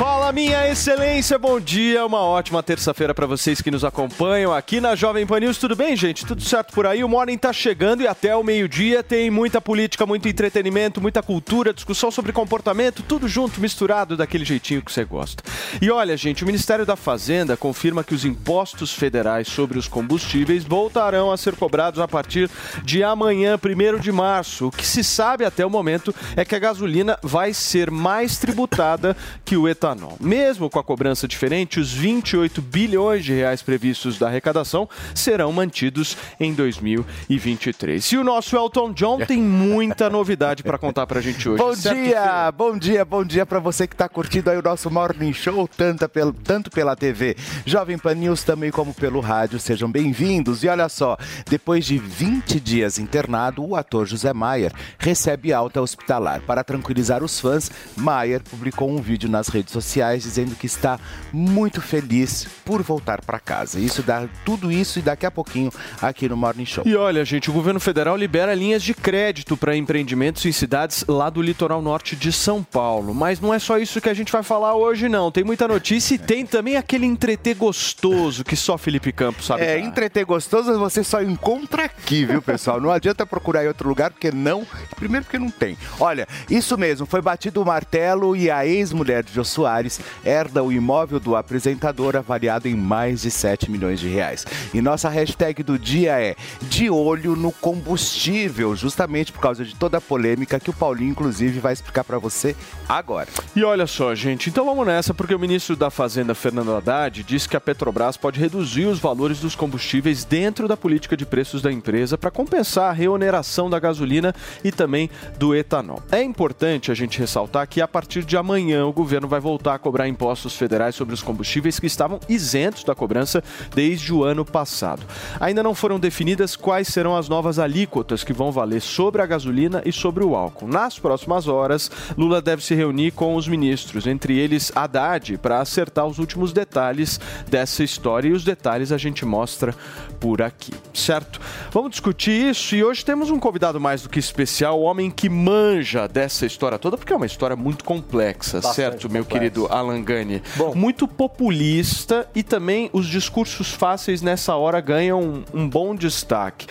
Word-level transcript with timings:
Show. 0.00 0.09
Minha 0.32 0.70
excelência, 0.70 1.36
bom 1.38 1.58
dia. 1.58 2.06
Uma 2.06 2.20
ótima 2.20 2.62
terça-feira 2.62 3.12
para 3.12 3.26
vocês 3.26 3.60
que 3.60 3.70
nos 3.70 3.84
acompanham 3.84 4.54
aqui 4.54 4.80
na 4.80 4.94
Jovem 4.94 5.26
Pan 5.26 5.40
News. 5.40 5.58
Tudo 5.58 5.74
bem, 5.74 5.96
gente? 5.96 6.24
Tudo 6.24 6.40
certo 6.40 6.72
por 6.72 6.86
aí? 6.86 7.02
O 7.02 7.08
Morning 7.08 7.36
tá 7.36 7.52
chegando 7.52 8.02
e 8.02 8.06
até 8.06 8.36
o 8.36 8.44
meio-dia 8.44 9.02
tem 9.02 9.28
muita 9.28 9.60
política, 9.60 10.06
muito 10.06 10.28
entretenimento, 10.28 11.00
muita 11.00 11.20
cultura, 11.20 11.74
discussão 11.74 12.12
sobre 12.12 12.30
comportamento, 12.32 13.02
tudo 13.02 13.26
junto, 13.26 13.60
misturado 13.60 14.16
daquele 14.16 14.44
jeitinho 14.44 14.82
que 14.82 14.92
você 14.92 15.04
gosta. 15.04 15.42
E 15.82 15.90
olha, 15.90 16.16
gente, 16.16 16.44
o 16.44 16.46
Ministério 16.46 16.86
da 16.86 16.94
Fazenda 16.94 17.56
confirma 17.56 18.04
que 18.04 18.14
os 18.14 18.24
impostos 18.24 18.92
federais 18.92 19.48
sobre 19.48 19.80
os 19.80 19.88
combustíveis 19.88 20.62
voltarão 20.62 21.32
a 21.32 21.36
ser 21.36 21.56
cobrados 21.56 21.98
a 21.98 22.06
partir 22.06 22.48
de 22.84 23.02
amanhã, 23.02 23.58
1 23.58 23.98
de 23.98 24.12
março. 24.12 24.68
O 24.68 24.70
que 24.70 24.86
se 24.86 25.02
sabe 25.02 25.44
até 25.44 25.66
o 25.66 25.70
momento 25.70 26.14
é 26.36 26.44
que 26.44 26.54
a 26.54 26.60
gasolina 26.60 27.18
vai 27.20 27.52
ser 27.52 27.90
mais 27.90 28.38
tributada 28.38 29.16
que 29.44 29.56
o 29.56 29.68
etanol. 29.68 30.19
Mesmo 30.20 30.68
com 30.68 30.78
a 30.78 30.84
cobrança 30.84 31.26
diferente, 31.26 31.80
os 31.80 31.90
28 31.90 32.60
bilhões 32.60 33.24
de 33.24 33.32
reais 33.32 33.62
previstos 33.62 34.18
da 34.18 34.26
arrecadação 34.26 34.86
serão 35.14 35.50
mantidos 35.50 36.14
em 36.38 36.52
2023. 36.52 38.04
E 38.04 38.16
o 38.18 38.22
nosso 38.22 38.54
Elton 38.54 38.92
John 38.92 39.18
tem 39.24 39.40
muita 39.40 40.10
novidade 40.10 40.62
para 40.62 40.76
contar 40.76 41.06
para 41.06 41.20
a 41.20 41.22
gente 41.22 41.48
hoje. 41.48 41.62
Bom 41.62 41.74
certo, 41.74 42.02
dia, 42.02 42.52
bom 42.52 42.76
dia, 42.76 43.02
bom 43.02 43.24
dia 43.24 43.46
para 43.46 43.58
você 43.58 43.86
que 43.86 43.94
está 43.94 44.10
curtindo 44.10 44.50
aí 44.50 44.58
o 44.58 44.62
nosso 44.62 44.90
Morning 44.90 45.32
Show, 45.32 45.66
tanto 45.66 46.06
pelo, 46.06 46.34
tanto 46.34 46.70
pela 46.70 46.94
TV 46.94 47.34
Jovem 47.64 47.96
Pan 47.96 48.14
News, 48.14 48.44
também 48.44 48.70
como 48.70 48.92
pelo 48.92 49.20
rádio. 49.20 49.58
Sejam 49.58 49.90
bem-vindos. 49.90 50.62
E 50.62 50.68
olha 50.68 50.90
só, 50.90 51.16
depois 51.48 51.86
de 51.86 51.96
20 51.96 52.60
dias 52.60 52.98
internado, 52.98 53.64
o 53.64 53.74
ator 53.74 54.06
José 54.06 54.34
Maier 54.34 54.72
recebe 54.98 55.50
alta 55.50 55.80
hospitalar. 55.80 56.42
Para 56.42 56.62
tranquilizar 56.62 57.24
os 57.24 57.40
fãs, 57.40 57.70
Maier 57.96 58.42
publicou 58.42 58.90
um 58.90 59.00
vídeo 59.00 59.30
nas 59.30 59.48
redes 59.48 59.72
sociais 59.72 60.09
dizendo 60.18 60.54
que 60.54 60.66
está 60.66 60.98
muito 61.32 61.80
feliz 61.80 62.46
por 62.64 62.82
voltar 62.82 63.22
para 63.22 63.38
casa. 63.38 63.78
Isso 63.78 64.02
dá 64.02 64.28
tudo 64.44 64.70
isso 64.70 64.98
e 64.98 65.02
daqui 65.02 65.26
a 65.26 65.30
pouquinho 65.30 65.72
aqui 66.00 66.28
no 66.28 66.36
Morning 66.36 66.66
Show. 66.66 66.84
E 66.86 66.94
olha, 66.96 67.24
gente, 67.24 67.50
o 67.50 67.52
governo 67.52 67.80
federal 67.80 68.16
libera 68.16 68.54
linhas 68.54 68.82
de 68.82 68.94
crédito 68.94 69.56
para 69.56 69.76
empreendimentos 69.76 70.44
em 70.44 70.52
cidades 70.52 71.04
lá 71.08 71.30
do 71.30 71.42
litoral 71.42 71.82
norte 71.82 72.16
de 72.16 72.32
São 72.32 72.62
Paulo. 72.62 73.14
Mas 73.14 73.40
não 73.40 73.52
é 73.52 73.58
só 73.58 73.78
isso 73.78 74.00
que 74.00 74.08
a 74.08 74.14
gente 74.14 74.32
vai 74.32 74.42
falar 74.42 74.74
hoje, 74.74 75.08
não. 75.08 75.30
Tem 75.30 75.44
muita 75.44 75.68
notícia 75.68 76.14
e 76.14 76.18
tem 76.18 76.46
também 76.46 76.76
aquele 76.76 77.06
entreter 77.06 77.54
gostoso 77.54 78.44
que 78.44 78.56
só 78.56 78.76
Felipe 78.76 79.12
Campos 79.12 79.46
sabe. 79.46 79.62
É, 79.62 79.78
dar. 79.78 79.80
entreter 79.80 80.24
gostoso 80.24 80.78
você 80.78 81.04
só 81.04 81.22
encontra 81.22 81.84
aqui, 81.84 82.24
viu, 82.24 82.42
pessoal? 82.42 82.80
Não 82.80 82.90
adianta 82.90 83.26
procurar 83.26 83.64
em 83.64 83.68
outro 83.68 83.88
lugar, 83.88 84.10
porque 84.10 84.30
não. 84.30 84.66
Primeiro, 84.96 85.24
porque 85.24 85.38
não 85.38 85.50
tem. 85.50 85.76
Olha, 85.98 86.26
isso 86.48 86.76
mesmo, 86.76 87.06
foi 87.06 87.20
batido 87.20 87.62
o 87.62 87.64
martelo 87.64 88.36
e 88.36 88.50
a 88.50 88.66
ex-mulher 88.66 89.22
de 89.22 89.32
Jô 89.32 89.44
Soares 89.44 89.99
herda 90.24 90.62
o 90.62 90.72
imóvel 90.72 91.20
do 91.20 91.36
apresentador 91.36 92.16
avaliado 92.16 92.68
em 92.68 92.74
mais 92.74 93.22
de 93.22 93.30
7 93.30 93.70
milhões 93.70 94.00
de 94.00 94.08
reais. 94.08 94.46
E 94.72 94.80
nossa 94.80 95.08
hashtag 95.08 95.62
do 95.62 95.78
dia 95.78 96.20
é 96.20 96.36
de 96.62 96.90
olho 96.90 97.36
no 97.36 97.52
combustível, 97.52 98.74
justamente 98.76 99.32
por 99.32 99.40
causa 99.40 99.64
de 99.64 99.74
toda 99.74 99.98
a 99.98 100.00
polêmica 100.00 100.60
que 100.60 100.70
o 100.70 100.72
Paulinho, 100.72 101.10
inclusive, 101.10 101.60
vai 101.60 101.72
explicar 101.72 102.04
para 102.04 102.18
você 102.18 102.54
agora. 102.88 103.28
E 103.54 103.64
olha 103.64 103.86
só, 103.86 104.14
gente, 104.14 104.50
então 104.50 104.64
vamos 104.64 104.86
nessa, 104.86 105.12
porque 105.12 105.34
o 105.34 105.38
ministro 105.38 105.76
da 105.76 105.90
Fazenda, 105.90 106.34
Fernando 106.34 106.74
Haddad, 106.74 107.22
disse 107.22 107.48
que 107.48 107.56
a 107.56 107.60
Petrobras 107.60 108.16
pode 108.16 108.38
reduzir 108.38 108.86
os 108.86 108.98
valores 108.98 109.40
dos 109.40 109.54
combustíveis 109.54 110.24
dentro 110.24 110.68
da 110.68 110.76
política 110.76 111.16
de 111.16 111.26
preços 111.26 111.62
da 111.62 111.72
empresa 111.72 112.16
para 112.16 112.30
compensar 112.30 112.90
a 112.90 112.92
reoneração 112.92 113.68
da 113.68 113.78
gasolina 113.78 114.34
e 114.62 114.70
também 114.70 115.10
do 115.38 115.54
etanol. 115.54 116.02
É 116.10 116.22
importante 116.22 116.90
a 116.90 116.94
gente 116.94 117.18
ressaltar 117.18 117.66
que 117.66 117.80
a 117.80 117.88
partir 117.88 118.24
de 118.24 118.36
amanhã 118.36 118.86
o 118.86 118.92
governo 118.92 119.28
vai 119.28 119.40
voltar 119.40 119.78
cobrar 119.80 120.08
impostos 120.08 120.54
federais 120.54 120.94
sobre 120.94 121.14
os 121.14 121.22
combustíveis 121.22 121.78
que 121.80 121.86
estavam 121.86 122.20
isentos 122.28 122.84
da 122.84 122.94
cobrança 122.94 123.42
desde 123.74 124.12
o 124.12 124.22
ano 124.22 124.44
passado. 124.44 125.02
Ainda 125.40 125.62
não 125.62 125.74
foram 125.74 125.98
definidas 125.98 126.56
quais 126.56 126.88
serão 126.88 127.16
as 127.16 127.28
novas 127.28 127.58
alíquotas 127.58 128.22
que 128.22 128.32
vão 128.32 128.52
valer 128.52 128.80
sobre 128.80 129.22
a 129.22 129.26
gasolina 129.26 129.82
e 129.84 129.92
sobre 129.92 130.24
o 130.24 130.34
álcool. 130.36 130.68
Nas 130.68 130.98
próximas 130.98 131.48
horas, 131.48 131.90
Lula 132.16 132.40
deve 132.40 132.64
se 132.64 132.74
reunir 132.74 133.12
com 133.12 133.34
os 133.34 133.48
ministros, 133.48 134.06
entre 134.06 134.38
eles 134.38 134.70
Haddad, 134.74 135.38
para 135.38 135.60
acertar 135.60 136.06
os 136.06 136.18
últimos 136.18 136.52
detalhes 136.52 137.18
dessa 137.48 137.82
história 137.82 138.28
e 138.28 138.32
os 138.32 138.44
detalhes 138.44 138.92
a 138.92 138.98
gente 138.98 139.24
mostra 139.24 139.74
por 140.18 140.42
aqui, 140.42 140.72
certo? 140.92 141.40
Vamos 141.70 141.92
discutir 141.92 142.50
isso 142.50 142.74
e 142.74 142.84
hoje 142.84 143.04
temos 143.04 143.30
um 143.30 143.38
convidado 143.38 143.80
mais 143.80 144.02
do 144.02 144.08
que 144.08 144.18
especial, 144.18 144.78
o 144.78 144.82
homem 144.82 145.10
que 145.10 145.28
manja 145.28 146.06
dessa 146.06 146.44
história 146.44 146.78
toda, 146.78 146.96
porque 146.96 147.12
é 147.12 147.16
uma 147.16 147.26
história 147.26 147.56
muito 147.56 147.84
complexa, 147.84 148.58
Bastante 148.60 148.76
certo, 148.76 149.10
meu 149.10 149.24
complexa. 149.24 149.40
querido 149.40 149.69
Alan 149.70 150.02
Gani? 150.02 150.42
Bom. 150.56 150.74
Muito 150.74 151.06
populista 151.06 152.28
e 152.34 152.42
também 152.42 152.90
os 152.92 153.06
discursos 153.06 153.72
fáceis 153.72 154.22
nessa 154.22 154.54
hora 154.56 154.80
ganham 154.80 155.20
um, 155.20 155.44
um 155.54 155.68
bom 155.68 155.94
destaque. 155.94 156.66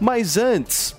Mas 0.00 0.36
antes, 0.36 0.94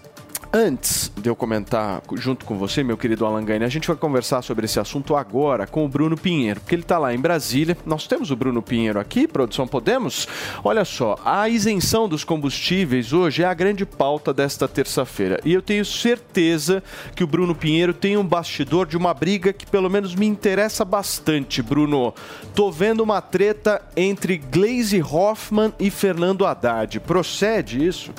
antes 0.56 1.12
de 1.18 1.30
eu 1.30 1.36
comentar 1.36 2.02
junto 2.14 2.46
com 2.46 2.58
você, 2.58 2.82
meu 2.82 2.96
querido 2.96 3.26
Alan 3.26 3.44
Gani, 3.44 3.66
a 3.66 3.70
gente 3.70 3.90
vai 3.90 3.98
conversar 3.98 4.42
sobre 4.42 4.64
esse 4.64 4.80
assunto 4.80 5.14
agora 5.14 5.68
com 5.68 5.84
o 5.84 5.90
Bruno 5.90 6.16
Pinheiro, 6.16 6.62
porque 6.62 6.76
ele 6.76 6.82
está 6.82 6.98
lá 6.98 7.14
em 7.14 7.20
Brasília. 7.20 7.78
Nós 7.86 8.08
temos 8.08 8.32
o 8.32 8.38
Bruno 8.38 8.62
Pinheiro 8.62 8.98
aqui, 8.98 9.28
produção, 9.28 9.68
podemos? 9.68 10.26
Olha 10.64 10.86
só, 10.86 11.20
a 11.26 11.50
isenção 11.50 12.08
dos 12.08 12.24
combustíveis 12.24 13.12
hoje 13.12 13.44
é 13.44 13.46
a 13.46 13.54
grande 13.54 13.86
pauta 13.86 14.34
desta 14.34 14.66
terça-feira. 14.66 15.42
E 15.44 15.54
eu 15.54 15.62
tenho 15.62 15.84
certeza 15.84 16.82
que 17.14 17.24
o 17.24 17.28
Bruno 17.28 17.54
Pinheiro 17.54 17.94
tem 17.94 18.16
um 18.16 18.26
bastidor 18.26 18.88
de 18.88 18.96
uma 18.96 19.14
briga 19.14 19.52
que 19.52 19.66
pelo 19.66 19.90
menos 19.90 20.16
me 20.16 20.26
interessa 20.26 20.86
bastante, 20.86 21.62
Bruno. 21.62 22.14
Tô 22.54 22.72
vendo 22.72 23.02
uma 23.02 23.20
treta 23.20 23.82
entre 23.98 24.38
Glaze 24.38 25.02
Hoffman 25.02 25.74
e 25.78 25.90
Fernando 25.90 26.46
Haddad. 26.46 27.02
Procede 27.02 27.86
isso? 27.86 28.14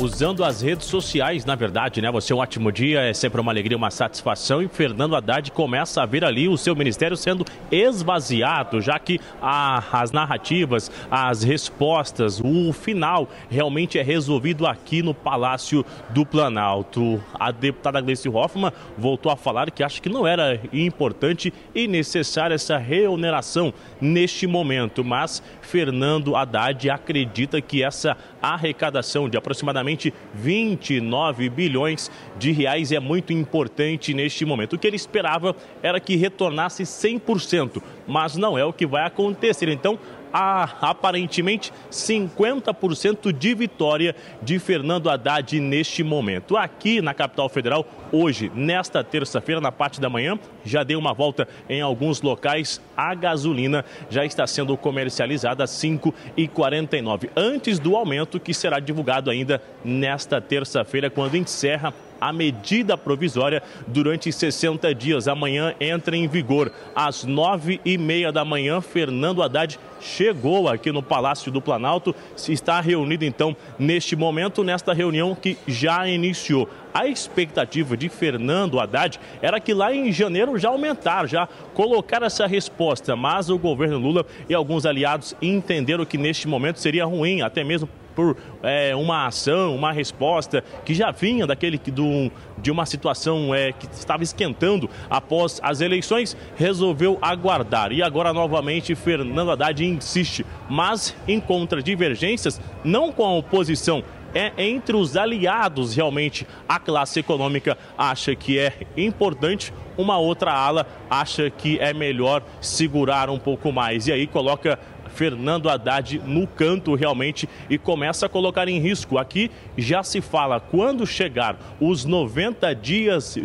Usando 0.00 0.44
as 0.44 0.62
redes 0.62 0.86
sociais, 0.86 1.44
na 1.44 1.56
verdade, 1.56 2.00
né? 2.00 2.08
Você 2.12 2.32
é 2.32 2.36
um 2.36 2.38
ótimo 2.38 2.70
dia, 2.70 3.00
é 3.00 3.12
sempre 3.12 3.40
uma 3.40 3.50
alegria, 3.50 3.76
uma 3.76 3.90
satisfação. 3.90 4.62
E 4.62 4.68
Fernando 4.68 5.16
Haddad 5.16 5.50
começa 5.50 6.00
a 6.00 6.06
ver 6.06 6.24
ali 6.24 6.48
o 6.48 6.56
seu 6.56 6.76
ministério 6.76 7.16
sendo 7.16 7.44
esvaziado, 7.70 8.80
já 8.80 8.96
que 8.98 9.18
a- 9.42 9.82
as 9.92 10.12
narrativas, 10.12 10.88
as 11.10 11.42
respostas, 11.42 12.40
o 12.40 12.72
final 12.72 13.28
realmente 13.50 13.98
é 13.98 14.02
resolvido 14.02 14.66
aqui 14.68 15.02
no 15.02 15.12
Palácio 15.12 15.84
do 16.10 16.24
Planalto. 16.24 17.20
A 17.34 17.50
deputada 17.50 18.00
Gleice 18.00 18.28
Hoffmann 18.28 18.72
voltou 18.96 19.32
a 19.32 19.36
falar 19.36 19.68
que 19.72 19.82
acha 19.82 20.00
que 20.00 20.08
não 20.08 20.24
era 20.26 20.60
importante 20.72 21.52
e 21.74 21.88
necessária 21.88 22.54
essa 22.54 22.78
reoneração 22.78 23.74
neste 24.00 24.46
momento, 24.46 25.02
mas 25.02 25.42
Fernando 25.60 26.36
Haddad 26.36 26.88
acredita 26.88 27.60
que 27.60 27.82
essa 27.82 28.16
arrecadação 28.40 29.28
de 29.28 29.36
aproximadamente 29.36 30.12
29 30.34 31.48
bilhões 31.48 32.10
de 32.38 32.52
reais 32.52 32.92
é 32.92 33.00
muito 33.00 33.32
importante 33.32 34.14
neste 34.14 34.44
momento. 34.44 34.74
O 34.74 34.78
que 34.78 34.86
ele 34.86 34.96
esperava 34.96 35.54
era 35.82 36.00
que 36.00 36.16
retornasse 36.16 36.82
100%, 36.82 37.82
mas 38.06 38.36
não 38.36 38.56
é 38.58 38.64
o 38.64 38.72
que 38.72 38.86
vai 38.86 39.04
acontecer. 39.04 39.68
Então, 39.68 39.98
a, 40.32 40.90
aparentemente 40.90 41.72
50% 41.90 43.32
de 43.32 43.54
vitória 43.54 44.14
de 44.42 44.58
Fernando 44.58 45.08
Haddad 45.08 45.60
neste 45.60 46.02
momento. 46.02 46.56
Aqui 46.56 47.00
na 47.00 47.14
capital 47.14 47.48
federal, 47.48 47.86
hoje, 48.12 48.50
nesta 48.54 49.02
terça-feira, 49.04 49.60
na 49.60 49.72
parte 49.72 50.00
da 50.00 50.08
manhã, 50.08 50.38
já 50.64 50.82
deu 50.82 50.98
uma 50.98 51.12
volta 51.12 51.48
em 51.68 51.80
alguns 51.80 52.22
locais. 52.22 52.80
A 52.96 53.14
gasolina 53.14 53.84
já 54.10 54.24
está 54.24 54.46
sendo 54.46 54.76
comercializada 54.76 55.64
a 55.64 55.66
5,49, 55.66 57.30
antes 57.36 57.78
do 57.78 57.96
aumento 57.96 58.40
que 58.40 58.54
será 58.54 58.80
divulgado 58.80 59.30
ainda 59.30 59.62
nesta 59.84 60.40
terça-feira, 60.40 61.10
quando 61.10 61.36
encerra 61.36 61.92
a 62.20 62.32
medida 62.32 62.96
provisória 62.96 63.62
durante 63.86 64.32
60 64.32 64.94
dias. 64.94 65.28
Amanhã 65.28 65.74
entra 65.80 66.16
em 66.16 66.26
vigor. 66.26 66.72
Às 66.94 67.24
nove 67.24 67.80
e 67.84 67.96
meia 67.98 68.32
da 68.32 68.44
manhã, 68.44 68.80
Fernando 68.80 69.42
Haddad 69.42 69.78
chegou 70.00 70.68
aqui 70.68 70.92
no 70.92 71.02
Palácio 71.02 71.50
do 71.50 71.60
Planalto. 71.60 72.14
Se 72.36 72.52
está 72.52 72.80
reunido, 72.80 73.24
então, 73.24 73.56
neste 73.78 74.16
momento, 74.16 74.62
nesta 74.64 74.92
reunião 74.92 75.34
que 75.34 75.56
já 75.66 76.08
iniciou. 76.08 76.68
A 76.92 77.06
expectativa 77.06 77.96
de 77.96 78.08
Fernando 78.08 78.80
Haddad 78.80 79.20
era 79.42 79.60
que 79.60 79.74
lá 79.74 79.94
em 79.94 80.10
janeiro 80.10 80.58
já 80.58 80.68
aumentar, 80.70 81.26
já 81.26 81.46
colocar 81.74 82.22
essa 82.22 82.46
resposta, 82.46 83.14
mas 83.14 83.50
o 83.50 83.58
governo 83.58 83.98
Lula 83.98 84.26
e 84.48 84.54
alguns 84.54 84.86
aliados 84.86 85.36
entenderam 85.40 86.04
que 86.04 86.18
neste 86.18 86.48
momento 86.48 86.80
seria 86.80 87.04
ruim, 87.04 87.42
até 87.42 87.62
mesmo 87.62 87.88
por 88.18 88.36
é, 88.64 88.96
uma 88.96 89.28
ação, 89.28 89.76
uma 89.76 89.92
resposta 89.92 90.64
que 90.84 90.92
já 90.92 91.12
vinha 91.12 91.46
daquele 91.46 91.78
do, 91.78 92.32
de 92.60 92.68
uma 92.68 92.84
situação 92.84 93.54
é, 93.54 93.70
que 93.70 93.86
estava 93.92 94.24
esquentando 94.24 94.90
após 95.08 95.60
as 95.62 95.80
eleições, 95.80 96.36
resolveu 96.56 97.16
aguardar. 97.22 97.92
E 97.92 98.02
agora 98.02 98.32
novamente 98.32 98.92
Fernando 98.96 99.52
Haddad 99.52 99.84
insiste, 99.84 100.44
mas 100.68 101.14
encontra 101.28 101.80
divergências 101.80 102.60
não 102.82 103.12
com 103.12 103.24
a 103.24 103.36
oposição 103.36 104.02
é 104.34 104.52
entre 104.58 104.96
os 104.96 105.16
aliados 105.16 105.94
realmente 105.94 106.46
a 106.68 106.78
classe 106.78 107.20
econômica 107.20 107.78
acha 107.96 108.34
que 108.34 108.58
é 108.58 108.72
importante, 108.96 109.72
uma 109.96 110.18
outra 110.18 110.52
ala 110.52 110.86
acha 111.08 111.48
que 111.50 111.78
é 111.78 111.94
melhor 111.94 112.42
segurar 112.60 113.30
um 113.30 113.38
pouco 113.38 113.72
mais. 113.72 114.06
E 114.06 114.12
aí 114.12 114.26
coloca 114.26 114.78
Fernando 115.18 115.68
Haddad 115.68 116.20
no 116.24 116.46
canto 116.46 116.94
realmente 116.94 117.48
e 117.68 117.76
começa 117.76 118.26
a 118.26 118.28
colocar 118.28 118.68
em 118.68 118.78
risco. 118.78 119.18
Aqui 119.18 119.50
já 119.76 120.04
se 120.04 120.20
fala 120.20 120.60
quando 120.60 121.04
chegar 121.04 121.58
os 121.80 122.04
90 122.04 122.72
dias 122.76 123.36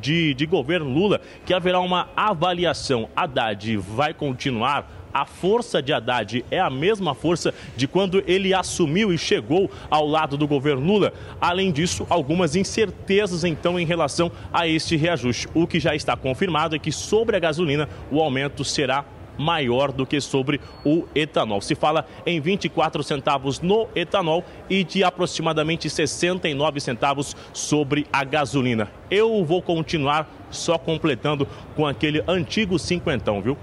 de, 0.00 0.32
de 0.32 0.46
governo 0.46 0.88
Lula 0.88 1.20
que 1.44 1.52
haverá 1.52 1.80
uma 1.80 2.08
avaliação. 2.16 3.10
Haddad 3.14 3.76
vai 3.76 4.14
continuar 4.14 4.90
a 5.12 5.26
força 5.26 5.82
de 5.82 5.92
Haddad 5.92 6.44
é 6.50 6.60
a 6.60 6.70
mesma 6.70 7.14
força 7.14 7.52
de 7.76 7.86
quando 7.86 8.22
ele 8.26 8.54
assumiu 8.54 9.12
e 9.12 9.18
chegou 9.18 9.70
ao 9.90 10.06
lado 10.06 10.36
do 10.36 10.46
governo 10.46 10.86
Lula. 10.86 11.12
Além 11.40 11.72
disso, 11.72 12.06
algumas 12.08 12.56
incertezas 12.56 13.44
então 13.44 13.78
em 13.78 13.84
relação 13.84 14.30
a 14.52 14.66
este 14.66 14.96
reajuste. 14.96 15.48
O 15.54 15.66
que 15.66 15.80
já 15.80 15.94
está 15.94 16.16
confirmado 16.16 16.74
é 16.74 16.78
que 16.78 16.92
sobre 16.92 17.36
a 17.36 17.40
gasolina 17.40 17.88
o 18.10 18.20
aumento 18.20 18.64
será 18.64 19.04
maior 19.38 19.92
do 19.92 20.04
que 20.04 20.20
sobre 20.20 20.60
o 20.84 21.04
etanol. 21.14 21.60
Se 21.60 21.74
fala 21.74 22.06
em 22.26 22.40
24 22.40 23.02
centavos 23.02 23.60
no 23.60 23.88
etanol 23.94 24.44
e 24.68 24.84
de 24.84 25.04
aproximadamente 25.04 25.88
69 25.88 26.80
centavos 26.80 27.36
sobre 27.52 28.06
a 28.12 28.24
gasolina. 28.24 28.90
Eu 29.10 29.44
vou 29.44 29.62
continuar 29.62 30.28
só 30.50 30.76
completando 30.76 31.46
com 31.76 31.86
aquele 31.86 32.22
antigo 32.26 32.78
cinquentão, 32.78 33.40
viu? 33.40 33.56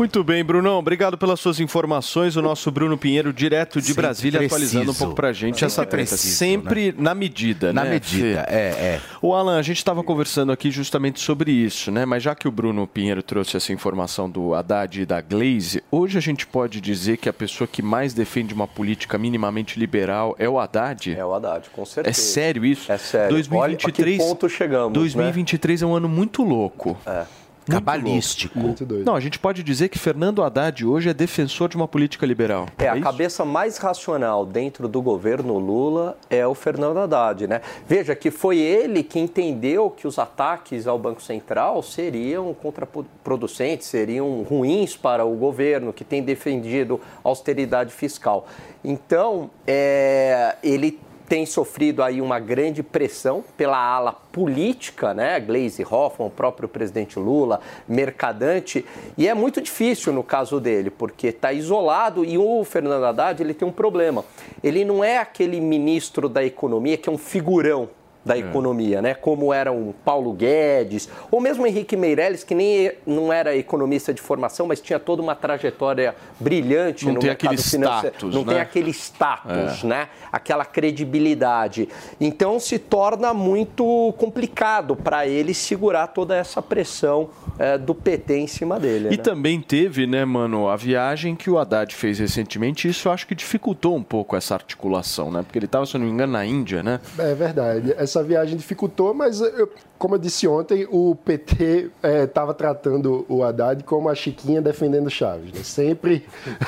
Muito 0.00 0.24
bem, 0.24 0.42
Brunão. 0.42 0.78
Obrigado 0.78 1.18
pelas 1.18 1.38
suas 1.40 1.60
informações. 1.60 2.34
O 2.34 2.40
nosso 2.40 2.70
Bruno 2.70 2.96
Pinheiro, 2.96 3.34
direto 3.34 3.82
de 3.82 3.88
Sempre 3.88 4.02
Brasília, 4.02 4.38
preciso. 4.38 4.54
atualizando 4.56 4.92
um 4.92 4.94
pouco 4.94 5.14
pra 5.14 5.30
gente 5.30 5.56
Sempre 5.56 5.66
essa 5.66 5.84
treta. 5.84 6.08
preciso, 6.08 6.36
Sempre 6.36 6.94
na 6.96 7.14
medida, 7.14 7.70
Na 7.70 7.84
né? 7.84 7.90
medida, 7.90 8.42
Fê? 8.48 8.54
é, 8.54 8.60
é. 8.70 9.00
O 9.20 9.34
Alan, 9.34 9.58
a 9.58 9.62
gente 9.62 9.76
estava 9.76 10.02
conversando 10.02 10.52
aqui 10.52 10.70
justamente 10.70 11.20
sobre 11.20 11.52
isso, 11.52 11.90
né? 11.90 12.06
Mas 12.06 12.22
já 12.22 12.34
que 12.34 12.48
o 12.48 12.50
Bruno 12.50 12.86
Pinheiro 12.86 13.22
trouxe 13.22 13.58
essa 13.58 13.74
informação 13.74 14.28
do 14.30 14.54
Haddad 14.54 15.02
e 15.02 15.04
da 15.04 15.20
Glaze, 15.20 15.82
hoje 15.90 16.16
a 16.16 16.20
gente 16.22 16.46
pode 16.46 16.80
dizer 16.80 17.18
que 17.18 17.28
a 17.28 17.32
pessoa 17.34 17.68
que 17.68 17.82
mais 17.82 18.14
defende 18.14 18.54
uma 18.54 18.66
política 18.66 19.18
minimamente 19.18 19.78
liberal 19.78 20.34
é 20.38 20.48
o 20.48 20.58
Haddad? 20.58 21.14
É 21.14 21.22
o 21.22 21.34
Haddad, 21.34 21.68
com 21.68 21.82
É 21.82 21.84
certeza. 21.84 22.18
sério 22.18 22.64
isso? 22.64 22.90
É 22.90 22.96
sério. 22.96 23.32
2023, 23.32 24.08
Olha 24.08 24.14
a 24.14 24.24
que 24.24 24.30
ponto 24.30 24.48
chegamos, 24.48 24.92
2023 24.94 25.82
é 25.82 25.86
um 25.86 25.94
ano 25.94 26.08
muito 26.08 26.42
louco. 26.42 26.96
É. 27.04 27.24
Cabalístico. 27.68 28.58
Muito 28.58 28.84
doido. 28.84 29.04
Não, 29.04 29.14
a 29.14 29.20
gente 29.20 29.38
pode 29.38 29.62
dizer 29.62 29.88
que 29.88 29.98
Fernando 29.98 30.42
Haddad 30.42 30.84
hoje 30.84 31.08
é 31.08 31.14
defensor 31.14 31.68
de 31.68 31.76
uma 31.76 31.86
política 31.86 32.26
liberal. 32.26 32.66
É, 32.78 32.88
a 32.88 32.94
isso? 32.94 33.04
cabeça 33.04 33.44
mais 33.44 33.78
racional 33.78 34.44
dentro 34.46 34.88
do 34.88 35.00
governo 35.00 35.58
Lula 35.58 36.16
é 36.28 36.46
o 36.46 36.54
Fernando 36.54 36.98
Haddad, 36.98 37.46
né? 37.46 37.60
Veja 37.86 38.14
que 38.14 38.30
foi 38.30 38.58
ele 38.58 39.02
que 39.02 39.18
entendeu 39.18 39.90
que 39.90 40.06
os 40.06 40.18
ataques 40.18 40.86
ao 40.86 40.98
Banco 40.98 41.22
Central 41.22 41.82
seriam 41.82 42.54
contraproducentes, 42.54 43.86
seriam 43.86 44.42
ruins 44.42 44.96
para 44.96 45.24
o 45.24 45.34
governo, 45.36 45.92
que 45.92 46.04
tem 46.04 46.22
defendido 46.22 47.00
austeridade 47.22 47.92
fiscal. 47.92 48.46
Então, 48.82 49.50
é, 49.66 50.56
ele 50.62 50.98
tem 51.30 51.46
sofrido 51.46 52.02
aí 52.02 52.20
uma 52.20 52.40
grande 52.40 52.82
pressão 52.82 53.44
pela 53.56 53.78
ala 53.78 54.12
política, 54.12 55.14
né? 55.14 55.38
Glaze 55.38 55.86
Hoffman, 55.88 56.26
o 56.26 56.30
próprio 56.30 56.68
presidente 56.68 57.20
Lula, 57.20 57.60
Mercadante, 57.86 58.84
e 59.16 59.28
é 59.28 59.32
muito 59.32 59.62
difícil 59.62 60.12
no 60.12 60.24
caso 60.24 60.58
dele, 60.58 60.90
porque 60.90 61.28
está 61.28 61.52
isolado 61.52 62.24
e 62.24 62.36
o 62.36 62.64
Fernando 62.64 63.04
Haddad 63.04 63.40
ele 63.40 63.54
tem 63.54 63.68
um 63.68 63.70
problema. 63.70 64.24
Ele 64.60 64.84
não 64.84 65.04
é 65.04 65.18
aquele 65.18 65.60
ministro 65.60 66.28
da 66.28 66.44
economia 66.44 66.96
que 66.96 67.08
é 67.08 67.12
um 67.12 67.18
figurão 67.18 67.88
da 68.24 68.36
economia, 68.36 69.00
né? 69.00 69.14
Como 69.14 69.52
era 69.52 69.72
um 69.72 69.92
Paulo 70.04 70.32
Guedes, 70.32 71.08
ou 71.30 71.40
mesmo 71.40 71.66
Henrique 71.66 71.96
Meirelles, 71.96 72.44
que 72.44 72.54
nem 72.54 72.92
não 73.06 73.32
era 73.32 73.56
economista 73.56 74.12
de 74.12 74.20
formação, 74.20 74.66
mas 74.66 74.80
tinha 74.80 74.98
toda 74.98 75.22
uma 75.22 75.34
trajetória 75.34 76.14
brilhante 76.38 77.06
Não 77.06 77.14
no 77.14 77.20
tem 77.20 77.28
mercado 77.30 77.52
aquele 77.52 77.62
financeiro. 77.62 78.16
status, 78.16 78.34
não 78.34 78.44
tem 78.44 78.54
né? 78.54 78.60
aquele 78.60 78.90
status, 78.90 79.82
né? 79.84 80.08
Aquela 80.30 80.64
credibilidade. 80.64 81.88
Então 82.20 82.60
se 82.60 82.78
torna 82.78 83.32
muito 83.32 84.14
complicado 84.18 84.94
para 84.94 85.26
ele 85.26 85.54
segurar 85.54 86.08
toda 86.08 86.36
essa 86.36 86.60
pressão 86.60 87.30
eh, 87.58 87.78
do 87.78 87.94
PT 87.94 88.36
em 88.36 88.46
cima 88.46 88.78
dele. 88.78 89.08
E 89.08 89.16
né? 89.16 89.22
também 89.22 89.60
teve, 89.60 90.06
né, 90.06 90.24
mano, 90.24 90.68
a 90.68 90.76
viagem 90.76 91.34
que 91.34 91.50
o 91.50 91.58
Haddad 91.58 91.94
fez 91.94 92.18
recentemente, 92.18 92.88
isso 92.88 93.08
eu 93.08 93.12
acho 93.12 93.26
que 93.26 93.34
dificultou 93.34 93.96
um 93.96 94.02
pouco 94.02 94.36
essa 94.36 94.54
articulação, 94.54 95.30
né? 95.30 95.42
Porque 95.42 95.58
ele 95.58 95.66
estava, 95.66 95.86
se 95.86 95.96
eu 95.96 96.00
não 96.00 96.06
me 96.06 96.12
engano, 96.12 96.32
na 96.32 96.44
Índia, 96.44 96.82
né? 96.82 97.00
É 97.18 97.34
verdade. 97.34 97.94
Essa 97.96 98.09
viagem 98.22 98.56
dificultou, 98.56 99.14
mas 99.14 99.40
eu- 99.40 99.70
como 99.96 100.14
eu 100.14 100.18
disse 100.18 100.48
ontem, 100.48 100.88
o 100.90 101.14
PT 101.14 101.90
estava 102.24 102.54
tratando 102.54 103.24
o 103.28 103.44
Haddad 103.44 103.84
como 103.84 104.08
a 104.08 104.14
Chiquinha 104.14 104.60
defendendo 104.62 105.10
Chaves. 105.10 105.52
né? 105.52 105.60
Sempre 105.62 106.24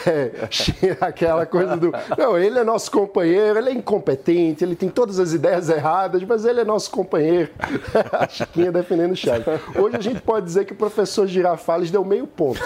é, 0.06 0.30
aquela 1.00 1.44
coisa 1.46 1.76
do. 1.76 1.90
Não, 2.16 2.38
ele 2.38 2.58
é 2.58 2.64
nosso 2.64 2.90
companheiro, 2.90 3.58
ele 3.58 3.70
é 3.70 3.72
incompetente, 3.72 4.62
ele 4.62 4.76
tem 4.76 4.88
todas 4.90 5.18
as 5.18 5.32
ideias 5.32 5.68
erradas, 5.70 6.22
mas 6.24 6.44
ele 6.44 6.60
é 6.60 6.64
nosso 6.64 6.90
companheiro. 6.90 7.50
a 8.12 8.28
Chiquinha 8.28 8.70
defendendo 8.70 9.16
Chaves. 9.16 9.46
Hoje 9.74 9.96
a 9.96 10.00
gente 10.00 10.20
pode 10.20 10.44
dizer 10.46 10.64
que 10.66 10.72
o 10.74 10.76
professor 10.76 11.26
Girafales 11.26 11.90
deu 11.90 12.04
meio 12.04 12.26
ponto. 12.26 12.60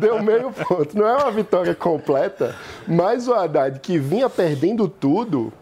deu 0.00 0.22
meio 0.22 0.50
ponto. 0.50 0.96
Não 0.96 1.06
é 1.06 1.16
uma 1.16 1.30
vitória 1.30 1.74
completa, 1.74 2.54
mas 2.88 3.28
o 3.28 3.34
Haddad, 3.34 3.80
que 3.80 3.98
vinha 3.98 4.28
perdendo 4.30 4.88
tudo, 4.88 5.52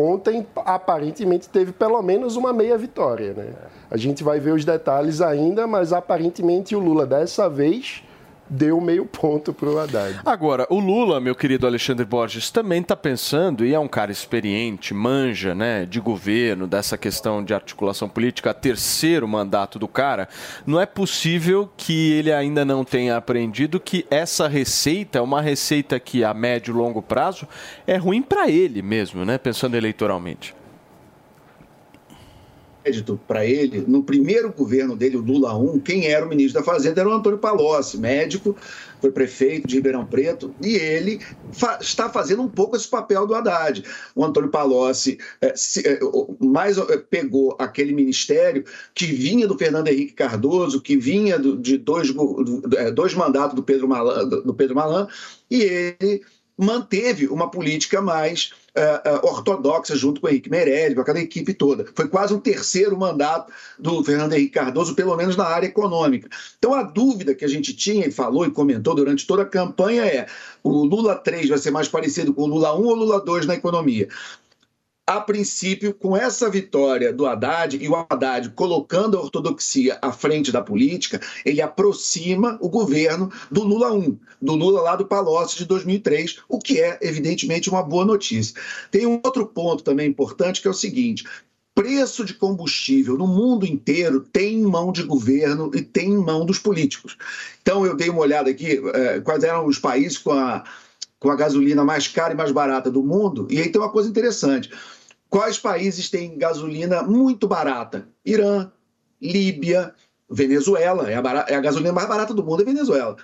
ontem 0.00 0.46
aparentemente 0.56 1.48
teve 1.48 1.72
pelo 1.72 2.00
menos 2.02 2.36
uma 2.36 2.52
meia 2.52 2.76
vitória. 2.76 3.32
Né? 3.32 3.52
A 3.90 3.96
gente 3.96 4.22
vai 4.24 4.40
ver 4.40 4.52
os 4.52 4.64
detalhes 4.64 5.20
ainda, 5.20 5.66
mas 5.66 5.92
aparentemente 5.92 6.74
o 6.74 6.78
Lula 6.78 7.06
dessa 7.06 7.48
vez 7.48 8.02
deu 8.50 8.80
meio 8.80 9.06
ponto 9.06 9.52
para 9.52 9.68
o 9.68 9.78
Haddad. 9.78 10.20
Agora, 10.24 10.66
o 10.68 10.80
Lula, 10.80 11.20
meu 11.20 11.34
querido 11.36 11.66
Alexandre 11.66 12.04
Borges, 12.04 12.50
também 12.50 12.80
está 12.80 12.96
pensando, 12.96 13.64
e 13.64 13.72
é 13.72 13.78
um 13.78 13.86
cara 13.86 14.10
experiente, 14.10 14.92
manja, 14.92 15.54
né, 15.54 15.86
de 15.86 16.00
governo, 16.00 16.66
dessa 16.66 16.98
questão 16.98 17.44
de 17.44 17.54
articulação 17.54 18.08
política, 18.08 18.52
terceiro 18.52 19.28
mandato 19.28 19.78
do 19.78 19.86
cara, 19.86 20.28
não 20.66 20.80
é 20.80 20.86
possível 20.86 21.70
que 21.76 22.12
ele 22.12 22.32
ainda 22.32 22.64
não 22.64 22.84
tenha 22.84 23.16
aprendido 23.16 23.78
que 23.78 24.04
essa 24.10 24.48
receita 24.48 25.18
é 25.18 25.22
uma 25.22 25.40
receita 25.40 26.00
que 26.00 26.24
a 26.24 26.34
médio 26.34 26.74
e 26.74 26.76
longo 26.76 27.00
prazo 27.00 27.46
é 27.86 27.96
ruim 27.96 28.20
para 28.20 28.50
ele 28.50 28.82
mesmo, 28.82 29.24
né, 29.24 29.38
pensando 29.38 29.76
eleitoralmente. 29.76 30.59
Crédito 32.90 33.20
para 33.26 33.46
ele, 33.46 33.84
no 33.86 34.02
primeiro 34.02 34.52
governo 34.52 34.96
dele, 34.96 35.16
o 35.16 35.20
Lula 35.20 35.56
1, 35.56 35.78
quem 35.80 36.06
era 36.06 36.26
o 36.26 36.28
ministro 36.28 36.60
da 36.60 36.64
Fazenda 36.64 37.00
era 37.00 37.08
o 37.08 37.12
Antônio 37.12 37.38
Palocci, 37.38 37.96
médico, 37.96 38.56
foi 39.00 39.12
prefeito 39.12 39.68
de 39.68 39.76
Ribeirão 39.76 40.04
Preto, 40.04 40.52
e 40.62 40.74
ele 40.74 41.20
fa 41.52 41.78
está 41.80 42.10
fazendo 42.10 42.42
um 42.42 42.48
pouco 42.48 42.76
esse 42.76 42.88
papel 42.88 43.26
do 43.26 43.34
Haddad. 43.34 43.84
O 44.14 44.24
Antônio 44.24 44.50
Palocci 44.50 45.18
é, 45.40 45.54
se, 45.56 45.86
é, 45.86 46.00
mais 46.40 46.76
é, 46.76 46.96
pegou 46.98 47.56
aquele 47.58 47.94
ministério 47.94 48.64
que 48.94 49.06
vinha 49.06 49.46
do 49.46 49.56
Fernando 49.56 49.88
Henrique 49.88 50.12
Cardoso, 50.12 50.82
que 50.82 50.96
vinha 50.96 51.38
do, 51.38 51.56
de 51.56 51.78
dois, 51.78 52.12
do, 52.12 52.62
dois 52.94 53.14
mandatos 53.14 53.54
do 53.54 53.62
Pedro 53.62 53.88
Malan, 53.88 54.28
do 54.28 54.52
Pedro 54.52 54.74
Malan 54.74 55.06
e 55.50 55.62
ele 55.62 56.22
manteve 56.58 57.26
uma 57.26 57.50
política 57.50 58.02
mais 58.02 58.52
uh, 58.76 59.26
ortodoxa 59.26 59.96
junto 59.96 60.20
com 60.20 60.26
o 60.26 60.30
Henrique 60.30 60.50
Meirelles, 60.50 60.94
com 60.94 61.00
aquela 61.00 61.20
equipe 61.20 61.52
toda. 61.54 61.86
Foi 61.94 62.08
quase 62.08 62.34
um 62.34 62.40
terceiro 62.40 62.96
mandato 62.96 63.52
do 63.78 64.02
Fernando 64.04 64.32
Henrique 64.32 64.52
Cardoso, 64.52 64.94
pelo 64.94 65.16
menos 65.16 65.36
na 65.36 65.44
área 65.44 65.66
econômica. 65.66 66.28
Então 66.58 66.74
a 66.74 66.82
dúvida 66.82 67.34
que 67.34 67.44
a 67.44 67.48
gente 67.48 67.74
tinha 67.74 68.06
e 68.06 68.12
falou 68.12 68.46
e 68.46 68.50
comentou 68.50 68.94
durante 68.94 69.26
toda 69.26 69.42
a 69.42 69.46
campanha 69.46 70.04
é: 70.04 70.26
o 70.62 70.84
Lula 70.84 71.16
3 71.16 71.48
vai 71.48 71.58
ser 71.58 71.70
mais 71.70 71.88
parecido 71.88 72.32
com 72.34 72.42
o 72.42 72.46
Lula 72.46 72.78
1 72.78 72.84
ou 72.84 72.94
Lula 72.94 73.24
2 73.24 73.46
na 73.46 73.54
economia? 73.54 74.08
A 75.10 75.20
princípio, 75.20 75.92
com 75.92 76.16
essa 76.16 76.48
vitória 76.48 77.12
do 77.12 77.26
Haddad 77.26 77.76
e 77.76 77.88
o 77.88 77.96
Haddad 77.96 78.50
colocando 78.50 79.18
a 79.18 79.20
ortodoxia 79.20 79.98
à 80.00 80.12
frente 80.12 80.52
da 80.52 80.62
política, 80.62 81.20
ele 81.44 81.60
aproxima 81.60 82.56
o 82.60 82.68
governo 82.68 83.28
do 83.50 83.64
Lula 83.64 83.92
1, 83.92 84.16
do 84.40 84.54
Lula 84.54 84.82
lá 84.82 84.94
do 84.94 85.04
Palocci 85.04 85.58
de 85.58 85.64
2003, 85.64 86.38
o 86.48 86.60
que 86.60 86.80
é, 86.80 86.96
evidentemente, 87.02 87.68
uma 87.68 87.82
boa 87.82 88.04
notícia. 88.04 88.54
Tem 88.88 89.04
um 89.04 89.20
outro 89.24 89.44
ponto 89.46 89.82
também 89.82 90.08
importante 90.08 90.62
que 90.62 90.68
é 90.68 90.70
o 90.70 90.74
seguinte: 90.74 91.24
preço 91.74 92.24
de 92.24 92.34
combustível 92.34 93.18
no 93.18 93.26
mundo 93.26 93.66
inteiro 93.66 94.20
tem 94.20 94.60
mão 94.60 94.92
de 94.92 95.02
governo 95.02 95.72
e 95.74 95.82
tem 95.82 96.08
mão 96.10 96.46
dos 96.46 96.60
políticos. 96.60 97.16
Então, 97.60 97.84
eu 97.84 97.96
dei 97.96 98.10
uma 98.10 98.20
olhada 98.20 98.48
aqui, 98.48 98.80
eh, 98.94 99.20
quais 99.24 99.42
eram 99.42 99.66
os 99.66 99.76
países 99.76 100.18
com 100.18 100.30
a, 100.30 100.62
com 101.18 101.30
a 101.30 101.36
gasolina 101.36 101.84
mais 101.84 102.06
cara 102.06 102.32
e 102.32 102.36
mais 102.36 102.52
barata 102.52 102.92
do 102.92 103.02
mundo, 103.02 103.48
e 103.50 103.60
aí 103.60 103.68
tem 103.68 103.80
uma 103.80 103.90
coisa 103.90 104.08
interessante. 104.08 104.70
Quais 105.30 105.58
países 105.58 106.10
têm 106.10 106.36
gasolina 106.36 107.04
muito 107.04 107.46
barata? 107.46 108.08
Irã, 108.24 108.70
Líbia, 109.22 109.94
Venezuela. 110.28 111.08
É 111.08 111.14
a, 111.14 111.46
é 111.48 111.54
a 111.54 111.60
gasolina 111.60 111.92
mais 111.92 112.08
barata 112.08 112.34
do 112.34 112.44
mundo, 112.44 112.62
é 112.62 112.64
Venezuela. 112.64 113.16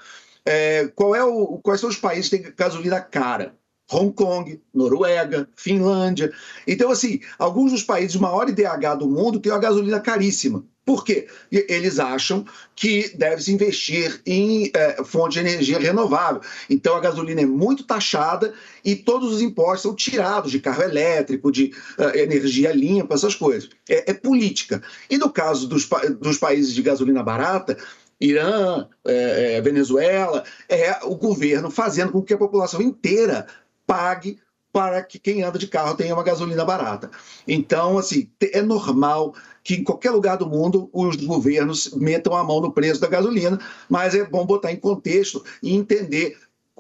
É, 0.45 0.87
qual 0.95 1.17
é 1.17 1.25
o, 1.25 1.59
quais 1.59 1.81
são 1.81 1.91
os 1.91 1.97
países 1.97 2.31
que 2.31 2.39
têm 2.39 2.55
gasolina 2.57 3.01
cara? 3.01 3.57
Hong 3.93 4.13
Kong, 4.13 4.61
Noruega, 4.75 5.49
Finlândia. 5.55 6.33
Então, 6.67 6.91
assim, 6.91 7.21
alguns 7.39 7.73
dos 7.73 7.83
países 7.83 8.17
maior 8.17 8.49
IDH 8.49 8.97
do 8.99 9.09
mundo 9.09 9.41
têm 9.41 9.53
uma 9.53 9.59
gasolina 9.59 10.01
caríssima. 10.01 10.65
Por 10.87 11.05
quê? 11.05 11.27
Eles 11.51 11.99
acham 11.99 12.47
que 12.77 13.11
deve-se 13.17 13.53
investir 13.53 14.21
em 14.25 14.71
é, 14.73 15.03
fonte 15.03 15.33
de 15.33 15.41
energia 15.41 15.81
renovável. 15.81 16.41
Então 16.71 16.95
a 16.95 17.01
gasolina 17.01 17.41
é 17.41 17.47
muito 17.47 17.83
taxada 17.83 18.55
e 18.85 18.95
todos 18.95 19.33
os 19.33 19.43
impostos 19.43 19.83
são 19.83 19.97
tirados 19.97 20.53
de 20.53 20.61
carro 20.61 20.85
elétrico, 20.85 21.51
de 21.51 21.75
uh, 21.99 22.17
energia 22.17 22.71
limpa, 22.73 23.15
essas 23.15 23.35
coisas. 23.35 23.69
É, 23.89 24.13
é, 24.13 24.15
política. 24.15 24.81
E 25.11 25.19
no 25.19 25.29
caso 25.29 25.67
dos, 25.67 25.89
dos 26.21 26.39
países 26.39 26.73
de 26.73 26.83
gasolina 26.83 27.21
barata, 27.21 27.77
Irã, 28.21 28.87
é, 29.05 29.61
Venezuela, 29.61 30.45
é 30.69 31.01
o 31.03 31.17
governo 31.17 31.69
fazendo 31.69 32.13
com 32.13 32.23
que 32.23 32.33
a 32.33 32.39
população 32.39 32.81
inteira 32.81 33.49
pague 33.87 34.39
para 34.73 35.03
que 35.03 35.19
quem 35.19 35.43
anda 35.43 35.59
de 35.59 35.67
carro 35.67 35.95
tenha 35.95 36.13
uma 36.13 36.23
gasolina 36.23 36.63
barata. 36.63 37.11
Então, 37.49 37.97
assim, 37.97 38.29
é 38.53 38.61
normal 38.61 39.35
que 39.65 39.75
em 39.75 39.83
qualquer 39.83 40.11
lugar 40.11 40.37
do 40.37 40.47
mundo 40.47 40.91
os 40.93 41.17
governos 41.17 41.95
metam 41.95 42.37
a 42.37 42.45
mão 42.45 42.61
no 42.61 42.73
preço 42.73 43.01
da 43.01 43.09
gasolina, 43.09 43.59
mas 43.89 44.15
é 44.15 44.23
bom 44.25 44.45
botar 44.45 44.71
em 44.71 44.77
contexto 44.77 45.43
e 45.63 45.75
entender 45.75 46.37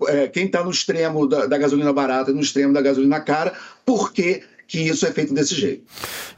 é, 0.08 0.28
quem 0.28 0.44
está 0.44 0.62
no 0.62 0.70
extremo 0.70 1.26
da, 1.26 1.46
da, 1.46 1.56
gasolina 1.56 1.90
barata, 1.90 2.32
no 2.32 2.42
extremo 2.42 2.74
da 2.74 2.82
gasolina 2.82 3.18
cara, 3.18 3.54
por 3.84 4.12
que 4.66 4.80
isso 4.80 5.06
é 5.06 5.12
feito 5.12 5.32
desse 5.32 5.54
jeito. 5.54 5.84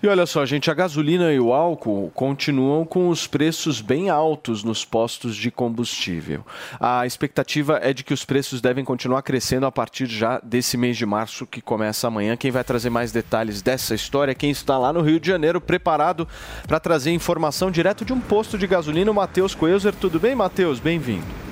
E 0.02 0.06
olha 0.06 0.26
só, 0.26 0.44
gente, 0.44 0.70
a 0.70 0.74
gasolina 0.74 1.32
e 1.32 1.40
o 1.40 1.52
álcool 1.52 2.10
continuam 2.14 2.84
com 2.84 3.08
os 3.08 3.26
preços 3.26 3.80
bem 3.80 4.10
altos 4.10 4.62
nos 4.62 4.84
postos 4.84 5.34
de 5.34 5.50
combustível. 5.50 6.44
A 6.78 7.06
expectativa 7.06 7.80
é 7.82 7.92
de 7.92 8.04
que 8.04 8.12
os 8.12 8.24
preços 8.24 8.60
devem 8.60 8.84
continuar 8.84 9.22
crescendo 9.22 9.66
a 9.66 9.72
partir 9.72 10.06
já 10.06 10.38
desse 10.40 10.76
mês 10.76 10.96
de 10.96 11.06
março 11.06 11.46
que 11.46 11.60
começa 11.60 12.06
amanhã. 12.06 12.36
Quem 12.36 12.50
vai 12.50 12.62
trazer 12.62 12.90
mais 12.90 13.10
detalhes 13.10 13.62
dessa 13.62 13.94
história 13.94 14.32
é 14.32 14.34
quem 14.34 14.50
está 14.50 14.78
lá 14.78 14.92
no 14.92 15.00
Rio 15.00 15.18
de 15.18 15.28
Janeiro 15.28 15.60
preparado 15.60 16.28
para 16.66 16.78
trazer 16.78 17.10
informação 17.10 17.70
direto 17.70 18.04
de 18.04 18.12
um 18.12 18.20
posto 18.20 18.58
de 18.58 18.66
gasolina, 18.66 19.10
o 19.10 19.14
Matheus 19.14 19.54
Coelzer. 19.54 19.94
Tudo 19.94 20.20
bem, 20.20 20.34
Matheus? 20.34 20.78
Bem-vindo. 20.78 21.47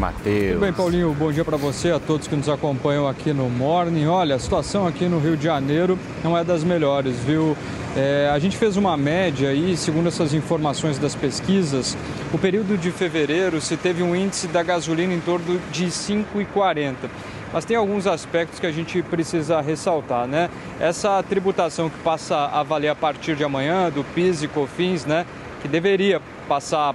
Matheus. 0.00 0.52
Tudo 0.54 0.60
bem, 0.60 0.72
Paulinho? 0.72 1.14
Bom 1.14 1.30
dia 1.30 1.44
para 1.44 1.58
você, 1.58 1.90
a 1.90 2.00
todos 2.00 2.26
que 2.26 2.34
nos 2.34 2.48
acompanham 2.48 3.06
aqui 3.06 3.34
no 3.34 3.50
Morning. 3.50 4.06
Olha, 4.06 4.34
a 4.34 4.38
situação 4.38 4.86
aqui 4.86 5.04
no 5.04 5.18
Rio 5.18 5.36
de 5.36 5.44
Janeiro 5.44 5.98
não 6.24 6.36
é 6.36 6.42
das 6.42 6.64
melhores, 6.64 7.16
viu? 7.18 7.54
É, 7.94 8.30
a 8.32 8.38
gente 8.38 8.56
fez 8.56 8.78
uma 8.78 8.96
média 8.96 9.50
aí, 9.50 9.76
segundo 9.76 10.08
essas 10.08 10.32
informações 10.32 10.98
das 10.98 11.14
pesquisas, 11.14 11.98
o 12.32 12.38
período 12.38 12.78
de 12.78 12.90
fevereiro 12.90 13.60
se 13.60 13.76
teve 13.76 14.02
um 14.02 14.16
índice 14.16 14.48
da 14.48 14.62
gasolina 14.62 15.12
em 15.12 15.20
torno 15.20 15.60
de 15.70 15.86
5,40 15.86 16.94
mas 17.52 17.64
tem 17.64 17.76
alguns 17.76 18.06
aspectos 18.06 18.60
que 18.60 18.66
a 18.66 18.70
gente 18.70 19.02
precisa 19.02 19.60
ressaltar, 19.60 20.24
né? 20.24 20.48
Essa 20.78 21.20
tributação 21.20 21.90
que 21.90 21.98
passa 21.98 22.46
a 22.46 22.62
valer 22.62 22.90
a 22.90 22.94
partir 22.94 23.34
de 23.34 23.42
amanhã, 23.42 23.90
do 23.90 24.04
PIS 24.04 24.44
e 24.44 24.46
COFINS, 24.46 25.04
né? 25.04 25.26
Que 25.60 25.66
deveria 25.66 26.22
passar 26.46 26.94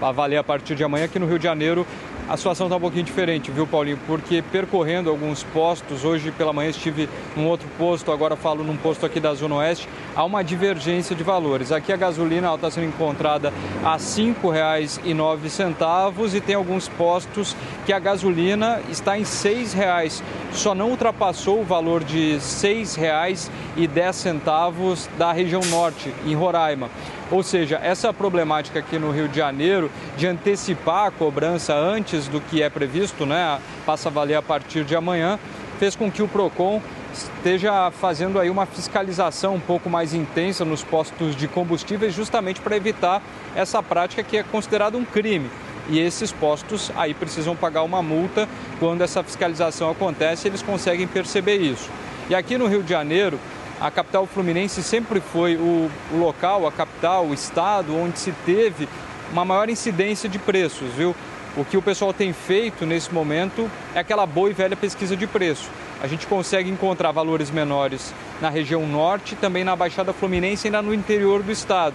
a 0.00 0.12
valer 0.12 0.36
a 0.36 0.44
partir 0.44 0.74
de 0.74 0.84
amanhã 0.84 1.04
aqui 1.04 1.18
no 1.18 1.26
Rio 1.26 1.38
de 1.38 1.44
Janeiro, 1.44 1.86
a 2.28 2.36
situação 2.36 2.66
está 2.66 2.76
um 2.76 2.80
pouquinho 2.80 3.04
diferente, 3.04 3.50
viu, 3.50 3.66
Paulinho? 3.66 3.98
Porque 4.06 4.42
percorrendo 4.42 5.08
alguns 5.10 5.42
postos, 5.42 6.04
hoje 6.04 6.30
pela 6.30 6.52
manhã 6.52 6.70
estive 6.70 7.08
num 7.36 7.46
outro 7.46 7.66
posto, 7.76 8.12
agora 8.12 8.36
falo 8.36 8.62
num 8.62 8.76
posto 8.76 9.04
aqui 9.04 9.18
da 9.18 9.34
Zona 9.34 9.56
Oeste, 9.56 9.88
há 10.14 10.22
uma 10.24 10.40
divergência 10.42 11.16
de 11.16 11.24
valores. 11.24 11.72
Aqui 11.72 11.92
a 11.92 11.96
gasolina 11.96 12.54
está 12.54 12.70
sendo 12.70 12.86
encontrada 12.86 13.52
a 13.84 13.94
R$ 13.94 13.98
5,09 13.98 16.34
e 16.34 16.40
tem 16.40 16.54
alguns 16.54 16.88
postos 16.88 17.56
que 17.84 17.92
a 17.92 17.98
gasolina 17.98 18.80
está 18.88 19.18
em 19.18 19.22
R$ 19.22 19.26
6,00. 19.26 20.22
Só 20.52 20.72
não 20.74 20.90
ultrapassou 20.90 21.60
o 21.60 21.64
valor 21.64 22.04
de 22.04 22.34
R$ 22.34 22.38
6,10 22.38 25.08
da 25.18 25.32
região 25.32 25.62
norte, 25.70 26.14
em 26.24 26.34
Roraima. 26.34 26.88
Ou 27.30 27.42
seja, 27.42 27.80
essa 27.82 28.12
problemática 28.12 28.78
aqui 28.78 28.98
no 28.98 29.10
Rio 29.10 29.28
de 29.28 29.36
Janeiro 29.36 29.90
de 30.16 30.26
antecipar 30.26 31.06
a 31.06 31.10
cobrança 31.10 31.74
antes 31.74 32.28
do 32.28 32.40
que 32.40 32.62
é 32.62 32.68
previsto, 32.68 33.24
né, 33.24 33.58
passa 33.86 34.08
a 34.08 34.12
valer 34.12 34.34
a 34.34 34.42
partir 34.42 34.84
de 34.84 34.94
amanhã, 34.94 35.38
fez 35.78 35.96
com 35.96 36.10
que 36.10 36.22
o 36.22 36.28
Procon 36.28 36.80
esteja 37.12 37.90
fazendo 37.90 38.38
aí 38.38 38.48
uma 38.48 38.66
fiscalização 38.66 39.54
um 39.54 39.60
pouco 39.60 39.88
mais 39.88 40.14
intensa 40.14 40.64
nos 40.64 40.82
postos 40.82 41.36
de 41.36 41.46
combustíveis, 41.48 42.14
justamente 42.14 42.60
para 42.60 42.76
evitar 42.76 43.22
essa 43.54 43.82
prática 43.82 44.22
que 44.22 44.36
é 44.36 44.42
considerada 44.42 44.96
um 44.96 45.04
crime. 45.04 45.50
E 45.88 45.98
esses 45.98 46.30
postos 46.30 46.92
aí 46.96 47.12
precisam 47.12 47.56
pagar 47.56 47.82
uma 47.82 48.02
multa 48.02 48.48
quando 48.78 49.02
essa 49.02 49.22
fiscalização 49.22 49.90
acontece, 49.90 50.48
eles 50.48 50.62
conseguem 50.62 51.06
perceber 51.06 51.56
isso. 51.56 51.90
E 52.30 52.34
aqui 52.34 52.56
no 52.56 52.66
Rio 52.66 52.82
de 52.82 52.90
Janeiro, 52.90 53.38
a 53.80 53.90
capital 53.90 54.26
fluminense 54.26 54.82
sempre 54.82 55.20
foi 55.20 55.56
o, 55.56 55.90
o 56.12 56.16
local, 56.16 56.66
a 56.66 56.72
capital, 56.72 57.26
o 57.26 57.34
estado 57.34 57.96
onde 57.96 58.18
se 58.18 58.32
teve 58.44 58.88
uma 59.32 59.44
maior 59.44 59.68
incidência 59.68 60.28
de 60.28 60.38
preços, 60.38 60.90
viu? 60.92 61.14
O 61.56 61.64
que 61.64 61.76
o 61.76 61.82
pessoal 61.82 62.12
tem 62.12 62.32
feito 62.32 62.86
nesse 62.86 63.12
momento 63.12 63.70
é 63.94 64.00
aquela 64.00 64.24
boa 64.24 64.48
e 64.48 64.52
velha 64.54 64.76
pesquisa 64.76 65.16
de 65.16 65.26
preço. 65.26 65.68
A 66.02 66.06
gente 66.06 66.26
consegue 66.26 66.70
encontrar 66.70 67.12
valores 67.12 67.50
menores 67.50 68.14
na 68.40 68.48
região 68.48 68.86
norte, 68.86 69.36
também 69.36 69.62
na 69.62 69.76
Baixada 69.76 70.12
Fluminense 70.12 70.66
e 70.66 70.68
ainda 70.68 70.80
no 70.80 70.94
interior 70.94 71.42
do 71.42 71.52
estado. 71.52 71.94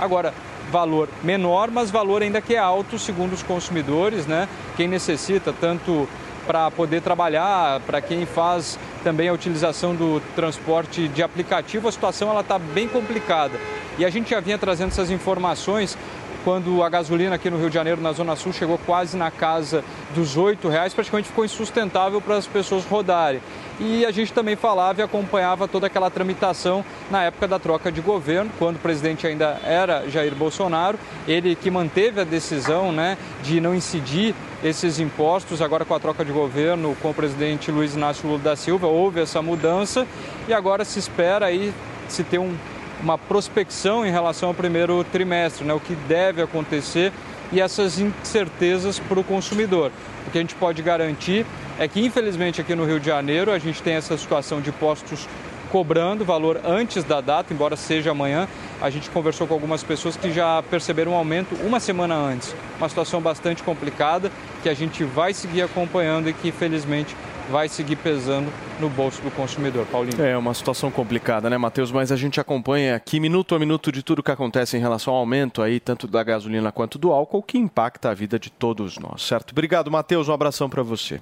Agora, 0.00 0.34
valor 0.70 1.08
menor, 1.22 1.70
mas 1.70 1.90
valor 1.90 2.22
ainda 2.22 2.40
que 2.40 2.54
é 2.54 2.58
alto, 2.58 2.98
segundo 2.98 3.32
os 3.32 3.42
consumidores, 3.42 4.26
né? 4.26 4.48
Quem 4.76 4.88
necessita 4.88 5.52
tanto 5.52 6.08
para 6.46 6.70
poder 6.70 7.02
trabalhar, 7.02 7.80
para 7.80 8.00
quem 8.00 8.24
faz 8.24 8.78
também 9.02 9.28
a 9.28 9.32
utilização 9.32 9.94
do 9.94 10.20
transporte 10.34 11.08
de 11.08 11.22
aplicativo, 11.22 11.88
a 11.88 11.92
situação 11.92 12.30
ela 12.30 12.40
está 12.40 12.58
bem 12.58 12.88
complicada. 12.88 13.58
E 13.98 14.04
a 14.04 14.10
gente 14.10 14.30
já 14.30 14.40
vinha 14.40 14.58
trazendo 14.58 14.88
essas 14.88 15.10
informações 15.10 15.96
quando 16.44 16.80
a 16.84 16.88
gasolina 16.88 17.34
aqui 17.34 17.50
no 17.50 17.58
Rio 17.58 17.68
de 17.68 17.74
Janeiro, 17.74 18.00
na 18.00 18.12
Zona 18.12 18.36
Sul, 18.36 18.52
chegou 18.52 18.78
quase 18.78 19.16
na 19.16 19.32
casa 19.32 19.82
dos 20.14 20.36
R$ 20.36 20.56
reais, 20.70 20.94
praticamente 20.94 21.28
ficou 21.28 21.44
insustentável 21.44 22.20
para 22.20 22.36
as 22.36 22.46
pessoas 22.46 22.84
rodarem. 22.84 23.40
E 23.78 24.06
a 24.06 24.10
gente 24.10 24.32
também 24.32 24.56
falava 24.56 25.00
e 25.00 25.04
acompanhava 25.04 25.68
toda 25.68 25.86
aquela 25.86 26.10
tramitação 26.10 26.84
na 27.10 27.24
época 27.24 27.46
da 27.46 27.58
troca 27.58 27.92
de 27.92 28.00
governo, 28.00 28.50
quando 28.58 28.76
o 28.76 28.78
presidente 28.78 29.26
ainda 29.26 29.60
era 29.64 30.08
Jair 30.08 30.34
Bolsonaro, 30.34 30.98
ele 31.28 31.54
que 31.54 31.70
manteve 31.70 32.20
a 32.20 32.24
decisão 32.24 32.90
né, 32.90 33.18
de 33.42 33.60
não 33.60 33.74
incidir 33.74 34.34
esses 34.64 34.98
impostos. 34.98 35.60
Agora, 35.60 35.84
com 35.84 35.94
a 35.94 36.00
troca 36.00 36.24
de 36.24 36.32
governo 36.32 36.96
com 37.02 37.10
o 37.10 37.14
presidente 37.14 37.70
Luiz 37.70 37.94
Inácio 37.94 38.26
Lula 38.26 38.40
da 38.40 38.56
Silva, 38.56 38.86
houve 38.86 39.20
essa 39.20 39.42
mudança 39.42 40.06
e 40.48 40.54
agora 40.54 40.84
se 40.84 40.98
espera 40.98 41.46
aí 41.46 41.72
se 42.08 42.24
ter 42.24 42.38
um, 42.38 42.56
uma 43.02 43.18
prospecção 43.18 44.06
em 44.06 44.10
relação 44.10 44.48
ao 44.48 44.54
primeiro 44.54 45.04
trimestre, 45.04 45.66
né, 45.66 45.74
o 45.74 45.80
que 45.80 45.94
deve 45.94 46.40
acontecer 46.40 47.12
e 47.52 47.60
essas 47.60 47.98
incertezas 47.98 48.98
para 48.98 49.20
o 49.20 49.24
consumidor. 49.24 49.90
O 50.26 50.30
que 50.30 50.38
a 50.38 50.40
gente 50.40 50.54
pode 50.54 50.82
garantir 50.82 51.46
é 51.78 51.86
que, 51.86 52.04
infelizmente, 52.04 52.60
aqui 52.60 52.74
no 52.74 52.84
Rio 52.84 52.98
de 52.98 53.06
Janeiro, 53.06 53.50
a 53.50 53.58
gente 53.58 53.82
tem 53.82 53.94
essa 53.94 54.16
situação 54.16 54.60
de 54.60 54.72
postos 54.72 55.28
cobrando 55.70 56.24
valor 56.24 56.60
antes 56.64 57.04
da 57.04 57.20
data, 57.20 57.52
embora 57.52 57.76
seja 57.76 58.10
amanhã. 58.10 58.48
A 58.80 58.90
gente 58.90 59.10
conversou 59.10 59.46
com 59.46 59.54
algumas 59.54 59.82
pessoas 59.82 60.16
que 60.16 60.32
já 60.32 60.62
perceberam 60.70 61.12
um 61.12 61.16
aumento 61.16 61.54
uma 61.64 61.80
semana 61.80 62.14
antes. 62.14 62.54
Uma 62.78 62.88
situação 62.88 63.20
bastante 63.20 63.62
complicada 63.62 64.30
que 64.62 64.68
a 64.68 64.74
gente 64.74 65.04
vai 65.04 65.34
seguir 65.34 65.62
acompanhando 65.62 66.28
e 66.28 66.32
que, 66.32 66.52
felizmente, 66.52 67.16
vai 67.50 67.68
seguir 67.68 67.96
pesando 67.96 68.52
no 68.80 68.88
bolso 68.88 69.22
do 69.22 69.30
consumidor. 69.30 69.86
Paulinho. 69.86 70.22
É 70.22 70.36
uma 70.36 70.54
situação 70.54 70.90
complicada, 70.90 71.48
né, 71.48 71.56
Matheus? 71.56 71.90
Mas 71.92 72.10
a 72.10 72.16
gente 72.16 72.40
acompanha 72.40 72.96
aqui 72.96 73.20
minuto 73.20 73.54
a 73.54 73.58
minuto 73.58 73.90
de 73.90 74.02
tudo 74.02 74.22
que 74.22 74.30
acontece 74.30 74.76
em 74.76 74.80
relação 74.80 75.14
ao 75.14 75.20
aumento 75.20 75.62
aí, 75.62 75.80
tanto 75.80 76.06
da 76.06 76.22
gasolina 76.22 76.72
quanto 76.72 76.98
do 76.98 77.12
álcool, 77.12 77.42
que 77.42 77.58
impacta 77.58 78.10
a 78.10 78.14
vida 78.14 78.38
de 78.38 78.50
todos 78.50 78.98
nós, 78.98 79.22
certo? 79.22 79.52
Obrigado, 79.52 79.90
Matheus. 79.90 80.28
Um 80.28 80.32
abração 80.32 80.68
para 80.68 80.82
você. 80.82 81.20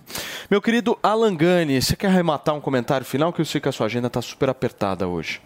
Meu 0.50 0.60
querido 0.60 0.98
Alan 1.02 1.34
Gani, 1.34 1.80
você 1.80 1.96
quer 1.96 2.08
arrematar 2.08 2.54
um 2.54 2.60
comentário 2.60 3.06
final? 3.06 3.32
Que 3.32 3.40
eu 3.40 3.44
sei 3.44 3.60
que 3.60 3.68
a 3.68 3.72
sua 3.72 3.86
agenda 3.86 4.06
está 4.06 4.22
super 4.22 4.48
apertada 4.48 5.06
hoje. 5.06 5.40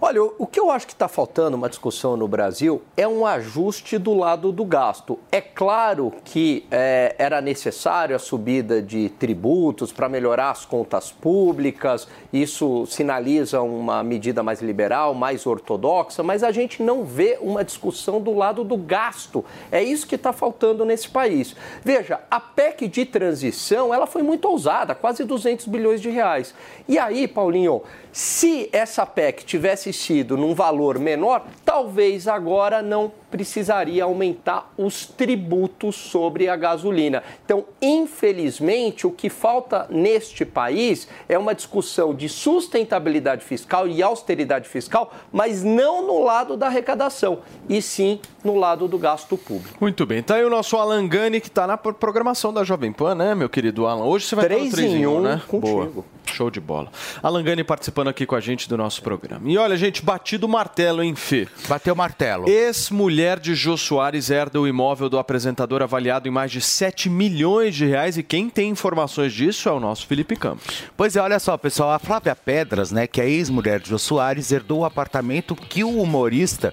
Olha, 0.00 0.22
o 0.22 0.46
que 0.46 0.60
eu 0.60 0.70
acho 0.70 0.86
que 0.86 0.92
está 0.92 1.08
faltando 1.08 1.56
uma 1.56 1.68
discussão 1.68 2.16
no 2.16 2.28
Brasil 2.28 2.80
é 2.96 3.08
um 3.08 3.26
ajuste 3.26 3.98
do 3.98 4.14
lado 4.14 4.52
do 4.52 4.64
gasto. 4.64 5.18
É 5.32 5.40
claro 5.40 6.14
que 6.24 6.64
é, 6.70 7.16
era 7.18 7.40
necessário 7.40 8.14
a 8.14 8.18
subida 8.20 8.80
de 8.80 9.08
tributos 9.08 9.90
para 9.90 10.08
melhorar 10.08 10.52
as 10.52 10.64
contas 10.64 11.10
públicas, 11.10 12.06
isso 12.32 12.86
sinaliza 12.86 13.60
uma 13.60 14.04
medida 14.04 14.40
mais 14.40 14.62
liberal, 14.62 15.14
mais 15.14 15.44
ortodoxa, 15.46 16.22
mas 16.22 16.44
a 16.44 16.52
gente 16.52 16.80
não 16.80 17.04
vê 17.04 17.36
uma 17.40 17.64
discussão 17.64 18.20
do 18.20 18.32
lado 18.32 18.62
do 18.62 18.76
gasto. 18.76 19.44
É 19.72 19.82
isso 19.82 20.06
que 20.06 20.14
está 20.14 20.32
faltando 20.32 20.84
nesse 20.84 21.08
país. 21.08 21.56
Veja, 21.82 22.20
a 22.30 22.38
PEC 22.38 22.86
de 22.86 23.04
transição 23.04 23.92
ela 23.92 24.06
foi 24.06 24.22
muito 24.22 24.46
ousada, 24.48 24.94
quase 24.94 25.24
200 25.24 25.66
bilhões 25.66 26.00
de 26.00 26.08
reais. 26.08 26.54
E 26.86 27.00
aí, 27.00 27.26
Paulinho, 27.26 27.82
se 28.18 28.68
essa 28.72 29.06
PEC 29.06 29.44
tivesse 29.44 29.92
sido 29.92 30.36
num 30.36 30.52
valor 30.52 30.98
menor, 30.98 31.46
talvez 31.64 32.26
agora 32.26 32.82
não 32.82 33.12
precisaria 33.30 34.02
aumentar 34.02 34.72
os 34.76 35.06
tributos 35.06 35.94
sobre 35.94 36.48
a 36.48 36.56
gasolina. 36.56 37.22
Então, 37.44 37.64
infelizmente, 37.80 39.06
o 39.06 39.12
que 39.12 39.30
falta 39.30 39.86
neste 39.88 40.44
país 40.44 41.06
é 41.28 41.38
uma 41.38 41.54
discussão 41.54 42.12
de 42.12 42.28
sustentabilidade 42.28 43.44
fiscal 43.44 43.86
e 43.86 44.02
austeridade 44.02 44.68
fiscal, 44.68 45.12
mas 45.30 45.62
não 45.62 46.04
no 46.04 46.20
lado 46.24 46.56
da 46.56 46.66
arrecadação, 46.66 47.38
e 47.68 47.80
sim 47.80 48.18
no 48.42 48.56
lado 48.56 48.88
do 48.88 48.98
gasto 48.98 49.36
público. 49.36 49.76
Muito 49.80 50.04
bem. 50.04 50.24
Tá 50.24 50.34
aí 50.34 50.44
o 50.44 50.50
nosso 50.50 50.76
Alan 50.76 51.06
Gani, 51.06 51.40
que 51.40 51.46
está 51.46 51.68
na 51.68 51.76
programação 51.76 52.52
da 52.52 52.64
Jovem 52.64 52.92
Pan, 52.92 53.14
né, 53.14 53.32
meu 53.36 53.48
querido 53.48 53.86
Alan? 53.86 54.06
Hoje 54.06 54.26
você 54.26 54.34
vai 54.34 54.46
estar 54.46 54.58
no 54.58 54.70
3 54.72 54.92
em 54.92 54.96
em 55.02 55.06
1, 55.06 55.16
um 55.16 55.20
né? 55.20 55.40
contigo. 55.46 55.86
Boa. 55.86 56.18
Show 56.26 56.50
de 56.50 56.60
bola. 56.60 56.90
Alan 57.22 57.42
Gani 57.42 57.64
participando 57.64 58.07
aqui 58.08 58.26
com 58.26 58.34
a 58.34 58.40
gente 58.40 58.68
do 58.68 58.76
nosso 58.76 59.02
programa. 59.02 59.50
E 59.50 59.56
olha, 59.58 59.76
gente, 59.76 60.02
batido 60.02 60.46
o 60.46 60.48
martelo, 60.48 61.02
hein, 61.02 61.14
Fê? 61.14 61.46
Bateu 61.68 61.94
o 61.94 61.96
martelo. 61.96 62.48
Ex-mulher 62.48 63.38
de 63.38 63.54
Jô 63.54 63.76
Soares 63.76 64.30
herda 64.30 64.60
o 64.60 64.66
imóvel 64.66 65.08
do 65.08 65.18
apresentador 65.18 65.82
avaliado 65.82 66.28
em 66.28 66.30
mais 66.30 66.50
de 66.50 66.60
7 66.60 67.08
milhões 67.08 67.74
de 67.74 67.86
reais 67.86 68.16
e 68.16 68.22
quem 68.22 68.48
tem 68.48 68.70
informações 68.70 69.32
disso 69.32 69.68
é 69.68 69.72
o 69.72 69.80
nosso 69.80 70.06
Felipe 70.06 70.36
Campos. 70.36 70.84
Pois 70.96 71.16
é, 71.16 71.20
olha 71.20 71.38
só, 71.38 71.56
pessoal, 71.56 71.90
a 71.90 71.98
Flávia 71.98 72.34
Pedras, 72.34 72.90
né, 72.90 73.06
que 73.06 73.20
é 73.20 73.28
ex-mulher 73.28 73.80
de 73.80 73.90
Jô 73.90 73.98
Soares, 73.98 74.50
herdou 74.52 74.80
o 74.80 74.84
apartamento 74.84 75.54
que 75.54 75.84
o 75.84 76.00
humorista, 76.00 76.72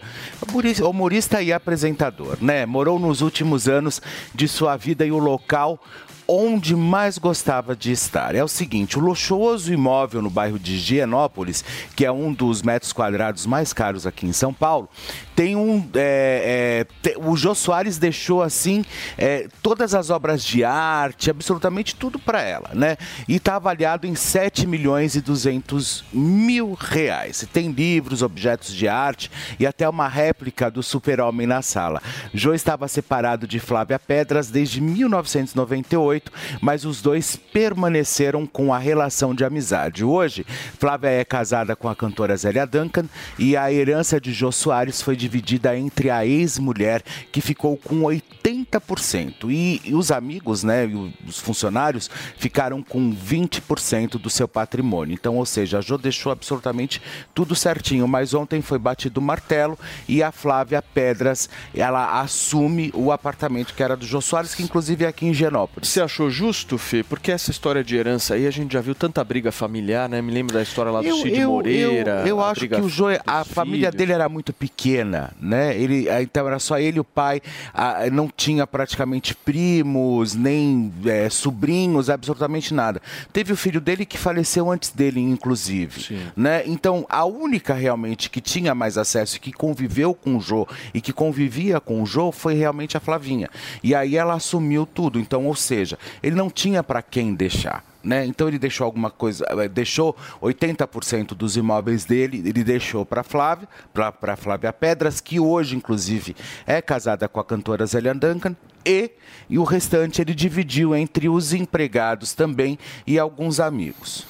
humorista 0.83 1.41
e 1.41 1.51
apresentador, 1.51 2.37
né, 2.41 2.65
morou 2.65 2.99
nos 2.99 3.21
últimos 3.21 3.67
anos 3.67 4.01
de 4.33 4.47
sua 4.47 4.77
vida 4.77 5.05
e 5.05 5.11
o 5.11 5.17
local 5.17 5.79
onde 6.27 6.75
mais 6.75 7.17
gostava 7.17 7.75
de 7.75 7.91
estar. 7.91 8.35
É 8.35 8.43
o 8.43 8.47
seguinte, 8.47 8.97
o 8.97 9.01
luxuoso 9.01 9.71
imóvel 9.73 10.21
no 10.21 10.29
bairro 10.29 10.57
de 10.59 10.73
Higienópolis, 10.75 11.63
que 11.95 12.05
é 12.05 12.11
um 12.11 12.33
dos 12.33 12.61
metros 12.61 12.91
quadrados 12.91 13.45
mais 13.45 13.73
caros 13.73 14.07
aqui 14.07 14.25
em 14.25 14.33
São 14.33 14.53
Paulo, 14.53 14.89
tem 15.35 15.55
um... 15.55 15.87
é, 15.93 16.85
é, 16.85 16.87
te- 17.01 17.17
o 17.17 17.35
Jô 17.35 17.53
Soares 17.53 17.97
deixou, 17.97 18.41
assim, 18.41 18.83
é, 19.17 19.47
todas 19.61 19.93
as 19.93 20.09
obras 20.09 20.43
de 20.43 20.63
arte, 20.63 21.29
absolutamente 21.29 21.95
tudo 21.95 22.17
para 22.17 22.41
ela, 22.41 22.69
né? 22.73 22.97
E 23.27 23.35
está 23.35 23.57
avaliado 23.57 24.07
em 24.07 24.15
7 24.15 24.65
milhões 24.65 25.15
e 25.15 25.21
200 25.21 26.05
mil 26.13 26.73
reais. 26.73 27.45
Tem 27.51 27.69
livros, 27.71 28.21
objetos 28.21 28.73
de 28.73 28.87
arte 28.87 29.29
e 29.59 29.67
até 29.67 29.87
uma 29.87 30.07
réplica 30.07 30.71
do 30.71 30.81
super-homem 30.81 31.45
na 31.45 31.61
sala. 31.61 32.01
Jô 32.33 32.53
estava 32.53 32.87
separado 32.87 33.45
de 33.45 33.59
Flávia 33.59 33.99
Pedras 33.99 34.49
desde 34.49 34.79
1998, 34.81 36.14
mas 36.61 36.85
os 36.85 37.01
dois 37.01 37.35
permaneceram 37.35 38.45
com 38.45 38.73
a 38.73 38.77
relação 38.77 39.33
de 39.33 39.43
amizade. 39.43 40.03
Hoje, 40.03 40.45
Flávia 40.77 41.09
é 41.09 41.25
casada 41.25 41.75
com 41.75 41.89
a 41.89 41.95
cantora 41.95 42.35
Zélia 42.35 42.65
Duncan 42.65 43.05
e 43.37 43.55
a 43.57 43.71
herança 43.71 44.19
de 44.19 44.31
Jô 44.31 44.51
Soares 44.51 45.01
foi 45.01 45.15
dividida 45.15 45.77
entre 45.77 46.09
a 46.09 46.25
ex-mulher, 46.25 47.01
que 47.31 47.41
ficou 47.41 47.77
com 47.77 48.01
80%, 48.01 49.49
e, 49.49 49.81
e 49.83 49.93
os 49.93 50.11
amigos, 50.11 50.63
né, 50.63 50.85
os 51.27 51.39
funcionários, 51.39 52.09
ficaram 52.37 52.81
com 52.81 53.13
20% 53.13 54.11
do 54.19 54.29
seu 54.29 54.47
patrimônio. 54.47 55.13
Então, 55.13 55.37
ou 55.37 55.45
seja, 55.45 55.79
a 55.79 55.81
Jô 55.81 55.97
deixou 55.97 56.31
absolutamente 56.31 57.01
tudo 57.33 57.55
certinho, 57.55 58.07
mas 58.07 58.33
ontem 58.33 58.61
foi 58.61 58.77
batido 58.77 59.19
o 59.19 59.23
martelo 59.23 59.77
e 60.07 60.21
a 60.21 60.31
Flávia 60.31 60.81
Pedras, 60.81 61.49
ela 61.73 62.21
assume 62.21 62.91
o 62.93 63.11
apartamento 63.11 63.73
que 63.73 63.83
era 63.83 63.95
do 63.95 64.05
Jô 64.05 64.21
Soares, 64.21 64.53
que 64.53 64.63
inclusive 64.63 65.05
é 65.05 65.07
aqui 65.07 65.25
em 65.25 65.33
Genópolis. 65.33 65.89
Você 65.89 66.01
achou 66.05 66.29
justo, 66.29 66.77
Fê? 66.77 67.03
Porque 67.03 67.31
essa 67.31 67.51
história 67.51 67.83
de 67.83 67.95
herança 67.95 68.35
aí, 68.35 68.47
a 68.47 68.51
gente 68.51 68.73
já 68.73 68.81
viu 68.81 68.95
tanta 68.95 69.23
briga 69.23 69.51
familiar, 69.51 70.07
né? 70.07 70.21
Me 70.21 70.31
lembro 70.31 70.53
da 70.53 70.61
história 70.61 70.91
lá 70.91 71.01
do 71.01 71.15
Cid 71.17 71.45
Moreira. 71.45 72.21
eu, 72.21 72.27
eu 72.27 72.39
a 72.41 72.51
acho 72.51 72.67
que 72.67 72.75
o 72.79 72.89
Jô, 72.89 73.07
a 73.25 73.43
dos 73.43 73.51
família 73.51 73.89
filhos. 73.89 73.95
dele 73.95 74.11
era 74.13 74.29
muito 74.29 74.53
pequena, 74.53 75.33
né? 75.39 75.75
Ele, 75.77 76.09
ah, 76.09 76.21
então 76.21 76.47
era 76.47 76.59
só 76.59 76.79
ele 76.79 76.97
e 76.97 76.99
o 76.99 77.03
pai, 77.03 77.41
ah, 77.73 78.09
não 78.11 78.29
tinha 78.35 78.65
praticamente 78.65 79.35
primos, 79.35 80.33
nem 80.33 80.93
eh, 81.05 81.29
sobrinhos, 81.29 82.09
absolutamente 82.09 82.73
nada. 82.73 83.01
Teve 83.33 83.53
o 83.53 83.57
filho 83.57 83.81
dele 83.81 84.05
que 84.05 84.17
faleceu 84.17 84.71
antes 84.71 84.91
dele, 84.91 85.19
inclusive, 85.19 86.31
né? 86.35 86.63
Então 86.65 87.05
a 87.09 87.25
única 87.25 87.73
realmente 87.73 88.29
que 88.29 88.39
tinha 88.41 88.73
mais 88.73 88.97
acesso 88.97 89.37
e 89.37 89.39
que 89.39 89.51
conviveu 89.51 90.13
com 90.13 90.37
o 90.37 90.39
Jô 90.39 90.67
e 90.93 91.01
que 91.01 91.11
convivia 91.11 91.79
com 91.79 92.01
o 92.01 92.05
Jô 92.05 92.31
foi 92.31 92.53
realmente 92.53 92.95
a 92.95 92.99
Flavinha. 92.99 93.49
E 93.83 93.93
aí 93.93 94.15
ela 94.15 94.35
assumiu 94.35 94.85
tudo. 94.85 95.19
Então, 95.19 95.45
ou 95.45 95.55
seja, 95.55 95.94
ele 96.21 96.35
não 96.35 96.49
tinha 96.49 96.83
para 96.83 97.01
quem 97.01 97.33
deixar. 97.33 97.83
Né? 98.03 98.23
Então 98.25 98.47
ele 98.47 98.59
deixou 98.59 98.85
alguma 98.85 99.09
coisa, 99.09 99.43
eh, 99.49 99.67
deixou 99.67 100.15
80% 100.39 101.29
dos 101.29 101.57
imóveis 101.57 102.05
dele, 102.05 102.37
ele 102.45 102.63
deixou 102.63 103.03
para 103.03 103.23
Flávia, 103.23 103.67
para 103.91 104.35
Flávia 104.35 104.71
Pedras, 104.71 105.19
que 105.19 105.39
hoje 105.39 105.75
inclusive 105.75 106.35
é 106.67 106.83
casada 106.83 107.27
com 107.27 107.39
a 107.39 107.43
cantora 107.43 107.83
Zélia 107.85 108.13
Duncan, 108.13 108.55
e, 108.85 109.09
e 109.49 109.57
o 109.57 109.63
restante 109.63 110.21
ele 110.21 110.35
dividiu 110.35 110.95
entre 110.95 111.27
os 111.27 111.51
empregados 111.51 112.33
também 112.33 112.77
e 113.07 113.17
alguns 113.17 113.59
amigos. 113.59 114.27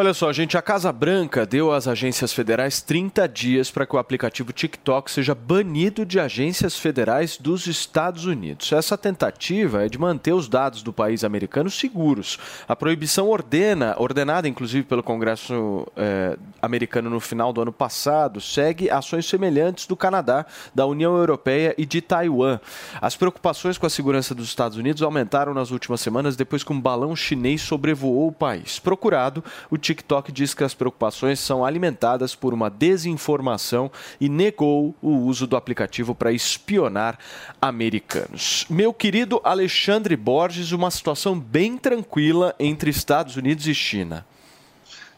Olha 0.00 0.14
só, 0.14 0.32
gente, 0.32 0.56
a 0.56 0.62
Casa 0.62 0.90
Branca 0.90 1.44
deu 1.44 1.70
às 1.70 1.86
agências 1.86 2.32
federais 2.32 2.80
30 2.80 3.28
dias 3.28 3.70
para 3.70 3.84
que 3.84 3.94
o 3.94 3.98
aplicativo 3.98 4.50
TikTok 4.50 5.10
seja 5.10 5.34
banido 5.34 6.06
de 6.06 6.18
agências 6.18 6.74
federais 6.78 7.36
dos 7.36 7.66
Estados 7.66 8.24
Unidos. 8.24 8.72
Essa 8.72 8.96
tentativa 8.96 9.84
é 9.84 9.90
de 9.90 9.98
manter 9.98 10.32
os 10.32 10.48
dados 10.48 10.82
do 10.82 10.90
país 10.90 11.22
americano 11.22 11.68
seguros. 11.68 12.38
A 12.66 12.74
proibição 12.74 13.28
ordena, 13.28 13.94
ordenada 13.98 14.48
inclusive 14.48 14.86
pelo 14.86 15.02
Congresso 15.02 15.86
eh, 15.94 16.38
americano 16.62 17.10
no 17.10 17.20
final 17.20 17.52
do 17.52 17.60
ano 17.60 17.72
passado, 17.72 18.40
segue 18.40 18.88
ações 18.88 19.26
semelhantes 19.26 19.86
do 19.86 19.94
Canadá, 19.94 20.46
da 20.74 20.86
União 20.86 21.14
Europeia 21.14 21.74
e 21.76 21.84
de 21.84 22.00
Taiwan. 22.00 22.58
As 23.02 23.16
preocupações 23.16 23.76
com 23.76 23.84
a 23.84 23.90
segurança 23.90 24.34
dos 24.34 24.46
Estados 24.46 24.78
Unidos 24.78 25.02
aumentaram 25.02 25.52
nas 25.52 25.70
últimas 25.70 26.00
semanas 26.00 26.36
depois 26.36 26.64
que 26.64 26.72
um 26.72 26.80
balão 26.80 27.14
chinês 27.14 27.60
sobrevoou 27.60 28.28
o 28.28 28.32
país. 28.32 28.78
Procurado, 28.78 29.44
o 29.70 29.76
TikTok 29.90 30.30
diz 30.30 30.54
que 30.54 30.62
as 30.62 30.72
preocupações 30.72 31.40
são 31.40 31.64
alimentadas 31.64 32.36
por 32.36 32.54
uma 32.54 32.70
desinformação 32.70 33.90
e 34.20 34.28
negou 34.28 34.94
o 35.02 35.10
uso 35.10 35.48
do 35.48 35.56
aplicativo 35.56 36.14
para 36.14 36.30
espionar 36.32 37.18
americanos. 37.60 38.66
Meu 38.70 38.94
querido 38.94 39.40
Alexandre 39.42 40.16
Borges, 40.16 40.70
uma 40.70 40.92
situação 40.92 41.38
bem 41.38 41.76
tranquila 41.76 42.54
entre 42.60 42.88
Estados 42.88 43.36
Unidos 43.36 43.66
e 43.66 43.74
China. 43.74 44.24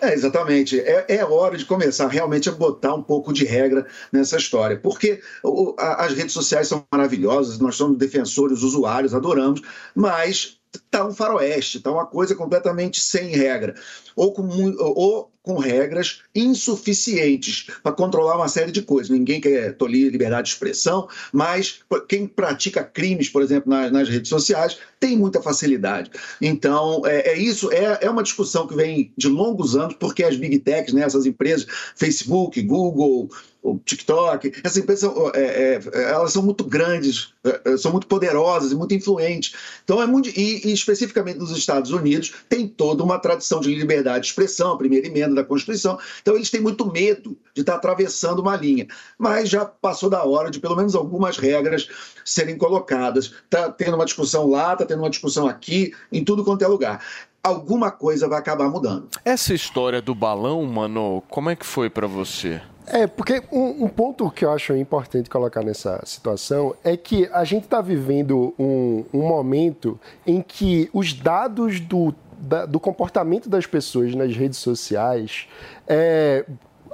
É, 0.01 0.15
exatamente. 0.15 0.81
É, 0.81 1.05
é 1.17 1.25
hora 1.25 1.57
de 1.59 1.67
começar 1.67 2.09
realmente 2.09 2.49
a 2.49 2.53
botar 2.53 2.95
um 2.95 3.03
pouco 3.03 3.31
de 3.31 3.45
regra 3.45 3.87
nessa 4.11 4.39
história. 4.39 4.79
Porque 4.79 5.21
o, 5.45 5.77
a, 5.79 6.07
as 6.07 6.15
redes 6.15 6.33
sociais 6.33 6.67
são 6.67 6.85
maravilhosas, 6.91 7.59
nós 7.59 7.77
somos 7.77 7.99
defensores, 7.99 8.63
usuários, 8.63 9.15
adoramos, 9.15 9.61
mas 9.95 10.62
está 10.75 11.07
um 11.07 11.13
faroeste, 11.13 11.79
está 11.79 11.91
uma 11.91 12.07
coisa 12.07 12.35
completamente 12.35 13.01
sem 13.01 13.29
regra. 13.29 13.75
Ou 14.17 14.33
com, 14.33 14.49
ou 14.79 15.33
com 15.43 15.59
regras 15.59 16.23
insuficientes 16.35 17.67
para 17.83 17.93
controlar 17.93 18.37
uma 18.37 18.49
série 18.49 18.71
de 18.71 18.83
coisas. 18.83 19.11
Ninguém 19.11 19.41
quer 19.41 19.75
tolir 19.77 20.11
liberdade 20.11 20.49
de 20.49 20.55
expressão, 20.55 21.09
mas 21.33 21.81
quem 22.09 22.27
pratica 22.27 22.85
crimes, 22.85 23.29
por 23.29 23.43
exemplo, 23.43 23.71
nas, 23.71 23.91
nas 23.91 24.09
redes 24.09 24.29
sociais, 24.29 24.79
tem 25.03 25.17
muita 25.17 25.43
facilidade. 25.43 26.13
Então, 26.41 27.03
é, 27.05 27.33
é 27.33 27.37
isso, 27.37 27.73
é, 27.73 27.99
é, 28.03 28.09
uma 28.09 28.23
discussão 28.23 28.69
que 28.69 28.77
vem 28.77 29.13
de 29.19 29.29
longos 29.29 29.75
anos, 29.75 29.97
porque 29.99 30.23
as 30.23 30.37
big 30.37 30.61
techs, 30.61 30.95
né, 30.95 31.03
essas 31.03 31.27
empresas, 31.27 31.67
Facebook, 31.97 32.63
Google, 32.63 33.29
o 33.63 33.79
TikTok, 33.79 34.53
essas 34.65 34.77
empresas 34.77 35.09
é, 35.35 35.41
é, 35.41 36.11
elas 36.11 36.33
são 36.33 36.43
muito 36.43 36.65
grandes, 36.65 37.33
é, 37.45 37.77
são 37.77 37.93
muito 37.93 38.09
poderosas 38.09 38.73
e 38.73 38.75
muito 38.75 38.93
influentes. 38.93 39.55
Então 39.85 40.03
é 40.03 40.07
muito 40.07 40.29
e, 40.31 40.67
e, 40.67 40.73
especificamente 40.73 41.39
nos 41.39 41.57
Estados 41.57 41.93
Unidos 41.93 42.33
tem 42.49 42.67
toda 42.67 43.05
uma 43.05 43.21
tradição 43.21 43.61
de 43.61 43.73
liberdade 43.73 44.25
de 44.25 44.27
expressão, 44.31 44.73
a 44.73 44.79
primeira 44.79 45.07
emenda 45.07 45.37
da 45.37 45.45
Constituição. 45.45 45.97
Então 46.21 46.35
eles 46.35 46.51
têm 46.51 46.61
muito 46.61 46.91
medo 46.91 47.39
de 47.55 47.61
estar 47.61 47.77
atravessando 47.77 48.41
uma 48.41 48.57
linha, 48.57 48.89
mas 49.17 49.49
já 49.49 49.65
passou 49.65 50.11
da 50.11 50.25
hora 50.25 50.51
de 50.51 50.59
pelo 50.59 50.75
menos 50.75 50.97
algumas 50.97 51.37
regras 51.37 51.89
serem 52.25 52.59
colocadas. 52.59 53.33
Está 53.45 53.71
tendo 53.71 53.95
uma 53.95 54.05
discussão 54.05 54.49
lá, 54.49 54.73
está 54.73 54.85
tendo 54.93 55.03
uma 55.03 55.11
discussão 55.11 55.47
aqui, 55.49 55.93
em 56.13 56.25
tudo 56.25 56.45
quanto 56.45 56.63
é 56.63 56.69
lugar 56.69 57.01
alguma 57.43 57.91
coisa 57.91 58.29
vai 58.29 58.39
acabar 58.39 58.71
mudando. 58.71 59.09
Essa 59.25 59.53
história 59.53 60.01
do 60.01 60.15
balão, 60.15 60.65
mano, 60.65 61.23
como 61.29 61.51
é 61.51 61.57
que 61.57 61.67
foi 61.67 61.91
para 61.91 62.07
você? 62.07 62.61
É, 62.87 63.07
porque 63.07 63.43
um, 63.51 63.85
um, 63.85 63.89
ponto 63.89 64.31
que 64.31 64.45
eu 64.45 64.53
acho 64.53 64.77
importante 64.77 65.31
colocar 65.31 65.63
nessa 65.63 66.01
situação 66.05 66.75
é 66.83 66.97
que 66.97 67.29
a 67.33 67.45
gente 67.45 67.65
está 67.65 67.81
vivendo 67.81 68.55
um, 68.59 69.05
um, 69.13 69.23
momento 69.27 69.99
em 70.27 70.43
que 70.43 70.91
os 70.93 71.13
dados 71.13 71.79
do, 71.81 72.15
da, 72.39 72.67
do 72.67 72.81
comportamento 72.81 73.49
das 73.49 73.67
pessoas 73.67 74.15
nas 74.15 74.37
redes 74.37 74.59
sociais, 74.59 75.47
é, 75.87 76.45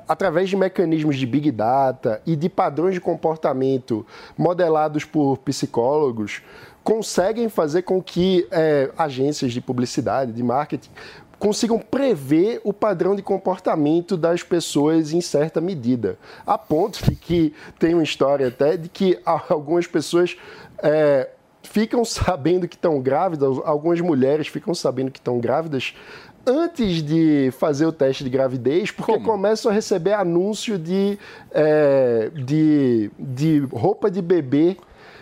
através 0.06 0.48
de 0.48 0.56
mecanismos 0.56 1.16
de 1.16 1.26
big 1.26 1.50
data 1.50 2.20
e 2.26 2.36
de 2.36 2.48
padrões 2.48 2.94
de 2.94 3.00
comportamento 3.00 4.06
modelados 4.36 5.04
por 5.04 5.38
psicólogos, 5.38 6.42
conseguem 6.88 7.50
fazer 7.50 7.82
com 7.82 8.02
que 8.02 8.48
é, 8.50 8.90
agências 8.96 9.52
de 9.52 9.60
publicidade, 9.60 10.32
de 10.32 10.42
marketing, 10.42 10.88
consigam 11.38 11.78
prever 11.78 12.62
o 12.64 12.72
padrão 12.72 13.14
de 13.14 13.20
comportamento 13.20 14.16
das 14.16 14.42
pessoas 14.42 15.12
em 15.12 15.20
certa 15.20 15.60
medida. 15.60 16.18
A 16.46 16.56
ponto 16.56 17.04
de 17.04 17.14
que 17.14 17.52
tem 17.78 17.92
uma 17.92 18.02
história 18.02 18.48
até 18.48 18.78
de 18.78 18.88
que 18.88 19.18
algumas 19.26 19.86
pessoas 19.86 20.34
é, 20.82 21.28
ficam 21.62 22.06
sabendo 22.06 22.66
que 22.66 22.74
estão 22.74 22.98
grávidas, 23.02 23.58
algumas 23.66 24.00
mulheres 24.00 24.48
ficam 24.48 24.74
sabendo 24.74 25.10
que 25.10 25.18
estão 25.18 25.38
grávidas 25.40 25.94
antes 26.46 27.02
de 27.02 27.50
fazer 27.58 27.84
o 27.84 27.92
teste 27.92 28.24
de 28.24 28.30
gravidez, 28.30 28.90
porque 28.90 29.12
Como? 29.12 29.26
começam 29.26 29.70
a 29.70 29.74
receber 29.74 30.14
anúncio 30.14 30.78
de, 30.78 31.18
é, 31.50 32.30
de, 32.34 33.10
de 33.18 33.58
roupa 33.70 34.10
de 34.10 34.22
bebê 34.22 34.78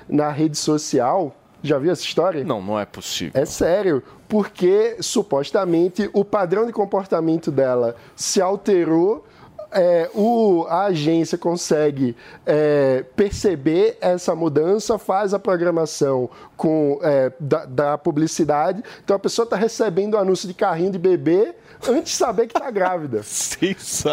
na 0.09 0.31
rede 0.31 0.57
social 0.57 1.35
já 1.67 1.79
viu 1.79 1.93
essa 1.93 2.03
história? 2.03 2.45
Não, 2.45 2.63
não 2.63 2.79
é 2.79 2.85
possível. 2.85 3.41
É 3.41 3.45
sério, 3.45 4.03
porque 4.29 4.97
supostamente 5.01 6.09
o 6.13 6.25
padrão 6.25 6.67
de 6.67 6.73
comportamento 6.73 7.51
dela 7.51 7.97
se 8.15 8.41
alterou. 8.41 9.25
É, 9.73 10.09
o, 10.15 10.65
a 10.69 10.85
agência 10.85 11.37
consegue 11.37 12.17
é, 12.47 13.05
perceber 13.17 13.99
essa 14.01 14.35
mudança, 14.35 14.97
faz 14.97 15.35
a 15.35 15.41
programação 15.41 16.31
com, 16.57 17.01
é, 17.03 17.33
da, 17.39 17.67
da, 17.67 17.99
publicidade. 17.99 18.83
Então 19.05 19.17
a 19.17 19.19
pessoa 19.19 19.45
está 19.45 19.57
recebendo 19.57 20.17
anúncio 20.17 20.47
de 20.47 20.55
carrinho 20.55 20.93
de 20.93 20.99
bebê 20.99 21.53
antes 21.87 22.13
de 22.13 22.17
saber 22.17 22.47
que 22.47 22.57
está 22.57 22.71
grávida. 22.71 23.21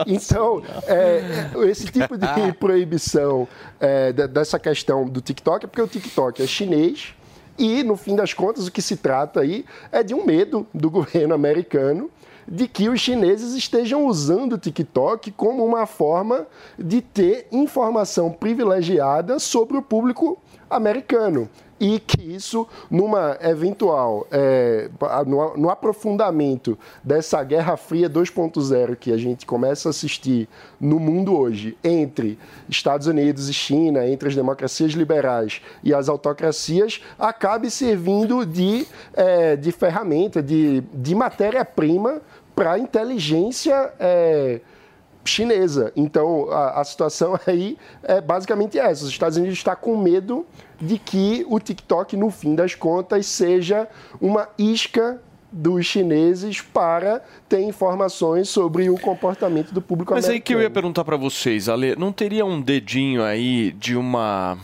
Então, 0.08 0.62
é, 0.88 1.22
esse 1.70 1.86
tipo 1.86 2.18
de 2.18 2.28
proibição 2.60 3.48
é, 3.80 4.12
dessa 4.12 4.58
questão 4.58 5.08
do 5.08 5.22
TikTok 5.22 5.66
é 5.66 5.68
porque 5.68 5.82
o 5.82 5.88
TikTok 5.88 6.42
é 6.42 6.48
chinês 6.48 7.13
e, 7.58 7.84
no 7.84 7.96
fim 7.96 8.16
das 8.16 8.34
contas, 8.34 8.68
o 8.68 8.72
que 8.72 8.82
se 8.82 8.98
trata 8.98 9.42
aí 9.42 9.66
é 9.92 10.04
de 10.04 10.13
um 10.13 10.26
medo 10.26 10.66
do 10.74 10.89
governo 10.89 11.34
americano 11.34 12.10
de 12.48 12.68
que 12.68 12.89
os 12.89 13.00
chineses 13.00 13.54
estejam 13.54 14.06
usando 14.06 14.54
o 14.54 14.58
TikTok 14.58 15.32
como 15.32 15.66
uma 15.66 15.86
forma 15.86 16.46
de 16.78 17.02
ter 17.02 17.48
informação 17.52 18.32
privilegiada 18.32 19.39
sobre 19.39 19.78
o 19.78 19.82
público 19.82 20.38
americano 20.70 21.50
e 21.80 22.00
que 22.00 22.22
isso, 22.22 22.68
numa 22.90 23.38
eventual, 23.42 24.28
é, 24.32 24.90
no, 25.26 25.58
no, 25.58 25.70
aprofundamento 25.70 26.78
dessa 27.04 27.44
Guerra 27.44 27.76
Fria 27.76 28.10
2.0 28.10 28.96
que 28.96 29.12
a 29.12 29.18
gente 29.18 29.46
começa 29.46 29.90
a 29.90 29.92
assistir 29.92 30.48
no 30.80 31.00
mundo 31.00 31.38
hoje, 31.38 31.78
entre 31.84 32.38
Estados 32.70 33.08
Unidos 33.08 33.50
e 33.50 33.54
China, 33.54 34.08
entre 34.08 34.30
as 34.30 34.36
democracias 34.36 34.92
liberais 34.92 35.62
e 35.84 35.94
as 35.94 36.10
autocracias, 36.10 37.02
acabe 37.18 37.70
servindo 37.70 38.46
de, 38.46 38.88
é, 39.14 39.56
de 39.56 39.72
ferramenta, 39.72 40.42
de, 40.42 40.82
de 40.94 41.16
matéria-prima 41.16 42.22
para 42.56 42.74
a 42.74 42.80
inteligência. 42.80 43.94
É, 44.00 44.62
chinesa. 45.26 45.92
Então, 45.96 46.50
a, 46.52 46.82
a, 46.82 46.84
situação 46.84 47.40
aí 47.48 47.78
é 48.04 48.22
basicamente 48.22 48.78
essa. 48.78 49.04
Os 49.04 49.10
Estados 49.10 49.38
Unidos 49.38 49.58
está 49.58 49.76
com 49.76 49.98
medo 49.98 50.46
de 50.80 50.98
que 50.98 51.46
o 51.50 51.60
TikTok, 51.60 52.18
no 52.18 52.30
fim 52.30 52.56
das 52.56 52.76
contas, 52.76 53.26
seja 53.26 53.88
uma 54.20 54.50
isca 54.58 55.22
dos 55.52 55.86
chineses 55.86 56.62
para 56.62 57.22
ter 57.48 57.62
informações 57.62 58.50
sobre 58.50 58.90
o 58.90 58.98
comportamento 58.98 59.72
do 59.72 59.82
público 59.82 60.14
Mas 60.14 60.26
americano. 60.26 60.36
aí 60.36 60.42
que 60.42 60.54
eu 60.56 60.62
ia 60.62 60.70
perguntar 60.70 61.06
para 61.06 61.16
vocês, 61.16 61.70
Ale, 61.70 61.96
não 61.96 62.12
teria 62.12 62.44
um 62.44 62.60
dedinho 62.60 63.24
aí 63.24 63.72
de 63.72 63.96
uma 63.96 64.58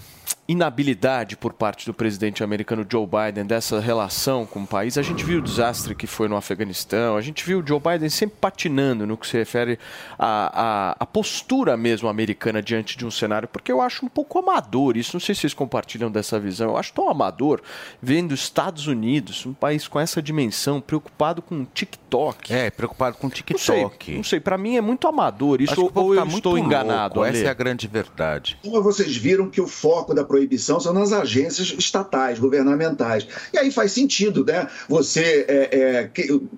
inabilidade 0.49 1.37
por 1.37 1.53
parte 1.53 1.85
do 1.85 1.93
presidente 1.93 2.43
americano 2.43 2.83
Joe 2.89 3.05
Biden 3.05 3.45
dessa 3.45 3.79
relação 3.79 4.47
com 4.47 4.63
o 4.63 4.67
país. 4.67 4.97
A 4.97 5.03
gente 5.03 5.23
viu 5.23 5.37
o 5.37 5.41
desastre 5.43 5.93
que 5.93 6.07
foi 6.07 6.27
no 6.27 6.35
Afeganistão, 6.35 7.15
a 7.15 7.21
gente 7.21 7.45
viu 7.45 7.59
o 7.59 7.65
Joe 7.65 7.79
Biden 7.79 8.09
sempre 8.09 8.35
patinando 8.41 9.05
no 9.05 9.15
que 9.15 9.27
se 9.27 9.37
refere 9.37 9.77
à, 10.17 10.95
à, 10.95 10.95
à, 10.99 11.05
postura 11.05 11.77
mesmo 11.77 12.09
americana 12.09 12.63
diante 12.63 12.97
de 12.97 13.05
um 13.05 13.11
cenário, 13.11 13.47
porque 13.47 13.71
eu 13.71 13.79
acho 13.79 14.03
um 14.03 14.09
pouco 14.09 14.39
amador 14.39 14.97
isso. 14.97 15.11
Não 15.13 15.19
sei 15.19 15.35
se 15.35 15.41
vocês 15.41 15.53
compartilham 15.53 16.09
dessa 16.09 16.39
visão. 16.39 16.69
Eu 16.69 16.77
acho 16.77 16.93
tão 16.93 17.07
amador 17.07 17.61
vendo 18.01 18.33
Estados 18.33 18.87
Unidos, 18.87 19.45
um 19.45 19.53
país 19.53 19.87
com 19.87 19.99
essa 19.99 20.19
dimensão, 20.19 20.81
preocupado 20.81 21.43
com 21.43 21.63
TikTok. 21.63 22.51
É, 22.51 22.71
preocupado 22.71 23.17
com 23.17 23.29
TikTok. 23.29 23.69
Não 23.69 23.91
sei, 23.99 24.15
não 24.15 24.23
sei 24.23 24.39
para 24.39 24.57
mim 24.57 24.77
é 24.77 24.81
muito 24.81 25.07
amador. 25.07 25.61
Isso 25.61 25.79
ou, 25.79 25.91
ou 25.93 26.15
eu 26.15 26.25
tá 26.25 26.27
estou 26.27 26.57
enganado. 26.57 27.23
Essa 27.23 27.45
é 27.45 27.49
a 27.49 27.53
grande 27.53 27.87
verdade. 27.87 28.57
Como 28.63 28.81
vocês 28.81 29.15
viram 29.15 29.47
que 29.47 29.61
o 29.61 29.67
foco 29.67 30.11
da 30.11 30.23
proibição 30.23 30.38
são 30.79 30.93
nas 30.93 31.11
agências 31.11 31.73
estatais, 31.77 32.39
governamentais. 32.39 33.27
E 33.53 33.57
aí 33.57 33.71
faz 33.71 33.91
sentido, 33.91 34.45
né? 34.45 34.67
Você 34.87 35.45
é, 35.47 35.79
é, 35.79 36.11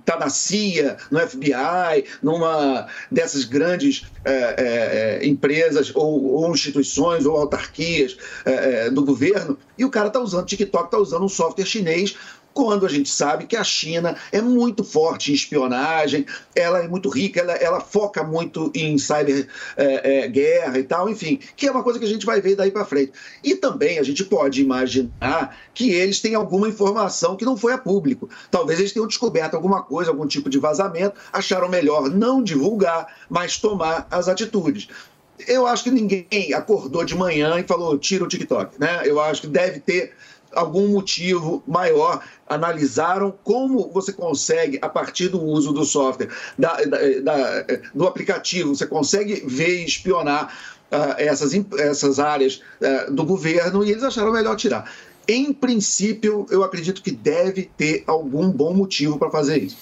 tá 0.05 0.17
na 0.17 0.29
CIA, 0.29 0.97
no 1.09 1.19
FBI, 1.19 2.05
numa 2.21 2.87
dessas 3.11 3.45
grandes 3.45 4.05
é, 4.25 4.31
é, 4.31 5.19
é 5.21 5.27
empresas 5.27 5.91
ou, 5.95 6.23
ou, 6.23 6.51
instituições 6.51 7.25
ou 7.25 7.37
autarquias 7.37 8.17
é, 8.45 8.89
do 8.89 9.03
governo, 9.03 9.57
e 9.77 9.85
o 9.85 9.89
cara 9.89 10.07
está 10.07 10.19
usando 10.19 10.45
TikTok, 10.45 10.85
está 10.85 10.97
usando 10.97 11.23
um 11.23 11.29
software 11.29 11.65
chinês 11.65 12.15
quando 12.53 12.85
a 12.85 12.89
gente 12.89 13.09
sabe 13.09 13.45
que 13.45 13.55
a 13.55 13.63
China 13.63 14.15
é 14.31 14.41
muito 14.41 14.83
forte 14.83 15.31
em 15.31 15.35
espionagem, 15.35 16.25
ela 16.55 16.79
é 16.79 16.87
muito 16.87 17.09
rica, 17.09 17.39
ela, 17.39 17.53
ela 17.53 17.79
foca 17.79 18.23
muito 18.23 18.71
em 18.75 18.97
cyber 18.97 19.47
é, 19.77 20.19
é, 20.19 20.27
guerra 20.27 20.77
e 20.77 20.83
tal, 20.83 21.09
enfim, 21.09 21.39
que 21.55 21.67
é 21.67 21.71
uma 21.71 21.83
coisa 21.83 21.99
que 21.99 22.05
a 22.05 22.07
gente 22.07 22.25
vai 22.25 22.41
ver 22.41 22.55
daí 22.55 22.71
para 22.71 22.85
frente. 22.85 23.13
E 23.43 23.55
também 23.55 23.99
a 23.99 24.03
gente 24.03 24.23
pode 24.23 24.61
imaginar 24.61 25.57
que 25.73 25.91
eles 25.91 26.19
têm 26.19 26.35
alguma 26.35 26.67
informação 26.67 27.35
que 27.35 27.45
não 27.45 27.55
foi 27.55 27.73
a 27.73 27.77
público. 27.77 28.29
Talvez 28.49 28.79
eles 28.79 28.91
tenham 28.91 29.07
descoberto 29.07 29.55
alguma 29.55 29.83
coisa, 29.83 30.11
algum 30.11 30.27
tipo 30.27 30.49
de 30.49 30.59
vazamento, 30.59 31.15
acharam 31.31 31.69
melhor 31.69 32.09
não 32.09 32.43
divulgar, 32.43 33.07
mas 33.29 33.57
tomar 33.57 34.07
as 34.11 34.27
atitudes 34.27 34.87
eu 35.47 35.65
acho 35.65 35.83
que 35.83 35.91
ninguém 35.91 36.53
acordou 36.53 37.03
de 37.03 37.15
manhã 37.15 37.59
e 37.59 37.63
falou 37.63 37.97
tira 37.97 38.23
o 38.23 38.27
TikTok, 38.27 38.79
né? 38.79 39.01
Eu 39.05 39.19
acho 39.19 39.41
que 39.41 39.47
deve 39.47 39.79
ter 39.79 40.13
algum 40.53 40.87
motivo 40.89 41.63
maior, 41.67 42.23
analisaram 42.47 43.33
como 43.43 43.89
você 43.89 44.11
consegue, 44.11 44.79
a 44.81 44.89
partir 44.89 45.29
do 45.29 45.41
uso 45.41 45.71
do 45.71 45.85
software, 45.85 46.29
da, 46.57 46.75
da, 46.83 46.97
da, 47.21 47.65
do 47.93 48.07
aplicativo, 48.07 48.75
você 48.75 48.85
consegue 48.85 49.43
ver 49.45 49.81
e 49.81 49.85
espionar 49.85 50.53
uh, 50.91 51.15
essas, 51.17 51.53
essas 51.79 52.19
áreas 52.19 52.61
uh, 52.81 53.11
do 53.11 53.23
governo 53.23 53.83
e 53.83 53.91
eles 53.91 54.03
acharam 54.03 54.31
melhor 54.31 54.55
tirar. 54.55 54.91
Em 55.27 55.53
princípio, 55.53 56.45
eu 56.49 56.63
acredito 56.63 57.01
que 57.01 57.11
deve 57.11 57.69
ter 57.77 58.03
algum 58.07 58.49
bom 58.49 58.73
motivo 58.73 59.17
para 59.17 59.29
fazer 59.29 59.63
isso. 59.63 59.77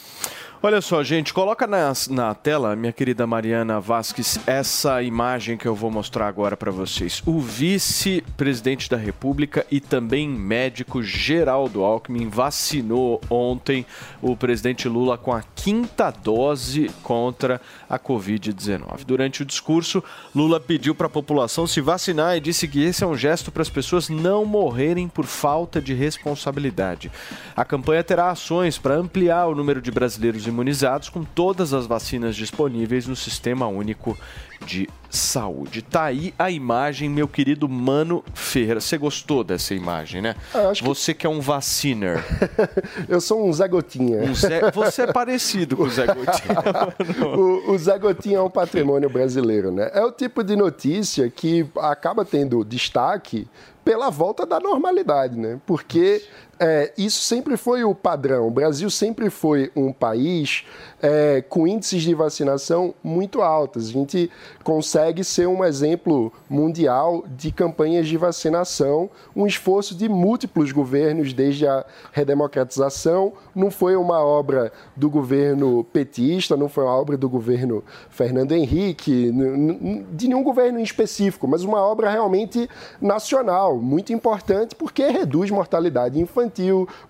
Olha 0.62 0.82
só, 0.82 1.02
gente, 1.02 1.34
coloca 1.34 1.66
na, 1.66 1.94
na 2.10 2.36
tela, 2.36 2.76
minha 2.76 2.92
querida 2.92 3.26
Mariana 3.26 3.80
Vasques, 3.80 4.38
essa 4.46 5.02
imagem 5.02 5.56
que 5.56 5.66
eu 5.66 5.74
vou 5.74 5.90
mostrar 5.90 6.28
agora 6.28 6.58
para 6.58 6.70
vocês. 6.70 7.24
O 7.26 7.40
vice-presidente 7.40 8.90
da 8.90 8.98
República 8.98 9.66
e 9.72 9.80
também 9.80 10.28
médico 10.28 11.02
Geraldo 11.02 11.82
Alckmin 11.82 12.28
vacinou 12.28 13.22
ontem 13.30 13.86
o 14.22 14.36
presidente 14.36 14.90
Lula 14.90 15.18
com 15.18 15.32
a 15.32 15.42
quinta 15.56 16.12
dose 16.12 16.92
contra 17.04 17.62
a 17.90 17.98
Covid-19. 17.98 19.06
Durante 19.06 19.44
o 19.44 19.46
discurso, 19.46 20.04
Lula 20.36 20.60
pediu 20.60 20.94
para 20.94 21.08
a 21.08 21.10
população 21.10 21.66
se 21.66 21.80
vacinar 21.80 22.36
e 22.36 22.42
disse 22.42 22.68
que 22.68 22.84
esse 22.84 23.02
é 23.02 23.08
um 23.08 23.16
gesto 23.16 23.50
para 23.50 23.62
as 23.62 23.70
pessoas 23.70 24.10
não 24.10 24.44
morrerem 24.44 25.08
por 25.08 25.26
falta 25.26 25.82
de 25.82 25.94
responsabilidade. 25.94 27.10
A 27.56 27.64
campanha 27.64 28.04
terá 28.04 28.30
ações 28.30 28.78
para 28.78 28.96
ampliar 28.96 29.48
o 29.48 29.56
número 29.56 29.82
de 29.82 29.90
brasileiros 29.90 30.49
imunizados 30.50 31.08
com 31.10 31.24
todas 31.24 31.74
as 31.74 31.86
vacinas 31.86 32.36
disponíveis 32.36 33.08
no 33.08 33.16
Sistema 33.16 33.68
Único 33.68 34.18
de 34.66 34.90
Saúde. 35.10 35.82
Tá 35.82 36.04
aí 36.04 36.34
a 36.38 36.52
imagem, 36.52 37.10
meu 37.10 37.28
querido 37.28 37.68
Mano 37.70 38.24
Ferreira. 38.34 38.82
Você 38.82 38.98
gostou 38.98 39.44
dessa 39.44 39.74
imagem, 39.74 40.22
né? 40.22 40.36
que- 40.76 40.84
Você 40.84 41.14
que 41.14 41.26
é 41.26 41.30
um 41.30 41.40
vaciner. 41.40 42.24
Eu 43.08 43.22
sou 43.22 43.48
um 43.48 43.54
Zé 43.54 43.68
Gotinha. 43.68 44.20
Um 44.24 44.36
Zé- 44.36 44.70
Você 44.72 45.04
é 45.04 45.08
parecido 45.14 45.78
com 45.78 45.84
o 45.84 45.90
Zé 45.90 46.06
Gotinha. 46.08 47.26
o, 47.38 47.72
o 47.72 47.78
Zé 47.78 47.98
Gotinha 47.98 48.38
é 48.38 48.42
um 48.42 48.50
patrimônio 48.50 49.10
brasileiro, 49.10 49.72
né? 49.72 49.90
É 49.94 50.04
o 50.04 50.12
tipo 50.12 50.44
de 50.44 50.56
notícia 50.56 51.30
que 51.30 51.66
acaba 51.78 52.26
tendo 52.26 52.64
destaque 52.66 53.48
pela 53.86 54.10
volta 54.10 54.46
da 54.46 54.60
normalidade, 54.60 55.38
né? 55.38 55.58
Porque 55.66 56.22
é, 56.60 56.92
isso 56.98 57.22
sempre 57.22 57.56
foi 57.56 57.84
o 57.84 57.96
padrão. 57.96 58.48
O 58.48 58.52
Brasil 58.52 58.90
sempre 58.90 59.30
foi 59.30 59.72
um 59.76 59.94
país 59.94 60.66
é, 61.02 61.42
com 61.48 61.66
índices 61.66 62.04
de 62.04 62.14
vacinação 62.14 62.94
muito 63.04 63.42
altos. 63.42 63.90
A 63.90 63.92
gente 63.92 64.30
consegue 64.64 65.24
ser 65.24 65.48
um 65.48 65.64
exemplo 65.64 66.32
mundial 66.50 67.24
de 67.28 67.52
campanhas 67.52 68.08
de 68.08 68.18
vacinação, 68.18 69.10
um 69.36 69.48
esforço 69.48 69.96
de 69.96 70.10
múltiplos 70.10 70.72
governos 70.72 71.32
desde 71.34 71.66
a 71.66 71.86
redemocratização. 72.12 73.34
Não 73.56 73.72
foi 73.72 73.96
uma 73.96 74.20
obra 74.20 74.72
do 74.96 75.10
governo 75.10 75.84
petista, 75.86 76.58
não 76.58 76.68
foi 76.68 76.84
uma 76.84 76.96
obra 76.96 77.18
do 77.18 77.30
governo 77.30 77.84
Fernando 78.10 78.52
Henrique, 78.52 79.32
de 80.12 80.28
nenhum 80.28 80.44
governo 80.44 80.80
em 80.80 80.84
específico, 80.84 81.48
mas 81.48 81.64
uma 81.64 81.82
obra 81.82 82.10
realmente 82.10 82.70
nacional, 83.02 83.78
muito 83.78 84.12
importante 84.12 84.76
porque 84.76 85.08
reduz 85.08 85.50
mortalidade 85.50 86.20
infantil, 86.20 86.49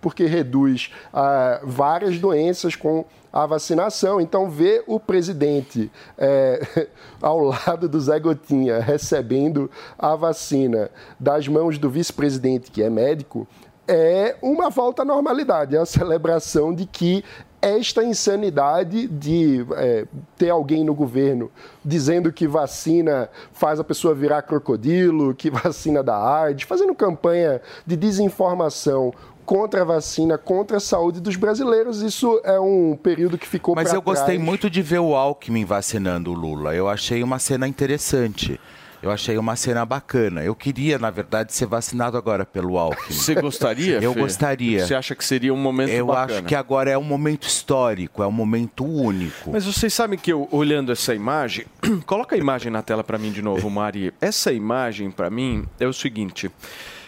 porque 0.01 0.25
reduz 0.25 0.91
ah, 1.13 1.61
várias 1.63 2.19
doenças 2.19 2.75
com 2.75 3.05
a 3.31 3.45
vacinação. 3.45 4.19
Então, 4.19 4.49
ver 4.49 4.83
o 4.87 4.99
presidente 4.99 5.91
é, 6.17 6.87
ao 7.21 7.39
lado 7.39 7.87
do 7.87 7.99
Zé 7.99 8.19
Gotinha 8.19 8.79
recebendo 8.79 9.69
a 9.97 10.15
vacina 10.15 10.89
das 11.19 11.47
mãos 11.47 11.77
do 11.77 11.89
vice-presidente, 11.89 12.71
que 12.71 12.83
é 12.83 12.89
médico, 12.89 13.47
é 13.87 14.35
uma 14.41 14.69
volta 14.69 15.01
à 15.01 15.05
normalidade, 15.05 15.75
é 15.75 15.79
a 15.79 15.85
celebração 15.85 16.73
de 16.73 16.85
que 16.85 17.23
esta 17.61 18.03
insanidade 18.03 19.07
de 19.07 19.65
é, 19.75 20.05
ter 20.37 20.49
alguém 20.49 20.83
no 20.83 20.93
governo 20.93 21.51
dizendo 21.83 22.31
que 22.31 22.47
vacina 22.47 23.29
faz 23.51 23.79
a 23.79 23.83
pessoa 23.83 24.15
virar 24.15 24.41
crocodilo, 24.43 25.33
que 25.35 25.49
vacina 25.51 26.01
dá 26.01 26.43
AIDS, 26.43 26.67
fazendo 26.67 26.95
campanha 26.95 27.61
de 27.85 27.95
desinformação 27.97 29.13
contra 29.45 29.81
a 29.81 29.83
vacina, 29.83 30.37
contra 30.37 30.77
a 30.77 30.79
saúde 30.79 31.19
dos 31.19 31.35
brasileiros. 31.35 32.01
Isso 32.01 32.39
é 32.43 32.59
um 32.59 32.95
período 32.95 33.37
que 33.37 33.47
ficou 33.47 33.73
Mas 33.75 33.91
eu 33.91 34.01
gostei 34.01 34.35
trás. 34.35 34.41
muito 34.41 34.69
de 34.69 34.81
ver 34.81 34.99
o 34.99 35.15
Alckmin 35.15 35.65
vacinando 35.65 36.31
o 36.31 36.35
Lula. 36.35 36.75
Eu 36.75 36.87
achei 36.87 37.23
uma 37.23 37.39
cena 37.39 37.67
interessante. 37.67 38.59
Eu 39.01 39.09
achei 39.11 39.37
uma 39.37 39.55
cena 39.55 39.85
bacana. 39.85 40.43
Eu 40.43 40.53
queria, 40.53 40.99
na 40.99 41.09
verdade, 41.09 41.53
ser 41.53 41.65
vacinado 41.65 42.17
agora 42.17 42.45
pelo 42.45 42.77
Alckmin. 42.77 43.15
Você 43.15 43.33
gostaria? 43.33 43.99
Eu 44.01 44.13
Fê? 44.13 44.19
gostaria. 44.19 44.85
Você 44.85 44.93
acha 44.93 45.15
que 45.15 45.23
seria 45.23 45.53
um 45.53 45.57
momento 45.57 45.89
Eu 45.89 46.07
bacana? 46.07 46.39
acho 46.39 46.43
que 46.47 46.55
agora 46.55 46.89
é 46.91 46.97
um 46.97 47.03
momento 47.03 47.47
histórico, 47.47 48.21
é 48.21 48.27
um 48.27 48.31
momento 48.31 48.83
único. 48.85 49.51
Mas 49.51 49.65
vocês 49.65 49.93
sabem 49.93 50.19
que 50.19 50.31
eu, 50.33 50.47
olhando 50.51 50.91
essa 50.91 51.15
imagem, 51.15 51.65
coloca 52.05 52.35
a 52.35 52.37
imagem 52.39 52.71
na 52.71 52.81
tela 52.81 53.03
para 53.03 53.17
mim 53.17 53.31
de 53.31 53.41
novo, 53.41 53.69
Mari. 53.69 54.13
Essa 54.19 54.51
imagem 54.51 55.09
para 55.09 55.29
mim 55.29 55.65
é 55.79 55.87
o 55.87 55.93
seguinte, 55.93 56.51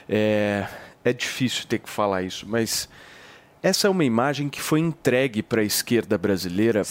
é, 0.08 0.66
é 1.04 1.12
difícil 1.12 1.66
ter 1.68 1.80
que 1.80 1.90
falar 1.90 2.22
isso, 2.24 2.46
mas 2.48 2.88
essa 3.62 3.88
é 3.88 3.90
uma 3.90 4.06
imagem 4.06 4.48
que 4.50 4.62
foi 4.62 4.80
entregue 4.80 5.44
para 5.44 5.62
a 5.62 5.64
esquerda 5.66 6.18
brasileira 6.18 6.84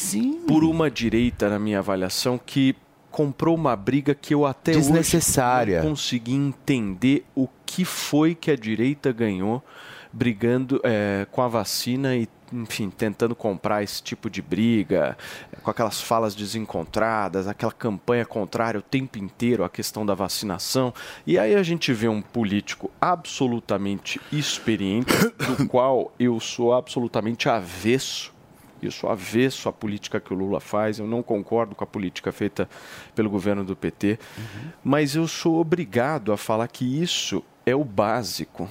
por 0.46 0.62
uma 0.62 0.90
direita, 0.90 1.48
na 1.48 1.58
minha 1.58 1.78
avaliação, 1.78 2.38
que 2.38 2.76
comprou 3.20 3.54
uma 3.54 3.76
briga 3.76 4.14
que 4.14 4.33
eu 4.33 4.46
até 4.46 4.72
Desnecessária. 4.72 5.78
hoje 5.78 5.85
não 5.85 5.90
consegui 5.90 6.35
entender 6.35 7.26
o 7.35 7.46
que 7.66 7.85
foi 7.85 8.35
que 8.35 8.50
a 8.50 8.56
direita 8.56 9.12
ganhou 9.12 9.62
brigando 10.11 10.80
é, 10.83 11.26
com 11.30 11.42
a 11.42 11.48
vacina 11.48 12.16
e 12.16 12.26
enfim, 12.52 12.90
tentando 12.90 13.37
comprar 13.37 13.80
esse 13.80 14.02
tipo 14.02 14.28
de 14.28 14.42
briga, 14.42 15.16
com 15.62 15.70
aquelas 15.70 16.00
falas 16.00 16.35
desencontradas, 16.35 17.46
aquela 17.46 17.70
campanha 17.70 18.26
contrária 18.26 18.80
o 18.80 18.83
tempo 18.83 19.18
inteiro 19.18 19.62
à 19.62 19.68
questão 19.68 20.04
da 20.04 20.14
vacinação. 20.14 20.92
E 21.24 21.38
aí 21.38 21.54
a 21.54 21.62
gente 21.62 21.92
vê 21.92 22.09
um 22.09 22.20
político 22.20 22.90
absolutamente 23.00 24.20
experiente, 24.33 25.14
do 25.46 25.66
qual 25.68 26.12
eu 26.18 26.40
sou 26.40 26.74
absolutamente 26.74 27.48
avesso. 27.48 28.33
Eu 28.82 28.90
sou 28.90 29.10
avesso 29.10 29.68
à 29.68 29.72
política 29.72 30.20
que 30.20 30.32
o 30.32 30.36
Lula 30.36 30.60
faz, 30.60 30.98
eu 30.98 31.06
não 31.06 31.22
concordo 31.22 31.74
com 31.74 31.84
a 31.84 31.86
política 31.86 32.32
feita 32.32 32.68
pelo 33.14 33.30
governo 33.30 33.64
do 33.64 33.76
PT, 33.76 34.18
mas 34.82 35.14
eu 35.14 35.26
sou 35.28 35.60
obrigado 35.60 36.32
a 36.32 36.36
falar 36.36 36.68
que 36.68 37.02
isso 37.02 37.42
é 37.66 37.74
o 37.74 37.84
básico 37.84 38.68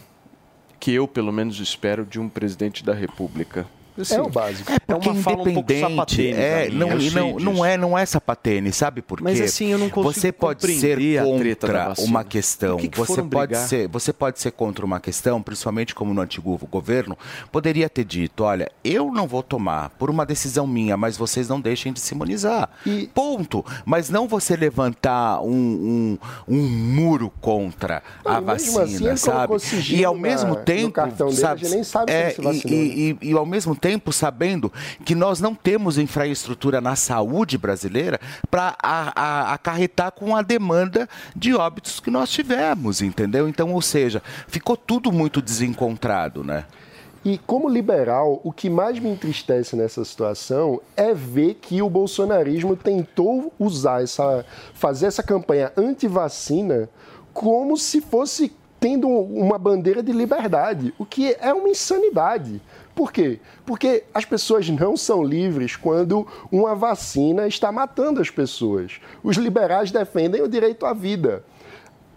que 0.80 0.94
eu, 0.94 1.08
pelo 1.08 1.32
menos, 1.32 1.60
espero 1.60 2.06
de 2.06 2.20
um 2.20 2.30
presidente 2.30 2.84
da 2.84 2.94
República. 2.94 3.68
Assim, 4.02 4.16
É 4.16 4.22
o 4.22 4.30
básico. 4.30 4.72
É 4.88 4.96
uma 4.96 5.16
fala 5.16 5.42
um 5.42 5.54
pouco 5.54 5.74
sapatênis 5.74 6.38
é, 6.38 6.70
não, 6.70 6.98
e 6.98 7.12
sei 7.12 7.22
não, 7.22 7.40
não 7.40 7.66
é, 7.66 7.78
não 7.78 7.98
é 7.98 8.06
sapatênis, 8.06 8.76
sabe 8.76 9.02
por 9.02 9.18
quê? 9.20 9.24
Mas, 9.24 9.42
assim, 9.42 9.68
eu 9.68 9.78
não 9.78 9.90
consigo 9.90 10.14
Você 10.14 10.32
pode 10.32 10.62
ser 10.74 11.22
contra 11.24 11.94
uma 12.00 12.24
questão, 12.24 12.78
que 12.78 12.88
que 12.88 12.98
você 12.98 13.22
pode 13.22 13.48
brigar? 13.50 13.68
ser, 13.68 13.88
você 13.88 14.12
pode 14.14 14.40
ser 14.40 14.52
contra 14.52 14.86
uma 14.86 15.00
questão, 15.00 15.42
principalmente 15.42 15.94
como 15.94 16.14
no 16.14 16.22
antigo 16.22 16.58
governo, 16.72 17.18
poderia 17.52 17.90
ter 17.90 18.04
dito, 18.04 18.44
olha, 18.44 18.72
eu 18.84 19.12
não 19.12 19.28
vou 19.28 19.44
tomar 19.44 19.90
por 19.92 20.10
uma 20.10 20.26
decisão 20.26 20.66
minha, 20.66 20.96
mas 20.98 21.18
vocês 21.18 21.48
não 21.48 21.60
deixem 21.60 21.94
de 21.94 22.00
se 22.00 22.14
imunizar. 22.14 22.70
Ponto. 23.14 23.66
Mas 23.86 24.10
não 24.10 24.28
você 24.28 24.56
levantar 24.56 25.42
um, 25.42 25.50
um, 25.52 26.18
um 26.48 26.62
muro 26.62 27.32
contra 27.42 28.02
Não, 28.24 28.32
a 28.32 28.38
e 28.40 28.42
vacina, 28.42 28.84
assim, 28.84 29.16
sabe? 29.18 29.54
E 29.90 30.04
ao 30.06 30.16
na- 30.16 30.22
mesmo 30.22 30.50
no 30.50 30.56
tempo, 30.58 31.02
dele, 31.02 31.32
sabe, 31.36 31.84
sabe 31.84 32.12
se 32.12 32.18
é, 32.18 32.30
vacinou, 32.42 32.54
e- 32.54 32.78
e- 32.78 33.18
e, 33.22 33.30
e 33.30 33.34
ao 33.34 33.46
mesmo 33.46 33.76
tempo 33.76 33.89
sabendo 34.12 34.72
que 35.06 35.16
nós 35.16 35.40
não 35.40 35.56
temos 35.56 35.98
infraestrutura 35.98 36.82
na 36.82 36.96
saúde 36.96 37.58
brasileira 37.58 38.20
para 38.52 38.76
acarretar 38.82 40.12
com 40.12 40.36
a 40.36 40.42
demanda 40.42 41.08
de 41.36 41.54
óbitos 41.56 42.00
que 42.00 42.12
nós 42.12 42.30
tivemos, 42.30 43.02
entendeu? 43.02 43.48
Então, 43.48 43.74
ou 43.74 43.82
seja, 43.82 44.22
ficou 44.48 44.76
tudo 44.76 45.12
muito 45.12 45.42
desencontrado, 45.42 46.44
né? 46.44 46.66
E 47.24 47.38
como 47.38 47.68
liberal, 47.68 48.40
o 48.44 48.52
que 48.52 48.70
mais 48.70 48.98
me 48.98 49.10
entristece 49.10 49.76
nessa 49.76 50.06
situação 50.06 50.82
é 50.96 51.14
ver 51.14 51.56
que 51.56 51.82
o 51.82 51.90
bolsonarismo 51.90 52.78
tentou 52.78 53.54
usar 53.60 54.02
essa, 54.02 54.46
fazer 54.74 55.08
essa 55.08 55.22
campanha 55.22 55.72
anti-vacina 55.76 56.90
como 57.34 57.76
se 57.76 58.00
fosse 58.00 58.54
tendo 58.80 59.10
uma 59.10 59.58
bandeira 59.58 60.02
de 60.02 60.14
liberdade, 60.14 60.94
o 60.98 61.06
que 61.06 61.36
é 61.40 61.54
uma 61.54 61.70
insanidade. 61.70 62.62
Por 63.00 63.14
quê? 63.14 63.40
Porque 63.66 64.04
as 64.14 64.26
pessoas 64.26 64.68
não 64.70 64.98
são 64.98 65.24
livres 65.24 65.78
quando 65.78 66.28
uma 66.52 66.76
vacina 66.76 67.48
está 67.48 67.72
matando 67.72 68.20
as 68.20 68.30
pessoas. 68.30 69.00
Os 69.24 69.38
liberais 69.38 69.90
defendem 69.90 70.42
o 70.42 70.50
direito 70.50 70.86
à 70.86 70.92
vida. 70.92 71.42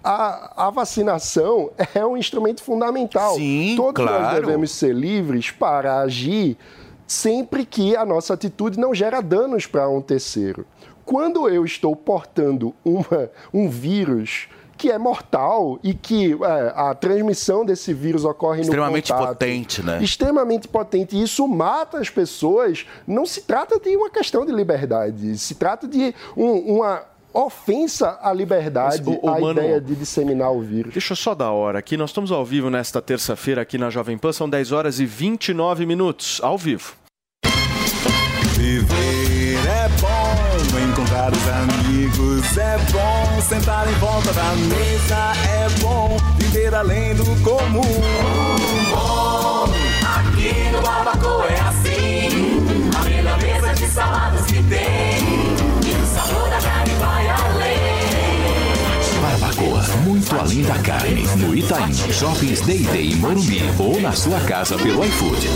A, 0.02 0.66
a 0.66 0.70
vacinação 0.70 1.70
é 1.94 2.04
um 2.04 2.16
instrumento 2.16 2.64
fundamental. 2.64 3.36
Sim, 3.36 3.74
Todos 3.76 4.04
nós 4.04 4.16
claro. 4.16 4.40
devemos 4.40 4.72
ser 4.72 4.92
livres 4.92 5.52
para 5.52 6.00
agir 6.00 6.58
sempre 7.06 7.64
que 7.64 7.94
a 7.94 8.04
nossa 8.04 8.34
atitude 8.34 8.76
não 8.76 8.92
gera 8.92 9.20
danos 9.20 9.66
para 9.66 9.88
um 9.88 10.02
terceiro. 10.02 10.66
Quando 11.04 11.48
eu 11.48 11.64
estou 11.64 11.94
portando 11.94 12.74
uma, 12.84 13.30
um 13.54 13.68
vírus 13.68 14.48
que 14.76 14.90
é 14.90 14.98
mortal 14.98 15.78
e 15.82 15.94
que 15.94 16.32
é, 16.32 16.72
a 16.74 16.94
transmissão 16.94 17.64
desse 17.64 17.92
vírus 17.92 18.24
ocorre 18.24 18.58
no 18.58 18.62
Extremamente 18.62 19.12
contato, 19.12 19.28
potente, 19.28 19.82
né? 19.82 20.02
extremamente 20.02 20.68
potente 20.68 21.16
e 21.16 21.22
isso 21.22 21.46
mata 21.46 21.98
as 21.98 22.10
pessoas, 22.10 22.86
não 23.06 23.24
se 23.26 23.42
trata 23.42 23.78
de 23.78 23.96
uma 23.96 24.10
questão 24.10 24.44
de 24.44 24.52
liberdade, 24.52 25.36
se 25.38 25.54
trata 25.54 25.86
de 25.86 26.14
um- 26.36 26.76
uma 26.76 27.02
ofensa 27.34 28.18
à 28.20 28.32
liberdade, 28.32 29.02
Mas, 29.06 29.18
à 29.36 29.40
mano, 29.40 29.58
ideia 29.60 29.80
de 29.80 29.94
disseminar 29.94 30.52
o 30.52 30.60
vírus. 30.60 30.92
Deixa 30.92 31.12
eu 31.12 31.16
só 31.16 31.34
dar 31.34 31.50
hora 31.50 31.78
aqui. 31.78 31.96
Nós 31.96 32.10
estamos 32.10 32.30
ao 32.30 32.44
vivo 32.44 32.68
nesta 32.68 33.00
terça-feira 33.00 33.62
aqui 33.62 33.78
na 33.78 33.88
Jovem 33.88 34.18
Pan. 34.18 34.32
São 34.32 34.48
10 34.50 34.70
horas 34.70 35.00
e 35.00 35.06
29 35.06 35.86
minutos. 35.86 36.40
Ao 36.42 36.58
vivo. 36.58 36.92
te 38.54 38.78
ver. 38.80 39.56
É 39.66 39.88
bom 40.00 40.11
encontrar 41.22 41.32
os 41.32 41.48
amigos. 41.48 42.56
É 42.56 42.78
bom 42.90 43.40
sentar 43.42 43.88
em 43.88 43.94
volta 43.94 44.32
da 44.32 44.52
mesa. 44.54 45.32
É 45.48 45.68
bom 45.80 46.16
viver 46.38 46.74
além 46.74 47.14
do 47.14 47.24
comum. 47.42 47.82
Bom, 48.90 49.68
aqui 50.16 50.70
no 50.72 50.82
Barbacoa 50.82 51.46
é 51.46 51.60
assim. 51.60 52.28
A 52.98 53.04
melhor 53.04 53.38
mesa 53.40 53.74
de 53.74 53.86
saladas 53.86 54.46
que 54.46 54.62
tem. 54.64 55.21
Além 60.40 60.62
da 60.62 60.78
carne. 60.78 61.22
No 61.36 61.54
Itaim, 61.54 61.92
Shoppings 61.92 62.62
Day 62.62 62.78
Day 62.78 63.12
em 63.12 63.16
Morumbi 63.16 63.60
ou 63.78 64.00
na 64.00 64.12
sua 64.12 64.40
casa 64.40 64.76
pelo 64.78 65.04
iFood. 65.04 65.46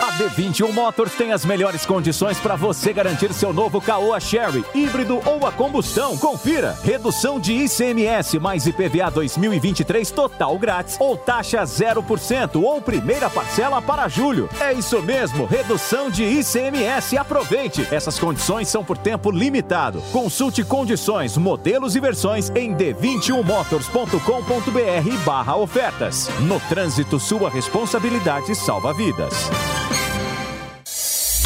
A 0.00 0.12
D21 0.12 0.72
Motors 0.72 1.14
tem 1.14 1.32
as 1.32 1.44
melhores 1.44 1.84
condições 1.84 2.38
para 2.38 2.54
você 2.54 2.92
garantir 2.92 3.32
seu 3.32 3.52
novo 3.52 3.80
Caoa 3.80 4.20
Sherry, 4.20 4.64
híbrido 4.74 5.20
ou 5.26 5.46
a 5.46 5.52
combustão. 5.52 6.16
Confira: 6.16 6.78
redução 6.84 7.40
de 7.40 7.52
ICMS 7.52 8.38
mais 8.38 8.66
IPVA 8.66 9.10
2023 9.10 10.10
total 10.10 10.58
grátis 10.58 10.96
ou 11.00 11.16
taxa 11.16 11.62
0% 11.62 12.62
ou 12.62 12.80
primeira 12.80 13.28
parcela 13.28 13.82
para 13.82 14.08
julho. 14.08 14.48
É 14.60 14.72
isso 14.72 15.02
mesmo, 15.02 15.46
redução 15.46 16.10
de 16.10 16.22
ICMS. 16.24 17.18
Aproveite! 17.18 17.86
Essas 17.90 18.18
condições 18.18 18.68
são 18.68 18.84
por 18.84 18.96
tempo 18.96 19.30
limitado. 19.30 20.00
Consulte 20.12 20.62
condições, 20.62 21.36
modelos 21.36 21.96
e 21.96 22.00
versões 22.00 22.50
em 22.54 22.72
d21motors.com.br 23.00 25.24
barra 25.24 25.56
ofertas. 25.56 26.28
No 26.40 26.60
trânsito, 26.60 27.18
sua 27.18 27.50
responsabilidade 27.50 28.54
salva 28.54 28.92
vidas. 28.92 29.50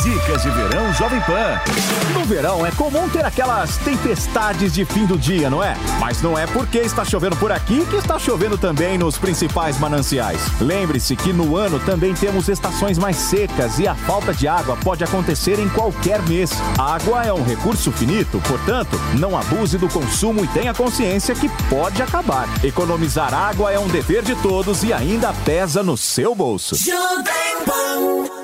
Dicas 0.04 0.42
de 0.42 0.50
verão 0.50 0.92
Jovem 0.92 1.18
Pan. 1.22 1.58
No 2.12 2.26
verão 2.26 2.66
é 2.66 2.70
comum 2.72 3.08
ter 3.08 3.24
aquelas 3.24 3.78
tempestades 3.78 4.74
de 4.74 4.84
fim 4.84 5.06
do 5.06 5.16
dia, 5.16 5.48
não 5.48 5.64
é? 5.64 5.74
Mas 5.98 6.20
não 6.20 6.38
é 6.38 6.46
porque 6.46 6.76
está 6.80 7.06
chovendo 7.06 7.34
por 7.36 7.50
aqui 7.50 7.86
que 7.86 7.96
está 7.96 8.18
chovendo 8.18 8.58
também 8.58 8.98
nos 8.98 9.16
principais 9.16 9.78
mananciais. 9.78 10.42
Lembre-se 10.60 11.16
que 11.16 11.32
no 11.32 11.56
ano 11.56 11.80
também 11.80 12.12
temos 12.12 12.48
estações 12.48 12.98
mais 12.98 13.16
secas 13.16 13.78
e 13.78 13.88
a 13.88 13.94
falta 13.94 14.34
de 14.34 14.46
água 14.46 14.76
pode 14.76 15.02
acontecer 15.02 15.58
em 15.58 15.70
qualquer 15.70 16.20
mês. 16.28 16.50
A 16.78 16.96
água 16.96 17.22
é 17.24 17.32
um 17.32 17.42
recurso 17.42 17.90
finito, 17.90 18.42
portanto, 18.46 19.00
não 19.18 19.34
abuse 19.38 19.78
do 19.78 19.88
consumo 19.88 20.44
e 20.44 20.48
tenha 20.48 20.74
consciência 20.74 21.34
que 21.34 21.48
pode 21.70 22.02
acabar. 22.02 22.46
Economizar 22.62 23.32
água 23.32 23.72
é 23.72 23.78
um 23.78 23.88
dever 23.88 24.22
de 24.22 24.34
todos 24.34 24.82
e 24.82 24.92
ainda 24.92 25.32
pesa 25.46 25.82
no 25.82 25.96
seu 25.96 26.34
bolso. 26.34 26.76
Jovem 26.76 27.64
Pan. 27.64 28.43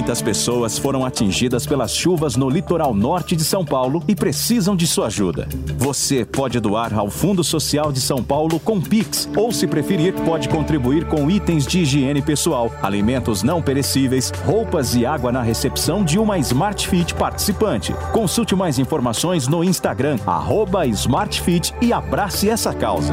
Muitas 0.00 0.22
pessoas 0.22 0.78
foram 0.78 1.04
atingidas 1.04 1.66
pelas 1.66 1.94
chuvas 1.94 2.34
no 2.34 2.48
litoral 2.48 2.94
norte 2.94 3.36
de 3.36 3.44
São 3.44 3.66
Paulo 3.66 4.02
e 4.08 4.14
precisam 4.14 4.74
de 4.74 4.86
sua 4.86 5.08
ajuda. 5.08 5.46
Você 5.76 6.24
pode 6.24 6.58
doar 6.58 6.98
ao 6.98 7.10
Fundo 7.10 7.44
Social 7.44 7.92
de 7.92 8.00
São 8.00 8.24
Paulo 8.24 8.58
com 8.58 8.80
Pix, 8.80 9.28
ou 9.36 9.52
se 9.52 9.66
preferir, 9.66 10.14
pode 10.24 10.48
contribuir 10.48 11.06
com 11.06 11.30
itens 11.30 11.66
de 11.66 11.80
higiene 11.80 12.22
pessoal, 12.22 12.72
alimentos 12.82 13.42
não 13.42 13.60
perecíveis, 13.60 14.32
roupas 14.46 14.94
e 14.94 15.04
água 15.04 15.30
na 15.30 15.42
recepção 15.42 16.02
de 16.02 16.18
uma 16.18 16.38
Smart 16.38 16.88
Fit 16.88 17.14
participante. 17.14 17.92
Consulte 18.10 18.56
mais 18.56 18.78
informações 18.78 19.48
no 19.48 19.62
Instagram, 19.62 20.18
arroba 20.26 20.86
SmartFit 20.86 21.74
e 21.78 21.92
abrace 21.92 22.48
essa 22.48 22.72
causa. 22.72 23.12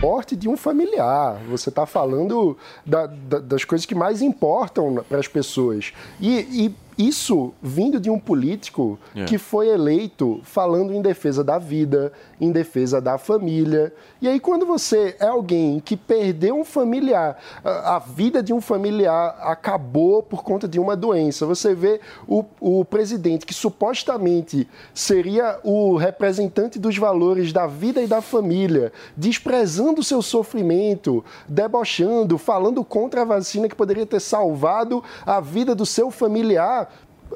Morte 0.00 0.36
de 0.36 0.48
um 0.48 0.56
familiar. 0.56 1.40
Você 1.48 1.68
está 1.68 1.86
falando 1.86 2.56
da- 2.84 3.06
da- 3.06 3.38
das 3.38 3.64
coisas 3.64 3.86
que 3.86 3.94
mais 3.94 4.20
importam 4.22 5.02
para 5.08 5.18
as 5.18 5.28
pessoas. 5.28 5.92
E, 6.20 6.66
e 6.66 6.74
isso 6.98 7.52
vindo 7.62 8.00
de 8.00 8.08
um 8.10 8.18
político 8.18 8.98
É. 9.14 9.24
que 9.24 9.38
foi 9.38 9.68
eleito 9.68 10.40
falando 10.42 10.92
em 10.92 11.02
defesa 11.02 11.44
da 11.44 11.58
vida, 11.58 12.12
em 12.40 12.50
defesa 12.50 13.00
da 13.00 13.18
família. 13.18 13.92
E 14.20 14.28
aí, 14.28 14.40
quando 14.40 14.64
você 14.64 15.14
é 15.20 15.26
alguém 15.26 15.80
que 15.80 15.96
perdeu 15.96 16.56
um 16.58 16.64
familiar, 16.64 17.36
a, 17.64 17.96
a 17.96 17.98
vida 17.98 18.42
de 18.42 18.52
um 18.52 18.60
familiar 18.60 19.36
acabou 19.40 20.22
por 20.22 20.42
conta 20.42 20.66
de 20.66 20.78
uma 20.80 20.96
doença, 20.96 21.44
você 21.46 21.74
vê 21.74 22.00
o, 22.26 22.44
o 22.60 22.84
presidente 22.84 23.44
que 23.46 23.54
supostamente 23.54 24.68
seria 24.94 25.58
o 25.62 25.96
representante 25.96 26.78
dos 26.78 26.96
valores 26.96 27.52
da 27.52 27.66
vida 27.66 28.00
e 28.02 28.06
da 28.06 28.20
família, 28.22 28.92
desprezando 29.16 30.00
o 30.00 30.04
seu 30.04 30.22
sofrimento, 30.22 31.24
debochando, 31.48 32.38
falando 32.38 32.84
contra 32.84 33.22
a 33.22 33.24
vacina 33.24 33.68
que 33.68 33.74
poderia 33.74 34.06
ter 34.06 34.20
salvado 34.20 35.02
a 35.24 35.40
vida 35.40 35.74
do 35.74 35.84
seu 35.86 36.10
familiar. 36.10 36.85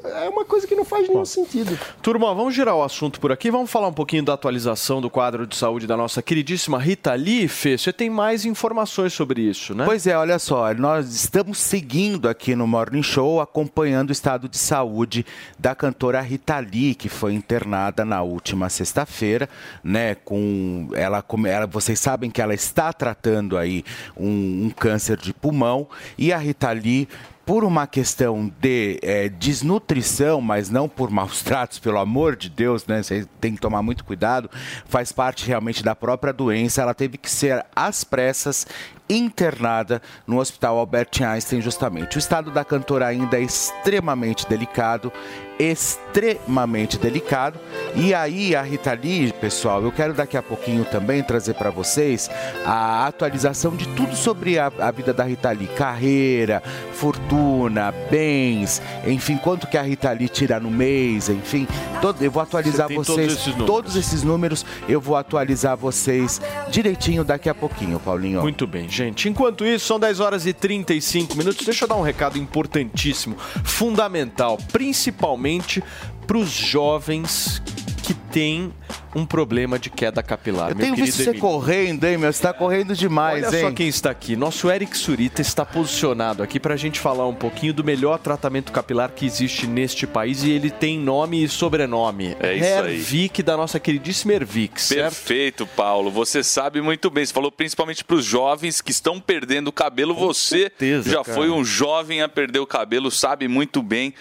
É 0.03 0.27
uma 0.27 0.43
coisa 0.43 0.65
que 0.65 0.75
não 0.75 0.83
faz 0.83 1.07
nenhum 1.07 1.25
sentido. 1.25 1.77
Turma, 2.01 2.33
vamos 2.33 2.55
girar 2.55 2.75
o 2.75 2.83
assunto 2.83 3.19
por 3.19 3.31
aqui. 3.31 3.51
Vamos 3.51 3.69
falar 3.69 3.87
um 3.87 3.93
pouquinho 3.93 4.23
da 4.23 4.33
atualização 4.33 4.99
do 4.99 5.09
quadro 5.09 5.45
de 5.45 5.55
saúde 5.55 5.85
da 5.85 5.95
nossa 5.95 6.21
queridíssima 6.21 6.79
Rita 6.79 7.13
Lee. 7.13 7.47
Fê, 7.47 7.77
você 7.77 7.93
tem 7.93 8.09
mais 8.09 8.43
informações 8.45 9.13
sobre 9.13 9.41
isso, 9.41 9.75
né? 9.75 9.85
Pois 9.85 10.07
é, 10.07 10.17
olha 10.17 10.39
só, 10.39 10.73
nós 10.73 11.13
estamos 11.13 11.59
seguindo 11.59 12.27
aqui 12.27 12.55
no 12.55 12.65
Morning 12.65 13.03
Show, 13.03 13.39
acompanhando 13.39 14.09
o 14.09 14.11
estado 14.11 14.49
de 14.49 14.57
saúde 14.57 15.25
da 15.59 15.75
cantora 15.75 16.19
Rita 16.21 16.57
Lee, 16.59 16.95
que 16.95 17.07
foi 17.07 17.33
internada 17.33 18.03
na 18.03 18.23
última 18.23 18.69
sexta-feira, 18.69 19.47
né? 19.83 20.15
Com 20.15 20.89
ela, 20.93 21.21
como 21.21 21.45
ela, 21.45 21.67
vocês 21.67 21.99
sabem 21.99 22.31
que 22.31 22.41
ela 22.41 22.53
está 22.55 22.91
tratando 22.91 23.57
aí 23.57 23.85
um, 24.17 24.65
um 24.65 24.69
câncer 24.71 25.17
de 25.17 25.31
pulmão 25.31 25.87
e 26.17 26.33
a 26.33 26.37
Rita 26.37 26.71
Lee 26.71 27.07
por 27.45 27.63
uma 27.63 27.87
questão 27.87 28.51
de 28.59 28.99
eh, 29.01 29.29
desnutrição, 29.29 30.41
mas 30.41 30.69
não 30.69 30.87
por 30.87 31.09
maus 31.09 31.41
tratos, 31.43 31.79
pelo 31.79 31.97
amor 31.97 32.35
de 32.35 32.49
Deus, 32.49 32.85
né? 32.85 33.01
Você 33.01 33.27
tem 33.39 33.55
que 33.55 33.61
tomar 33.61 33.81
muito 33.81 34.03
cuidado. 34.03 34.49
Faz 34.85 35.11
parte 35.11 35.47
realmente 35.47 35.83
da 35.83 35.95
própria 35.95 36.33
doença. 36.33 36.81
Ela 36.81 36.93
teve 36.93 37.17
que 37.17 37.29
ser 37.29 37.65
às 37.75 38.03
pressas 38.03 38.67
internada 39.11 40.01
no 40.25 40.39
Hospital 40.39 40.77
Albert 40.77 41.09
Einstein, 41.21 41.61
justamente. 41.61 42.17
O 42.17 42.19
estado 42.19 42.51
da 42.51 42.63
cantora 42.63 43.07
ainda 43.07 43.37
é 43.37 43.41
extremamente 43.41 44.47
delicado, 44.47 45.11
extremamente 45.59 46.97
delicado. 46.97 47.59
E 47.95 48.13
aí, 48.13 48.55
a 48.55 48.61
Rita 48.61 48.93
Lee, 48.93 49.31
pessoal, 49.33 49.83
eu 49.83 49.91
quero 49.91 50.13
daqui 50.13 50.37
a 50.37 50.41
pouquinho 50.41 50.85
também 50.85 51.21
trazer 51.21 51.53
para 51.55 51.69
vocês 51.69 52.29
a 52.65 53.05
atualização 53.07 53.75
de 53.75 53.87
tudo 53.89 54.15
sobre 54.15 54.57
a, 54.57 54.71
a 54.79 54.91
vida 54.91 55.13
da 55.13 55.23
Rita 55.23 55.51
Lee: 55.51 55.67
carreira, 55.67 56.63
fortuna, 56.93 57.93
bens, 58.09 58.81
enfim, 59.05 59.37
quanto 59.37 59.67
que 59.67 59.77
a 59.77 59.81
Rita 59.81 60.11
Lee 60.11 60.29
tira 60.29 60.59
no 60.59 60.71
mês, 60.71 61.29
enfim. 61.29 61.67
todo- 62.01 62.21
eu 62.23 62.31
vou 62.31 62.41
atualizar 62.41 62.87
Você 62.87 62.95
vocês 62.95 63.07
todos 63.17 63.33
esses 63.33 63.47
números. 63.47 63.65
todos 63.67 63.95
esses 63.95 64.23
números, 64.23 64.65
eu 64.87 65.01
vou 65.01 65.15
atualizar 65.15 65.75
vocês 65.77 66.41
direitinho 66.69 67.23
daqui 67.23 67.49
a 67.49 67.53
pouquinho, 67.55 67.99
Paulinho. 67.99 68.41
Muito 68.41 68.65
bem, 68.65 68.83
gente. 68.89 69.00
Enquanto 69.27 69.65
isso, 69.65 69.85
são 69.85 69.99
10 69.99 70.19
horas 70.19 70.45
e 70.45 70.53
35 70.53 71.35
minutos. 71.35 71.65
Deixa 71.65 71.85
eu 71.85 71.89
dar 71.89 71.95
um 71.95 72.01
recado 72.01 72.37
importantíssimo, 72.37 73.35
fundamental, 73.63 74.57
principalmente 74.71 75.83
para 76.27 76.37
os 76.37 76.49
jovens 76.49 77.61
que 78.03 78.13
têm 78.13 78.73
um 79.15 79.25
problema 79.25 79.77
de 79.77 79.89
queda 79.89 80.23
capilar. 80.23 80.69
Eu 80.69 80.75
meu 80.75 80.85
tenho 80.85 80.95
visto 80.95 81.17
você 81.17 81.23
Emílio. 81.23 81.41
correndo, 81.41 82.03
hein, 82.05 82.17
meu? 82.17 82.31
Você 82.31 82.41
tá 82.41 82.53
correndo 82.53 82.95
demais, 82.95 83.47
Olha 83.47 83.55
hein? 83.55 83.61
só 83.61 83.71
quem 83.71 83.87
está 83.87 84.09
aqui. 84.09 84.35
Nosso 84.35 84.69
Eric 84.69 84.97
Surita 84.97 85.41
está 85.41 85.65
posicionado 85.65 86.41
aqui 86.41 86.59
para 86.59 86.73
a 86.73 86.77
gente 86.77 86.99
falar 86.99 87.27
um 87.27 87.33
pouquinho 87.33 87.73
do 87.73 87.83
melhor 87.83 88.19
tratamento 88.19 88.71
capilar 88.71 89.11
que 89.11 89.25
existe 89.25 89.67
neste 89.67 90.07
país 90.07 90.43
e 90.43 90.51
ele 90.51 90.71
tem 90.71 90.97
nome 90.97 91.43
e 91.43 91.49
sobrenome. 91.49 92.35
É 92.39 92.55
isso 92.55 92.65
aí. 92.65 92.95
Hervik, 92.95 93.43
da 93.43 93.57
nossa 93.57 93.79
queridíssima 93.79 94.33
Hervik, 94.33 94.81
certo? 94.81 95.13
Perfeito, 95.15 95.67
Paulo. 95.67 96.09
Você 96.09 96.43
sabe 96.43 96.81
muito 96.81 97.09
bem. 97.09 97.25
Você 97.25 97.33
falou 97.33 97.51
principalmente 97.51 98.03
para 98.03 98.15
os 98.15 98.25
jovens 98.25 98.81
que 98.81 98.91
estão 98.91 99.19
perdendo 99.19 99.67
o 99.67 99.73
cabelo. 99.73 100.13
Você 100.15 100.61
certeza, 100.61 101.09
já 101.09 101.23
cara. 101.23 101.37
foi 101.37 101.49
um 101.49 101.63
jovem 101.63 102.21
a 102.21 102.29
perder 102.29 102.59
o 102.59 102.67
cabelo, 102.67 103.11
sabe 103.11 103.47
muito 103.47 103.81
bem 103.81 104.13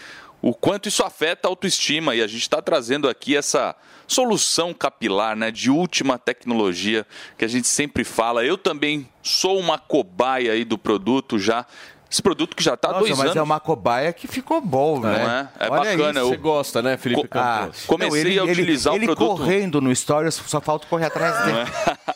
o 0.43 0.55
quanto 0.55 0.89
isso 0.89 1.03
afeta 1.03 1.47
a 1.47 1.51
autoestima. 1.51 2.15
E 2.15 2.23
a 2.23 2.27
gente 2.27 2.43
está 2.43 2.61
trazendo 2.63 3.09
aqui 3.09 3.37
essa 3.37 3.77
solução 4.13 4.73
capilar, 4.75 5.37
né, 5.37 5.51
de 5.51 5.71
última 5.71 6.19
tecnologia 6.19 7.07
que 7.39 7.45
a 7.45 7.49
gente 7.49 7.69
sempre 7.69 8.05
fala. 8.05 8.45
Eu 8.45 8.59
também 8.59 9.09
sou 9.23 9.59
uma 9.59 9.79
cobaia 9.79 10.53
aí 10.53 10.65
do 10.65 10.77
produto 10.79 11.39
já. 11.39 11.65
Esse 12.11 12.21
produto 12.21 12.57
que 12.57 12.63
já 12.65 12.75
está 12.75 12.91
há 12.91 12.99
dois 12.99 13.11
mas 13.11 13.21
anos. 13.21 13.37
é 13.37 13.43
uma 13.43 13.61
cobaia 13.61 14.13
que 14.13 14.27
ficou 14.27 14.61
bom, 14.61 14.99
Não 14.99 15.09
né? 15.09 15.49
é? 15.61 15.67
É 15.67 15.71
Olha 15.71 15.97
bacana, 15.97 16.21
isso. 16.21 16.29
Você 16.31 16.37
gosta, 16.39 16.83
né, 16.83 16.97
Felipe 16.97 17.29
Co- 17.29 17.39
Ah, 17.39 17.69
comecei 17.87 18.25
Não, 18.25 18.31
ele- 18.31 18.39
a 18.41 18.45
utilizar 18.45 18.95
ele, 18.97 19.05
o 19.05 19.15
produto. 19.15 19.31
Ele 19.31 19.39
correndo 19.39 19.81
no 19.81 19.95
Stories, 19.95 20.35
só 20.35 20.61
falta 20.61 20.89
correr 20.89 21.05
atrás 21.07 21.45
dele. 21.45 21.59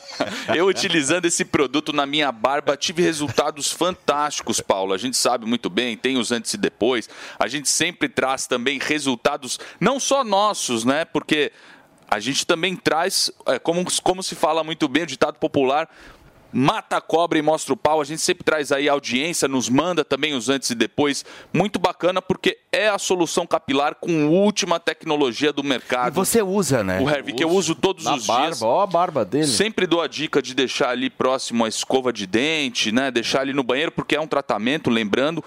Eu 0.57 0.66
utilizando 0.66 1.26
esse 1.26 1.45
produto 1.45 1.92
na 1.92 2.07
minha 2.07 2.30
barba 2.32 2.76
tive 2.76 3.03
resultados 3.03 3.70
fantásticos, 3.72 4.61
Paulo. 4.61 4.92
A 4.95 4.99
gente 4.99 5.16
sabe 5.16 5.47
muito 5.47 5.70
bem, 5.70 5.97
tem 5.97 6.16
os 6.16 6.32
antes 6.32 6.55
e 6.55 6.57
depois. 6.57 7.09
A 7.38 7.47
gente 7.47 7.68
sempre 7.68 8.09
traz 8.09 8.47
também 8.49 8.78
resultados 8.80 9.59
não 9.80 9.99
só 10.01 10.24
nossos, 10.24 10.84
né? 10.84 11.05
Porque 11.05 11.53
a 12.09 12.20
gente 12.20 12.46
também 12.46 12.76
traz, 12.76 13.30
é, 13.46 13.59
como, 13.59 13.84
como 14.02 14.22
se 14.22 14.34
fala 14.34 14.62
muito 14.64 14.88
bem, 14.88 15.02
o 15.02 15.07
ditado 15.07 15.38
popular. 15.38 15.88
Mata 16.57 16.98
a 16.98 17.00
cobra 17.00 17.36
e 17.36 17.42
mostra 17.42 17.72
o 17.74 17.76
pau. 17.76 18.00
A 18.00 18.05
gente 18.05 18.20
sempre 18.20 18.44
traz 18.44 18.70
aí 18.70 18.88
audiência, 18.88 19.48
nos 19.48 19.68
manda 19.68 20.05
também 20.05 20.34
os 20.34 20.48
antes 20.48 20.70
e 20.70 20.74
depois. 20.76 21.24
Muito 21.52 21.80
bacana 21.80 22.22
porque 22.22 22.57
é 22.70 22.88
a 22.88 22.96
solução 22.96 23.44
capilar 23.44 23.96
com 23.96 24.28
última 24.28 24.78
tecnologia 24.78 25.52
do 25.52 25.64
mercado. 25.64 26.12
E 26.12 26.14
você 26.14 26.42
usa, 26.42 26.84
né? 26.84 27.00
O 27.00 27.11
Hervik 27.11 27.42
eu 27.42 27.50
uso 27.50 27.74
todos 27.74 28.05
Na 28.05 28.14
os 28.14 28.24
barba, 28.24 28.46
dias. 28.46 28.62
ó 28.62 28.82
a 28.82 28.86
barba 28.86 29.24
dele. 29.24 29.48
Sempre 29.48 29.84
dou 29.84 30.00
a 30.00 30.07
dica 30.07 30.40
de 30.40 30.55
deixar 30.55 30.90
ali 30.90 31.11
próximo 31.11 31.64
a 31.64 31.68
escova 31.68 32.12
de 32.12 32.24
dente, 32.24 32.92
né? 32.92 33.11
Deixar 33.11 33.40
ali 33.40 33.52
no 33.52 33.64
banheiro, 33.64 33.90
porque 33.90 34.14
é 34.14 34.20
um 34.20 34.28
tratamento, 34.28 34.90
lembrando. 34.90 35.42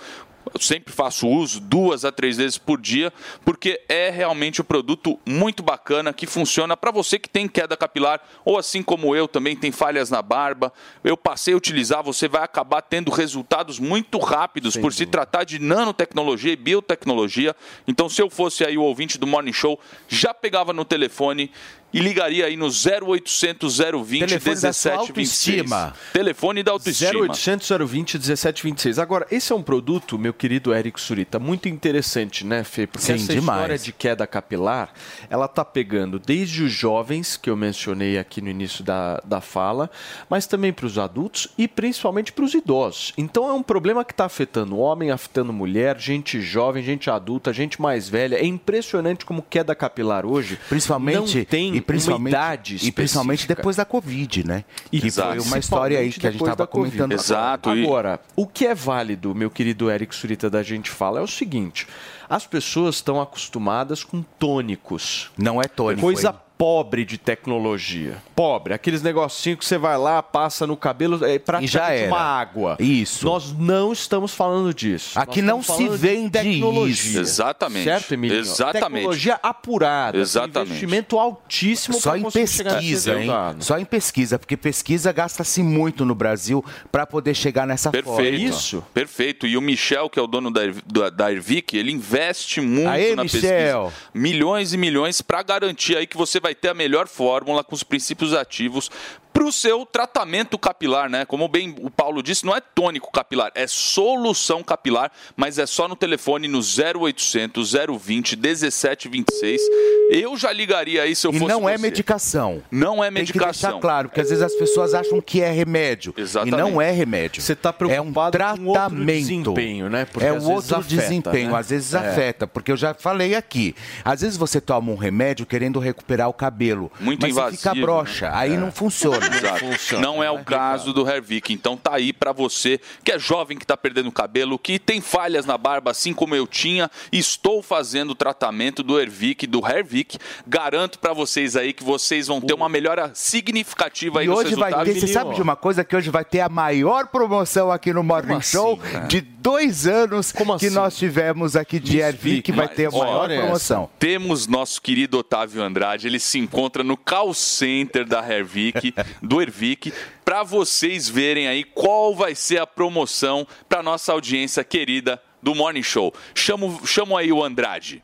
Eu 0.57 0.61
sempre 0.61 0.91
faço 0.91 1.27
uso 1.27 1.59
duas 1.59 2.03
a 2.03 2.11
três 2.11 2.35
vezes 2.35 2.57
por 2.57 2.81
dia, 2.81 3.13
porque 3.45 3.79
é 3.87 4.09
realmente 4.09 4.59
um 4.59 4.65
produto 4.65 5.19
muito 5.23 5.61
bacana 5.61 6.11
que 6.11 6.25
funciona 6.25 6.75
para 6.75 6.89
você 6.89 7.19
que 7.19 7.29
tem 7.29 7.47
queda 7.47 7.77
capilar, 7.77 8.19
ou 8.43 8.57
assim 8.57 8.81
como 8.81 9.15
eu 9.15 9.27
também 9.27 9.55
tem 9.55 9.71
falhas 9.71 10.09
na 10.09 10.19
barba. 10.19 10.73
Eu 11.03 11.15
passei 11.15 11.53
a 11.53 11.57
utilizar, 11.57 12.01
você 12.01 12.27
vai 12.27 12.41
acabar 12.41 12.81
tendo 12.81 13.11
resultados 13.11 13.77
muito 13.77 14.17
rápidos 14.17 14.75
por 14.75 14.91
se 14.91 15.05
tratar 15.05 15.43
de 15.43 15.59
nanotecnologia 15.59 16.53
e 16.53 16.55
biotecnologia. 16.55 17.55
Então, 17.87 18.09
se 18.09 18.19
eu 18.19 18.27
fosse 18.27 18.65
aí 18.65 18.79
o 18.79 18.81
ouvinte 18.81 19.19
do 19.19 19.27
Morning 19.27 19.53
Show, 19.53 19.79
já 20.07 20.33
pegava 20.33 20.73
no 20.73 20.83
telefone 20.83 21.51
e 21.93 21.99
ligaria 21.99 22.45
aí 22.45 22.57
no 22.57 22.67
0800 22.67 23.77
020 23.77 24.19
Telefone 24.19 24.61
da 24.61 24.73
sua 24.73 24.91
1726. 24.91 25.71
autoestima. 25.71 25.93
Telefone 26.13 26.63
da 26.63 26.71
autoestima. 26.71 27.11
0800 27.21 27.69
020 27.69 28.13
1726. 28.17 28.99
Agora, 28.99 29.25
esse 29.31 29.51
é 29.51 29.55
um 29.55 29.63
produto, 29.63 30.17
meu 30.17 30.33
querido 30.33 30.73
Eric 30.73 30.99
Surita, 30.99 31.39
muito 31.39 31.69
interessante, 31.69 32.45
né, 32.45 32.63
Fê? 32.63 32.85
Porque 32.85 33.05
Sim, 33.05 33.13
essa 33.13 33.33
demais. 33.33 33.57
história 33.59 33.77
de 33.77 33.91
queda 33.93 34.27
capilar, 34.27 34.93
ela 35.29 35.47
tá 35.47 35.63
pegando 35.63 36.19
desde 36.19 36.63
os 36.63 36.71
jovens, 36.71 37.38
que 37.38 37.49
eu 37.49 37.55
mencionei 37.55 38.17
aqui 38.17 38.41
no 38.41 38.49
início 38.49 38.83
da, 38.83 39.21
da 39.23 39.39
fala, 39.39 39.89
mas 40.29 40.45
também 40.45 40.73
para 40.73 40.85
os 40.85 40.97
adultos 40.97 41.47
e 41.57 41.67
principalmente 41.67 42.31
para 42.31 42.43
os 42.43 42.53
idosos. 42.53 43.13
Então 43.17 43.47
é 43.47 43.53
um 43.53 43.63
problema 43.63 44.03
que 44.03 44.11
está 44.11 44.25
afetando 44.25 44.77
homem, 44.77 45.11
afetando 45.11 45.53
mulher, 45.53 45.99
gente 45.99 46.41
jovem, 46.41 46.83
gente 46.83 47.09
adulta, 47.09 47.53
gente 47.53 47.81
mais 47.81 48.09
velha. 48.09 48.35
É 48.35 48.45
impressionante 48.45 49.25
como 49.25 49.41
queda 49.41 49.73
capilar 49.73 50.25
hoje 50.25 50.59
Principalmente, 50.69 51.38
não 51.38 51.45
tem 51.45 51.76
e 51.78 51.82
principalmente, 51.82 52.34
uma 52.34 52.39
idade 52.45 52.75
e 52.82 52.91
principalmente 52.91 53.39
específica. 53.39 53.55
depois 53.55 53.75
da 53.75 53.86
Covid, 53.86 54.47
né? 54.47 54.63
Que 54.91 55.05
Exato. 55.05 55.30
foi 55.30 55.39
uma 55.47 55.57
história 55.57 55.99
aí 55.99 56.11
que 56.11 56.28
a 56.28 56.32
gente 56.32 56.41
estava 56.41 56.67
comentando. 56.67 57.11
Exato. 57.11 57.75
e- 57.75 57.84
Agora, 57.84 58.19
o 58.36 58.45
que 58.45 58.65
é 58.65 58.75
válido, 58.75 59.34
meu 59.34 59.49
querido 59.49 59.89
Eric 59.89 60.15
Surita, 60.15 60.49
da 60.49 60.63
gente 60.63 60.89
fala, 60.89 61.19
é 61.19 61.23
o 61.23 61.28
seguinte: 61.28 61.88
as 62.30 62.45
pessoas 62.45 62.95
estão 62.95 63.21
acostumadas 63.21 64.03
com 64.03 64.21
tônicos. 64.39 65.32
Não 65.38 65.61
é 65.61 65.65
tônico. 65.65 66.01
Coisa 66.01 66.30
hein? 66.30 66.36
Pobre 66.57 67.05
de 67.05 67.17
tecnologia. 67.17 68.17
Pobre. 68.35 68.73
Aqueles 68.73 69.01
negocinhos 69.01 69.59
que 69.59 69.65
você 69.65 69.77
vai 69.77 69.97
lá, 69.97 70.23
passa 70.23 70.65
no 70.65 70.75
cabelo, 70.75 71.23
é 71.23 71.37
praticamente 71.37 71.71
já 71.71 71.91
era. 71.91 72.07
uma 72.07 72.19
água. 72.19 72.77
Isso. 72.79 73.25
Nós 73.25 73.51
não 73.57 73.93
estamos 73.93 74.33
falando 74.33 74.73
disso. 74.73 75.17
Aqui 75.19 75.41
não 75.41 75.61
se 75.61 75.87
vende 75.89 76.31
tecnologia. 76.31 76.93
isso. 76.93 77.19
Exatamente. 77.19 77.83
Certo, 77.83 78.13
Emílio? 78.13 78.37
Exatamente. 78.39 78.93
Tecnologia 78.93 79.39
apurada. 79.41 80.17
Exatamente. 80.17 80.69
Investimento 80.71 81.19
altíssimo 81.19 81.99
Só 81.99 82.15
em 82.17 82.29
pesquisa, 82.29 83.19
hein? 83.19 83.29
Só 83.59 83.77
em 83.77 83.85
pesquisa, 83.85 84.39
porque 84.39 84.57
pesquisa 84.57 85.11
gasta-se 85.11 85.61
muito 85.61 86.05
no 86.05 86.15
Brasil 86.15 86.63
para 86.91 87.05
poder 87.05 87.35
chegar 87.35 87.67
nessa 87.67 87.91
Perfeito. 87.91 88.53
forma. 88.53 88.87
Perfeito. 88.93 89.45
E 89.47 89.57
o 89.57 89.61
Michel, 89.61 90.09
que 90.09 90.19
é 90.19 90.21
o 90.21 90.27
dono 90.27 90.51
da, 90.51 90.61
da, 90.85 91.09
da 91.09 91.31
Ervic, 91.31 91.77
ele 91.77 91.91
investe 91.91 92.61
muito 92.61 92.89
Aê, 92.89 93.15
na 93.15 93.23
Michel. 93.23 93.85
pesquisa. 93.85 94.09
Milhões 94.13 94.73
e 94.73 94.77
milhões 94.77 95.21
para 95.21 95.43
garantir 95.43 95.95
aí 95.97 96.07
que 96.07 96.17
você 96.17 96.39
vai 96.39 96.46
ter 96.55 96.69
a 96.69 96.73
melhor 96.73 97.07
fórmula 97.07 97.63
com 97.63 97.75
os 97.75 97.83
princípios 97.83 98.33
ativos 98.33 98.89
para 99.38 99.45
o 99.45 99.51
seu 99.51 99.85
tratamento 99.85 100.57
capilar, 100.57 101.07
né? 101.07 101.23
Como 101.23 101.47
bem 101.47 101.75
o 101.81 101.91
Paulo 101.91 102.23
disse, 102.23 102.43
não 102.43 102.55
é 102.55 102.59
tônico 102.59 103.11
capilar, 103.11 103.51
é 103.53 103.67
solução 103.67 104.63
capilar, 104.63 105.11
mas 105.35 105.59
é 105.59 105.67
só 105.67 105.88
no 105.88 105.95
telefone 105.95 106.47
no 106.47 106.57
0800 106.59 107.73
020 108.01 108.35
1726. 108.35 109.61
Eu 110.09 110.35
já 110.38 110.51
ligaria 110.51 111.03
aí 111.03 111.15
se 111.15 111.27
eu 111.27 111.31
E 111.31 111.38
fosse 111.38 111.51
não 111.53 111.69
é 111.69 111.73
você. 111.77 111.81
medicação. 111.83 112.63
Não 112.71 113.03
é 113.03 113.11
Tem 113.11 113.25
que 113.25 113.33
medicação. 113.33 113.69
deixar 113.71 113.79
claro, 113.79 114.07
porque 114.09 114.21
às 114.21 114.29
vezes 114.29 114.41
as 114.43 114.55
pessoas 114.55 114.95
acham 114.95 115.21
que 115.21 115.39
é 115.41 115.51
remédio. 115.51 116.15
Exatamente. 116.17 116.55
E 116.55 116.57
não 116.57 116.81
é 116.81 116.89
remédio. 116.91 117.39
Você 117.41 117.53
está 117.53 117.71
preocupado 117.71 118.38
é 118.38 118.53
um 118.53 118.57
com 118.57 118.65
outro 118.65 118.71
tratamento. 118.71 119.05
desempenho, 119.05 119.88
né? 119.89 120.05
Porque 120.05 120.25
é 120.25 120.31
vezes 120.33 120.47
outro 120.47 120.77
afeta, 120.77 120.95
desempenho, 120.95 121.51
né? 121.51 121.57
às 121.59 121.69
vezes 121.69 121.93
É. 121.93 121.97
afeta, 121.99 122.47
porque 122.47 122.71
eu 122.71 122.77
já 122.77 122.95
falei 122.95 123.35
aqui. 123.35 123.75
Às 124.03 124.21
vezes 124.21 124.35
você 124.35 124.59
toma 124.59 124.91
um 124.91 124.95
remédio 124.95 125.45
querendo 125.45 125.77
recuperar 125.79 126.27
o 126.27 126.33
cabelo, 126.33 126.91
Muito 126.99 127.21
mas 127.21 127.31
invasivo, 127.31 127.61
você 127.61 127.69
fica 127.69 127.75
broxa, 127.85 128.29
né? 128.31 128.35
aí 128.35 128.53
É. 128.53 128.57
não 128.57 128.71
funciona. 128.71 129.26
Exato. 129.36 129.99
Não 129.99 130.23
é 130.23 130.30
o 130.32 130.43
caso 130.43 130.93
do 130.93 131.07
Hervik. 131.07 131.53
Então 131.53 131.75
tá 131.78 131.95
aí 131.95 132.13
pra 132.13 132.32
você 132.32 132.80
que 133.03 133.11
é 133.11 133.19
jovem, 133.19 133.57
que 133.57 133.65
tá 133.65 133.75
perdendo 133.78 134.11
cabelo, 134.11 134.57
que 134.57 134.80
tem 134.80 135.01
falhas 135.01 135.45
na 135.45 135.57
barba, 135.57 135.91
assim 135.91 136.13
como 136.13 136.36
eu 136.36 136.47
tinha. 136.47 136.89
Estou 137.11 137.61
fazendo 137.61 138.11
o 138.11 138.15
tratamento 138.15 138.84
do 138.84 138.99
Hervik, 138.99 139.45
do 139.47 139.65
Hervik. 139.65 140.17
Garanto 140.45 140.99
pra 140.99 141.13
vocês 141.13 141.55
aí 141.55 141.73
que 141.73 141.84
vocês 141.84 142.28
vão 142.28 142.39
ter 142.41 142.53
uma 142.53 142.69
melhora 142.69 143.11
significativa 143.13 144.19
aí 144.19 144.25
E 144.25 144.30
hoje 144.30 144.55
vai 144.55 144.71
resultados. 144.71 144.93
ter, 144.93 144.99
você 144.99 145.07
sabe 145.13 145.36
de 145.36 145.41
uma 145.41 145.55
coisa 145.55 145.84
que 145.84 145.95
hoje 145.95 146.09
vai 146.09 146.25
ter 146.25 146.41
a 146.41 146.49
maior 146.49 147.07
promoção 147.07 147.71
aqui 147.71 147.93
no 147.93 148.03
Morning 148.03 148.41
Show 148.41 148.80
de 149.07 149.21
dois 149.21 149.88
anos 149.88 150.32
que 150.59 150.69
nós 150.69 150.97
tivemos 150.97 151.55
aqui 151.55 151.80
de 151.80 151.99
Ervic, 151.99 152.41
que 152.41 152.51
vai 152.51 152.67
ter 152.67 152.88
a 152.88 152.91
maior 152.91 153.28
promoção. 153.30 153.84
essa. 153.84 153.89
Temos 153.99 154.47
nosso 154.47 154.82
querido 154.82 155.17
Otávio 155.17 155.61
Andrade, 155.63 156.07
ele 156.07 156.19
se 156.19 156.38
encontra 156.38 156.84
no 156.84 156.97
call 156.97 157.34
center 157.34 158.05
da 158.05 158.19
Hervik, 158.28 158.93
do 159.22 159.41
Ervic, 159.41 159.93
para 160.24 160.43
vocês 160.43 161.07
verem 161.09 161.47
aí 161.47 161.63
qual 161.63 162.15
vai 162.15 162.36
ser 162.36 162.59
a 162.59 162.68
promoção 162.68 163.47
para 163.68 163.84
nossa 163.84 164.11
audiência 164.11 164.63
querida 164.63 165.22
do 165.41 165.55
Morning 165.55 165.84
Show. 165.84 166.13
Chamo, 166.36 166.82
chamo 166.86 167.15
aí 167.15 167.32
o 167.32 167.43
Andrade. 167.43 168.03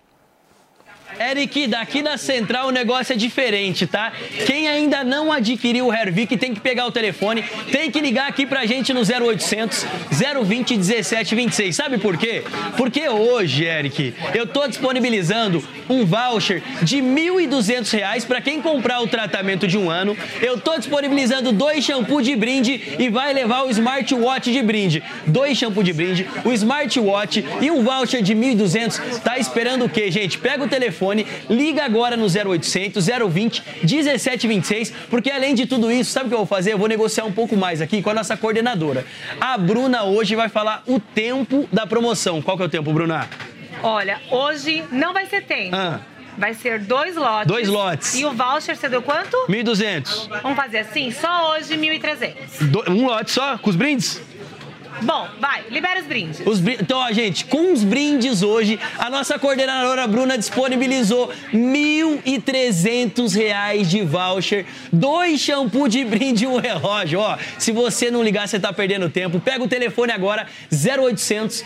Eric, 1.20 1.68
daqui 1.68 2.01
da 2.01 2.18
central 2.18 2.68
o 2.68 2.72
negócio 2.72 3.14
é 3.14 3.16
diferente, 3.16 3.88
tá? 3.88 4.11
Quem 4.45 4.68
ainda 4.68 5.03
não 5.03 5.32
adquiriu 5.32 5.88
o 5.88 5.93
Hervik 5.93 6.38
tem 6.38 6.53
que 6.53 6.59
pegar 6.59 6.86
o 6.86 6.91
telefone, 6.91 7.43
tem 7.72 7.91
que 7.91 7.99
ligar 7.99 8.28
aqui 8.28 8.45
pra 8.45 8.66
gente 8.66 8.93
no 8.93 9.01
0800 9.01 9.86
020 10.45 10.78
1726. 10.78 11.76
Sabe 11.76 11.97
por 11.97 12.18
quê? 12.18 12.43
Porque 12.78 13.07
hoje, 13.07 13.66
Eric, 13.66 14.14
eu 14.34 14.47
tô 14.47 14.68
disponibilizando 14.68 15.64
um 15.89 16.05
voucher 16.05 16.61
de 16.82 16.97
1.200 16.97 17.91
reais 17.91 18.26
pra 18.26 18.41
quem 18.41 18.61
comprar 18.61 19.01
o 19.01 19.07
tratamento 19.07 19.68
de 19.68 19.78
um 19.78 19.89
ano. 19.89 20.18
Eu 20.41 20.59
tô 20.59 20.78
disponibilizando 20.78 21.51
dois 21.51 21.84
shampoos 21.84 22.26
de 22.26 22.36
brinde 22.36 22.95
e 22.97 23.09
vai 23.09 23.34
levar 23.34 23.64
o 23.64 23.70
smartwatch 23.70 24.51
de 24.51 24.61
brinde. 24.61 25.03
Dois 25.28 25.57
shampoos 25.57 25.86
de 25.86 25.93
brinde, 25.93 26.28
o 26.43 26.51
smartwatch 26.51 27.45
e 27.61 27.72
um 27.72 27.84
voucher 27.84 28.22
de 28.22 28.36
1.200. 28.36 29.20
Tá 29.22 29.38
esperando 29.38 29.86
o 29.86 29.89
quê, 29.89 30.09
gente? 30.09 30.38
Pega 30.38 30.64
o 30.64 30.68
telefone, 30.68 31.02
liga 31.49 31.83
agora 31.83 32.15
no 32.15 32.25
0800 32.27 33.05
020 33.29 33.63
1726, 33.83 34.93
porque 35.09 35.29
além 35.31 35.55
de 35.55 35.65
tudo 35.65 35.91
isso, 35.91 36.11
sabe 36.11 36.27
o 36.27 36.29
que 36.29 36.33
eu 36.35 36.39
vou 36.39 36.47
fazer? 36.47 36.73
Eu 36.73 36.77
vou 36.77 36.87
negociar 36.87 37.25
um 37.25 37.31
pouco 37.31 37.55
mais 37.57 37.81
aqui 37.81 38.01
com 38.01 38.09
a 38.09 38.13
nossa 38.13 38.37
coordenadora. 38.37 39.05
A 39.41 39.57
Bruna 39.57 40.03
hoje 40.03 40.35
vai 40.35 40.49
falar 40.49 40.83
o 40.87 40.99
tempo 40.99 41.67
da 41.71 41.85
promoção. 41.85 42.41
Qual 42.41 42.55
que 42.57 42.63
é 42.63 42.65
o 42.65 42.69
tempo, 42.69 42.91
Bruna? 42.93 43.27
Olha, 43.81 44.21
hoje 44.31 44.83
não 44.91 45.13
vai 45.13 45.25
ser 45.25 45.41
tempo. 45.43 45.75
Ah. 45.75 45.99
Vai 46.37 46.55
ser 46.55 46.79
dois 46.79 47.15
lotes. 47.15 47.47
Dois 47.47 47.67
lotes. 47.67 48.15
E 48.15 48.25
o 48.25 48.31
voucher 48.31 48.75
você 48.75 48.89
deu 48.89 49.03
quanto? 49.03 49.37
1.200. 49.47 50.29
Vamos 50.41 50.57
fazer 50.57 50.79
assim? 50.79 51.11
Só 51.11 51.51
hoje, 51.51 51.75
1.300. 51.77 52.33
Do- 52.71 52.91
Um 52.91 53.05
lote 53.05 53.29
só, 53.31 53.55
com 53.59 53.69
os 53.69 53.75
brindes? 53.75 54.19
Bom, 55.01 55.27
vai, 55.39 55.63
libera 55.69 55.99
os 55.99 56.05
brindes. 56.05 56.41
Os 56.45 56.59
brin- 56.59 56.77
Então, 56.79 56.99
ó, 56.99 57.11
gente, 57.11 57.45
com 57.45 57.73
os 57.73 57.83
brindes 57.83 58.41
hoje, 58.43 58.79
a 58.97 59.09
nossa 59.09 59.37
coordenadora 59.39 60.05
Bruna 60.07 60.37
disponibilizou 60.37 61.31
1.300 61.51 63.33
reais 63.35 63.89
de 63.89 64.01
voucher, 64.01 64.65
dois 64.91 65.39
shampoo 65.39 65.87
de 65.87 66.03
brinde 66.03 66.43
e 66.45 66.47
um 66.47 66.57
relógio. 66.57 67.19
Ó, 67.19 67.37
se 67.57 67.71
você 67.71 68.09
não 68.11 68.23
ligar, 68.23 68.47
você 68.47 68.59
tá 68.59 68.71
perdendo 68.71 69.09
tempo. 69.09 69.39
Pega 69.39 69.63
o 69.63 69.67
telefone 69.67 70.11
agora, 70.11 70.47
0800 70.71 71.63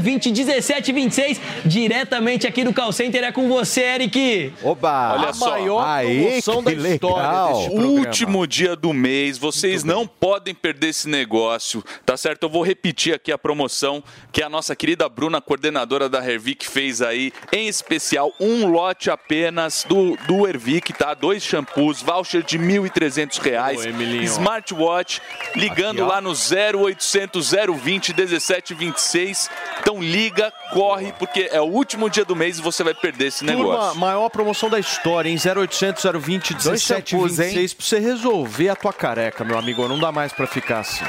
020 0.00 0.30
1726, 0.32 1.40
diretamente 1.64 2.46
aqui 2.46 2.64
do 2.64 2.72
Call 2.72 2.92
Center. 2.92 3.24
É 3.24 3.32
com 3.32 3.48
você, 3.48 3.80
Eric. 3.82 4.52
Oba! 4.62 5.14
Olha 5.18 5.32
só. 5.32 5.56
Aê, 5.80 6.40
que 6.42 6.74
legal. 6.74 7.68
Último 7.70 8.46
dia 8.46 8.76
do 8.76 8.92
mês, 8.92 9.36
vocês 9.38 9.84
não 9.84 10.06
podem 10.06 10.54
perder 10.54 10.88
esse 10.88 11.08
negócio, 11.08 11.84
tá 12.06 12.16
certo? 12.16 12.44
Eu 12.44 12.48
vou 12.50 12.62
repetir 12.68 13.14
aqui 13.14 13.32
a 13.32 13.38
promoção 13.38 14.02
que 14.30 14.42
a 14.42 14.48
nossa 14.48 14.76
querida 14.76 15.08
Bruna, 15.08 15.40
coordenadora 15.40 16.08
da 16.08 16.18
Hervik, 16.24 16.68
fez 16.68 17.00
aí, 17.00 17.32
em 17.50 17.66
especial 17.66 18.32
um 18.38 18.66
lote 18.66 19.10
apenas 19.10 19.84
do, 19.88 20.16
do 20.26 20.46
Hervik, 20.46 20.92
tá? 20.92 21.14
Dois 21.14 21.42
shampoos, 21.42 22.02
voucher 22.02 22.42
de 22.42 22.58
1.300 22.58 23.40
reais, 23.40 23.80
smartwatch, 24.24 25.22
ligando 25.56 26.02
Aqui, 26.02 26.10
lá 26.10 26.20
no 26.20 26.32
0800 26.32 27.52
020 27.82 28.14
1726. 28.14 29.50
Então 29.80 30.00
liga, 30.02 30.52
corre, 30.72 31.12
porque 31.18 31.48
é 31.50 31.60
o 31.60 31.64
último 31.64 32.10
dia 32.10 32.24
do 32.24 32.36
mês 32.36 32.58
e 32.58 32.62
você 32.62 32.84
vai 32.84 32.94
perder 32.94 33.28
esse 33.28 33.44
Turma, 33.44 33.58
negócio. 33.58 33.98
maior 33.98 34.28
promoção 34.28 34.68
da 34.68 34.78
história, 34.78 35.28
hein? 35.28 35.36
0800 35.38 36.04
020 36.20 36.54
Dois 36.54 36.82
shampoos, 36.82 37.38
1726 37.38 37.74
pra 37.74 37.86
você 37.86 37.98
resolver 37.98 38.68
a 38.68 38.76
tua 38.76 38.92
careca, 38.92 39.44
meu 39.44 39.58
amigo. 39.58 39.86
Não 39.88 39.98
dá 39.98 40.12
mais 40.12 40.32
pra 40.32 40.46
ficar 40.46 40.80
assim. 40.80 41.04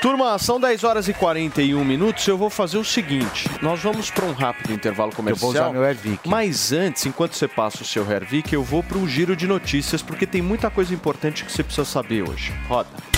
Turma, 0.00 0.38
são 0.38 0.58
10 0.60 0.84
horas 0.84 1.03
e 1.08 1.14
41 1.14 1.84
minutos. 1.84 2.26
Eu 2.26 2.36
vou 2.36 2.50
fazer 2.50 2.78
o 2.78 2.84
seguinte: 2.84 3.48
nós 3.62 3.80
vamos 3.80 4.10
pra 4.10 4.24
um 4.24 4.32
rápido 4.32 4.72
intervalo 4.72 5.12
comercial. 5.12 5.50
usar 5.50 5.70
meu 5.72 5.84
Hervik. 5.84 6.28
Mas 6.28 6.72
antes, 6.72 7.06
enquanto 7.06 7.34
você 7.34 7.48
passa 7.48 7.82
o 7.82 7.86
seu 7.86 8.10
Hervik, 8.10 8.52
eu 8.52 8.62
vou 8.62 8.82
para 8.82 8.98
um 8.98 9.08
giro 9.08 9.36
de 9.36 9.46
notícias, 9.46 10.02
porque 10.02 10.26
tem 10.26 10.42
muita 10.42 10.70
coisa 10.70 10.92
importante 10.94 11.44
que 11.44 11.52
você 11.52 11.62
precisa 11.62 11.84
saber 11.84 12.28
hoje. 12.28 12.52
Roda. 12.68 13.13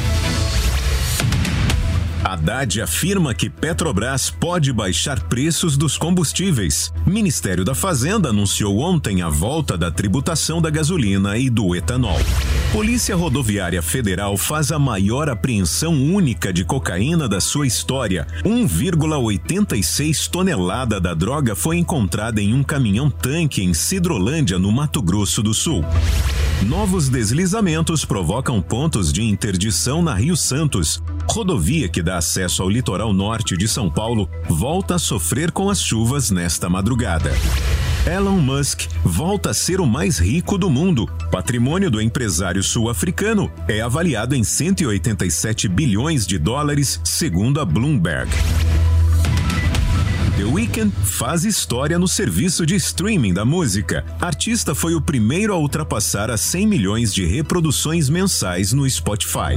Haddad 2.27 2.81
afirma 2.83 3.33
que 3.33 3.49
Petrobras 3.49 4.31
pode 4.31 4.73
baixar 4.73 5.21
preços 5.29 5.77
dos 5.77 5.97
combustíveis. 5.97 6.93
Ministério 7.07 7.65
da 7.65 7.73
Fazenda 7.73 8.31
anunciou 8.31 8.81
ontem 8.81 9.23
a 9.23 9.29
volta 9.29 9.79
da 9.79 9.93
tributação 9.93 10.61
da 10.61 10.69
gasolina 10.69 11.39
e 11.39 11.49
do 11.49 11.77
etanol. 11.77 12.19
Polícia 12.73 13.15
Rodoviária 13.15 13.81
Federal 13.81 14.37
faz 14.37 14.73
a 14.73 14.79
maior 14.79 15.29
apreensão 15.31 15.95
única 15.95 16.53
de 16.53 16.65
cocaína 16.65 17.29
da 17.29 17.41
sua 17.41 17.65
história. 17.65 18.27
1,86 18.45 20.29
tonelada 20.29 21.01
da 21.01 21.15
droga 21.15 21.55
foi 21.55 21.77
encontrada 21.77 22.43
em 22.43 22.53
um 22.53 22.65
caminhão-tanque 22.65 23.63
em 23.63 23.73
Sidrolândia, 23.73 24.59
no 24.59 24.73
Mato 24.73 25.01
Grosso 25.01 25.45
do 25.45 25.55
Sul. 25.55 25.85
Novos 26.65 27.09
deslizamentos 27.09 28.05
provocam 28.05 28.63
pontos 28.63 29.13
de 29.13 29.23
interdição 29.23 30.03
na 30.03 30.15
Rio 30.15 30.37
Santos. 30.37 31.03
Rodovia 31.29 31.89
que 31.89 32.03
dá 32.03 32.17
acesso 32.17 32.63
ao 32.63 32.71
litoral 32.71 33.13
norte 33.13 33.57
de 33.57 33.69
São 33.69 33.91
Paulo 33.91 34.29
volta 34.49 34.95
a 34.95 34.99
sofrer 34.99 35.53
com 35.53 35.69
as 35.69 35.81
chuvas 35.81 36.31
nesta 36.31 36.69
madrugada. 36.69 37.31
Elon 38.07 38.41
Musk 38.41 38.87
volta 39.05 39.51
a 39.51 39.55
ser 39.55 39.81
o 39.81 39.87
mais 39.87 40.19
rico 40.19 40.57
do 40.57 40.71
mundo. 40.71 41.07
Patrimônio 41.31 41.91
do 41.91 42.01
empresário 42.01 42.63
sul-africano 42.63 43.51
é 43.69 43.81
avaliado 43.81 44.35
em 44.35 44.43
187 44.43 45.69
bilhões 45.69 46.27
de 46.27 46.39
dólares, 46.39 47.01
segundo 47.05 47.61
a 47.61 47.65
Bloomberg. 47.65 48.31
The 50.37 50.45
Weeknd 50.45 50.93
faz 51.03 51.47
história 51.47 51.99
no 51.99 52.07
serviço 52.07 52.67
de 52.67 52.75
streaming 52.75 53.33
da 53.33 53.43
música. 53.43 54.05
Artista 54.21 54.75
foi 54.75 54.95
o 54.95 55.01
primeiro 55.01 55.55
a 55.55 55.57
ultrapassar 55.57 56.31
as 56.31 56.43
100 56.43 56.67
milhões 56.67 57.15
de 57.15 57.25
reproduções 57.25 58.11
mensais 58.11 58.71
no 58.75 58.89
Spotify. 58.89 59.57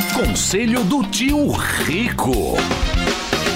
Conselho 0.23 0.83
do 0.83 1.01
Tio 1.01 1.49
Rico. 1.49 2.31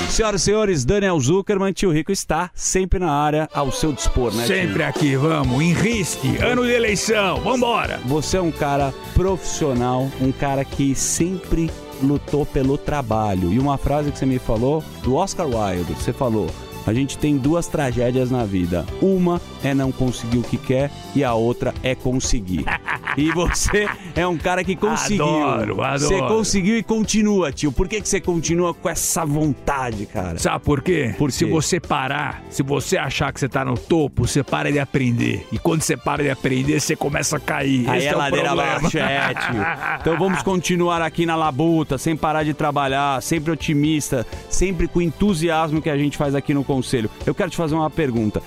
Senhoras 0.09 0.41
e 0.41 0.45
senhores, 0.45 0.83
Daniel 0.83 1.19
Zuckerman, 1.19 1.71
tio 1.71 1.91
Rico 1.91 2.11
está 2.11 2.49
sempre 2.55 2.97
na 2.97 3.11
área 3.11 3.47
ao 3.53 3.71
seu 3.71 3.93
dispor, 3.93 4.33
né? 4.33 4.47
tio? 4.47 4.55
Sempre 4.55 4.81
aqui, 4.81 5.15
vamos, 5.15 5.61
em 5.61 5.73
risque, 5.73 6.37
ano 6.37 6.65
de 6.65 6.71
eleição, 6.71 7.39
vambora. 7.41 7.99
Você 8.05 8.37
é 8.37 8.41
um 8.41 8.51
cara 8.51 8.91
profissional, 9.13 10.09
um 10.19 10.31
cara 10.31 10.65
que 10.65 10.95
sempre 10.95 11.69
lutou 12.01 12.47
pelo 12.47 12.79
trabalho. 12.79 13.53
E 13.53 13.59
uma 13.59 13.77
frase 13.77 14.11
que 14.11 14.17
você 14.17 14.25
me 14.25 14.39
falou 14.39 14.83
do 15.03 15.13
Oscar 15.13 15.45
Wilde, 15.45 15.93
você 15.93 16.11
falou: 16.11 16.49
a 16.85 16.93
gente 16.93 17.17
tem 17.17 17.37
duas 17.37 17.67
tragédias 17.67 18.31
na 18.31 18.45
vida. 18.45 18.85
Uma 19.01 19.41
é 19.63 19.73
não 19.73 19.91
conseguir 19.91 20.37
o 20.37 20.43
que 20.43 20.57
quer 20.57 20.91
e 21.15 21.23
a 21.23 21.33
outra 21.33 21.73
é 21.83 21.95
conseguir. 21.95 22.65
E 23.17 23.31
você 23.31 23.87
é 24.13 24.27
um 24.27 24.37
cara 24.37 24.63
que 24.63 24.75
conseguiu. 24.75 25.25
Adoro, 25.25 25.81
adoro. 25.81 25.99
Você 25.99 26.19
conseguiu 26.21 26.77
e 26.77 26.83
continua, 26.83 27.51
tio. 27.51 27.71
Por 27.71 27.87
que, 27.87 28.01
que 28.01 28.09
você 28.09 28.19
continua 28.19 28.73
com 28.73 28.89
essa 28.89 29.25
vontade, 29.25 30.05
cara? 30.05 30.37
Sabe 30.37 30.63
por 30.63 30.81
quê? 30.81 31.15
Por 31.17 31.31
se 31.31 31.45
você 31.45 31.79
parar, 31.79 32.43
se 32.49 32.61
você 32.61 32.97
achar 32.97 33.31
que 33.31 33.39
você 33.39 33.47
tá 33.47 33.63
no 33.63 33.77
topo, 33.77 34.27
você 34.27 34.43
para 34.43 34.71
de 34.71 34.79
aprender. 34.79 35.47
E 35.51 35.57
quando 35.57 35.81
você 35.81 35.95
para 35.95 36.23
de 36.23 36.29
aprender, 36.29 36.79
você 36.79 36.95
começa 36.95 37.37
a 37.37 37.39
cair. 37.39 37.89
Aí 37.89 37.99
Esse 37.99 38.07
é 38.07 38.11
é 38.11 38.15
ladeira 38.15 38.51
abaixo, 38.51 38.97
é, 38.97 39.33
tio. 39.33 39.55
Então 40.01 40.17
vamos 40.19 40.43
continuar 40.43 41.01
aqui 41.01 41.25
na 41.25 41.35
labuta, 41.35 41.97
sem 41.97 42.15
parar 42.15 42.43
de 42.43 42.53
trabalhar, 42.53 43.21
sempre 43.21 43.51
otimista, 43.51 44.25
sempre 44.49 44.87
com 44.87 45.01
entusiasmo 45.01 45.81
que 45.81 45.89
a 45.89 45.97
gente 45.97 46.17
faz 46.17 46.35
aqui 46.35 46.53
no 46.53 46.63
Conselho. 46.75 47.09
Eu 47.25 47.33
quero 47.33 47.49
te 47.49 47.57
fazer 47.57 47.75
uma 47.75 47.89
pergunta. 47.89 48.41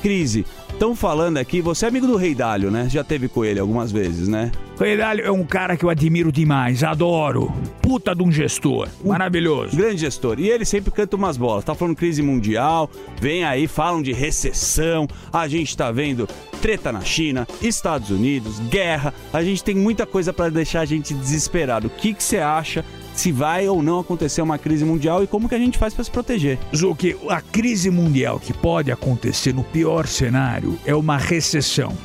Crise, 0.00 0.44
estão 0.70 0.94
falando 0.94 1.38
aqui, 1.38 1.60
você 1.60 1.86
é 1.86 1.88
amigo 1.88 2.06
do 2.06 2.16
Rei 2.16 2.34
Dálio, 2.34 2.70
né? 2.70 2.88
Já 2.88 3.02
teve 3.02 3.28
com 3.28 3.44
ele 3.44 3.58
algumas 3.60 3.90
vezes, 3.90 4.28
né? 4.28 4.50
O 4.78 4.82
Redalho 4.82 5.24
é 5.24 5.30
um 5.30 5.44
cara 5.44 5.76
que 5.76 5.84
eu 5.84 5.88
admiro 5.88 6.32
demais, 6.32 6.82
adoro. 6.82 7.52
Puta 7.80 8.14
de 8.14 8.22
um 8.22 8.32
gestor. 8.32 8.88
Maravilhoso. 9.04 9.76
Grande 9.76 9.98
gestor. 9.98 10.40
E 10.40 10.50
ele 10.50 10.64
sempre 10.64 10.90
canta 10.90 11.14
umas 11.14 11.36
bolas. 11.36 11.64
Tá 11.64 11.74
falando 11.74 11.96
crise 11.96 12.22
mundial, 12.22 12.90
vem 13.20 13.44
aí, 13.44 13.68
falam 13.68 14.02
de 14.02 14.12
recessão. 14.12 15.06
A 15.32 15.46
gente 15.46 15.76
tá 15.76 15.92
vendo 15.92 16.28
treta 16.60 16.90
na 16.90 17.02
China, 17.02 17.46
Estados 17.62 18.10
Unidos, 18.10 18.58
guerra. 18.68 19.14
A 19.32 19.42
gente 19.44 19.62
tem 19.62 19.76
muita 19.76 20.04
coisa 20.04 20.32
para 20.32 20.50
deixar 20.50 20.80
a 20.80 20.86
gente 20.86 21.14
desesperado. 21.14 21.86
O 21.86 21.90
que 21.90 22.12
que 22.12 22.22
você 22.22 22.38
acha 22.38 22.84
se 23.14 23.30
vai 23.32 23.68
ou 23.68 23.82
não 23.82 24.00
acontecer 24.00 24.42
uma 24.42 24.58
crise 24.58 24.84
mundial 24.84 25.22
e 25.22 25.26
como 25.26 25.48
que 25.48 25.54
a 25.54 25.58
gente 25.58 25.78
faz 25.78 25.94
para 25.94 26.04
se 26.04 26.10
proteger? 26.10 26.58
Zuki, 26.74 27.16
a 27.28 27.40
crise 27.40 27.90
mundial 27.90 28.40
que 28.40 28.52
pode 28.52 28.90
acontecer 28.90 29.54
no 29.54 29.64
pior 29.64 30.06
cenário 30.06 30.78
é 30.84 30.94
uma 30.94 31.16
recessão. 31.16 31.96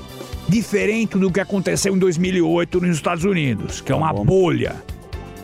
Diferente 0.48 1.18
do 1.18 1.32
que 1.32 1.40
aconteceu 1.40 1.96
em 1.96 2.00
2008 2.00 2.82
nos 2.82 2.96
Estados 2.96 3.24
Unidos, 3.24 3.82
que 3.82 3.92
é 3.92 3.96
uma 3.96 4.14
bolha. 4.14 4.76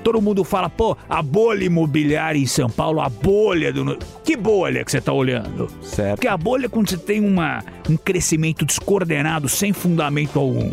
Todo 0.03 0.21
mundo 0.21 0.43
fala, 0.43 0.69
pô, 0.69 0.95
a 1.09 1.21
bolha 1.21 1.65
imobiliária 1.65 2.37
em 2.37 2.45
São 2.45 2.69
Paulo, 2.69 3.01
a 3.01 3.09
bolha 3.09 3.73
do. 3.73 3.97
Que 4.23 4.37
bolha 4.37 4.85
que 4.85 4.91
você 4.91 5.01
tá 5.01 5.11
olhando? 5.11 5.67
Certo. 5.81 6.17
Porque 6.17 6.27
a 6.27 6.37
bolha 6.37 6.67
é 6.67 6.69
quando 6.69 6.89
você 6.89 6.97
tem 6.97 7.19
uma, 7.19 7.63
um 7.89 7.97
crescimento 7.97 8.65
descoordenado, 8.65 9.49
sem 9.49 9.73
fundamento 9.73 10.39
algum. 10.39 10.69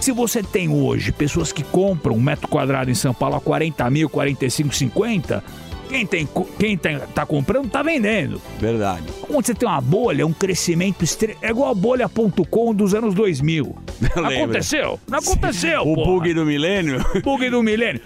Se 0.00 0.12
você 0.12 0.42
tem 0.42 0.68
hoje 0.68 1.12
pessoas 1.12 1.52
que 1.52 1.62
compram 1.62 2.14
um 2.14 2.20
metro 2.20 2.48
quadrado 2.48 2.90
em 2.90 2.94
São 2.94 3.12
Paulo 3.12 3.36
a 3.36 3.40
40 3.40 3.88
mil, 3.90 4.08
45, 4.08 4.74
50, 4.74 5.44
quem, 5.90 6.06
tem, 6.06 6.28
quem 6.58 6.76
tem, 6.78 6.98
tá 7.14 7.26
comprando 7.26 7.68
tá 7.68 7.82
vendendo. 7.82 8.40
Verdade. 8.58 9.04
Quando 9.20 9.44
você 9.44 9.54
tem 9.54 9.68
uma 9.68 9.80
bolha, 9.80 10.26
um 10.26 10.32
crescimento 10.32 11.04
extre... 11.04 11.36
É 11.42 11.50
igual 11.50 11.70
a 11.70 11.74
bolha.com 11.74 12.74
dos 12.74 12.94
anos 12.94 13.14
2000. 13.14 13.76
Não 14.16 14.24
aconteceu? 14.26 14.98
Não 15.08 15.18
aconteceu, 15.18 15.82
O 15.82 15.94
porra. 15.94 16.12
bug 16.12 16.34
do 16.34 16.46
milênio? 16.46 17.04
Bug 17.22 17.50
do 17.50 17.62
milênio. 17.62 18.00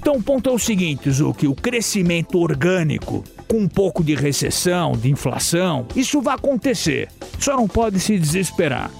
Então 0.00 0.16
o 0.16 0.22
ponto 0.22 0.48
é 0.48 0.52
o 0.52 0.58
seguinte, 0.58 1.10
Zuki, 1.10 1.48
o 1.48 1.54
crescimento 1.54 2.38
orgânico 2.38 3.24
com 3.48 3.58
um 3.58 3.68
pouco 3.68 4.02
de 4.02 4.14
recessão, 4.14 4.92
de 4.92 5.10
inflação, 5.10 5.86
isso 5.94 6.20
vai 6.20 6.34
acontecer. 6.34 7.08
Só 7.38 7.56
não 7.56 7.68
pode 7.68 7.98
se 8.00 8.18
desesperar. 8.18 8.90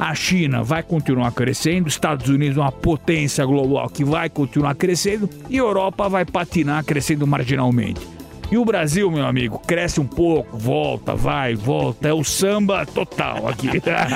A 0.00 0.14
China 0.14 0.62
vai 0.62 0.82
continuar 0.82 1.30
crescendo, 1.32 1.86
Estados 1.86 2.30
Unidos 2.30 2.56
é 2.56 2.60
uma 2.60 2.72
potência 2.72 3.44
global 3.44 3.86
que 3.90 4.02
vai 4.02 4.30
continuar 4.30 4.74
crescendo 4.74 5.28
e 5.50 5.58
a 5.58 5.60
Europa 5.60 6.08
vai 6.08 6.24
patinar 6.24 6.82
crescendo 6.82 7.26
marginalmente. 7.26 8.00
E 8.50 8.56
o 8.56 8.64
Brasil, 8.64 9.08
meu 9.10 9.24
amigo, 9.26 9.60
cresce 9.60 10.00
um 10.00 10.06
pouco, 10.06 10.56
volta, 10.56 11.14
vai, 11.14 11.54
volta. 11.54 12.08
É 12.08 12.12
o 12.12 12.24
samba 12.24 12.84
total 12.84 13.46
aqui. 13.46 13.68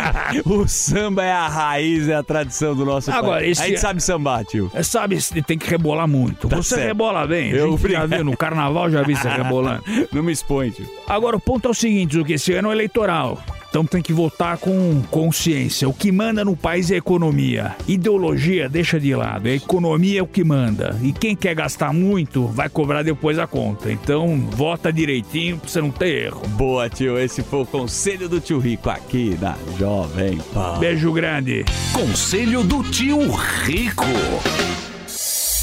o 0.44 0.66
samba 0.66 1.22
é 1.22 1.30
a 1.30 1.46
raiz, 1.46 2.08
é 2.08 2.14
a 2.14 2.22
tradição 2.22 2.74
do 2.74 2.84
nosso 2.84 3.12
Agora, 3.12 3.42
país. 3.42 3.58
esse 3.58 3.62
A 3.62 3.68
gente 3.68 3.80
sabe 3.80 4.02
sambar, 4.02 4.44
tio. 4.44 4.68
É, 4.74 4.82
sabe, 4.82 5.18
tem 5.46 5.56
que 5.56 5.70
rebolar 5.70 6.08
muito. 6.08 6.48
Tá 6.48 6.56
você 6.56 6.76
certo. 6.76 6.88
rebola 6.88 7.26
bem. 7.28 7.50
Eu 7.50 7.78
já 7.78 8.06
viu, 8.06 8.24
no 8.24 8.36
carnaval 8.36 8.90
já 8.90 9.02
vi 9.02 9.14
você 9.14 9.28
rebolando. 9.30 9.84
Não 10.10 10.22
me 10.22 10.32
expõe, 10.32 10.70
tio. 10.70 10.88
Agora, 11.06 11.36
o 11.36 11.40
ponto 11.40 11.68
é 11.68 11.70
o 11.70 11.74
seguinte, 11.74 12.18
o 12.18 12.24
que 12.24 12.32
esse 12.32 12.54
ano 12.54 12.70
é 12.70 12.72
eleitoral. 12.72 13.38
Então 13.74 13.84
tem 13.84 14.00
que 14.00 14.12
votar 14.12 14.56
com 14.56 15.02
consciência. 15.10 15.88
O 15.88 15.92
que 15.92 16.12
manda 16.12 16.44
no 16.44 16.56
país 16.56 16.92
é 16.92 16.94
a 16.94 16.98
economia. 16.98 17.74
Ideologia 17.88 18.68
deixa 18.68 19.00
de 19.00 19.12
lado. 19.16 19.48
A 19.48 19.50
economia 19.50 20.20
é 20.20 20.22
o 20.22 20.28
que 20.28 20.44
manda. 20.44 20.96
E 21.02 21.12
quem 21.12 21.34
quer 21.34 21.56
gastar 21.56 21.92
muito 21.92 22.46
vai 22.46 22.68
cobrar 22.68 23.02
depois 23.02 23.36
a 23.36 23.48
conta. 23.48 23.90
Então 23.90 24.48
vota 24.52 24.92
direitinho 24.92 25.58
pra 25.58 25.68
você 25.68 25.80
não 25.80 25.90
ter 25.90 26.26
erro. 26.26 26.46
Boa, 26.50 26.88
tio. 26.88 27.18
Esse 27.18 27.42
foi 27.42 27.62
o 27.62 27.66
conselho 27.66 28.28
do 28.28 28.38
tio 28.38 28.60
Rico 28.60 28.88
aqui 28.88 29.36
na 29.40 29.56
Jovem 29.76 30.38
Pan. 30.52 30.78
Beijo 30.78 31.12
grande. 31.12 31.64
Conselho 31.92 32.62
do 32.62 32.80
tio 32.84 33.28
Rico. 33.64 34.04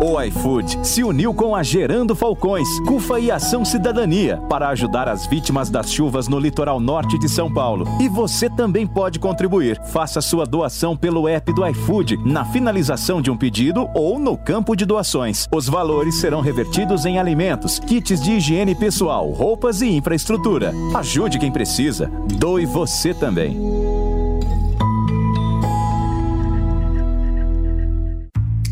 O 0.00 0.20
iFood 0.22 0.86
se 0.86 1.02
uniu 1.02 1.34
com 1.34 1.56
a 1.56 1.62
Gerando 1.64 2.14
Falcões, 2.14 2.68
CUFA 2.86 3.18
e 3.18 3.32
Ação 3.32 3.64
Cidadania 3.64 4.40
para 4.48 4.68
ajudar 4.68 5.08
as 5.08 5.26
vítimas 5.26 5.70
das 5.70 5.90
chuvas 5.90 6.28
no 6.28 6.38
litoral 6.38 6.78
norte 6.78 7.18
de 7.18 7.28
São 7.28 7.52
Paulo. 7.52 7.84
E 8.00 8.08
você 8.08 8.48
também 8.48 8.86
pode 8.86 9.18
contribuir. 9.18 9.80
Faça 9.86 10.20
sua 10.20 10.46
doação 10.46 10.96
pelo 10.96 11.26
app 11.26 11.52
do 11.52 11.66
iFood, 11.66 12.16
na 12.24 12.44
finalização 12.44 13.20
de 13.20 13.28
um 13.28 13.36
pedido 13.36 13.88
ou 13.92 14.20
no 14.20 14.38
campo 14.38 14.76
de 14.76 14.86
doações. 14.86 15.48
Os 15.52 15.68
valores 15.68 16.14
serão 16.14 16.40
revertidos 16.40 17.04
em 17.04 17.18
alimentos, 17.18 17.80
kits 17.80 18.22
de 18.22 18.34
higiene 18.34 18.76
pessoal, 18.76 19.28
roupas 19.32 19.82
e 19.82 19.88
infraestrutura. 19.88 20.72
Ajude 20.94 21.40
quem 21.40 21.50
precisa. 21.50 22.08
Doe 22.38 22.64
você 22.66 23.12
também. 23.12 24.07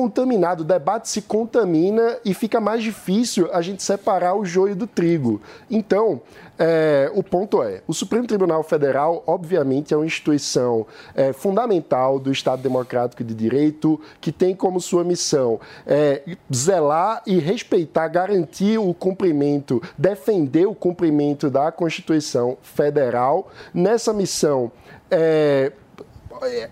contaminado, 0.00 0.62
o 0.62 0.64
debate 0.64 1.10
se 1.10 1.20
contamina 1.20 2.16
e 2.24 2.32
fica 2.32 2.58
mais 2.58 2.82
difícil 2.82 3.50
a 3.52 3.60
gente 3.60 3.82
separar 3.82 4.34
o 4.34 4.46
joio 4.46 4.74
do 4.74 4.86
trigo. 4.86 5.42
Então, 5.70 6.22
é, 6.58 7.10
o 7.14 7.22
ponto 7.22 7.62
é, 7.62 7.82
o 7.86 7.92
Supremo 7.92 8.26
Tribunal 8.26 8.62
Federal, 8.62 9.22
obviamente, 9.26 9.92
é 9.92 9.96
uma 9.98 10.06
instituição 10.06 10.86
é, 11.14 11.34
fundamental 11.34 12.18
do 12.18 12.32
Estado 12.32 12.62
Democrático 12.62 13.22
de 13.22 13.34
Direito, 13.34 14.00
que 14.22 14.32
tem 14.32 14.56
como 14.56 14.80
sua 14.80 15.04
missão 15.04 15.60
é, 15.86 16.22
zelar 16.54 17.22
e 17.26 17.38
respeitar, 17.38 18.08
garantir 18.08 18.78
o 18.78 18.94
cumprimento, 18.94 19.82
defender 19.98 20.66
o 20.66 20.74
cumprimento 20.74 21.50
da 21.50 21.70
Constituição 21.70 22.56
Federal. 22.62 23.50
Nessa 23.74 24.14
missão, 24.14 24.72
é, 25.10 25.72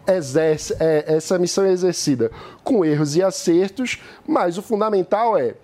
exerce, 0.07 0.77
é, 0.81 1.05
essa 1.07 1.39
missão 1.39 1.65
é 1.65 1.73
exercida 1.73 2.31
com 2.65 2.85
erros 2.85 3.17
e 3.17 3.23
acertos, 3.23 4.03
mas 4.27 4.59
o 4.59 4.63
fundamental 4.63 5.37
é 5.37 5.55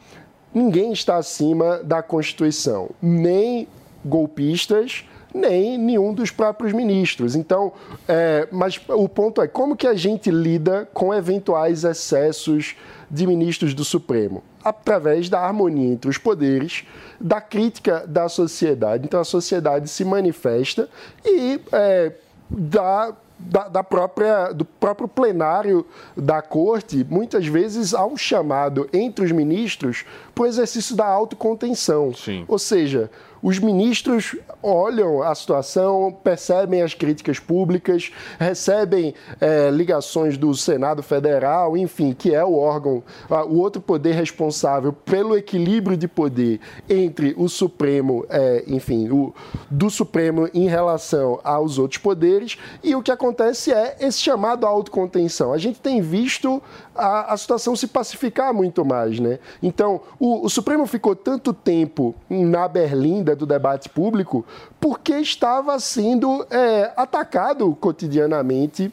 ninguém 0.55 0.93
está 0.93 1.17
acima 1.17 1.79
da 1.83 2.03
Constituição, 2.03 2.91
nem 3.03 3.67
golpistas, 4.05 5.05
nem 5.35 5.77
nenhum 5.77 6.15
dos 6.15 6.31
próprios 6.31 6.73
ministros. 6.73 7.35
Então, 7.35 7.73
é, 8.07 8.47
mas 8.53 8.81
o 8.89 9.09
ponto 9.09 9.43
é 9.43 9.49
como 9.49 9.77
que 9.77 9.87
a 9.87 9.95
gente 9.95 10.31
lida 10.31 10.89
com 10.95 11.13
eventuais 11.13 11.83
excessos 11.83 12.77
de 13.11 13.27
ministros 13.27 13.75
do 13.75 13.85
Supremo? 13.85 14.45
Através 14.65 15.29
da 15.29 15.41
harmonia 15.41 15.93
entre 15.93 16.09
os 16.09 16.17
poderes, 16.17 16.85
da 17.21 17.41
crítica 17.41 18.07
da 18.07 18.29
sociedade. 18.29 19.05
Então, 19.07 19.21
a 19.21 19.25
sociedade 19.25 19.89
se 19.89 20.05
manifesta 20.05 20.89
e 21.25 21.61
é, 21.73 22.13
dá 22.49 23.13
da, 23.39 23.68
da, 23.68 23.82
própria, 23.82 24.53
do 24.53 24.64
próprio 24.64 25.09
plenário 25.09 25.85
da 26.16 26.41
corte, 26.41 27.05
muitas 27.09 27.47
vezes 27.47 27.95
há 27.95 28.05
um 28.07 28.16
chamado 28.16 28.89
entre 28.93 29.24
os 29.24 29.32
ministros 29.32 30.05
para 30.35 30.45
o 30.45 30.47
exercício 30.47 30.97
da 30.97 31.07
autocontenção. 31.07 32.12
Ou 32.49 32.59
seja, 32.59 33.11
os 33.45 33.59
ministros 33.59 34.34
olham 34.62 35.22
a 35.22 35.34
situação, 35.34 36.11
percebem 36.24 36.80
as 36.80 36.95
críticas 36.95 37.38
públicas, 37.38 38.11
recebem 38.38 39.14
é, 39.38 39.68
ligações 39.68 40.38
do 40.38 40.55
Senado 40.55 41.03
Federal, 41.03 41.76
enfim, 41.76 42.14
que 42.14 42.34
é 42.34 42.42
o 42.42 42.55
órgão, 42.57 43.03
o 43.51 43.59
outro 43.59 43.82
poder 43.82 44.14
responsável 44.14 44.95
pelo 44.95 45.36
equilíbrio 45.36 45.95
de 45.95 46.09
poder 46.09 46.59
entre 46.88 47.34
o 47.36 47.47
Supremo, 47.47 48.24
é, 48.30 48.64
enfim, 48.66 49.11
o, 49.11 49.34
do 49.70 49.90
Supremo 49.90 50.49
em 50.55 50.66
relação 50.66 51.38
aos 51.45 51.78
outros 51.78 52.01
poderes, 52.01 52.57
e 52.82 52.97
o 52.97 53.03
que 53.03 53.12
acontece 53.12 53.70
é 53.70 53.99
esse 54.01 54.20
chamado 54.20 54.66
autocontenção. 54.66 55.53
A 55.53 55.59
gente 55.59 55.80
tem 55.80 56.01
visto 56.01 56.62
a, 56.95 57.32
a 57.32 57.36
situação 57.36 57.74
se 57.74 57.86
pacificar 57.86 58.53
muito 58.55 58.84
mais, 58.84 59.18
né? 59.18 59.38
Então, 59.62 60.01
o, 60.18 60.47
o 60.47 60.49
Supremo 60.49 60.86
ficou 60.86 61.16
tanto 61.16 61.53
tempo 61.53 62.14
na 62.28 62.68
berlinda 62.68 63.34
do 63.34 63.47
debate 63.47 63.88
público 63.88 64.45
porque 64.80 65.14
estava 65.14 65.78
sendo 65.78 66.47
é, 66.51 66.92
atacado 66.97 67.74
cotidianamente 67.80 68.92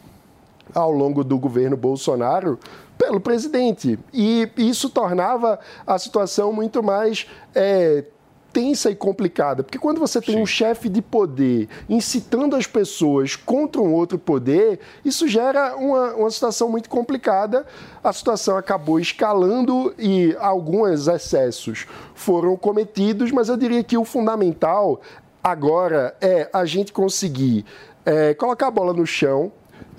ao 0.74 0.92
longo 0.92 1.24
do 1.24 1.38
governo 1.38 1.76
Bolsonaro 1.76 2.58
pelo 2.98 3.20
presidente. 3.20 4.00
E 4.14 4.50
isso 4.58 4.90
tornava 4.90 5.60
a 5.86 5.98
situação 5.98 6.54
muito 6.54 6.84
mais 6.84 7.28
é, 7.54 8.06
tensa 8.52 8.90
e 8.92 8.96
complicada, 8.96 9.64
porque 9.64 9.80
quando 9.80 10.00
você 10.00 10.22
tem 10.22 10.42
um 10.42 10.46
chefe 10.46 10.90
de 10.90 11.02
poder 11.02 11.70
incitando 11.90 12.56
as 12.56 12.68
pessoas 12.68 13.36
contra 13.36 13.82
um 13.82 13.94
outro 13.94 14.20
poder, 14.20 14.80
isso 15.04 15.28
gera 15.28 15.76
uma, 15.76 16.14
uma 16.16 16.30
situação 16.30 16.70
muito 16.70 16.90
complicada. 16.90 17.66
A 18.04 18.12
situação 18.12 18.58
acabou 18.58 19.00
escalando 19.00 19.94
e 19.98 20.36
alguns 20.40 21.08
excessos 21.08 21.86
foram 22.14 22.56
cometidos, 22.58 23.32
mas 23.32 23.50
eu 23.50 23.58
diria 23.58 23.84
que 23.84 23.98
o 23.98 24.04
fundamental 24.04 25.02
agora 25.44 26.16
é 26.22 26.50
a 26.54 26.66
gente 26.66 26.92
conseguir 26.94 27.66
é, 28.06 28.34
colocar 28.34 28.68
a 28.68 28.72
bola 28.72 28.94
no 28.94 29.06
chão, 29.06 29.52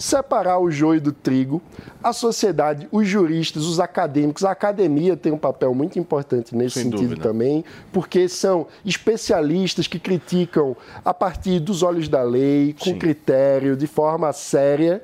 separar 0.03 0.59
o 0.59 0.69
joio 0.69 1.01
do 1.01 1.13
trigo. 1.13 1.63
A 2.03 2.13
sociedade, 2.13 2.89
os 2.91 3.07
juristas, 3.07 3.65
os 3.65 3.79
acadêmicos, 3.79 4.45
a 4.45 4.51
academia 4.51 5.17
tem 5.17 5.31
um 5.31 5.39
papel 5.39 5.73
muito 5.73 5.97
importante 5.97 6.57
nesse 6.57 6.75
Sem 6.75 6.85
sentido 6.85 7.03
dúvida. 7.11 7.23
também, 7.23 7.65
porque 7.93 8.29
são 8.29 8.67
especialistas 8.85 9.87
que 9.87 10.01
criticam 10.01 10.77
a 11.05 11.15
partir 11.15 11.61
dos 11.61 11.85
olhos 11.85 12.09
da 12.09 12.23
lei, 12.25 12.75
com 12.81 12.99
critério, 12.99 13.77
de 13.77 13.87
forma 13.87 14.33
séria. 14.33 15.01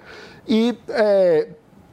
E 0.49 0.77
é, 0.89 1.47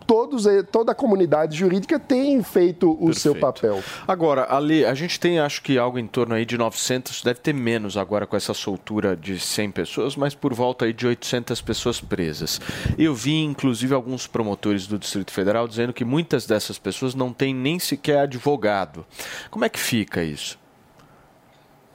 todos, 0.05 0.45
toda 0.71 0.91
a 0.91 0.95
comunidade 0.95 1.57
jurídica 1.57 1.99
tem 1.99 2.41
feito 2.43 2.97
o 2.99 3.13
seu 3.13 3.35
papel. 3.35 3.83
Agora, 4.07 4.45
Ali, 4.55 4.85
a 4.85 4.93
gente 4.93 5.19
tem 5.19 5.39
acho 5.39 5.61
que 5.61 5.77
algo 5.77 5.99
em 5.99 6.07
torno 6.07 6.35
aí 6.35 6.45
de 6.45 6.57
900, 6.57 7.21
deve 7.21 7.39
ter 7.39 7.53
menos 7.53 7.97
agora 7.97 8.25
com 8.25 8.35
essa 8.35 8.53
soltura 8.53 9.15
de 9.15 9.39
100 9.39 9.71
pessoas, 9.71 10.15
mas 10.15 10.33
por 10.35 10.53
volta 10.53 10.85
aí 10.85 10.93
de 10.93 11.05
800 11.05 11.61
pessoas 11.61 11.99
presas. 11.99 12.59
Eu 12.97 13.13
vi 13.13 13.43
inclusive 13.43 13.93
alguns 13.93 14.27
promotores 14.27 14.87
do 14.87 14.97
Distrito 14.97 15.31
Federal 15.31 15.67
dizendo 15.67 15.93
que 15.93 16.05
muitas 16.05 16.45
dessas 16.45 16.77
pessoas 16.77 17.15
não 17.15 17.33
têm 17.33 17.53
nem 17.53 17.79
sequer 17.79 18.19
advogado. 18.19 19.05
Como 19.49 19.65
é 19.65 19.69
que 19.69 19.79
fica 19.79 20.23
isso? 20.23 20.57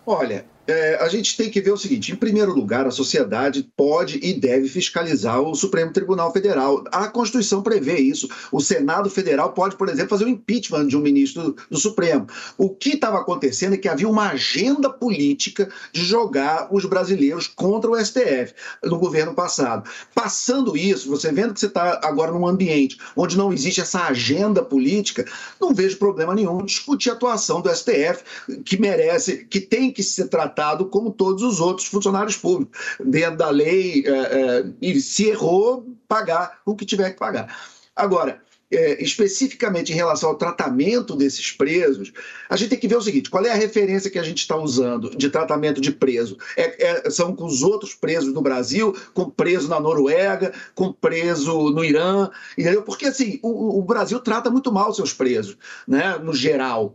Olha, 0.06 0.44
é, 0.66 0.96
a 1.00 1.08
gente 1.08 1.36
tem 1.36 1.50
que 1.50 1.60
ver 1.60 1.72
o 1.72 1.76
seguinte: 1.76 2.12
em 2.12 2.16
primeiro 2.16 2.52
lugar, 2.52 2.86
a 2.86 2.90
sociedade 2.90 3.68
pode 3.76 4.20
e 4.22 4.32
deve 4.32 4.68
fiscalizar 4.68 5.40
o 5.40 5.54
Supremo 5.54 5.92
Tribunal 5.92 6.32
Federal. 6.32 6.84
A 6.92 7.08
Constituição 7.08 7.62
prevê 7.62 7.98
isso. 7.98 8.28
O 8.52 8.60
Senado 8.60 9.10
Federal 9.10 9.52
pode, 9.52 9.76
por 9.76 9.88
exemplo, 9.88 10.10
fazer 10.10 10.24
o 10.24 10.28
impeachment 10.28 10.86
de 10.86 10.96
um 10.96 11.00
ministro 11.00 11.56
do 11.70 11.78
Supremo. 11.78 12.26
O 12.56 12.70
que 12.70 12.90
estava 12.90 13.18
acontecendo 13.18 13.74
é 13.74 13.78
que 13.78 13.88
havia 13.88 14.08
uma 14.08 14.28
agenda 14.28 14.88
política 14.88 15.68
de 15.92 16.04
jogar 16.04 16.68
os 16.70 16.84
brasileiros 16.84 17.46
contra 17.46 17.90
o 17.90 18.04
STF 18.04 18.54
no 18.84 18.98
governo 18.98 19.34
passado. 19.34 19.88
Passando 20.14 20.76
isso, 20.76 21.08
você 21.08 21.32
vendo 21.32 21.54
que 21.54 21.60
você 21.60 21.66
está 21.66 22.00
agora 22.04 22.30
num 22.30 22.46
ambiente 22.46 22.98
onde 23.16 23.36
não 23.36 23.52
existe 23.52 23.80
essa 23.80 24.06
agenda 24.06 24.62
política, 24.62 25.24
não 25.60 25.74
vejo 25.74 25.96
problema 25.96 26.34
nenhum 26.34 26.64
discutir 26.64 27.10
a 27.10 27.14
atuação 27.14 27.60
do 27.60 27.74
STF, 27.74 28.22
que 28.64 28.80
merece, 28.80 29.44
que 29.44 29.60
tem 29.60 29.90
que 29.90 30.02
ser 30.02 30.28
tratado 30.60 30.86
como 30.86 31.10
todos 31.10 31.42
os 31.42 31.58
outros 31.58 31.86
funcionários 31.86 32.36
públicos, 32.36 32.78
dentro 33.02 33.38
da 33.38 33.48
lei, 33.48 34.04
é, 34.06 34.10
é, 34.10 34.64
e 34.80 35.00
se 35.00 35.28
errou, 35.28 35.86
pagar 36.06 36.60
o 36.66 36.76
que 36.76 36.84
tiver 36.84 37.10
que 37.10 37.18
pagar. 37.18 37.56
Agora, 37.96 38.42
é, 38.72 39.02
especificamente 39.02 39.90
em 39.90 39.96
relação 39.96 40.28
ao 40.28 40.36
tratamento 40.36 41.16
desses 41.16 41.50
presos, 41.50 42.12
a 42.48 42.56
gente 42.56 42.70
tem 42.70 42.78
que 42.78 42.86
ver 42.86 42.96
o 42.96 43.02
seguinte: 43.02 43.30
qual 43.30 43.44
é 43.44 43.50
a 43.50 43.54
referência 43.54 44.10
que 44.10 44.18
a 44.18 44.22
gente 44.22 44.38
está 44.38 44.56
usando 44.56 45.16
de 45.16 45.28
tratamento 45.28 45.80
de 45.80 45.90
preso? 45.90 46.36
É- 46.56 47.06
é- 47.06 47.10
são 47.10 47.34
com 47.34 47.46
os 47.46 47.62
outros 47.62 47.94
presos 47.94 48.32
no 48.32 48.42
Brasil, 48.42 48.94
com 49.12 49.28
preso 49.28 49.68
na 49.68 49.80
Noruega, 49.80 50.52
com 50.74 50.92
preso 50.92 51.70
no 51.70 51.84
Irã, 51.84 52.30
entendeu? 52.56 52.82
Porque 52.82 53.06
assim, 53.06 53.40
o, 53.42 53.78
o 53.78 53.82
Brasil 53.82 54.20
trata 54.20 54.50
muito 54.50 54.70
mal 54.70 54.94
seus 54.94 55.12
presos, 55.12 55.56
né, 55.88 56.16
no 56.18 56.34
geral. 56.34 56.94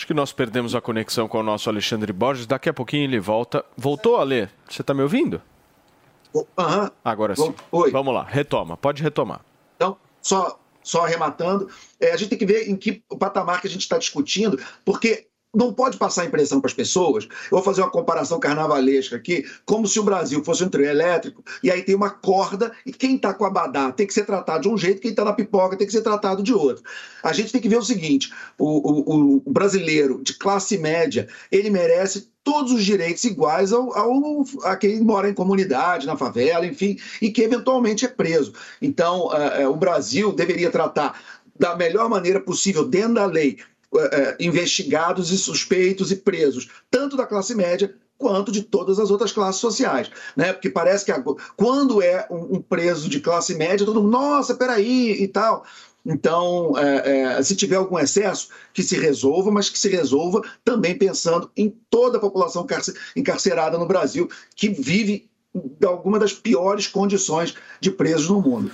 Acho 0.00 0.06
que 0.06 0.14
nós 0.14 0.32
perdemos 0.32 0.74
a 0.74 0.80
conexão 0.80 1.28
com 1.28 1.40
o 1.40 1.42
nosso 1.42 1.68
Alexandre 1.68 2.10
Borges. 2.10 2.46
Daqui 2.46 2.70
a 2.70 2.72
pouquinho 2.72 3.04
ele 3.04 3.20
volta. 3.20 3.62
Voltou, 3.76 4.16
Ale? 4.16 4.48
Você 4.66 4.80
está 4.80 4.94
me 4.94 5.02
ouvindo? 5.02 5.42
Agora 7.04 7.36
sim. 7.36 7.54
Vamos 7.92 8.14
lá, 8.14 8.22
retoma. 8.22 8.78
Pode 8.78 9.02
retomar. 9.02 9.42
Então, 9.76 9.98
só, 10.22 10.58
só 10.82 11.04
arrematando, 11.04 11.68
é, 12.00 12.12
a 12.12 12.16
gente 12.16 12.30
tem 12.30 12.38
que 12.38 12.46
ver 12.46 12.70
em 12.70 12.76
que 12.76 13.02
patamar 13.18 13.60
que 13.60 13.66
a 13.66 13.70
gente 13.70 13.82
está 13.82 13.98
discutindo, 13.98 14.58
porque 14.86 15.26
não 15.54 15.72
pode 15.72 15.96
passar 15.96 16.22
a 16.22 16.26
impressão 16.26 16.60
para 16.60 16.68
as 16.68 16.74
pessoas. 16.74 17.24
Eu 17.24 17.30
vou 17.50 17.62
fazer 17.62 17.80
uma 17.82 17.90
comparação 17.90 18.38
carnavalesca 18.38 19.16
aqui, 19.16 19.44
como 19.64 19.86
se 19.86 19.98
o 19.98 20.04
Brasil 20.04 20.44
fosse 20.44 20.62
um 20.62 20.68
trio 20.68 20.86
elétrico, 20.86 21.42
e 21.62 21.70
aí 21.70 21.82
tem 21.82 21.94
uma 21.94 22.10
corda, 22.10 22.72
e 22.86 22.92
quem 22.92 23.16
está 23.16 23.34
com 23.34 23.44
a 23.44 23.50
badá 23.50 23.90
tem 23.90 24.06
que 24.06 24.14
ser 24.14 24.24
tratado 24.24 24.62
de 24.62 24.68
um 24.68 24.78
jeito, 24.78 25.00
quem 25.00 25.10
está 25.10 25.24
na 25.24 25.32
pipoca 25.32 25.76
tem 25.76 25.86
que 25.86 25.92
ser 25.92 26.02
tratado 26.02 26.42
de 26.42 26.52
outro. 26.52 26.84
A 27.22 27.32
gente 27.32 27.52
tem 27.52 27.60
que 27.60 27.68
ver 27.68 27.78
o 27.78 27.82
seguinte: 27.82 28.32
o, 28.58 29.36
o- 29.36 29.42
o 29.44 29.50
brasileiro 29.52 30.22
de 30.22 30.34
classe 30.34 30.78
média, 30.78 31.28
ele 31.50 31.70
merece 31.70 32.30
todos 32.42 32.72
os 32.72 32.84
direitos 32.84 33.22
iguais 33.24 33.72
ao, 33.72 33.94
ao, 33.96 34.44
a 34.64 34.76
quem 34.76 35.00
mora 35.00 35.28
em 35.28 35.34
comunidade, 35.34 36.06
na 36.06 36.16
favela, 36.16 36.64
enfim, 36.66 36.96
e 37.20 37.30
que 37.30 37.42
eventualmente 37.42 38.04
é 38.04 38.08
preso. 38.08 38.52
Então, 38.80 39.30
eh, 39.34 39.68
o 39.68 39.76
Brasil 39.76 40.32
deveria 40.32 40.70
tratar 40.70 41.20
da 41.58 41.76
melhor 41.76 42.08
maneira 42.08 42.40
possível, 42.40 42.86
dentro 42.88 43.14
da 43.14 43.26
lei, 43.26 43.58
eh, 43.96 44.10
eh, 44.12 44.36
investigados 44.40 45.30
e 45.30 45.38
suspeitos 45.38 46.12
e 46.12 46.16
presos, 46.16 46.68
tanto 46.90 47.16
da 47.16 47.26
classe 47.26 47.54
média 47.54 47.94
quanto 48.20 48.52
de 48.52 48.62
todas 48.62 48.98
as 48.98 49.10
outras 49.10 49.32
classes 49.32 49.60
sociais, 49.60 50.10
né? 50.36 50.52
Porque 50.52 50.68
parece 50.68 51.06
que 51.06 51.12
quando 51.56 52.02
é 52.02 52.26
um, 52.30 52.60
preso 52.60 53.08
de 53.08 53.18
classe 53.18 53.54
média, 53.54 53.86
todo 53.86 54.02
mundo, 54.02 54.12
nossa, 54.12 54.54
peraí 54.54 55.22
e 55.22 55.26
tal. 55.26 55.64
Então, 56.04 56.76
é, 56.78 57.38
é, 57.38 57.42
se 57.42 57.56
tiver 57.56 57.76
algum 57.76 57.98
excesso, 57.98 58.48
que 58.72 58.82
se 58.82 58.98
resolva, 58.98 59.50
mas 59.50 59.70
que 59.70 59.78
se 59.78 59.88
resolva 59.88 60.42
também 60.64 60.96
pensando 60.96 61.50
em 61.56 61.74
toda 61.88 62.18
a 62.18 62.20
população 62.20 62.66
carce- 62.66 62.94
encarcerada 63.16 63.78
no 63.78 63.86
Brasil, 63.86 64.28
que 64.54 64.68
vive 64.68 65.28
de 65.54 65.86
alguma 65.86 66.18
das 66.18 66.32
piores 66.32 66.86
condições 66.86 67.54
de 67.80 67.90
presos 67.90 68.28
no 68.28 68.40
mundo. 68.40 68.70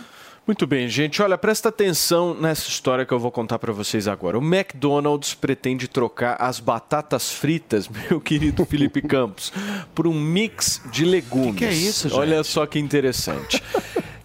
Muito 0.47 0.65
bem, 0.65 0.89
gente. 0.89 1.21
Olha, 1.21 1.37
presta 1.37 1.71
atenção 1.71 2.33
nessa 2.33 2.69
história 2.69 3.05
que 3.05 3.13
eu 3.13 3.19
vou 3.19 3.33
contar 3.33 3.59
para 3.59 3.73
vocês 3.73 4.07
agora. 4.07 4.39
O 4.39 4.41
McDonald's 4.43 5.35
pretende 5.35 5.89
trocar 5.89 6.37
as 6.41 6.61
batatas 6.61 7.33
fritas, 7.33 7.89
meu 8.09 8.21
querido 8.21 8.65
Felipe 8.65 9.03
Campos, 9.03 9.53
por 9.93 10.07
um 10.07 10.15
mix 10.15 10.81
de 10.93 11.05
legumes. 11.05 11.55
Que 11.55 11.59
que 11.59 11.65
é 11.65 11.73
isso, 11.73 12.09
gente? 12.09 12.19
Olha 12.19 12.45
só 12.45 12.65
que 12.65 12.79
interessante. 12.79 13.61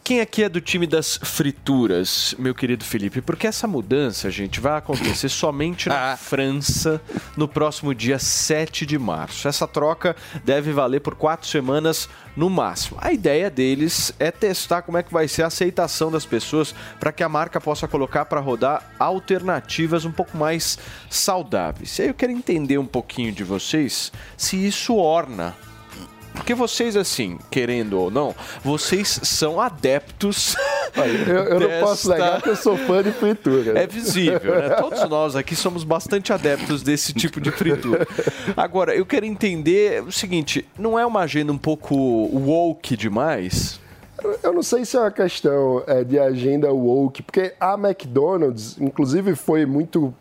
Quem 0.04 0.20
aqui 0.20 0.44
é 0.44 0.50
do 0.50 0.60
time 0.60 0.88
das 0.88 1.20
frituras, 1.22 2.34
meu 2.40 2.56
querido 2.56 2.84
Felipe? 2.84 3.22
Porque 3.22 3.46
essa 3.46 3.68
mudança, 3.68 4.32
gente, 4.32 4.60
vai 4.60 4.78
acontecer 4.78 5.30
somente 5.30 5.90
na 5.90 6.18
França 6.18 7.00
no 7.38 7.48
próximo 7.48 7.94
dia 7.94 8.18
7 8.18 8.84
de 8.86 8.98
março. 8.98 9.48
Essa 9.48 9.68
troca 9.68 10.16
deve 10.44 10.74
valer 10.74 11.02
por 11.02 11.14
quatro 11.14 11.48
semanas 11.48 12.10
no 12.36 12.50
máximo. 12.50 12.98
A 13.00 13.14
ideia 13.14 13.48
deles 13.48 14.12
é 14.18 14.32
testar 14.32 14.82
como 14.82 14.98
é 14.98 15.04
que 15.04 15.14
vai 15.14 15.28
ser 15.28 15.44
a 15.44 15.48
aceitação 15.48 16.12
das 16.12 16.26
pessoas 16.26 16.74
para 17.00 17.12
que 17.12 17.24
a 17.24 17.30
marca 17.30 17.62
possa 17.62 17.88
colocar 17.88 18.26
para 18.26 18.40
rodar 18.40 18.92
alternativas 18.98 20.04
um 20.04 20.12
pouco 20.12 20.36
mais 20.36 20.80
saudáveis. 21.12 22.00
E 22.00 22.02
aí 22.02 22.08
eu 22.08 22.14
quero 22.16 22.32
entender 22.32 22.80
um 22.80 22.88
pouquinho 22.88 23.32
de 23.32 23.44
vocês 23.44 24.12
se 24.36 24.58
isso 24.58 24.96
orna 24.96 25.56
porque 26.42 26.56
vocês, 26.56 26.98
assim, 26.98 27.38
querendo 27.52 28.00
ou 28.00 28.10
não, 28.10 28.34
vocês 28.64 29.20
são 29.24 29.62
adeptos. 29.62 30.56
Eu, 31.26 31.36
eu 31.46 31.60
não 31.62 31.80
posso 31.80 32.10
desta- 32.10 32.26
negar 32.26 32.42
que 32.42 32.50
eu 32.50 32.56
sou 32.58 32.76
fã 32.78 33.02
de 33.02 33.14
fritura. 33.14 33.80
É 33.80 33.88
visível, 33.88 34.56
né? 34.62 34.72
Todos 34.72 35.08
nós 35.08 35.38
aqui 35.38 35.56
somos 35.56 35.86
bastante 35.86 36.34
adeptos 36.34 36.84
desse 36.84 37.14
tipo 37.14 37.40
de 37.40 37.50
fritura. 37.50 38.06
Agora, 38.58 38.94
eu 38.94 39.06
quero 39.06 39.26
entender 39.26 40.04
o 40.04 40.12
seguinte: 40.12 40.68
não 40.78 41.00
é 41.00 41.06
uma 41.06 41.22
agenda 41.22 41.50
um 41.54 41.58
pouco 41.58 41.96
woke 41.96 42.98
demais? 42.98 43.80
Eu 44.44 44.52
não 44.52 44.62
sei 44.62 44.84
se 44.84 44.98
é 44.98 45.00
uma 45.00 45.12
questão 45.12 45.82
é, 45.88 46.04
de 46.04 46.20
agenda 46.20 46.70
woke, 46.74 47.24
porque 47.24 47.54
a 47.58 47.76
McDonald's, 47.76 48.76
inclusive, 48.78 49.34
foi 49.34 49.66
muito 49.66 50.14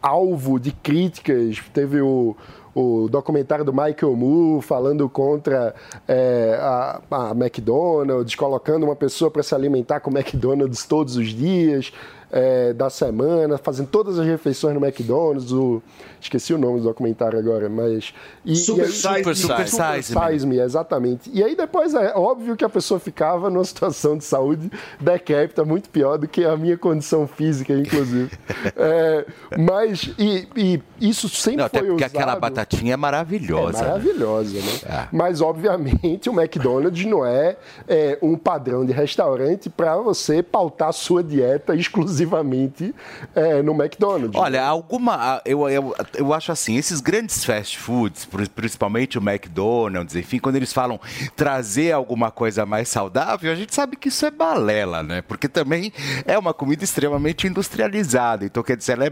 alvo 0.00 0.58
de 0.58 0.72
críticas. 0.72 1.58
Teve 1.74 2.00
o, 2.00 2.34
o 2.78 3.08
documentário 3.08 3.64
do 3.64 3.72
Michael 3.72 4.14
Moore 4.14 4.62
falando 4.62 5.08
contra 5.08 5.74
é, 6.06 6.56
a, 6.60 7.00
a 7.10 7.30
McDonald's, 7.32 8.36
colocando 8.36 8.84
uma 8.84 8.94
pessoa 8.94 9.30
para 9.30 9.42
se 9.42 9.52
alimentar 9.52 9.98
com 9.98 10.10
McDonald's 10.10 10.86
todos 10.86 11.16
os 11.16 11.28
dias 11.28 11.92
é, 12.30 12.72
da 12.72 12.90
semana, 12.90 13.58
fazendo 13.58 13.88
todas 13.88 14.18
as 14.18 14.26
refeições 14.26 14.74
no 14.74 14.84
McDonald's. 14.84 15.52
O, 15.52 15.82
esqueci 16.20 16.52
o 16.52 16.58
nome 16.58 16.80
do 16.80 16.84
documentário 16.84 17.38
agora, 17.38 17.68
mas. 17.68 18.12
E, 18.44 18.56
Super 18.56 18.82
e 18.82 18.86
aí, 18.86 18.92
Size 18.92 19.08
Me. 19.08 19.34
Super 19.34 19.36
Super 19.36 19.68
Size 19.68 20.14
Me. 20.14 20.30
Size 20.32 20.46
Me, 20.46 20.60
exatamente. 20.60 21.30
E 21.32 21.42
aí 21.42 21.54
depois 21.54 21.94
é 21.94 22.12
óbvio 22.14 22.56
que 22.56 22.64
a 22.64 22.68
pessoa 22.68 23.00
ficava 23.00 23.48
numa 23.48 23.64
situação 23.64 24.16
de 24.16 24.24
saúde 24.24 24.70
decrépita, 25.00 25.64
muito 25.64 25.88
pior 25.88 26.18
do 26.18 26.28
que 26.28 26.44
a 26.44 26.56
minha 26.56 26.76
condição 26.76 27.26
física, 27.26 27.72
inclusive. 27.72 28.30
É, 28.76 29.24
mas, 29.58 30.10
e, 30.18 30.48
e 30.56 30.82
isso 31.00 31.28
sempre 31.28 31.58
Não, 31.58 31.64
até 31.66 31.78
foi 31.78 31.88
porque 31.88 32.04
usado... 32.04 32.16
aquela 32.16 32.36
batatinha 32.36 32.94
é 32.94 32.96
maravilhosa. 32.96 33.78
É 33.78 33.82
né? 33.82 33.88
maravilhosa, 33.88 34.58
né? 34.58 34.72
É. 34.84 35.08
Mas, 35.12 35.40
obviamente, 35.40 36.28
o 36.28 36.38
McDonald's 36.38 37.04
não 37.04 37.24
é, 37.24 37.56
é, 37.88 38.18
um 38.22 38.36
padrão 38.36 38.84
de 38.84 38.92
restaurante 38.92 39.68
para 39.70 39.96
você 39.96 40.42
pautar 40.42 40.92
sua 40.92 41.22
dieta 41.22 41.74
exclusivamente 42.22 42.94
é, 43.34 43.62
no 43.62 43.72
McDonald's. 43.72 44.38
Olha, 44.38 44.64
alguma. 44.64 45.40
Eu, 45.44 45.68
eu, 45.68 45.94
eu 46.14 46.32
acho 46.34 46.52
assim, 46.52 46.76
esses 46.76 47.00
grandes 47.00 47.44
fast 47.44 47.78
foods, 47.78 48.24
pri- 48.24 48.48
principalmente 48.48 49.18
o 49.18 49.22
McDonald's, 49.22 50.16
enfim, 50.16 50.38
quando 50.38 50.56
eles 50.56 50.72
falam 50.72 51.00
trazer 51.36 51.92
alguma 51.92 52.30
coisa 52.30 52.66
mais 52.66 52.88
saudável, 52.88 53.50
a 53.52 53.54
gente 53.54 53.74
sabe 53.74 53.96
que 53.96 54.08
isso 54.08 54.26
é 54.26 54.30
balela, 54.30 55.02
né? 55.02 55.22
Porque 55.22 55.48
também 55.48 55.92
é 56.26 56.38
uma 56.38 56.52
comida 56.52 56.84
extremamente 56.84 57.46
industrializada. 57.46 58.44
Então, 58.44 58.62
quer 58.62 58.76
dizer, 58.76 58.92
ela 58.92 59.06
é, 59.06 59.10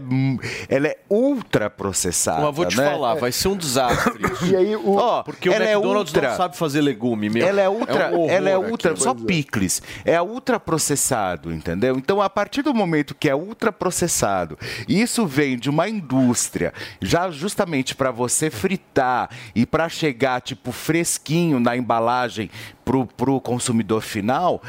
ela 0.69 0.87
é 0.87 0.97
ultra 1.09 1.69
processada. 1.69 2.41
Mas 2.45 2.55
vou 2.55 2.65
te 2.65 2.77
né? 2.77 2.89
falar, 2.89 3.15
vai 3.15 3.31
ser 3.31 3.47
um 3.47 3.57
desastre. 3.57 4.27
E 4.47 4.55
aí, 4.55 4.75
o... 4.75 4.95
Ó, 4.95 5.23
Porque 5.23 5.49
o 5.49 5.53
é 5.53 5.73
McDonald's 5.73 6.13
ultra. 6.13 6.29
não 6.29 6.37
sabe 6.37 6.55
fazer 6.57 6.79
legume, 6.81 7.29
meu. 7.29 7.45
Ela 7.45 7.61
é 7.61 7.69
ultra, 7.69 8.09
um 8.11 8.19
horror 8.21 8.29
ela 8.31 8.49
é 8.49 8.57
ultra, 8.57 8.95
só 8.95 9.13
picles. 9.13 9.81
É 10.05 10.21
ultra 10.21 10.59
processado, 10.59 11.51
entendeu? 11.51 11.97
Então, 11.97 12.21
a 12.21 12.29
partir 12.29 12.61
do 12.61 12.73
momento 12.73 12.96
que 13.03 13.29
é 13.29 13.35
ultra 13.35 13.71
processado, 13.71 14.57
e 14.87 15.01
isso 15.01 15.25
vem 15.25 15.57
de 15.57 15.69
uma 15.69 15.87
indústria, 15.89 16.73
já 17.01 17.29
justamente 17.29 17.95
para 17.95 18.11
você 18.11 18.49
fritar 18.49 19.29
e 19.55 19.65
para 19.65 19.89
chegar 19.89 20.41
tipo 20.41 20.71
fresquinho 20.71 21.59
na 21.59 21.75
embalagem 21.75 22.49
pro, 22.87 23.05
pro 23.05 23.41
consumidor 23.41 24.01
final, 24.01 24.63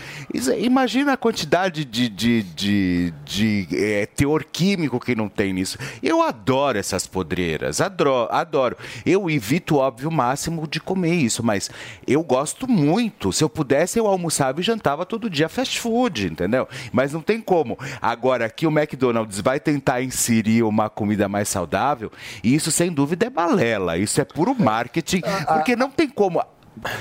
imagina 0.59 1.13
a 1.13 1.17
quantidade 1.17 1.85
de, 1.85 2.09
de, 2.09 2.43
de, 2.43 3.15
de, 3.25 3.69
eh, 3.73 4.07
teor 4.07 4.43
químico 4.43 4.99
que 4.99 5.15
não 5.15 5.29
tem 5.29 5.53
nisso. 5.53 5.79
Eu 6.03 6.21
adoro 6.21 6.77
essas 6.77 7.07
podreiras, 7.07 7.81
adoro, 7.81 8.27
adoro. 8.29 8.77
Eu 9.07 9.31
evito, 9.31 9.77
óbvio, 9.77 10.09
o 10.09 10.13
máximo 10.13 10.67
de 10.67 10.81
comer 10.81 11.15
isso, 11.15 11.45
mas 11.45 11.71
eu 12.09 12.21
gosto 12.25 12.69
muito. 12.69 13.33
Se 13.33 13.45
eu 13.45 13.49
pudesse, 13.49 14.01
eu 14.01 14.07
almoçava 14.09 14.61
e 14.61 14.65
jantava 14.65 15.07
todo 15.07 15.31
dia 15.31 15.49
fast 15.49 15.79
food, 15.81 16.27
entendeu? 16.27 16.67
Mas 16.93 17.13
não 17.13 17.21
tem 17.21 17.41
como. 17.41 17.79
Agora, 18.19 18.51
que 18.51 18.67
o 18.67 18.71
McDonald's 18.77 19.41
vai 19.41 19.61
tentar 19.61 20.03
inserir 20.03 20.65
uma 20.65 20.91
comida 20.91 21.29
mais 21.29 21.49
saudável, 21.49 22.11
isso 22.43 22.73
sem 22.73 22.93
dúvida 22.93 23.27
é 23.27 23.31
balela. 23.31 23.97
Isso 23.97 24.21
é 24.21 24.25
puro 24.25 24.57
marketing, 24.59 25.23
porque 25.47 25.77
não 25.77 25.89
tem 25.89 26.09
como. 26.09 26.43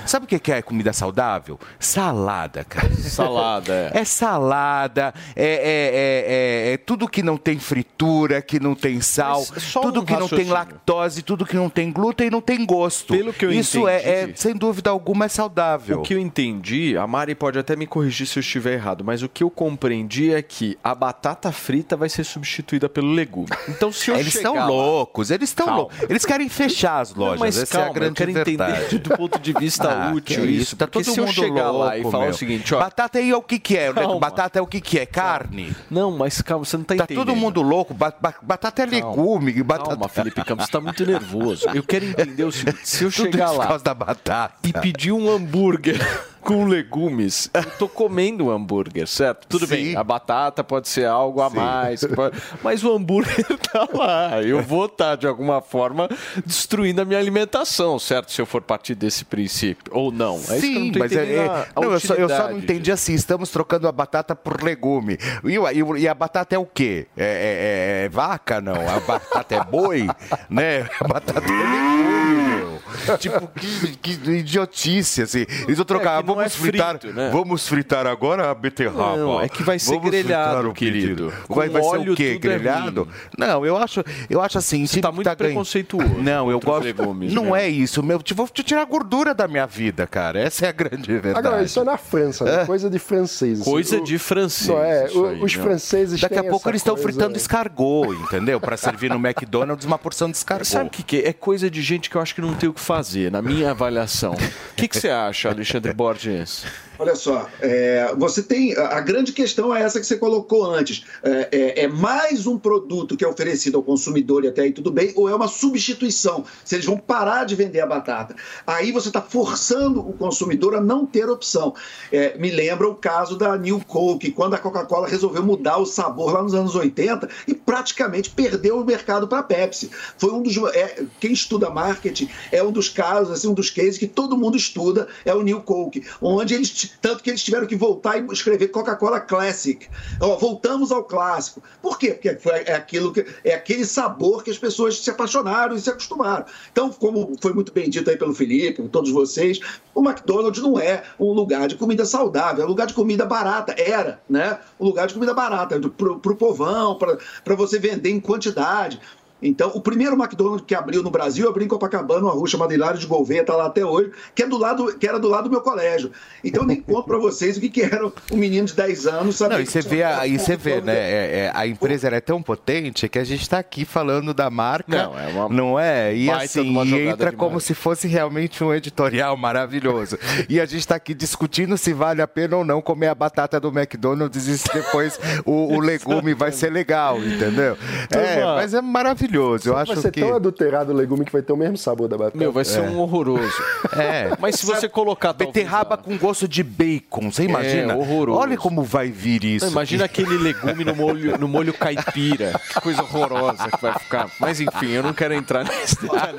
Sabe 0.06 0.26
o 0.26 0.28
que 0.28 0.52
é 0.52 0.62
comida 0.62 0.92
saudável? 0.94 1.60
Salada, 1.80 2.64
cara. 2.64 2.90
Salada, 2.96 3.92
é. 3.94 4.00
É 4.00 4.06
salada, 4.06 5.14
é, 5.36 5.44
é- 5.46 5.48
é- 5.48 6.70
é- 6.72 6.74
é 6.74 6.78
tudo 6.78 7.08
que 7.08 7.22
não 7.24 7.38
tem 7.38 7.60
fritura, 7.60 8.42
que 8.42 8.60
não 8.60 8.76
tem 8.76 9.02
sal, 9.02 9.44
tudo 9.82 10.02
um 10.02 10.06
que 10.06 10.14
não 10.14 10.28
tem 10.28 10.46
lactose, 10.46 11.22
tudo 11.22 11.46
que 11.46 11.56
não 11.56 11.70
tem 11.70 11.92
glúten 11.92 12.28
e 12.28 12.30
não 12.30 12.42
tem 12.42 12.66
gosto. 12.66 13.14
Pelo 13.14 13.34
que 13.34 13.46
eu 13.46 13.52
Isso 13.52 13.88
é, 13.88 13.98
entendi- 14.00 14.32
é, 14.32 14.36
sem 14.36 14.56
dúvida 14.56 14.90
alguma, 14.90 15.26
é 15.26 15.28
saudável. 15.28 16.00
O 16.00 16.02
que 16.04 16.14
eu 16.14 16.20
entendi, 16.20 16.98
a 16.98 17.06
Mari 17.08 17.36
pode 17.36 17.58
até 17.60 17.76
me 17.76 17.86
corrigir 17.88 18.28
se 18.28 18.38
eu 18.40 18.42
estiver 18.42 18.74
errado, 18.74 19.04
mas 19.04 19.24
o 19.24 19.30
que 19.30 19.44
eu 19.44 19.50
compreendi 19.50 20.34
é 20.34 20.42
que 20.42 20.78
a 20.84 20.94
batata 20.96 21.52
frita 21.52 21.96
vai 21.96 22.10
ser 22.10 22.24
substituída 22.24 22.88
pelo 22.90 23.12
legume. 23.12 23.48
Então, 23.68 23.92
se 23.92 24.10
eu 24.12 24.16
Eles 24.16 24.36
estão 24.36 24.56
lá- 24.56 24.68
loucos, 24.68 25.32
eles 25.32 25.50
estão 25.50 25.76
loucos. 25.76 25.98
Eles 26.10 26.26
querem 26.26 26.50
fechar 26.50 27.00
as 27.02 27.14
lojas, 27.14 27.40
Não, 27.40 27.46
mas 27.46 27.58
essa 27.58 27.78
é 27.78 27.80
calma, 27.82 27.90
a 27.90 27.94
grande 27.94 28.10
eu 28.12 28.16
quero 28.16 28.34
verdade. 28.46 28.86
entender 28.86 29.00
do 29.08 29.18
ponto 29.18 29.40
de 29.40 29.54
vista 29.54 29.67
Ah, 29.80 30.12
útil 30.14 30.42
que 30.44 30.50
isso. 30.50 30.76
Tá 30.76 30.88
todo 30.88 31.04
se 31.04 31.18
eu 31.20 31.26
mundo 31.26 31.34
chegar 31.36 31.70
louco, 31.72 31.86
lá 31.86 31.98
e 31.98 32.04
falar 32.04 32.26
meu. 32.26 32.34
o 32.34 32.38
seguinte, 32.38 32.74
ó, 32.76 32.80
Batata 32.80 33.20
aí 33.20 33.30
é 33.30 33.36
o 33.36 33.42
que 33.42 33.60
que 33.60 33.78
é? 33.78 33.92
Calma. 33.94 34.20
Batata 34.20 34.60
é 34.60 34.62
o 34.62 34.68
que 34.68 34.80
que 34.82 35.00
é? 35.00 35.06
Carne. 35.06 35.76
Não, 35.90 36.12
mas 36.12 36.42
calma, 36.42 36.66
você 36.66 36.78
não 36.78 36.84
tá 36.84 36.96
Tá 36.96 37.04
entendendo. 37.04 37.26
todo 37.26 37.36
mundo 37.36 37.62
louco. 37.62 37.94
Ba- 37.94 38.14
ba- 38.20 38.36
Batata 38.42 38.84
é 38.84 38.86
legume. 38.86 39.52
Batata... 39.64 39.90
Calma, 39.92 40.08
Felipe 40.10 40.44
Campos, 40.44 40.66
você 40.66 40.72
tá 40.72 40.80
muito 40.82 41.06
nervoso. 41.06 41.68
Eu 41.74 41.84
quero 41.84 42.06
entender 42.06 42.44
o 42.44 42.52
seguinte, 42.52 42.80
se 42.84 43.04
eu 43.04 43.12
chegar 43.12 43.52
lá 43.52 43.78
da 43.78 43.94
batata. 43.94 44.54
e 44.64 44.74
pedir 44.74 45.12
um 45.12 45.30
hambúrguer 45.30 45.98
com 46.48 46.64
legumes, 46.64 47.50
eu 47.54 47.64
tô 47.78 47.90
comendo 47.90 48.46
um 48.46 48.50
hambúrguer, 48.52 49.06
certo? 49.06 49.46
Tudo 49.50 49.68
bem, 49.68 49.98
a 49.98 50.04
batata 50.04 50.64
pode 50.64 50.88
ser 50.88 51.06
algo 51.06 51.42
a 51.42 51.50
mais, 51.50 52.06
pode- 52.06 52.38
mas 52.64 52.82
o 52.86 52.94
hambúrguer 52.96 53.46
tá 53.70 53.86
lá. 53.94 54.42
Eu 54.42 54.62
vou 54.64 54.86
estar, 54.86 55.18
de 55.18 55.28
alguma 55.28 55.62
forma, 55.62 56.08
destruindo 56.46 57.02
a 57.02 57.06
minha 57.06 57.20
alimentação, 57.20 58.00
certo? 58.00 58.32
Se 58.32 58.42
eu 58.42 58.46
for 58.46 58.62
partir 58.62 58.96
desse 58.96 59.26
princípio. 59.26 59.92
Ou 59.92 60.10
não. 60.10 60.36
É 60.36 60.38
isso 60.38 60.48
que 60.48 60.54
eu 60.54 60.60
Sim, 60.62 60.92
não 60.92 61.00
mas 61.00 61.12
é, 61.12 61.36
é- 61.36 61.68
não, 61.76 61.84
eu, 61.84 62.00
só, 62.00 62.14
eu 62.14 62.30
só 62.30 62.50
não 62.50 62.58
entendi 62.60 62.92
assim. 62.94 63.14
Estamos 63.14 63.50
trocando 63.50 63.86
a 63.86 63.92
batata 63.92 64.34
por 64.34 64.64
legume. 64.64 65.18
E, 65.44 65.52
e 65.58 66.02
e 66.02 66.08
a 66.08 66.14
batata 66.14 66.56
é 66.56 66.58
o 66.58 66.66
quê? 66.66 67.08
É, 67.18 67.26
é- 67.26 68.02
é- 68.04 68.06
é 68.06 68.10
vaca, 68.10 68.62
não? 68.62 68.76
A 68.88 69.00
batata 69.02 69.56
é 69.56 69.64
boi? 69.66 70.08
né? 70.50 70.88
A 71.02 71.08
batata 71.08 71.40
é 71.46 71.52
legume. 71.52 72.47
Tipo, 73.20 73.48
que, 73.48 73.98
que 73.98 74.32
idiotice, 74.32 75.22
assim. 75.24 75.46
Eles 75.64 75.78
vão 75.78 75.86
trocar. 75.86 76.14
É 76.20 76.24
não 76.26 76.36
vamos 76.36 76.46
é 76.46 76.50
fritar. 76.50 76.98
frito, 77.00 77.16
né? 77.16 77.30
Vamos 77.32 77.68
fritar 77.68 78.06
agora 78.08 78.50
a 78.50 78.54
beterraba. 78.56 79.18
Não, 79.18 79.42
é 79.42 79.50
que 79.50 79.64
vai 79.64 79.80
ser 79.80 79.96
Vamos 79.96 80.10
grelhado, 80.10 80.74
querido. 80.74 81.34
Vai, 81.50 81.70
vai 81.70 81.84
ser 81.84 82.10
o 82.10 82.16
quê? 82.16 82.34
é 82.36 82.38
Grelhado? 82.38 83.04
ruim. 83.04 83.12
não, 83.38 83.66
eu 83.66 83.78
acho, 83.78 84.04
eu 84.30 84.42
acho 84.42 84.58
assim. 84.58 84.86
Você 84.86 85.02
tá 85.02 85.12
muito 85.12 85.30
preconceituoso 85.36 86.08
Não, 86.22 86.50
eu 86.52 86.60
gosto. 86.60 86.84
legumes, 86.86 87.34
não 87.34 87.46
meu. 87.46 87.56
é 87.56 87.68
isso, 87.68 88.02
meu. 88.04 88.22
Tipo, 88.22 88.38
vou 88.44 88.48
te 88.50 88.64
tirar 88.64 88.82
a 88.82 88.86
gordura 88.86 89.34
da 89.34 89.48
minha 89.48 89.66
vida, 89.66 90.06
cara. 90.08 90.40
Essa 90.40 90.66
é 90.66 90.70
a 90.70 90.72
grande 90.72 91.12
verdade. 91.18 91.38
Agora, 91.48 91.64
isso 91.64 91.80
é 91.80 91.84
na 91.84 91.98
França, 91.98 92.44
né? 92.46 92.66
coisa 92.66 92.90
de 92.90 93.00
francês. 93.00 93.62
assim. 93.62 93.70
Coisa 93.70 93.98
O- 93.98 94.04
de 94.04 94.18
francês. 94.18 94.68
Não 94.70 94.80
é, 94.84 95.06
aí, 95.06 95.42
os 95.42 95.56
meu. 95.56 95.64
franceses 95.66 96.20
Daqui 96.20 96.38
a 96.38 96.44
pouco 96.44 96.70
eles 96.70 96.82
estão 96.82 96.96
fritando 96.98 97.38
escargot, 97.38 98.14
entendeu? 98.14 98.60
Para 98.60 98.78
servir 98.78 99.10
no 99.10 99.16
McDonald's 99.18 99.86
uma 99.86 99.98
porção 99.98 100.30
de 100.30 100.38
escargot. 100.38 100.66
Sabe 100.68 100.88
o 100.88 100.92
que, 100.92 101.04
que 101.04 101.18
é? 101.18 101.30
É 101.30 101.34
coisa 101.34 101.70
de 101.70 101.82
gente 101.82 102.10
que 102.10 102.16
eu 102.16 102.22
acho 102.22 102.34
que 102.36 102.42
não 102.42 102.54
tem 102.54 102.70
o 102.70 102.74
que 102.78 102.82
fazer, 102.84 103.32
na 103.32 103.42
minha 103.42 103.72
avaliação. 103.72 104.34
O 104.34 104.76
que, 104.76 104.88
que 104.88 105.00
você 105.00 105.10
acha, 105.10 105.50
Alexandre 105.50 105.94
Borges? 105.94 106.66
Olha 107.00 107.16
só, 107.16 107.48
é, 107.62 108.14
você 108.18 108.42
tem. 108.42 108.76
A 108.76 109.00
grande 109.02 109.32
questão 109.32 109.76
é 109.76 109.82
essa 109.84 110.00
que 110.00 110.06
você 110.06 110.18
colocou 110.18 110.66
antes. 110.66 111.06
É, 111.22 111.48
é- 111.52 111.84
é 111.84 111.88
mais 111.88 112.48
um 112.48 112.58
produto 112.58 113.16
que 113.16 113.24
é 113.24 113.28
oferecido 113.28 113.78
ao 113.78 113.84
consumidor 113.84 114.44
e 114.44 114.48
até 114.48 114.64
aí 114.64 114.72
tudo 114.72 114.90
bem, 114.90 115.14
ou 115.16 115.30
é 115.30 115.36
uma 115.36 115.48
substituição? 115.48 116.44
Se 116.66 116.76
eles 116.76 116.86
vão 116.86 116.98
parar 116.98 117.46
de 117.46 117.56
vender 117.56 117.82
a 117.82 117.86
batata. 117.86 118.36
Aí 118.66 118.92
você 118.92 119.10
está 119.10 119.22
forçando 119.22 120.00
o 120.00 120.14
consumidor 120.14 120.76
a 120.76 120.82
não 120.82 121.06
ter 121.06 121.30
opção. 121.30 121.76
É, 122.12 122.36
me 122.38 122.50
lembra 122.50 122.88
o 122.90 122.96
caso 122.96 123.38
da 123.38 123.56
New 123.58 123.80
Coke, 123.86 124.32
quando 124.32 124.56
a 124.56 124.58
Coca-Cola 124.58 125.08
resolveu 125.08 125.44
mudar 125.44 125.78
o 125.78 125.86
sabor 125.86 126.34
lá 126.34 126.42
nos 126.42 126.56
anos 126.56 126.76
80 126.76 127.30
e 127.48 127.54
praticamente 127.54 128.32
perdeu 128.32 128.80
o 128.80 128.86
mercado 128.86 129.28
para 129.28 129.40
a 129.40 129.44
Pepsi. 129.44 129.92
Foi 130.18 130.32
um 130.32 130.42
dos. 130.42 130.58
é, 130.74 131.04
quem 131.20 131.32
estuda 131.32 131.70
marketing 131.70 132.28
é 132.52 132.64
um 132.64 132.72
dos 132.72 132.90
casos, 132.90 133.32
assim, 133.34 133.48
um 133.48 133.54
dos 133.54 133.70
cases 133.70 133.98
que 134.00 134.08
todo 134.08 134.38
mundo 134.38 134.58
estuda, 134.58 135.08
é 135.24 135.34
o 135.34 135.44
New 135.44 135.62
Coke, 135.62 136.04
onde 136.22 136.56
eles 136.56 136.87
tanto 137.02 137.24
que 137.24 137.30
eles 137.30 137.44
tiveram 137.44 137.68
que 137.68 137.76
voltar 137.76 138.18
e 138.18 138.26
escrever 138.32 138.70
Coca-Cola 138.70 139.20
Classic. 139.20 139.88
Ó, 140.22 140.36
voltamos 140.38 140.92
ao 140.92 141.04
clássico. 141.04 141.62
Por 141.82 141.98
quê? 141.98 142.12
Porque 142.12 142.36
foi, 142.36 142.54
é, 142.66 142.76
aquilo 142.76 143.12
que, 143.12 143.26
é 143.44 143.54
aquele 143.54 143.86
sabor 143.86 144.44
que 144.44 144.52
as 144.52 144.58
pessoas 144.58 145.00
se 145.00 145.10
apaixonaram 145.10 145.76
e 145.76 145.80
se 145.80 145.90
acostumaram. 145.90 146.46
Então, 146.72 146.90
como 146.90 147.36
foi 147.42 147.54
muito 147.54 147.72
bem 147.72 147.90
dito 147.90 148.10
aí 148.10 148.18
pelo 148.18 148.34
Felipe, 148.34 148.82
por 148.82 148.90
todos 148.90 149.12
vocês, 149.12 149.60
o 149.94 150.02
McDonald's 150.02 150.62
não 150.62 150.80
é 150.80 151.04
um 151.20 151.32
lugar 151.32 151.68
de 151.68 151.76
comida 151.76 152.06
saudável, 152.06 152.64
é 152.64 152.66
um 152.66 152.70
lugar 152.70 152.88
de 152.88 152.94
comida 152.94 153.26
barata. 153.26 153.76
Era, 153.78 154.22
né? 154.30 154.60
Um 154.80 154.86
lugar 154.86 155.08
de 155.08 155.14
comida 155.14 155.34
barata, 155.34 155.80
para 155.80 156.12
o 156.12 156.36
povão, 156.36 156.98
para 156.98 157.56
você 157.56 157.80
vender 157.80 158.10
em 158.10 158.20
quantidade. 158.20 159.00
Então, 159.42 159.72
o 159.76 159.82
primeiro 159.82 160.16
McDonald's 160.16 160.66
que 160.66 160.74
abriu 160.74 161.04
no 161.04 161.12
Brasil 161.12 161.48
abriu 161.48 161.64
em 161.66 161.68
Copacabana, 161.68 162.22
uma 162.22 162.32
rua 162.34 162.48
chamada 162.48 162.74
Hilário 162.74 163.00
de 163.00 163.06
Gouveia, 163.06 163.42
está 163.42 163.56
lá 163.56 163.68
até 163.68 163.86
hoje, 163.86 164.12
que, 164.34 164.44
é 164.44 164.48
do 164.48 164.58
lado, 164.58 164.98
que 164.98 165.08
era 165.08 165.20
do 165.20 165.28
lado 165.28 165.44
do 165.46 165.50
meu 165.52 165.62
colégio. 165.62 166.12
Então, 166.44 166.64
eu 166.64 166.68
nem 166.68 166.78
conto 166.82 167.06
para 167.08 167.18
vocês 167.18 167.56
o 167.58 167.62
que, 167.62 167.70
que 167.70 167.82
era 167.82 168.06
um 168.06 168.38
menino 168.38 168.66
de 168.66 168.74
10 168.76 169.06
anos. 169.08 169.36
Sabe? 169.36 169.54
Não, 169.56 169.62
e 169.62 169.66
você 169.66 169.82
vê, 169.82 170.02
a- 170.04 170.20
aí 170.22 170.40
você 170.40 170.56
vê, 170.58 170.82
né? 170.82 170.94
é- 170.96 171.40
é, 171.46 171.52
a 171.54 171.68
empresa 171.68 172.08
ela 172.08 172.16
é 172.16 172.22
tão 172.22 172.42
potente 172.42 173.08
que 173.08 173.20
a 173.20 173.24
gente 173.24 173.42
está 173.42 173.60
aqui 173.60 173.86
falando 173.86 174.34
da 174.34 174.50
marca, 174.50 175.04
Não, 175.04 175.20
é 175.20 175.28
uma 175.28 175.50
não 175.50 175.80
é? 175.80 176.16
E 176.16 176.30
assim, 176.32 176.74
e 176.86 177.08
entra 177.08 177.32
como 177.32 177.60
se 177.60 177.74
fosse 177.74 178.08
realmente 178.08 178.64
um 178.64 178.74
editorial 178.74 179.38
maravilhoso. 179.38 180.18
e 180.50 180.60
a 180.60 180.66
gente 180.66 180.80
está 180.80 180.96
aqui 180.96 181.14
discutindo 181.14 181.78
se 181.78 181.94
vale 181.94 182.22
a 182.22 182.28
pena 182.28 182.58
ou 182.58 182.66
não 182.66 182.82
comer 182.82 183.08
a 183.08 183.16
batata 183.16 183.60
do 183.60 183.68
McDonald's 183.70 184.48
e 184.48 184.58
se 184.58 184.74
depois 184.74 185.20
o, 185.46 185.76
o 185.76 185.80
legume 185.82 186.34
vai 186.34 186.52
ser 186.52 186.72
legal, 186.72 187.20
entendeu? 187.24 187.78
É, 188.12 188.36
Turma, 188.36 188.56
mas 188.56 188.74
é 188.74 188.82
maravilhoso. 188.82 189.27
Eu 189.36 189.74
Vai 189.74 189.84
acho 189.84 189.96
ser 190.02 190.12
que 190.12 190.22
tão 190.22 190.36
adulterado 190.36 190.92
o 190.92 190.96
legume 190.96 191.26
que 191.26 191.32
vai 191.32 191.42
ter 191.42 191.54
o 191.54 191.58
mesmo 191.58 191.78
sabor 191.78 192.08
da 192.08 192.18
batata. 192.18 192.38
Meu, 192.38 192.52
vai 192.52 192.64
ser 192.66 192.80
É. 192.80 192.90
um 192.90 193.00
horroroso. 193.00 193.52
É. 193.98 194.32
Mas 194.40 194.56
se 194.56 194.66
você 194.66 194.88
colocar 194.88 195.34
talvez, 195.34 195.54
beterraba 195.54 195.98
com 195.98 196.16
gosto 196.18 196.48
de 196.48 196.62
bacon, 196.64 197.32
você 197.32 197.44
imagina? 197.44 197.94
É, 197.94 197.96
horroroso. 197.96 198.40
Olha 198.40 198.58
como 198.58 198.84
vai 198.84 199.10
vir 199.10 199.44
isso. 199.44 199.66
Não, 199.66 199.72
imagina 199.72 200.06
aquele 200.06 200.38
legume 200.38 200.84
no 200.84 200.96
molho, 200.96 201.38
no 201.38 201.48
molho 201.48 201.74
caipira. 201.74 202.60
Que 202.74 202.82
coisa 202.82 203.02
horrorosa 203.02 203.70
que 203.72 203.82
vai 203.82 203.94
ficar. 203.98 204.30
Mas 204.40 204.60
enfim, 204.62 204.92
eu 204.92 205.02
não 205.04 205.14
quero 205.14 205.34
entrar 205.34 205.64
nesse 205.64 205.96
detalhe. 206.02 206.38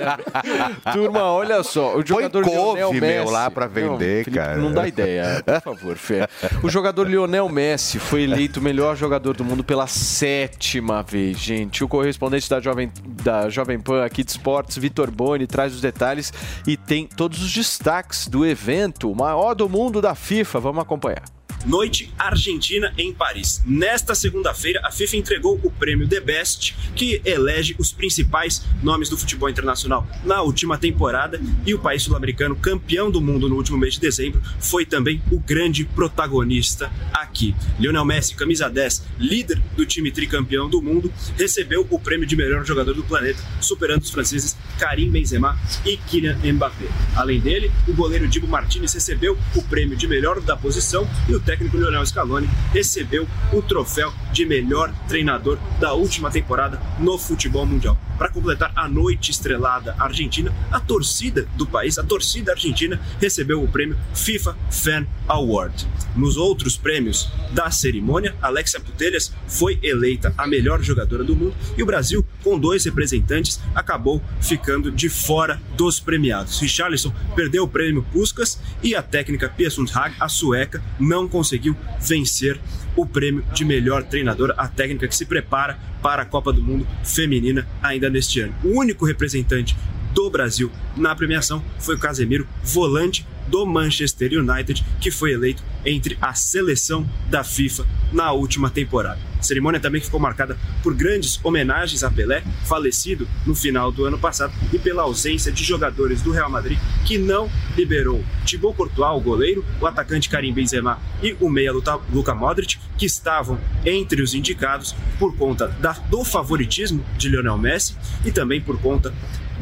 Turma, 0.92 1.22
olha 1.32 1.62
só. 1.62 1.96
O 1.96 2.06
jogador 2.06 2.44
couve, 2.44 2.58
Lionel 2.80 2.92
meu, 2.92 3.00
Messi. 3.00 3.32
lá 3.32 3.50
pra 3.50 3.66
vender, 3.66 4.24
Felipe, 4.24 4.30
cara. 4.32 4.56
Não 4.56 4.72
dá 4.72 4.86
ideia, 4.86 5.42
por 5.44 5.60
favor, 5.60 5.96
Fê. 5.96 6.28
O 6.62 6.68
jogador 6.68 7.08
Lionel 7.08 7.48
Messi 7.48 7.98
foi 7.98 8.22
eleito 8.22 8.60
o 8.60 8.62
melhor 8.62 8.96
jogador 8.96 9.34
do 9.36 9.44
mundo 9.44 9.64
pela 9.64 9.86
sétima 9.86 11.02
vez, 11.02 11.38
gente. 11.38 11.82
O 11.82 11.88
correspondente 11.88 12.48
da 12.48 12.60
Jovem, 12.60 12.77
da 12.86 13.48
Jovem 13.48 13.80
Pan 13.80 14.04
aqui 14.04 14.22
de 14.22 14.30
esportes, 14.30 14.76
Vitor 14.76 15.10
Boni, 15.10 15.46
traz 15.46 15.74
os 15.74 15.80
detalhes 15.80 16.32
e 16.66 16.76
tem 16.76 17.06
todos 17.06 17.42
os 17.42 17.52
destaques 17.52 18.28
do 18.28 18.44
evento, 18.44 19.10
o 19.10 19.16
maior 19.16 19.54
do 19.54 19.68
mundo 19.68 20.00
da 20.00 20.14
FIFA. 20.14 20.60
Vamos 20.60 20.82
acompanhar. 20.82 21.37
Noite 21.66 22.12
Argentina 22.18 22.92
em 22.96 23.12
Paris. 23.12 23.62
Nesta 23.66 24.14
segunda-feira, 24.14 24.80
a 24.84 24.90
FIFA 24.90 25.16
entregou 25.16 25.60
o 25.62 25.70
prêmio 25.70 26.08
The 26.08 26.20
Best, 26.20 26.76
que 26.94 27.20
elege 27.24 27.74
os 27.78 27.92
principais 27.92 28.64
nomes 28.82 29.08
do 29.08 29.18
futebol 29.18 29.48
internacional 29.48 30.06
na 30.24 30.40
última 30.42 30.78
temporada. 30.78 31.40
E 31.66 31.74
o 31.74 31.78
país 31.78 32.02
sul-americano, 32.02 32.56
campeão 32.56 33.10
do 33.10 33.20
mundo 33.20 33.48
no 33.48 33.56
último 33.56 33.76
mês 33.76 33.94
de 33.94 34.00
dezembro, 34.00 34.40
foi 34.60 34.86
também 34.86 35.20
o 35.30 35.38
grande 35.38 35.84
protagonista 35.84 36.90
aqui. 37.12 37.54
Lionel 37.78 38.04
Messi, 38.04 38.34
camisa 38.34 38.68
10, 38.68 39.04
líder 39.18 39.60
do 39.76 39.84
time 39.84 40.10
tricampeão 40.10 40.68
do 40.68 40.80
mundo, 40.80 41.12
recebeu 41.36 41.86
o 41.90 41.98
prêmio 41.98 42.26
de 42.26 42.36
melhor 42.36 42.64
jogador 42.64 42.94
do 42.94 43.02
planeta, 43.02 43.42
superando 43.60 44.02
os 44.02 44.10
franceses 44.10 44.56
Karim 44.78 45.10
Benzema 45.10 45.58
e 45.84 45.96
Kylian 45.96 46.38
Mbappé. 46.52 46.86
Além 47.16 47.40
dele, 47.40 47.70
o 47.86 47.92
goleiro 47.92 48.28
Dibu 48.28 48.46
Martinez 48.46 48.92
recebeu 48.94 49.36
o 49.54 49.62
prêmio 49.62 49.96
de 49.96 50.06
melhor 50.06 50.40
da 50.40 50.56
posição 50.56 51.08
e 51.28 51.34
o 51.34 51.40
técnico 51.48 51.78
Lionel 51.78 52.04
Scaloni 52.04 52.46
recebeu 52.74 53.26
o 53.54 53.62
troféu 53.62 54.12
de 54.30 54.44
melhor 54.44 54.92
treinador 55.08 55.58
da 55.80 55.94
última 55.94 56.30
temporada 56.30 56.78
no 56.98 57.16
futebol 57.16 57.64
mundial. 57.64 57.98
Para 58.18 58.28
completar 58.28 58.70
a 58.76 58.86
noite 58.86 59.30
estrelada 59.30 59.96
argentina, 59.98 60.52
a 60.70 60.78
torcida 60.78 61.48
do 61.56 61.66
país, 61.66 61.96
a 61.96 62.02
torcida 62.02 62.52
argentina, 62.52 63.00
recebeu 63.18 63.62
o 63.62 63.68
prêmio 63.68 63.96
FIFA 64.12 64.58
Fan 64.70 65.06
Award. 65.26 65.88
Nos 66.14 66.36
outros 66.36 66.76
prêmios 66.76 67.30
da 67.52 67.70
cerimônia, 67.70 68.36
Alexia 68.42 68.80
Putellas 68.80 69.32
foi 69.46 69.78
eleita 69.82 70.34
a 70.36 70.46
melhor 70.46 70.82
jogadora 70.82 71.24
do 71.24 71.34
mundo 71.34 71.54
e 71.78 71.82
o 71.82 71.86
Brasil, 71.86 72.26
com 72.48 72.58
dois 72.58 72.82
representantes, 72.86 73.60
acabou 73.74 74.22
ficando 74.40 74.90
de 74.90 75.10
fora 75.10 75.60
dos 75.76 76.00
premiados. 76.00 76.58
Richarlison 76.58 77.12
perdeu 77.36 77.64
o 77.64 77.68
prêmio 77.68 78.02
Puskas 78.10 78.58
e 78.82 78.94
a 78.94 79.02
técnica 79.02 79.50
Pia 79.50 79.68
Sundhage, 79.68 80.16
a 80.18 80.30
sueca, 80.30 80.82
não 80.98 81.28
conseguiu 81.28 81.76
vencer 82.00 82.58
o 82.96 83.04
prêmio 83.04 83.44
de 83.52 83.66
melhor 83.66 84.02
treinadora, 84.02 84.54
a 84.56 84.66
técnica 84.66 85.06
que 85.06 85.14
se 85.14 85.26
prepara 85.26 85.78
para 86.02 86.22
a 86.22 86.24
Copa 86.24 86.50
do 86.50 86.62
Mundo 86.62 86.88
feminina 87.04 87.68
ainda 87.82 88.08
neste 88.08 88.40
ano. 88.40 88.54
O 88.64 88.78
único 88.78 89.04
representante 89.04 89.76
do 90.14 90.30
Brasil 90.30 90.72
na 90.96 91.14
premiação 91.14 91.62
foi 91.78 91.96
o 91.96 91.98
Casemiro, 91.98 92.48
volante 92.64 93.26
do 93.46 93.66
Manchester 93.66 94.32
United, 94.32 94.82
que 95.02 95.10
foi 95.10 95.32
eleito 95.32 95.62
entre 95.84 96.16
a 96.18 96.32
seleção 96.32 97.06
da 97.28 97.44
FIFA 97.44 97.86
na 98.10 98.32
última 98.32 98.70
temporada. 98.70 99.27
Cerimônia 99.40 99.80
também 99.80 100.00
ficou 100.00 100.18
marcada 100.20 100.56
por 100.82 100.94
grandes 100.94 101.38
homenagens 101.42 102.02
a 102.02 102.10
Pelé, 102.10 102.42
falecido 102.64 103.26
no 103.46 103.54
final 103.54 103.90
do 103.92 104.04
ano 104.04 104.18
passado, 104.18 104.52
e 104.72 104.78
pela 104.78 105.02
ausência 105.02 105.50
de 105.52 105.64
jogadores 105.64 106.22
do 106.22 106.30
Real 106.32 106.50
Madrid, 106.50 106.78
que 107.06 107.18
não 107.18 107.50
liberou 107.76 108.24
Thibaut 108.44 108.76
Courtois, 108.76 109.16
o 109.16 109.20
goleiro, 109.20 109.64
o 109.80 109.86
atacante 109.86 110.28
Karim 110.28 110.52
Benzema 110.52 110.98
e 111.22 111.36
o 111.40 111.48
meia 111.48 111.72
Luka 111.72 112.34
Modric, 112.34 112.78
que 112.96 113.06
estavam 113.06 113.58
entre 113.84 114.22
os 114.22 114.34
indicados 114.34 114.94
por 115.18 115.34
conta 115.36 115.68
da- 115.68 115.92
do 115.92 116.24
favoritismo 116.24 117.04
de 117.16 117.28
Lionel 117.28 117.58
Messi 117.58 117.96
e 118.24 118.32
também 118.32 118.60
por 118.60 118.78
conta 118.80 119.12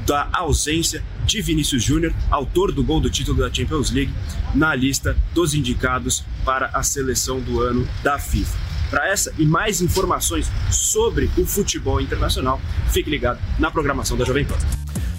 da 0.06 0.28
ausência 0.32 1.02
de 1.24 1.42
Vinícius 1.42 1.82
Júnior, 1.82 2.14
autor 2.30 2.70
do 2.70 2.84
gol 2.84 3.00
do 3.00 3.10
título 3.10 3.38
da 3.40 3.52
Champions 3.52 3.90
League, 3.90 4.12
na 4.54 4.74
lista 4.74 5.16
dos 5.34 5.52
indicados 5.52 6.24
para 6.44 6.66
a 6.72 6.82
seleção 6.82 7.40
do 7.40 7.60
ano 7.60 7.86
da 8.04 8.16
FIFA. 8.18 8.56
Para 8.90 9.08
essa 9.08 9.32
e 9.36 9.44
mais 9.44 9.80
informações 9.80 10.50
sobre 10.70 11.30
o 11.36 11.44
futebol 11.44 12.00
internacional, 12.00 12.60
fique 12.92 13.10
ligado 13.10 13.40
na 13.58 13.70
programação 13.70 14.16
da 14.16 14.24
Jovem 14.24 14.44
Pan. 14.44 14.56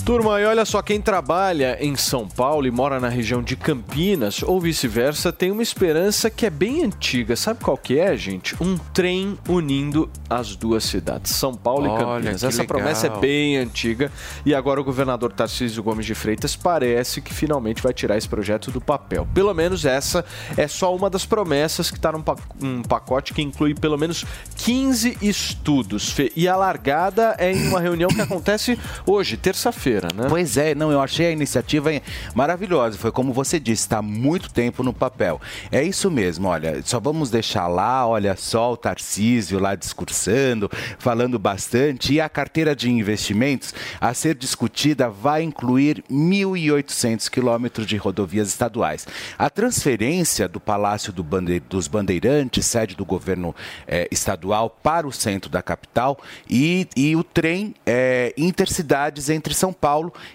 Turma, 0.08 0.39
e 0.39 0.45
olha 0.45 0.64
só, 0.64 0.82
quem 0.82 1.01
trabalha 1.01 1.78
em 1.82 1.97
São 1.97 2.30
Paulo 2.30 2.66
e 2.66 2.72
mora 2.72 2.97
na 2.97 3.10
região 3.10 3.43
de 3.43 3.58
Campinas, 3.58 4.41
ou 4.41 4.58
vice-versa, 4.62 5.34
tem 5.34 5.51
uma 5.51 5.62
esperança 5.62 6.30
que 6.30 6.45
é 6.45 6.49
bem 6.49 6.86
antiga. 6.86 7.36
Sabe 7.36 7.60
qual 7.62 7.76
que 7.78 7.99
é, 7.99 8.16
gente? 8.16 8.55
Um 8.64 8.78
trem 8.78 9.38
unindo 9.49 10.10
as 10.30 10.55
duas 10.55 10.86
cidades, 10.86 11.34
São 11.36 11.53
Paulo 11.53 11.89
Olha, 11.89 12.01
e 12.01 12.05
Campinas. 12.05 12.36
Essa 12.41 12.62
legal. 12.62 12.68
promessa 12.78 13.08
é 13.08 13.20
bem 13.20 13.58
antiga 13.58 14.10
e 14.45 14.55
agora 14.55 14.80
o 14.80 14.84
governador 14.86 15.34
Tarcísio 15.34 15.84
Gomes 15.84 16.05
de 16.05 16.16
Freitas 16.16 16.55
parece 16.55 17.20
que 17.20 17.34
finalmente 17.34 17.84
vai 17.84 17.91
tirar 17.93 18.16
esse 18.18 18.30
projeto 18.30 18.72
do 18.72 18.80
papel. 18.80 19.28
Pelo 19.34 19.53
menos 19.53 19.84
essa 19.84 20.24
é 20.55 20.70
só 20.70 20.95
uma 20.95 21.10
das 21.10 21.26
promessas 21.26 21.91
que 21.91 21.97
está 21.97 22.14
num 22.14 22.22
pa- 22.22 22.38
um 22.64 22.82
pacote 22.82 23.34
que 23.34 23.41
inclui 23.41 23.76
pelo 23.76 23.97
menos 23.97 24.24
15 24.55 25.18
estudos. 25.22 26.16
E 26.34 26.47
a 26.47 26.55
largada 26.55 27.36
é 27.38 27.51
em 27.51 27.68
uma 27.68 27.82
reunião 27.82 28.10
que 28.10 28.22
acontece 28.22 28.80
hoje, 29.05 29.36
terça-feira, 29.36 29.97
né? 30.14 30.26
Pois 30.30 30.58
é, 30.58 30.76
não, 30.76 30.91
eu 30.91 31.02
achei 31.02 31.28
a 31.28 31.32
iniciativa 31.32 31.89
maravilhosa. 32.36 32.98
Foi 32.98 33.12
como 33.12 33.34
você 33.34 33.60
disse, 33.60 33.84
está 33.84 34.02
muito 34.02 34.52
tempo 34.52 34.84
no 34.84 34.93
papel. 34.93 35.39
É 35.72 35.84
isso 35.84 36.10
mesmo, 36.12 36.48
olha, 36.48 36.82
só 36.84 37.00
vamos 37.00 37.30
deixar 37.30 37.68
lá, 37.68 38.06
olha 38.08 38.36
só 38.36 38.74
o 38.74 38.78
Tarcísio 38.78 39.60
lá 39.60 39.76
discursando, 39.76 40.70
falando 41.00 41.39
bastante. 41.39 42.14
E 42.14 42.22
a 42.22 42.30
carteira 42.30 42.76
de 42.76 42.89
investimentos 42.89 43.74
a 44.00 44.14
ser 44.14 44.36
discutida 44.36 45.10
vai 45.10 45.43
incluir 45.43 46.04
1.800 46.12 47.30
quilômetros 47.30 47.88
de 47.88 47.98
rodovias 47.98 48.50
estaduais. 48.50 49.08
A 49.38 49.50
transferência 49.50 50.48
do 50.48 50.60
Palácio 50.60 51.12
do 51.14 51.24
Bande- 51.24 51.60
dos 51.60 51.88
Bandeirantes, 51.88 52.66
sede 52.66 52.95
do 52.95 53.06
governo 53.06 53.56
eh, 53.88 54.08
estadual, 54.12 54.70
para 54.70 55.08
o 55.08 55.12
centro 55.12 55.50
da 55.50 55.62
capital 55.62 56.18
e, 56.50 56.88
e 56.95 57.16
o 57.16 57.24
trem 57.24 57.74
eh, 57.86 58.34
intercidades 58.38 59.30
entre 59.30 59.54
São 59.54 59.72
Paulo 59.74 59.87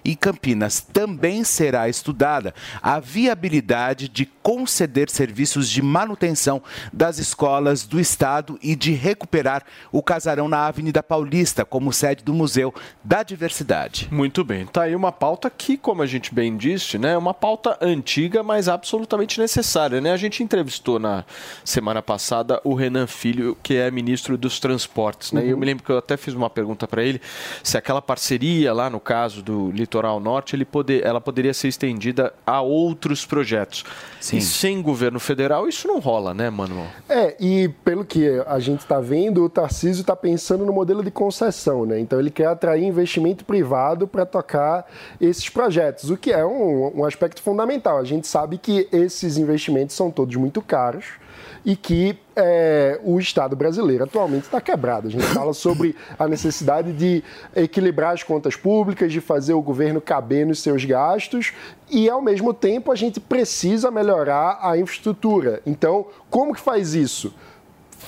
e 0.04 0.16
Campinas. 0.16 0.80
Também 0.80 1.44
será 1.44 1.88
estudada 1.88 2.54
a 2.82 2.98
viabilidade 3.00 4.08
de 4.08 4.26
conceder 4.42 5.08
serviços 5.10 5.68
de 5.68 5.80
manutenção 5.82 6.62
das 6.92 7.18
escolas 7.18 7.84
do 7.84 8.00
estado 8.00 8.58
e 8.62 8.74
de 8.74 8.92
recuperar 8.92 9.62
o 9.90 10.02
casarão 10.02 10.48
na 10.48 10.66
Avenida 10.66 11.02
Paulista 11.02 11.64
como 11.64 11.92
sede 11.92 12.24
do 12.24 12.34
Museu 12.34 12.74
da 13.04 13.22
Diversidade. 13.22 14.08
Muito 14.10 14.44
bem, 14.44 14.66
tá 14.66 14.82
aí 14.82 14.94
uma 14.96 15.12
pauta 15.12 15.48
que, 15.50 15.76
como 15.76 16.02
a 16.02 16.06
gente 16.06 16.34
bem 16.34 16.56
disse, 16.56 16.98
né, 16.98 17.12
é 17.12 17.18
uma 17.18 17.34
pauta 17.34 17.76
antiga, 17.80 18.42
mas 18.42 18.68
absolutamente 18.68 19.40
necessária, 19.40 20.00
né? 20.00 20.12
A 20.12 20.16
gente 20.16 20.42
entrevistou 20.42 20.98
na 20.98 21.24
semana 21.64 22.00
passada 22.02 22.60
o 22.64 22.74
Renan 22.74 23.06
Filho, 23.06 23.56
que 23.62 23.74
é 23.74 23.90
ministro 23.90 24.36
dos 24.38 24.58
Transportes, 24.60 25.32
né? 25.32 25.44
E 25.44 25.48
eu 25.50 25.54
Uhum. 25.54 25.60
me 25.60 25.66
lembro 25.66 25.84
que 25.84 25.90
eu 25.92 25.98
até 25.98 26.16
fiz 26.16 26.34
uma 26.34 26.48
pergunta 26.48 26.86
para 26.88 27.02
ele 27.02 27.20
se 27.62 27.76
aquela 27.76 28.00
parceria 28.00 28.72
lá 28.72 28.88
no 28.88 28.98
caso 29.00 29.41
do 29.42 29.70
Litoral 29.70 30.20
Norte, 30.20 30.56
ele 30.56 30.64
poder, 30.64 31.04
ela 31.04 31.20
poderia 31.20 31.52
ser 31.52 31.68
estendida 31.68 32.32
a 32.46 32.60
outros 32.60 33.26
projetos. 33.26 33.84
Sim. 34.20 34.38
E 34.38 34.40
sem 34.40 34.80
governo 34.80 35.18
federal 35.20 35.68
isso 35.68 35.86
não 35.88 35.98
rola, 35.98 36.32
né, 36.32 36.48
Manuel? 36.48 36.86
É, 37.08 37.36
e 37.38 37.68
pelo 37.84 38.04
que 38.04 38.28
a 38.46 38.58
gente 38.58 38.80
está 38.80 39.00
vendo, 39.00 39.44
o 39.44 39.48
Tarcísio 39.48 40.02
está 40.02 40.16
pensando 40.16 40.64
no 40.64 40.72
modelo 40.72 41.02
de 41.02 41.10
concessão, 41.10 41.84
né? 41.84 41.98
Então 41.98 42.18
ele 42.18 42.30
quer 42.30 42.46
atrair 42.46 42.84
investimento 42.84 43.44
privado 43.44 44.06
para 44.06 44.24
tocar 44.24 44.86
esses 45.20 45.48
projetos, 45.48 46.10
o 46.10 46.16
que 46.16 46.32
é 46.32 46.44
um, 46.44 47.00
um 47.00 47.04
aspecto 47.04 47.42
fundamental. 47.42 47.98
A 47.98 48.04
gente 48.04 48.26
sabe 48.26 48.58
que 48.58 48.88
esses 48.92 49.36
investimentos 49.36 49.96
são 49.96 50.10
todos 50.10 50.36
muito 50.36 50.62
caros 50.62 51.21
e 51.64 51.76
que 51.76 52.18
é, 52.34 52.98
o 53.04 53.18
Estado 53.18 53.54
brasileiro 53.54 54.04
atualmente 54.04 54.44
está 54.44 54.60
quebrado. 54.60 55.08
A 55.08 55.10
gente 55.10 55.24
fala 55.26 55.52
sobre 55.52 55.94
a 56.18 56.26
necessidade 56.26 56.92
de 56.92 57.22
equilibrar 57.54 58.12
as 58.12 58.22
contas 58.22 58.56
públicas, 58.56 59.12
de 59.12 59.20
fazer 59.20 59.54
o 59.54 59.62
governo 59.62 60.00
caber 60.00 60.46
nos 60.46 60.60
seus 60.60 60.84
gastos 60.84 61.52
e, 61.90 62.08
ao 62.08 62.20
mesmo 62.20 62.52
tempo, 62.52 62.90
a 62.90 62.96
gente 62.96 63.20
precisa 63.20 63.90
melhorar 63.90 64.58
a 64.62 64.76
infraestrutura. 64.76 65.60
Então, 65.66 66.06
como 66.30 66.54
que 66.54 66.60
faz 66.60 66.94
isso? 66.94 67.32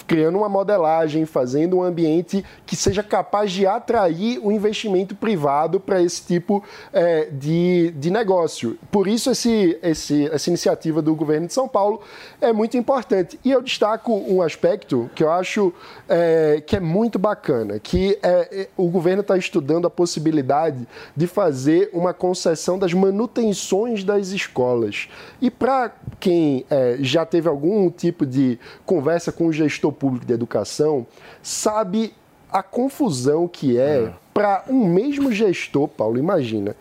Criando 0.07 0.39
uma 0.39 0.49
modelagem, 0.49 1.25
fazendo 1.27 1.79
um 1.79 1.83
ambiente 1.83 2.45
que 2.67 2.77
seja 2.77 3.03
capaz 3.03 3.53
de 3.53 3.67
atrair 3.67 4.39
o 4.43 4.51
investimento 4.51 5.15
privado 5.15 5.79
para 5.79 6.03
esse 6.03 6.23
tipo 6.23 6.63
é, 6.93 7.27
de, 7.31 7.93
de 7.97 8.11
negócio. 8.11 8.79
Por 8.91 9.07
isso, 9.07 9.31
esse, 9.31 9.79
esse, 9.83 10.27
essa 10.27 10.51
iniciativa 10.51 11.01
do 11.01 11.15
governo 11.15 11.47
de 11.47 11.53
São 11.53 11.69
Paulo 11.69 12.01
é 12.41 12.53
muito 12.53 12.77
importante. 12.77 13.39
E 13.45 13.51
eu 13.51 13.63
destaco 13.63 14.13
um 14.13 14.43
aspecto 14.43 15.11
que 15.15 15.23
eu 15.23 15.31
acho 15.31 15.73
é, 16.09 16.63
que 16.67 16.77
é 16.77 16.81
muito 16.81 17.19
bacana, 17.19 17.79
que 17.79 18.19
é, 18.23 18.49
é 18.63 18.69
o 18.77 18.89
governo 18.89 19.21
está 19.21 19.37
estudando 19.37 19.87
a 19.87 19.91
possibilidade 19.91 20.87
de 21.17 21.27
fazer 21.27 21.91
uma 21.93 22.13
concessão 22.13 22.79
das 22.79 22.93
manutenções 22.93 24.05
das 24.05 24.29
escolas. 24.29 25.09
E 25.41 25.51
para 25.51 25.93
quem 26.21 26.65
é, 26.71 26.97
já 27.01 27.25
teve 27.25 27.49
algum 27.49 27.91
tipo 27.91 28.25
de 28.25 28.59
conversa 28.85 29.33
com 29.33 29.47
o 29.47 29.53
gestor 29.53 29.84
público 29.93 30.27
de 30.27 30.33
educação, 30.33 31.07
sabe 31.43 32.15
a 32.51 32.63
confusão 32.63 33.49
que 33.49 33.79
é 33.79 34.13
para 34.33 34.65
um 34.69 34.87
mesmo 34.87 35.33
gestor, 35.33 35.89
Paulo, 35.89 36.19
imagina. 36.19 36.77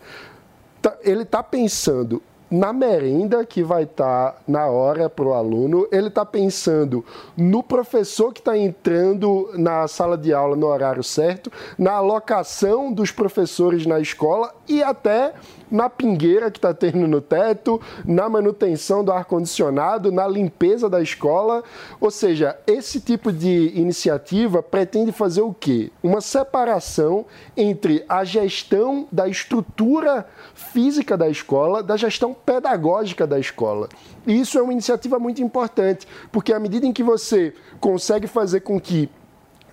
Tá- 0.80 0.96
Ele 1.02 1.22
está 1.22 1.42
pensando 1.42 2.22
na 2.50 2.72
merenda 2.72 3.44
que 3.44 3.64
vai 3.64 3.82
estar 3.82 4.40
na 4.46 4.66
hora 4.66 5.08
para 5.10 5.24
o 5.24 5.34
aluno, 5.34 5.88
ele 5.90 6.06
está 6.06 6.24
pensando 6.24 7.04
no 7.36 7.62
professor 7.64 8.32
que 8.32 8.38
está 8.40 8.56
entrando 8.56 9.50
na 9.54 9.88
sala 9.88 10.16
de 10.16 10.32
aula 10.32 10.54
no 10.54 10.66
horário 10.66 11.02
certo, 11.02 11.50
na 11.76 11.92
alocação 11.94 12.92
dos 12.92 13.10
professores 13.10 13.86
na 13.86 13.98
escola 13.98 14.54
e 14.68 14.82
até 14.82 15.32
na 15.70 15.88
pingueira 15.88 16.50
que 16.50 16.58
está 16.58 16.72
tendo 16.72 17.06
no 17.06 17.20
teto, 17.20 17.80
na 18.04 18.28
manutenção 18.28 19.04
do 19.04 19.12
ar-condicionado, 19.12 20.12
na 20.12 20.26
limpeza 20.26 20.88
da 20.88 21.00
escola. 21.00 21.62
Ou 22.00 22.10
seja, 22.10 22.56
esse 22.66 23.00
tipo 23.00 23.32
de 23.32 23.72
iniciativa 23.74 24.62
pretende 24.62 25.12
fazer 25.12 25.42
o 25.42 25.54
quê? 25.54 25.90
Uma 26.02 26.20
separação 26.20 27.24
entre 27.56 28.04
a 28.08 28.24
gestão 28.24 29.06
da 29.10 29.28
estrutura 29.28 30.26
física 30.54 31.16
da 31.16 31.28
escola, 31.28 31.82
da 31.82 31.96
gestão 31.96 32.34
pedagógica 32.34 33.26
da 33.26 33.38
escola. 33.38 33.88
E 34.26 34.40
isso 34.40 34.58
é 34.58 34.62
uma 34.62 34.72
iniciativa 34.72 35.18
muito 35.18 35.42
importante, 35.42 36.06
porque 36.32 36.52
à 36.52 36.58
medida 36.58 36.86
em 36.86 36.92
que 36.92 37.02
você 37.02 37.54
consegue 37.80 38.26
fazer 38.26 38.60
com 38.60 38.80
que 38.80 39.08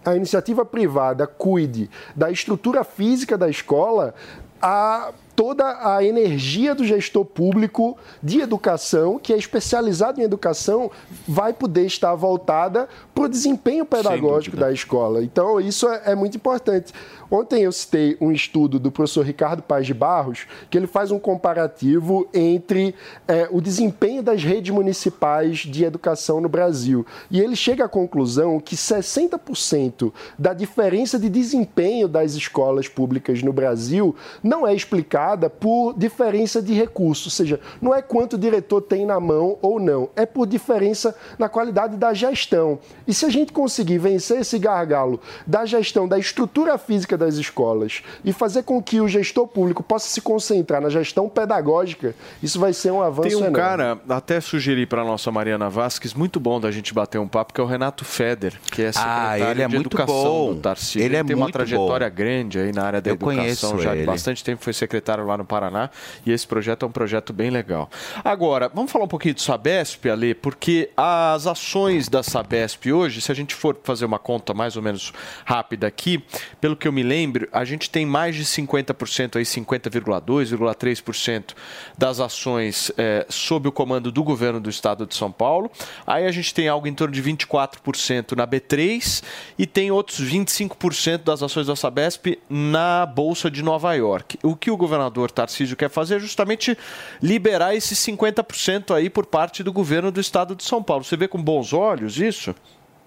a 0.04 0.16
iniciativa 0.16 0.66
privada 0.66 1.28
cuide 1.28 1.90
da 2.16 2.32
estrutura 2.32 2.84
física 2.84 3.38
da 3.38 3.50
escola, 3.50 4.16
a 4.62 5.12
toda 5.42 5.96
a 5.96 6.04
energia 6.04 6.76
do 6.76 6.86
gestor 6.86 7.26
público 7.26 7.98
de 8.22 8.42
educação, 8.42 9.18
que 9.18 9.34
é 9.34 9.38
especializado 9.38 10.22
em 10.22 10.24
educação, 10.24 10.92
vai 11.28 11.52
poder 11.52 11.88
estar 11.88 12.14
voltada 12.14 12.88
para 13.12 13.24
o 13.24 13.28
desempenho 13.28 13.84
pedagógico 13.84 14.56
da 14.56 14.72
escola. 14.72 15.24
Então, 15.24 15.60
isso 15.60 15.90
é, 15.90 16.12
é 16.12 16.16
muito 16.16 16.38
importante. 16.38 16.94
Ontem 17.34 17.64
eu 17.64 17.72
citei 17.72 18.18
um 18.20 18.30
estudo 18.30 18.78
do 18.78 18.92
professor 18.92 19.26
Ricardo 19.26 19.64
Paz 19.64 19.88
de 19.88 19.94
Barros, 19.94 20.46
que 20.70 20.78
ele 20.78 20.86
faz 20.86 21.12
um 21.12 21.18
comparativo 21.20 22.28
entre 22.34 22.94
é, 23.26 23.48
o 23.50 23.62
desempenho 23.62 24.22
das 24.22 24.44
redes 24.44 24.76
municipais 24.76 25.60
de 25.60 25.86
educação 25.86 26.42
no 26.42 26.50
Brasil. 26.50 27.06
E 27.30 27.40
ele 27.40 27.56
chega 27.56 27.86
à 27.86 27.88
conclusão 27.88 28.60
que 28.60 28.76
60% 28.76 30.12
da 30.38 30.54
diferença 30.54 31.18
de 31.18 31.30
desempenho 31.30 32.10
das 32.10 32.34
escolas 32.34 32.90
públicas 32.90 33.42
no 33.42 33.54
Brasil 33.54 34.14
não 34.44 34.68
é 34.68 34.76
explicada 34.76 35.50
por 35.50 35.94
diferença 35.98 36.62
de 36.62 36.74
recursos, 36.74 37.28
ou 37.28 37.32
seja, 37.32 37.62
não 37.82 37.96
é 37.96 38.02
quanto 38.02 38.34
o 38.34 38.38
diretor 38.38 38.82
tem 38.82 39.06
na 39.06 39.22
mão 39.22 39.58
ou 39.62 39.80
não, 39.80 40.10
é 40.18 40.26
por 40.26 40.46
diferença 40.46 41.16
na 41.40 41.48
qualidade 41.48 41.96
da 41.96 42.14
gestão. 42.14 42.78
E 43.08 43.14
se 43.14 43.26
a 43.26 43.30
gente 43.30 43.54
conseguir 43.54 44.00
vencer 44.00 44.42
esse 44.42 44.60
gargalo 44.60 45.22
da 45.48 45.64
gestão 45.66 46.10
da 46.10 46.20
estrutura 46.20 46.78
física 46.78 47.21
das 47.22 47.36
escolas 47.36 48.02
e 48.26 48.34
fazer 48.34 48.64
com 48.64 48.82
que 48.82 49.00
o 49.00 49.08
gestor 49.08 49.48
público 49.48 49.82
possa 49.82 50.08
se 50.10 50.20
concentrar 50.22 50.82
na 50.82 50.90
gestão 50.90 51.30
pedagógica, 51.30 52.14
isso 52.42 52.60
vai 52.60 52.74
ser 52.74 52.92
um 52.92 53.02
avanço 53.02 53.30
Tem 53.30 53.38
um 53.38 53.40
enorme. 53.40 53.56
cara, 53.58 54.00
até 54.10 54.42
sugeri 54.42 54.86
para 54.86 55.04
nossa 55.04 55.32
Mariana 55.32 55.70
Vasques, 55.70 56.14
muito 56.14 56.40
bom 56.40 56.60
da 56.60 56.72
gente 56.72 56.94
bater 56.94 57.20
um 57.20 57.28
papo, 57.28 57.54
que 57.54 57.62
é 57.62 57.64
o 57.64 57.68
Renato 57.68 58.04
Feder, 58.04 58.54
que 58.72 58.82
é 58.82 58.92
secretário 58.92 59.46
ele 59.52 59.62
é 59.62 59.68
de 59.68 59.76
muito 59.76 59.88
Educação 59.88 60.24
bom. 60.24 60.54
do 60.54 60.60
Tarcísio. 60.62 61.02
Ele 61.02 61.16
é 61.16 61.24
tem 61.24 61.36
uma 61.36 61.52
trajetória 61.52 62.10
bom. 62.10 62.16
grande 62.16 62.60
aí 62.60 62.72
na 62.72 62.84
área 62.84 63.02
da 63.02 63.10
Eu 63.10 63.14
educação, 63.16 63.38
conheço 63.72 63.80
já 63.82 63.92
há 63.92 63.96
ele. 63.96 64.06
bastante 64.06 64.44
tempo 64.44 64.64
foi 64.64 64.74
secretário 64.74 65.26
lá 65.26 65.38
no 65.38 65.46
Paraná, 65.46 65.90
e 66.26 66.32
esse 66.32 66.46
projeto 66.48 66.84
é 66.86 66.88
um 66.88 66.92
projeto 66.92 67.32
bem 67.34 67.50
legal. 67.50 67.90
Agora, 68.24 68.70
vamos 68.74 68.92
falar 68.92 69.06
um 69.06 69.08
pouquinho 69.08 69.36
do 69.36 69.42
Sabesp, 69.42 70.06
Ale, 70.10 70.34
porque 70.34 70.90
as 70.98 71.46
ações 71.48 72.10
da 72.10 72.24
Sabesp 72.24 72.92
hoje, 72.92 73.22
se 73.22 73.32
a 73.32 73.36
gente 73.36 73.54
for 73.54 73.78
fazer 73.84 74.06
uma 74.06 74.20
conta 74.20 74.54
mais 74.54 74.76
ou 74.76 74.82
menos 74.82 75.12
rápida 75.46 75.88
aqui, 75.88 76.24
pelo 76.60 76.76
que 76.76 76.88
eu 76.88 76.92
me 76.92 77.04
lembro, 77.04 77.11
a 77.52 77.66
gente 77.66 77.90
tem 77.90 78.06
mais 78.06 78.36
de 78.36 78.46
50%, 78.46 79.38
aí 79.38 79.44
50,2,3% 79.44 81.54
das 81.98 82.20
ações 82.20 82.92
eh, 82.98 83.26
sob 83.30 83.68
o 83.68 83.72
comando 83.72 84.12
do 84.12 84.24
governo 84.24 84.60
do 84.60 84.70
estado 84.70 85.06
de 85.06 85.16
São 85.16 85.32
Paulo. 85.32 85.72
Aí 86.06 86.26
a 86.26 86.32
gente 86.32 86.54
tem 86.54 86.68
algo 86.68 86.88
em 86.88 86.94
torno 86.94 87.14
de 87.14 87.22
24% 87.22 88.36
na 88.36 88.48
B3 88.48 89.24
e 89.58 89.66
tem 89.66 89.92
outros 89.92 90.22
25% 90.22 91.24
das 91.24 91.44
ações 91.44 91.68
da 91.68 91.76
Sabesp 91.76 92.38
na 92.50 93.06
Bolsa 93.06 93.50
de 93.50 93.62
Nova 93.62 93.94
York. 93.94 94.38
O 94.44 94.56
que 94.56 94.72
o 94.72 94.78
governador 94.78 95.32
Tarcísio 95.32 95.76
quer 95.76 95.90
fazer 95.90 96.16
é 96.16 96.20
justamente 96.20 96.78
liberar 97.22 97.76
esses 97.76 97.98
50% 98.00 98.96
aí 98.96 99.10
por 99.10 99.26
parte 99.26 99.64
do 99.64 99.74
governo 99.74 100.12
do 100.12 100.20
estado 100.20 100.56
de 100.56 100.64
São 100.64 100.84
Paulo. 100.84 101.04
Você 101.04 101.18
vê 101.18 101.28
com 101.28 101.42
bons 101.42 101.74
olhos 101.74 102.20
isso? 102.20 102.56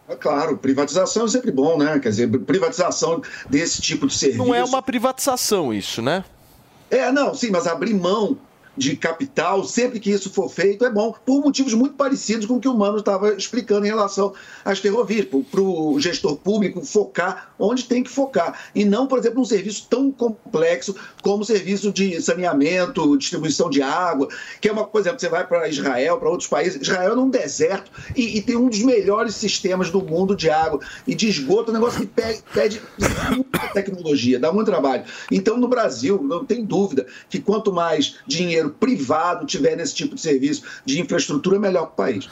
É 0.08 0.14
Claro, 0.14 0.56
privatização 0.58 1.24
é 1.24 1.28
sempre 1.28 1.50
bom, 1.50 1.78
né? 1.78 1.98
Quer 1.98 2.10
dizer, 2.10 2.38
privatização 2.40 3.22
desse 3.48 3.80
tipo 3.80 4.06
de 4.06 4.14
serviço. 4.14 4.44
Não 4.44 4.54
é 4.54 4.62
uma 4.62 4.82
privatização 4.82 5.72
isso, 5.72 6.02
né? 6.02 6.24
É, 6.90 7.10
não, 7.10 7.34
sim, 7.34 7.50
mas 7.50 7.66
abrir 7.66 7.94
mão 7.94 8.36
de 8.76 8.96
capital, 8.96 9.64
sempre 9.64 10.00
que 10.00 10.10
isso 10.10 10.30
for 10.30 10.48
feito, 10.48 10.84
é 10.84 10.90
bom, 10.90 11.14
por 11.24 11.40
motivos 11.40 11.74
muito 11.74 11.94
parecidos 11.94 12.46
com 12.46 12.54
o 12.54 12.60
que 12.60 12.68
o 12.68 12.74
Mano 12.74 12.98
estava 12.98 13.34
explicando 13.34 13.86
em 13.86 13.88
relação 13.88 14.32
às 14.64 14.78
ferrovias, 14.78 15.26
para 15.26 15.60
o 15.60 15.98
gestor 16.00 16.36
público 16.36 16.84
focar 16.84 17.54
onde 17.58 17.84
tem 17.84 18.02
que 18.02 18.10
focar, 18.10 18.58
e 18.74 18.84
não, 18.84 19.06
por 19.06 19.18
exemplo, 19.18 19.40
um 19.40 19.44
serviço 19.44 19.86
tão 19.88 20.10
complexo 20.10 20.94
como 21.22 21.42
o 21.42 21.46
serviço 21.46 21.92
de 21.92 22.20
saneamento, 22.20 23.16
distribuição 23.16 23.70
de 23.70 23.80
água, 23.80 24.28
que 24.60 24.68
é 24.68 24.72
uma, 24.72 24.84
por 24.84 25.00
exemplo, 25.00 25.20
você 25.20 25.28
vai 25.28 25.46
para 25.46 25.68
Israel, 25.68 26.18
para 26.18 26.28
outros 26.28 26.48
países, 26.48 26.80
Israel 26.80 27.12
é 27.12 27.14
num 27.14 27.30
deserto 27.30 27.90
e, 28.16 28.38
e 28.38 28.42
tem 28.42 28.56
um 28.56 28.68
dos 28.68 28.82
melhores 28.82 29.34
sistemas 29.34 29.90
do 29.90 30.02
mundo 30.02 30.34
de 30.34 30.50
água 30.50 30.80
e 31.06 31.14
de 31.14 31.28
esgoto, 31.28 31.70
um 31.70 31.74
negócio 31.74 32.00
que 32.00 32.06
pede, 32.06 32.42
pede 32.52 32.82
muita 33.30 33.68
tecnologia, 33.68 34.38
dá 34.38 34.52
muito 34.52 34.66
trabalho. 34.66 35.04
Então, 35.30 35.56
no 35.56 35.68
Brasil, 35.68 36.22
não 36.22 36.44
tem 36.44 36.64
dúvida 36.64 37.06
que 37.28 37.40
quanto 37.40 37.72
mais 37.72 38.16
dinheiro 38.26 38.63
privado 38.70 39.46
tiver 39.46 39.76
nesse 39.76 39.94
tipo 39.94 40.14
de 40.14 40.20
serviço 40.20 40.62
de 40.84 41.00
infraestrutura, 41.00 41.58
melhor 41.58 41.86
para 41.86 41.92
o 41.92 41.96
país. 41.96 42.28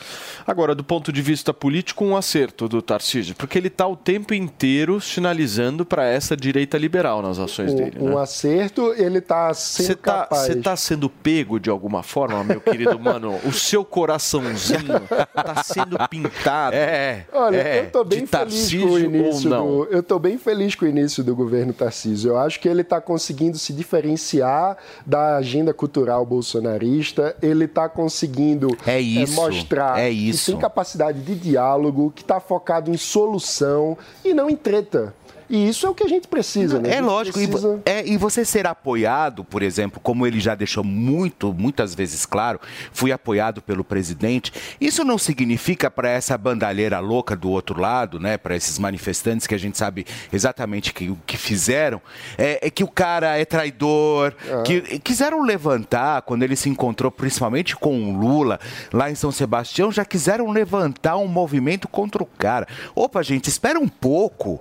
Agora, 0.47 0.75
do 0.75 0.85
ponto 0.85 1.13
de 1.13 1.23
vista 1.23 1.53
político, 1.55 2.05
um 2.05 2.17
acerto 2.17 2.69
do 2.69 2.83
Tarcísio, 2.83 3.35
porque 3.37 3.59
ele 3.59 3.69
está 3.69 3.87
o 3.87 3.97
tempo 3.97 4.35
inteiro 4.35 5.01
sinalizando 5.01 5.85
para 5.85 6.05
essa 6.05 6.37
direita 6.37 6.77
liberal 6.79 7.23
nas 7.23 7.39
ações 7.39 7.75
dele. 7.75 7.97
Um, 7.99 8.07
um 8.07 8.15
né? 8.15 8.23
acerto, 8.23 8.93
ele 8.97 9.19
está 9.19 9.53
sendo 9.55 9.87
Você 9.87 9.93
está 9.93 10.27
tá 10.63 10.77
sendo 10.77 11.09
pego 11.09 11.59
de 11.59 11.71
alguma 11.71 12.03
forma, 12.03 12.43
meu 12.45 12.61
querido 12.61 12.99
mano? 12.99 13.39
O 13.45 13.53
seu 13.53 13.85
coraçãozinho 13.85 14.97
está 15.37 15.63
sendo 15.63 15.99
pintado. 16.09 16.77
É. 16.77 17.27
Olha, 17.33 17.57
é, 17.57 17.81
eu 17.81 17.91
tô 17.91 18.05
bem 18.05 18.21
de 18.21 18.27
feliz 18.27 18.31
Tarcísio 18.31 18.89
com 18.89 18.95
o 18.95 18.99
início 18.99 19.51
ou 19.51 19.57
não? 19.57 19.67
do, 19.67 19.85
eu 19.91 20.03
tô 20.03 20.19
bem 20.19 20.39
feliz 20.39 20.75
com 20.75 20.85
o 20.85 20.89
início 20.89 21.23
do 21.23 21.35
governo 21.35 21.73
Tarcísio. 21.73 22.31
Eu 22.31 22.39
acho 22.39 22.61
que 22.61 22.69
ele 22.69 22.83
está 22.83 23.01
conseguindo 23.01 23.59
se 23.59 23.73
diferenciar 23.73 24.77
da 25.07 25.37
agenda 25.37 25.73
cultural 25.73 26.22
bolsonarista. 26.25 27.37
Ele 27.43 27.65
está 27.65 27.89
conseguindo 27.89 28.77
É 28.87 28.97
eh, 28.97 29.01
isso, 29.01 29.35
mostrar 29.35 29.99
é 29.99 30.09
que 30.11 30.31
isso. 30.31 30.51
tem 30.53 30.61
capacidade 30.61 31.21
de 31.21 31.35
diálogo, 31.35 32.13
que 32.15 32.23
está 32.23 32.41
focado 32.41 32.91
em 32.91 32.97
solução 32.97 33.97
e 34.25 34.33
não 34.35 34.49
em 34.49 34.57
treta. 34.57 35.15
E 35.49 35.69
isso 35.69 35.87
é 35.87 35.91
o 35.91 35.95
que 35.95 36.05
a 36.05 36.09
gente 36.09 36.29
precisa, 36.29 36.79
né? 36.81 36.95
É 36.97 37.01
lógico, 37.01 37.39
e, 37.41 37.47
precisa- 37.47 37.69
vo- 37.77 37.83
é, 37.85 38.07
e 38.07 38.17
você 38.17 38.45
ser 38.45 38.67
apoiado, 38.67 39.45
por 39.45 39.63
exemplo, 39.63 40.01
como 40.03 40.27
ele 40.27 40.41
já 40.41 40.55
deixou 40.55 40.83
muito, 40.85 41.53
muitas 41.53 41.95
vezes 41.95 42.25
claro, 42.25 42.61
fui 42.93 43.13
apoiado 43.13 43.61
pelo 43.61 43.85
presidente. 43.85 44.53
Isso 44.81 45.05
não 45.05 45.19
significa 45.19 45.91
para 45.91 46.09
essa 46.09 46.37
bandalheira 46.39 46.99
louca 47.01 47.37
do 47.37 47.51
outro 47.51 47.81
lado, 47.81 48.19
né, 48.19 48.37
para 48.39 48.57
esses 48.57 48.79
manifestantes 48.79 49.47
que 49.47 49.55
a 49.55 49.59
gente 49.59 49.77
sabe 49.79 50.07
exatamente 50.33 50.93
que, 50.93 51.11
o 51.11 51.19
que 51.27 51.37
fizeram, 51.37 52.01
é, 52.39 52.67
é 52.67 52.71
que 52.71 52.85
o 52.85 52.89
cara 52.89 53.37
é 53.39 53.45
traidor, 53.45 54.35
que 54.65 54.99
quiseram 55.01 55.43
levantar 55.43 56.23
quando 56.23 56.43
ele 56.43 56.57
se 56.57 56.69
encontrou 56.69 57.11
principalmente 57.11 57.77
com 57.77 58.11
o 58.13 58.17
Lula 58.17 58.59
lá 58.93 59.11
em 59.11 59.15
São 59.15 59.31
Sebastião, 59.33 59.91
já 59.93 60.05
quiseram 60.05 60.51
levantar 60.51 61.17
um 61.17 61.27
movimento 61.29 61.89
contra 61.89 62.23
o 62.23 62.27
cara. 62.27 62.67
Opa, 62.95 63.23
gente, 63.23 63.49
espera 63.49 63.79
um 63.79 63.89
pouco. 63.89 64.61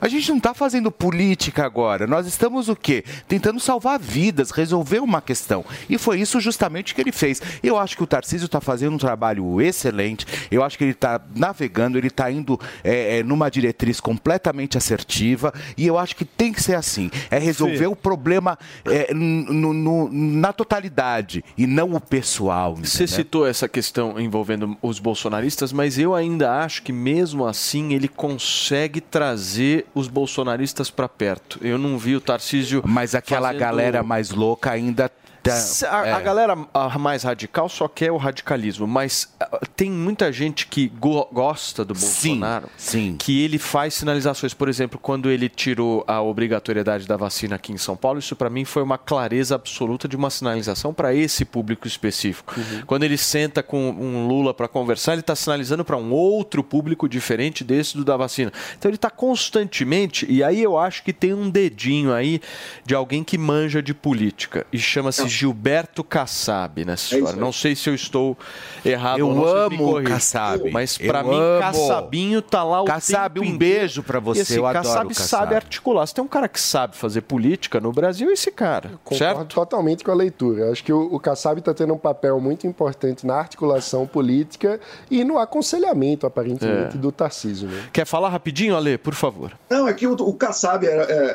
A 0.00 0.08
gente 0.08 0.28
não 0.30 0.38
está 0.38 0.54
fazendo 0.54 0.90
política 0.90 1.64
agora. 1.64 2.06
Nós 2.06 2.26
estamos 2.26 2.68
o 2.68 2.76
quê? 2.76 3.04
Tentando 3.26 3.58
salvar 3.58 3.98
vidas, 3.98 4.50
resolver 4.50 5.00
uma 5.00 5.20
questão. 5.20 5.64
E 5.88 5.98
foi 5.98 6.20
isso 6.20 6.40
justamente 6.40 6.94
que 6.94 7.00
ele 7.00 7.10
fez. 7.12 7.40
Eu 7.62 7.76
acho 7.78 7.96
que 7.96 8.02
o 8.02 8.06
Tarcísio 8.06 8.46
está 8.46 8.60
fazendo 8.60 8.94
um 8.94 8.98
trabalho 8.98 9.60
excelente. 9.60 10.24
Eu 10.50 10.62
acho 10.62 10.78
que 10.78 10.84
ele 10.84 10.92
está 10.92 11.20
navegando, 11.34 11.98
ele 11.98 12.06
está 12.08 12.30
indo 12.30 12.58
é, 12.84 13.18
é, 13.18 13.22
numa 13.22 13.50
diretriz 13.50 14.00
completamente 14.00 14.78
assertiva. 14.78 15.52
E 15.76 15.86
eu 15.86 15.98
acho 15.98 16.14
que 16.14 16.24
tem 16.24 16.52
que 16.52 16.62
ser 16.62 16.74
assim. 16.76 17.10
É 17.30 17.38
resolver 17.38 17.78
Fê. 17.78 17.86
o 17.86 17.96
problema 17.96 18.58
é, 18.84 19.12
no- 19.12 19.72
no- 19.72 20.08
na 20.12 20.52
totalidade 20.52 21.44
e 21.56 21.66
não 21.66 21.94
o 21.94 22.00
pessoal. 22.00 22.76
Você 22.76 23.04
entendeu? 23.04 23.16
citou 23.16 23.46
essa 23.46 23.68
questão 23.68 24.18
envolvendo 24.20 24.76
os 24.80 24.98
bolsonaristas, 24.98 25.72
mas 25.72 25.98
eu 25.98 26.14
ainda 26.14 26.60
acho 26.60 26.82
que 26.82 26.92
mesmo 26.92 27.46
assim 27.46 27.92
ele 27.94 28.06
consegue 28.08 29.00
trazer 29.00 29.86
os 29.94 30.08
bolsonaristas 30.08 30.90
para 30.90 31.08
perto. 31.08 31.58
Eu 31.62 31.78
não 31.78 31.98
vi 31.98 32.16
o 32.16 32.20
Tarcísio. 32.20 32.82
Mas 32.86 33.14
aquela 33.14 33.48
fazendo- 33.48 33.60
galera 33.60 34.02
mais 34.02 34.30
louca 34.30 34.70
ainda. 34.70 35.10
Se- 35.50 35.86
A, 35.86 36.06
é. 36.06 36.12
a 36.12 36.20
galera 36.20 36.56
mais 36.98 37.22
radical 37.22 37.68
só 37.68 37.88
quer 37.88 38.10
o 38.12 38.16
radicalismo, 38.16 38.86
mas 38.86 39.28
tem 39.76 39.90
muita 39.90 40.32
gente 40.32 40.66
que 40.66 40.88
go- 40.88 41.28
gosta 41.32 41.84
do 41.84 41.94
Bolsonaro, 41.94 42.68
sim. 42.76 43.16
que 43.18 43.42
ele 43.42 43.58
faz 43.58 43.94
sinalizações. 43.94 44.54
Por 44.54 44.68
exemplo, 44.68 44.98
quando 44.98 45.30
ele 45.30 45.48
tirou 45.48 46.04
a 46.06 46.20
obrigatoriedade 46.20 47.06
da 47.06 47.16
vacina 47.16 47.56
aqui 47.56 47.72
em 47.72 47.78
São 47.78 47.96
Paulo, 47.96 48.18
isso 48.18 48.34
para 48.36 48.50
mim 48.50 48.64
foi 48.64 48.82
uma 48.82 48.98
clareza 48.98 49.54
absoluta 49.54 50.06
de 50.08 50.16
uma 50.16 50.30
sinalização 50.30 50.92
para 50.92 51.14
esse 51.14 51.44
público 51.44 51.86
específico. 51.86 52.54
Quando 52.86 53.04
ele 53.04 53.16
senta 53.18 53.62
com 53.62 53.90
um 53.90 54.26
Lula 54.26 54.52
para 54.52 54.68
conversar, 54.68 55.12
ele 55.12 55.20
está 55.20 55.34
sinalizando 55.36 55.84
para 55.84 55.96
um 55.96 56.12
outro 56.12 56.62
público 56.62 57.08
diferente 57.08 57.62
desse 57.64 57.96
do 57.96 58.04
da 58.04 58.16
vacina. 58.16 58.52
Então 58.78 58.88
ele 58.88 58.96
está 58.96 59.10
constantemente, 59.10 60.26
e 60.28 60.42
aí 60.42 60.62
eu 60.62 60.78
acho 60.78 61.02
que 61.02 61.12
tem 61.12 61.32
um 61.34 61.48
dedinho 61.50 62.12
aí 62.12 62.40
de 62.84 62.94
alguém 62.94 63.22
que 63.24 63.38
manja 63.38 63.82
de 63.82 63.94
política 63.94 64.66
e 64.72 64.78
chama-se 64.78 65.28
Gilberto 65.38 66.02
Kassab 66.02 66.84
nessa 66.84 67.14
É 67.14 67.18
história. 67.18 67.36
aí. 67.38 67.40
Não 67.40 67.52
sei 67.52 67.76
se 67.76 67.88
eu 67.88 67.94
estou 67.94 68.36
errado 68.84 69.18
Eu 69.18 69.28
ou 69.28 69.34
não, 69.34 69.42
me 69.44 69.76
amo 69.76 69.98
o. 69.98 70.02
Kassab. 70.02 70.70
Mas 70.70 70.98
Eu 71.00 71.06
para 71.06 71.22
mim, 71.22 71.34
amo. 71.36 71.60
Kassabinho 71.60 72.42
tá 72.42 72.64
lá 72.64 72.82
o 72.82 72.84
Kassab, 72.84 73.34
tempo 73.34 73.46
um 73.46 73.54
inteiro. 73.54 73.58
beijo 73.78 74.02
pra 74.02 74.18
você, 74.20 74.40
E 74.40 74.42
assim, 74.42 74.56
eu 74.56 74.66
adoro 74.66 74.84
Kassab 74.84 75.04
o 75.06 75.08
Kassab. 75.08 75.28
sabe 75.28 75.54
articular. 75.54 76.06
Se 76.06 76.14
tem 76.14 76.24
um 76.24 76.28
cara 76.28 76.48
que 76.48 76.60
sabe 76.60 76.96
fazer 76.96 77.20
política 77.22 77.80
no 77.80 77.92
Brasil, 77.92 78.28
é 78.30 78.32
esse 78.32 78.50
cara, 78.50 78.90
Concordo 79.04 79.16
certo? 79.18 79.54
totalmente 79.54 80.02
com 80.04 80.10
a 80.10 80.14
leitura. 80.14 80.64
Eu 80.66 80.72
Acho 80.72 80.82
que 80.84 80.92
o, 80.92 81.14
o 81.14 81.20
Kassab 81.20 81.58
está 81.60 81.72
tendo 81.72 81.94
um 81.94 81.98
papel 81.98 82.40
muito 82.40 82.66
importante 82.66 83.26
na 83.26 83.34
articulação 83.34 84.06
política 84.06 84.80
e 85.10 85.22
no 85.24 85.38
aconselhamento, 85.38 86.26
aparentemente, 86.26 86.96
É. 86.96 86.98
do 86.98 87.12
Tarcísio. 87.12 87.68
Né? 87.68 87.88
Quer 87.92 88.06
falar 88.06 88.28
rapidinho, 88.28 88.76
Ale, 88.76 88.98
por 88.98 89.14
favor? 89.14 89.52
Não, 89.70 89.86
é 89.86 89.92
que 89.94 90.06
o, 90.06 90.12
o 90.14 90.34
Kassab 90.34 90.84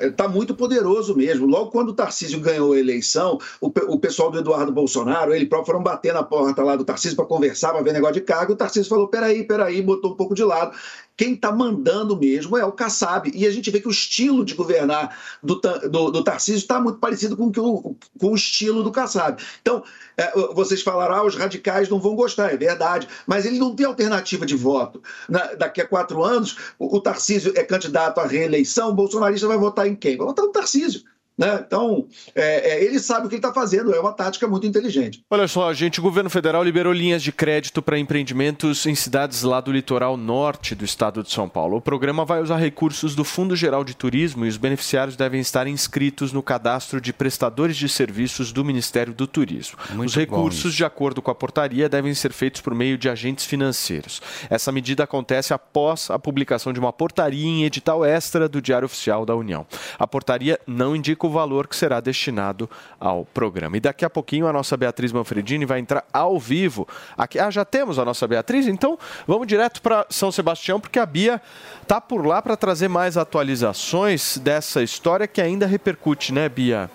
está 0.02 0.28
muito 0.28 0.54
poderoso 0.56 1.16
mesmo. 1.16 1.46
Logo 1.48 1.72
quando 1.72 1.90
o 1.90 1.94
Tarcísio 1.94 2.40
ganhou 2.40 2.74
a 2.74 2.78
eleição, 2.80 3.38
o, 3.62 3.72
o 3.94 3.99
pessoal 3.99 4.32
do 4.32 4.40
Eduardo 4.40 4.72
Bolsonaro, 4.72 5.34
ele 5.34 5.45
próprio, 5.45 5.68
foram 5.68 5.84
bater 5.84 6.14
na 6.14 6.24
porta 6.24 6.64
lá 6.64 6.76
do 6.76 6.84
Tarcísio 6.84 7.15
para 7.15 7.26
conversar, 7.26 7.72
para 7.72 7.82
ver 7.84 7.94
negócio 7.94 8.15
de 8.15 8.22
cargo. 8.22 8.53
O 8.53 8.56
Tarcísio 8.56 8.90
falou: 8.90 9.07
peraí, 9.07 9.44
peraí, 9.44 9.82
botou 9.82 10.11
um 10.11 10.15
pouco 10.15 10.34
de 10.34 10.44
lado. 10.44 10.76
Quem 11.15 11.34
está 11.34 11.52
mandando 11.52 12.18
mesmo 12.18 12.57
é 12.57 12.65
o 12.65 12.72
Kassab. 12.72 13.32
E 13.36 13.45
a 13.45 13.52
gente 13.52 13.70
vê 13.70 13.80
que 13.80 13.88
o 13.88 13.91
estilo 13.91 14.44
de 14.44 14.56
governar 14.56 15.15
do, 15.44 15.61
do, 15.90 16.10
do 16.10 16.24
Tarcísio 16.24 16.57
está 16.57 16.80
muito 16.80 16.98
parecido 16.98 17.38
com, 17.38 17.52
o, 17.56 17.95
com 18.20 18.32
o 18.32 18.36
estilo 18.36 18.82
do 18.82 18.91
Kassab. 18.91 19.40
Então, 19.61 19.84
é, 20.18 20.32
vocês 20.53 20.82
falaram, 20.82 21.15
ah, 21.15 21.24
os 21.24 21.36
radicais 21.36 21.88
não 21.88 21.99
vão 21.99 22.15
gostar, 22.15 22.52
é 22.52 22.57
verdade, 22.57 23.07
mas 23.28 23.45
ele 23.45 23.60
não 23.60 23.76
tem 23.76 23.86
alternativa 23.86 24.44
de 24.44 24.56
voto. 24.56 25.03
Na- 25.30 25.53
daqui 25.53 25.82
a 25.82 25.88
quatro 25.88 26.24
anos, 26.24 26.57
o, 26.80 26.98
o 26.98 26.99
Tarcísio 26.99 27.53
é 27.56 27.64
candidato 27.64 28.20
à 28.20 28.26
reeleição, 28.26 28.90
o 28.90 28.94
bolsonarista 28.94 29.48
vai 29.48 29.57
votar 29.57 29.88
em 29.88 29.95
quem? 29.95 30.18
Vai 30.18 30.26
votar 30.26 30.45
no 30.45 30.52
Tarcísio. 30.52 31.03
Né? 31.38 31.64
Então, 31.66 32.08
é, 32.36 32.74
é, 32.74 32.84
ele 32.84 33.00
sabe 33.00 33.26
o 33.26 33.30
que 33.30 33.36
ele 33.36 33.40
está 33.40 33.52
fazendo, 33.52 33.94
é 33.94 34.00
uma 34.00 34.14
tática 34.14 34.48
muito 34.48 34.68
inteligente. 34.68 35.24
Olha 35.30 35.48
só, 35.48 35.74
gente, 35.74 36.00
o 36.00 36.04
governo 36.04 36.30
federal 36.30 36.64
liberou 36.64 36.94
linhas 36.94 37.24
de 37.24 37.32
crédito 37.32 37.82
para 37.82 37.98
empreendimentos 37.98 38.86
em 38.86 38.94
cidades 38.94 39.42
lá 39.42 39.60
do 39.60 39.72
litoral 39.72 40.16
norte 40.16 40.76
do 40.76 40.86
estado 40.86 41.24
de 41.24 41.32
São 41.32 41.50
Paulo. 41.50 41.78
O 41.78 41.82
programa 41.82 42.24
vai 42.24 42.40
usar 42.40 42.58
recursos 42.58 43.16
do 43.16 43.24
Fundo 43.24 43.56
Geral 43.56 43.84
de 43.84 43.96
Turismo 43.96 44.46
e 44.46 44.48
os 44.50 44.58
beneficiários 44.58 45.16
devem 45.16 45.42
estar 45.42 45.66
inscritos 45.66 46.32
no 46.32 46.44
cadastro 46.44 47.02
de 47.02 47.12
prestadores 47.12 47.78
de 47.78 47.90
serviços 47.90 48.52
do 48.52 48.64
Ministério 48.64 49.14
do 49.14 49.26
Turismo. 49.26 49.78
Muito 49.92 50.10
os 50.10 50.16
recursos, 50.16 50.76
de 50.76 50.86
acordo 50.86 51.22
com 51.22 51.32
a 51.32 51.36
portaria, 51.36 51.90
devem 51.90 52.14
ser 52.14 52.32
feitos 52.32 52.62
por 52.62 52.76
meio 52.76 52.98
de 52.98 53.10
agentes 53.10 53.46
financeiros. 53.46 54.22
Essa 54.52 54.72
medida 54.72 55.04
acontece 55.04 55.52
após 55.52 56.12
a 56.12 56.20
publicação 56.20 56.72
de 56.72 56.80
uma 56.80 56.94
portaria 56.94 57.46
em 57.46 57.64
edital 57.64 58.06
extra 58.06 58.48
do 58.48 58.62
Diário 58.62 58.86
Oficial 58.86 59.26
da 59.26 59.36
União. 59.36 59.66
A 59.98 60.06
portaria 60.06 60.60
não 60.68 60.96
indica 60.96 61.23
o 61.28 61.30
valor 61.30 61.68
que 61.68 61.76
será 61.76 62.00
destinado 62.00 62.70
ao 63.00 63.26
programa. 63.26 63.78
E 63.78 63.80
daqui 63.80 64.06
a 64.06 64.10
pouquinho 64.10 64.48
a 64.48 64.54
nossa 64.54 64.76
Beatriz 64.78 65.12
Manfredini 65.12 65.66
vai 65.66 65.80
entrar 65.80 66.06
ao 66.12 66.40
vivo. 66.40 66.88
Aqui, 67.18 67.40
ah, 67.40 67.50
já 67.50 67.66
temos 67.66 68.00
a 68.00 68.06
nossa 68.06 68.28
Beatriz, 68.28 68.68
então 68.68 68.98
vamos 69.28 69.48
direto 69.48 69.82
para 69.82 70.06
São 70.10 70.32
Sebastião, 70.32 70.80
porque 70.80 71.00
a 71.00 71.06
Bia 71.06 71.41
tá 71.88 72.00
por 72.00 72.26
lá 72.26 72.41
para 72.41 72.58
trazer 72.58 72.88
mais 72.88 73.18
atualizações 73.18 74.38
dessa 74.38 74.82
história 74.82 75.28
que 75.28 75.41
ainda 75.41 75.66
repercute, 75.66 76.34
né, 76.34 76.48
Bia? 76.50 76.90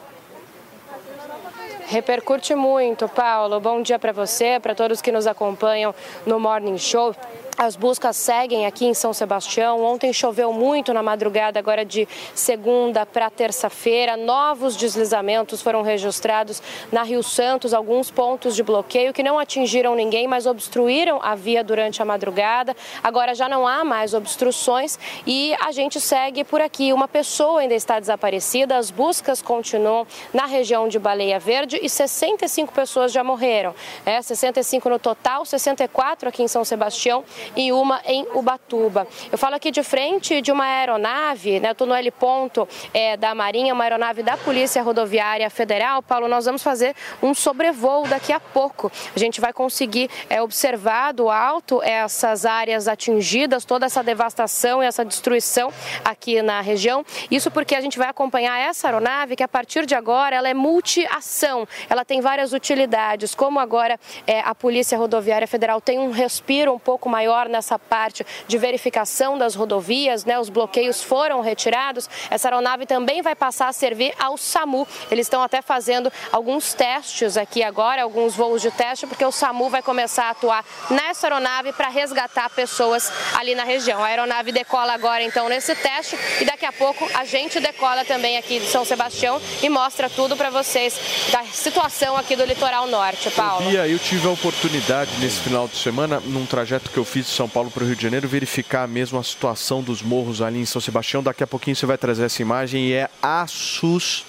Repercute 1.86 2.55
muito, 2.55 3.09
Paulo. 3.09 3.59
Bom 3.60 3.80
dia 3.80 3.98
para 3.98 4.12
você, 4.12 4.60
para 4.60 4.74
todos 4.74 5.00
que 5.00 5.10
nos 5.10 5.26
acompanham 5.26 5.94
no 6.26 6.38
Morning 6.38 6.76
Show. 6.76 7.14
As 7.59 7.74
buscas 7.74 8.16
seguem 8.16 8.66
aqui 8.66 8.86
em 8.86 8.94
São 8.94 9.12
Sebastião. 9.12 9.82
Ontem 9.82 10.12
choveu 10.12 10.52
muito 10.52 10.94
na 10.94 11.02
madrugada, 11.02 11.59
agora 11.59 11.85
de 11.85 12.06
segunda 12.32 13.05
para 13.05 13.28
terça-feira. 13.28 14.16
Novos 14.16 14.76
deslizamentos 14.76 15.60
foram 15.60 15.82
registrados 15.82 16.62
na 16.93 17.02
Rio 17.02 17.20
Santos, 17.20 17.74
alguns 17.74 18.12
pontos 18.12 18.55
de 18.55 18.62
bloqueio 18.62 19.12
que 19.12 19.24
não 19.24 19.40
atingiram 19.40 19.97
ninguém, 19.97 20.28
mas 20.28 20.47
obstruíram 20.47 21.18
a 21.20 21.35
via 21.35 21.64
durante 21.64 22.01
a 22.01 22.05
madrugada. 22.05 22.76
Agora 23.02 23.35
já 23.35 23.48
não 23.48 23.66
há 23.66 23.82
mais 23.82 24.14
obstruções 24.14 24.97
e 25.26 25.52
a 25.59 25.72
gente 25.72 26.01
segue 26.01 26.44
por 26.44 26.60
aqui. 26.60 26.93
Uma 26.93 27.09
pessoa 27.09 27.62
ainda 27.62 27.74
está 27.74 27.98
desaparecida, 27.98 28.76
as 28.76 28.89
buscas 28.89 29.43
continuam 29.43 30.06
na 30.32 30.47
região 30.47 30.86
de 30.86 30.97
Baleia 30.97 31.40
Verde 31.40 31.80
e 31.82 31.89
65 31.89 32.72
pessoas 32.72 33.10
já 33.10 33.24
morreram. 33.24 33.74
É, 34.06 34.22
65 34.22 34.89
no 34.89 34.98
total, 35.01 35.44
64 35.44 36.28
aqui 36.28 36.44
em 36.44 36.48
São 36.48 36.64
Sebastião 36.64 37.24
e 37.56 37.72
uma 37.72 38.00
em 38.04 38.26
Ubatuba. 38.34 39.06
Eu 39.30 39.38
falo 39.38 39.54
aqui 39.56 39.70
de 39.70 39.82
frente 39.82 40.40
de 40.40 40.52
uma 40.52 40.64
aeronave, 40.64 41.60
né? 41.60 41.72
Estou 41.72 41.86
no 41.86 41.94
L 41.94 42.10
ponto 42.10 42.68
é, 42.92 43.16
da 43.16 43.34
Marinha, 43.34 43.74
uma 43.74 43.84
aeronave 43.84 44.22
da 44.22 44.36
Polícia 44.36 44.82
Rodoviária 44.82 45.48
Federal. 45.50 46.02
Paulo, 46.02 46.28
nós 46.28 46.44
vamos 46.44 46.62
fazer 46.62 46.94
um 47.22 47.34
sobrevoo 47.34 48.06
daqui 48.06 48.32
a 48.32 48.40
pouco. 48.40 48.90
A 49.14 49.18
gente 49.18 49.40
vai 49.40 49.52
conseguir 49.52 50.10
é, 50.28 50.40
observar 50.42 51.12
do 51.12 51.30
alto 51.30 51.82
essas 51.82 52.44
áreas 52.44 52.88
atingidas, 52.88 53.64
toda 53.64 53.86
essa 53.86 54.02
devastação 54.02 54.82
e 54.82 54.86
essa 54.86 55.04
destruição 55.04 55.72
aqui 56.04 56.42
na 56.42 56.60
região. 56.60 57.04
Isso 57.30 57.50
porque 57.50 57.74
a 57.74 57.80
gente 57.80 57.98
vai 57.98 58.08
acompanhar 58.08 58.58
essa 58.58 58.88
aeronave 58.88 59.36
que 59.36 59.42
a 59.42 59.48
partir 59.48 59.86
de 59.86 59.94
agora 59.94 60.36
ela 60.36 60.48
é 60.48 60.54
multi-ação. 60.54 61.66
Ela 61.88 62.04
tem 62.04 62.20
várias 62.20 62.52
utilidades, 62.52 63.34
como 63.34 63.60
agora 63.60 63.98
é, 64.26 64.40
a 64.40 64.54
Polícia 64.54 64.98
Rodoviária 64.98 65.46
Federal 65.46 65.80
tem 65.80 65.98
um 65.98 66.10
respiro 66.10 66.72
um 66.72 66.78
pouco 66.78 67.08
maior 67.08 67.38
nessa 67.47 67.78
parte 67.78 68.27
de 68.47 68.56
verificação 68.56 69.36
das 69.36 69.55
rodovias, 69.55 70.24
né? 70.24 70.40
Os 70.40 70.48
bloqueios 70.48 71.02
foram 71.02 71.43
retirados. 71.43 72.09
Essa 72.31 72.48
aeronave 72.48 72.86
também 72.86 73.20
vai 73.20 73.35
passar 73.35 73.69
a 73.69 73.73
servir 73.73 74.15
ao 74.19 74.39
SAMU. 74.39 74.89
Eles 75.10 75.27
estão 75.27 75.43
até 75.43 75.60
fazendo 75.60 76.10
alguns 76.32 76.73
testes 76.73 77.36
aqui 77.36 77.62
agora, 77.62 78.02
alguns 78.02 78.35
voos 78.35 78.62
de 78.62 78.70
teste, 78.70 79.06
porque 79.06 79.24
o 79.24 79.31
SAMU 79.31 79.69
vai 79.69 79.82
começar 79.82 80.24
a 80.24 80.31
atuar 80.31 80.65
nessa 80.90 81.27
aeronave 81.27 81.73
para 81.73 81.89
resgatar 81.89 82.48
pessoas 82.51 83.12
ali 83.35 83.55
na 83.55 83.65
região. 83.65 84.02
A 84.02 84.06
aeronave 84.06 84.52
decola 84.52 84.94
agora 84.94 85.23
então 85.23 85.48
nesse 85.48 85.74
teste 85.74 86.16
e 86.40 86.44
daqui 86.44 86.65
a 86.65 86.73
pouco 86.73 87.09
a 87.15 87.24
gente 87.24 87.60
decola 87.60 88.05
também 88.05 88.39
aqui 88.39 88.60
de 88.60 88.66
São 88.66 88.85
Sebastião 88.85 89.40
e 89.62 89.69
mostra 89.69 90.09
tudo 90.09 90.36
para 90.36 90.48
vocês 90.48 90.98
da 91.31 91.44
situação 91.44 92.16
aqui 92.16 92.36
do 92.36 92.44
litoral 92.44 92.86
norte, 92.86 93.31
Paulo. 93.31 93.69
Bia, 93.69 93.86
eu 93.86 93.98
tive 93.98 94.27
a 94.27 94.31
oportunidade 94.31 95.10
nesse 95.19 95.40
final 95.40 95.69
de 95.69 95.77
semana, 95.77 96.20
num 96.24 96.47
trajeto 96.47 96.90
que 96.90 96.98
eu 96.98 97.05
fiz 97.05 97.27
São 97.28 97.48
Paulo 97.48 97.70
para 97.70 97.84
o 97.84 97.86
Rio 97.86 97.96
de 97.96 98.02
Janeiro, 98.02 98.28
verificar 98.28 98.88
mesmo 98.88 99.18
a 99.18 99.22
situação 99.22 99.82
dos 99.82 100.02
morros 100.02 100.42
ali 100.42 100.60
em 100.60 100.66
São 100.66 100.80
Sebastião. 100.80 101.22
Daqui 101.22 101.42
a 101.42 101.46
pouquinho 101.46 101.76
você 101.76 101.86
vai 101.86 101.98
trazer 101.98 102.24
essa 102.24 102.42
imagem 102.42 102.86
e 102.86 102.92
é 102.92 103.09
assustador, 103.22 104.27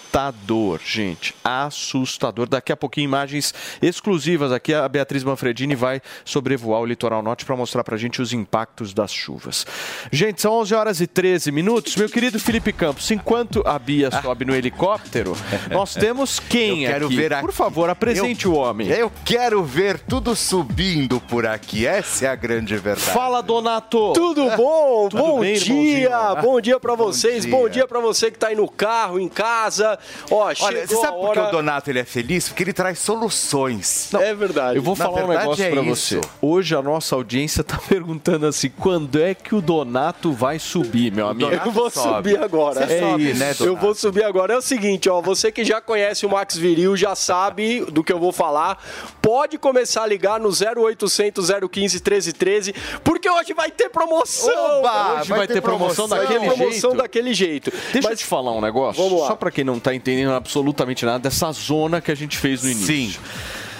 gente. 0.83 1.35
Assustador. 1.43 2.47
Daqui 2.47 2.71
a 2.71 2.77
pouquinho 2.77 3.05
imagens 3.05 3.53
exclusivas 3.81 4.51
aqui. 4.51 4.73
A 4.73 4.87
Beatriz 4.87 5.23
Manfredini 5.23 5.75
vai 5.75 6.01
sobrevoar 6.25 6.81
o 6.81 6.85
litoral 6.85 7.21
norte 7.21 7.45
para 7.45 7.55
mostrar 7.55 7.83
para 7.83 7.95
a 7.95 7.97
gente 7.97 8.21
os 8.21 8.33
impactos 8.33 8.93
das 8.93 9.11
chuvas. 9.13 9.65
Gente, 10.11 10.41
são 10.41 10.53
11 10.53 10.73
horas 10.75 11.01
e 11.01 11.07
13 11.07 11.51
minutos. 11.51 11.95
Meu 11.95 12.09
querido 12.09 12.39
Felipe 12.39 12.71
Campos, 12.73 13.09
enquanto 13.11 13.61
a 13.65 13.77
Bia 13.77 14.09
sobe 14.21 14.45
no 14.45 14.55
helicóptero, 14.55 15.35
nós 15.71 15.93
temos 15.99 16.39
quem 16.39 16.85
Eu 16.85 16.91
quero 16.91 17.05
aqui? 17.07 17.15
ver 17.15 17.33
a- 17.33 17.41
Por 17.41 17.51
favor, 17.51 17.89
apresente 17.89 18.45
Eu- 18.45 18.53
o 18.53 18.55
homem. 18.55 18.87
Eu 18.89 19.11
quero 19.25 19.63
ver 19.63 19.99
tudo 19.99 20.35
subindo 20.35 21.19
por 21.21 21.45
aqui. 21.45 21.85
Essa 21.85 22.25
é 22.25 22.29
a 22.29 22.35
grande 22.35 22.75
verdade. 22.77 23.11
Fala, 23.11 23.41
Donato! 23.41 24.13
Tudo 24.13 24.49
bom? 24.57 25.09
Tudo 25.09 25.21
bom 25.23 25.39
bem, 25.39 25.53
dia! 25.55 25.73
irmãozinho? 26.09 26.41
Bom 26.41 26.61
dia 26.61 26.79
pra 26.79 26.95
vocês, 26.95 27.43
dia. 27.45 27.51
bom 27.51 27.67
dia 27.69 27.87
pra 27.87 27.99
você 27.99 28.31
que 28.31 28.37
tá 28.39 28.47
aí 28.47 28.55
no 28.55 28.67
carro, 28.69 29.19
em 29.19 29.29
casa. 29.29 29.98
Ó, 30.31 30.45
Olha, 30.59 30.87
você 30.87 30.95
sabe 30.95 31.17
por 31.17 31.33
que 31.33 31.39
hora... 31.39 31.49
o 31.49 31.51
Donato 31.51 31.89
ele 31.89 31.99
é 31.99 32.05
feliz? 32.05 32.47
Porque 32.49 32.63
ele 32.63 32.73
traz 32.73 32.99
soluções. 32.99 34.13
É 34.13 34.33
verdade. 34.33 34.77
Eu 34.77 34.81
vou 34.83 34.95
Na 34.95 35.05
falar 35.05 35.23
um 35.25 35.27
negócio 35.27 35.63
é 35.63 35.69
pra 35.71 35.81
isso. 35.81 36.19
você. 36.21 36.21
Hoje 36.41 36.75
a 36.75 36.81
nossa 36.81 37.15
audiência 37.15 37.63
tá 37.63 37.77
perguntando 37.87 38.45
assim: 38.45 38.69
quando 38.69 39.19
é 39.21 39.33
que 39.33 39.55
o 39.55 39.61
Donato 39.61 40.31
vai 40.31 40.59
subir, 40.59 41.11
meu 41.11 41.27
amigo? 41.27 41.51
Eu 41.51 41.71
vou 41.71 41.89
subir 41.89 42.37
agora. 42.41 42.85
É 42.91 43.15
isso. 43.17 43.39
né, 43.39 43.55
eu 43.59 43.75
vou 43.75 43.93
subir 43.95 44.23
agora. 44.23 44.53
É 44.53 44.57
o 44.57 44.61
seguinte, 44.61 45.09
ó, 45.09 45.21
você 45.21 45.51
que 45.51 45.63
já 45.63 45.79
conhece 45.81 46.25
o 46.25 46.29
Max 46.29 46.55
Viril, 46.57 46.95
já 46.97 47.15
sabe 47.15 47.81
do 47.85 48.03
que 48.03 48.11
eu 48.11 48.19
vou 48.19 48.31
falar. 48.31 48.81
Pode 49.21 49.57
começar 49.57 50.03
a 50.03 50.07
ligar 50.07 50.39
no 50.39 50.49
0800 50.49 51.47
015 51.71 51.99
1313, 51.99 52.73
porque 53.03 53.29
hoje 53.29 53.53
vai 53.53 53.71
ter 53.71 53.89
promoção. 53.89 54.79
Oba, 54.79 55.19
Hoje 55.19 55.29
vai 55.29 55.39
vai 55.39 55.47
ter 55.47 55.53
ter 55.55 55.61
promoção 55.61 56.07
promoção. 56.07 56.07
daquele 56.27 56.45
promoção 56.55 56.89
jeito? 56.91 56.95
daquele 57.01 57.33
jeito. 57.33 57.71
Deixa 57.93 58.09
eu 58.11 58.15
te 58.15 58.25
falar 58.25 58.51
um 58.51 58.61
negócio, 58.61 59.01
só 59.19 59.35
pra 59.35 59.51
quem 59.51 59.63
não 59.63 59.79
tá 59.79 59.88
entendendo 59.95 60.31
absolutamente 60.31 61.05
nada 61.05 61.19
dessa 61.19 61.51
zona 61.51 62.01
que 62.01 62.11
a 62.11 62.15
gente 62.15 62.37
fez 62.37 62.63
no 62.63 62.69
início. 62.69 62.87
Sim. 62.87 63.13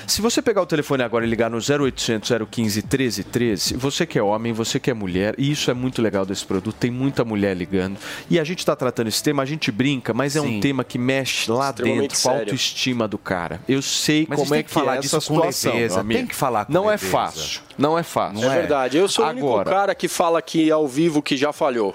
Se 0.08 0.24
você 0.24 0.42
pegar 0.42 0.64
o 0.64 0.66
telefone 0.66 1.04
agora 1.04 1.24
e 1.24 1.30
ligar 1.30 1.52
no 1.52 1.58
0800 1.60 2.32
015 2.50 2.82
1313, 2.82 3.76
você 3.78 4.08
que 4.08 4.18
é 4.18 4.24
homem, 4.24 4.52
você 4.52 4.80
que 4.80 4.90
é 4.90 4.94
mulher, 4.94 5.36
e 5.38 5.52
isso 5.52 5.70
é 5.70 5.74
muito 5.76 6.02
legal 6.02 6.26
desse 6.26 6.44
produto, 6.44 6.76
tem 6.76 6.90
muita 6.90 7.24
mulher 7.24 7.56
ligando. 7.56 7.96
E 8.28 8.40
a 8.40 8.44
gente 8.44 8.58
está 8.58 8.76
tratando 8.76 9.06
esse 9.08 9.22
tema, 9.22 9.44
a 9.44 9.46
gente 9.46 9.72
brinca, 9.72 10.12
mas 10.12 10.36
é 10.36 10.42
um 10.42 10.48
Sim. 10.48 10.60
tema 10.62 10.84
que 10.84 10.98
mexe 10.98 11.52
lá 11.52 11.72
dentro 11.72 12.20
com 12.24 12.30
a 12.30 12.40
autoestima 12.40 13.08
do 13.08 13.20
cara. 13.20 13.62
Eu 13.70 13.84
sei 13.84 14.26
Mas 14.28 14.40
como 14.40 14.56
é 14.56 14.64
que 14.64 14.70
que 14.70 14.74
falar 14.74 14.96
é 14.96 15.00
disso 15.00 15.22
com 15.22 15.40
leveza, 15.42 16.04
tem 16.04 16.26
que 16.26 16.36
falar 16.36 16.66
com 16.66 16.74
Não 16.74 16.86
é 16.90 16.94
leveza. 16.94 17.12
fácil. 17.12 17.62
Não 17.78 17.96
é 17.96 18.02
fácil. 18.02 18.44
É 18.46 18.50
verdade. 18.50 18.98
Eu 18.98 19.08
sou 19.08 19.24
o 19.24 19.30
único 19.30 19.46
Agora- 19.48 19.70
cara 19.70 19.94
que 19.94 20.08
fala 20.08 20.40
aqui 20.40 20.72
ao 20.72 20.88
vivo 20.88 21.22
que 21.22 21.38
já 21.38 21.54
falhou. 21.54 21.94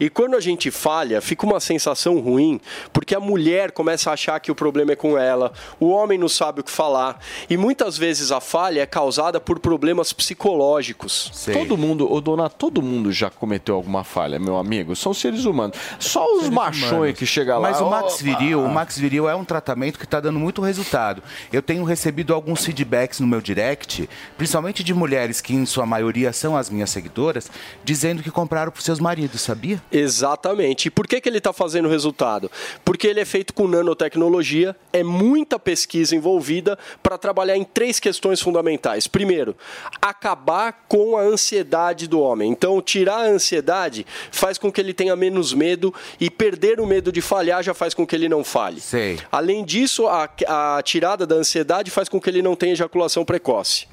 E 0.00 0.08
quando 0.08 0.36
a 0.36 0.40
gente 0.40 0.70
falha, 0.70 1.20
fica 1.20 1.44
uma 1.46 1.60
sensação 1.60 2.18
ruim, 2.18 2.60
porque 2.92 3.14
a 3.14 3.20
mulher 3.20 3.72
começa 3.72 4.10
a 4.10 4.12
achar 4.14 4.38
que 4.40 4.50
o 4.50 4.54
problema 4.54 4.92
é 4.92 4.96
com 4.96 5.18
ela, 5.18 5.52
o 5.80 5.88
homem 5.88 6.18
não 6.18 6.28
sabe 6.28 6.60
o 6.60 6.64
que 6.64 6.70
falar. 6.70 7.18
E 7.48 7.56
muitas 7.56 7.98
vezes 7.98 8.30
a 8.30 8.40
falha 8.40 8.80
é 8.82 8.86
causada 8.86 9.40
por 9.40 9.58
problemas 9.58 10.12
psicológicos. 10.12 11.30
Todo 11.52 11.76
mundo, 11.76 12.10
ô 12.10 12.20
dona, 12.20 12.48
todo 12.48 12.82
mundo 12.82 13.12
já 13.12 13.30
cometeu 13.30 13.74
alguma 13.74 14.04
falha, 14.04 14.38
meu 14.38 14.56
amigo. 14.56 14.94
São 14.96 15.12
seres 15.14 15.44
humanos. 15.44 15.76
Só 15.98 16.24
os 16.34 16.40
Seres 16.42 16.54
machões 16.54 16.92
humanos. 16.92 17.18
que 17.18 17.26
chegam 17.26 17.58
lá. 17.58 17.70
Mas 17.70 17.80
o 17.80 17.88
Max 17.88 18.14
"Opa!" 18.14 18.22
Viril, 18.24 18.64
o 18.64 18.68
Max 18.68 18.98
Viril 18.98 19.28
é 19.28 19.34
um 19.34 19.44
tratamento 19.44 19.98
que 19.98 20.04
está 20.04 20.20
dando 20.20 20.38
muito 20.38 20.62
resultado. 20.62 21.22
Eu 21.52 21.62
tenho 21.62 21.84
recebido 21.84 22.34
alguns 22.34 22.64
feedbacks 22.64 23.20
no 23.20 23.26
meu 23.26 23.40
direct, 23.40 24.08
principalmente 24.36 24.82
de 24.82 24.94
mulheres 24.94 25.40
que 25.40 25.54
em 25.54 25.66
sua 25.66 25.86
maioria 25.86 26.32
são 26.32 26.56
as 26.56 26.70
minhas 26.70 26.90
seguidoras, 26.90 27.50
dizendo 27.84 28.22
que 28.22 28.30
compraram 28.30 28.70
para 28.72 28.80
seus 28.82 29.00
maridos, 29.00 29.40
sabia? 29.40 29.82
Exatamente. 29.90 30.86
E 30.86 30.90
por 30.90 31.06
que, 31.06 31.20
que 31.20 31.28
ele 31.28 31.38
está 31.38 31.52
fazendo 31.52 31.88
resultado? 31.88 32.50
Porque 32.84 33.06
ele 33.06 33.20
é 33.20 33.24
feito 33.24 33.54
com 33.54 33.66
nanotecnologia, 33.66 34.76
é 34.92 35.02
muita 35.02 35.58
pesquisa 35.58 36.14
envolvida 36.14 36.78
para 37.02 37.18
trabalhar 37.18 37.56
em 37.56 37.64
três 37.64 37.98
questões 37.98 38.40
fundamentais. 38.40 39.06
Primeiro, 39.06 39.56
acabar 40.00 40.84
com 40.88 41.16
a 41.16 41.22
ansiedade 41.22 42.06
do 42.06 42.20
homem. 42.20 42.50
Então, 42.50 42.80
tirar 42.80 43.18
a 43.18 43.28
ansiedade 43.28 44.06
faz 44.30 44.58
com 44.58 44.70
que 44.70 44.80
ele 44.80 44.92
tenha 44.92 45.14
menos 45.16 45.52
medo 45.52 45.94
e 46.20 46.30
perder 46.30 46.80
o 46.80 46.86
medo 46.86 47.10
de 47.10 47.20
falhar 47.20 47.62
já 47.62 47.74
faz 47.74 47.94
com 47.94 48.06
que 48.06 48.14
ele 48.14 48.28
não 48.28 48.44
falhe. 48.44 48.80
Sei. 48.80 49.18
Além 49.30 49.64
disso, 49.64 50.06
a, 50.06 50.28
a 50.46 50.82
tirada 50.82 51.26
da 51.26 51.36
ansiedade 51.36 51.90
faz 51.90 52.08
com 52.08 52.20
que 52.20 52.28
ele 52.28 52.42
não 52.42 52.54
tenha 52.54 52.72
ejaculação 52.72 53.24
precoce. 53.24 53.86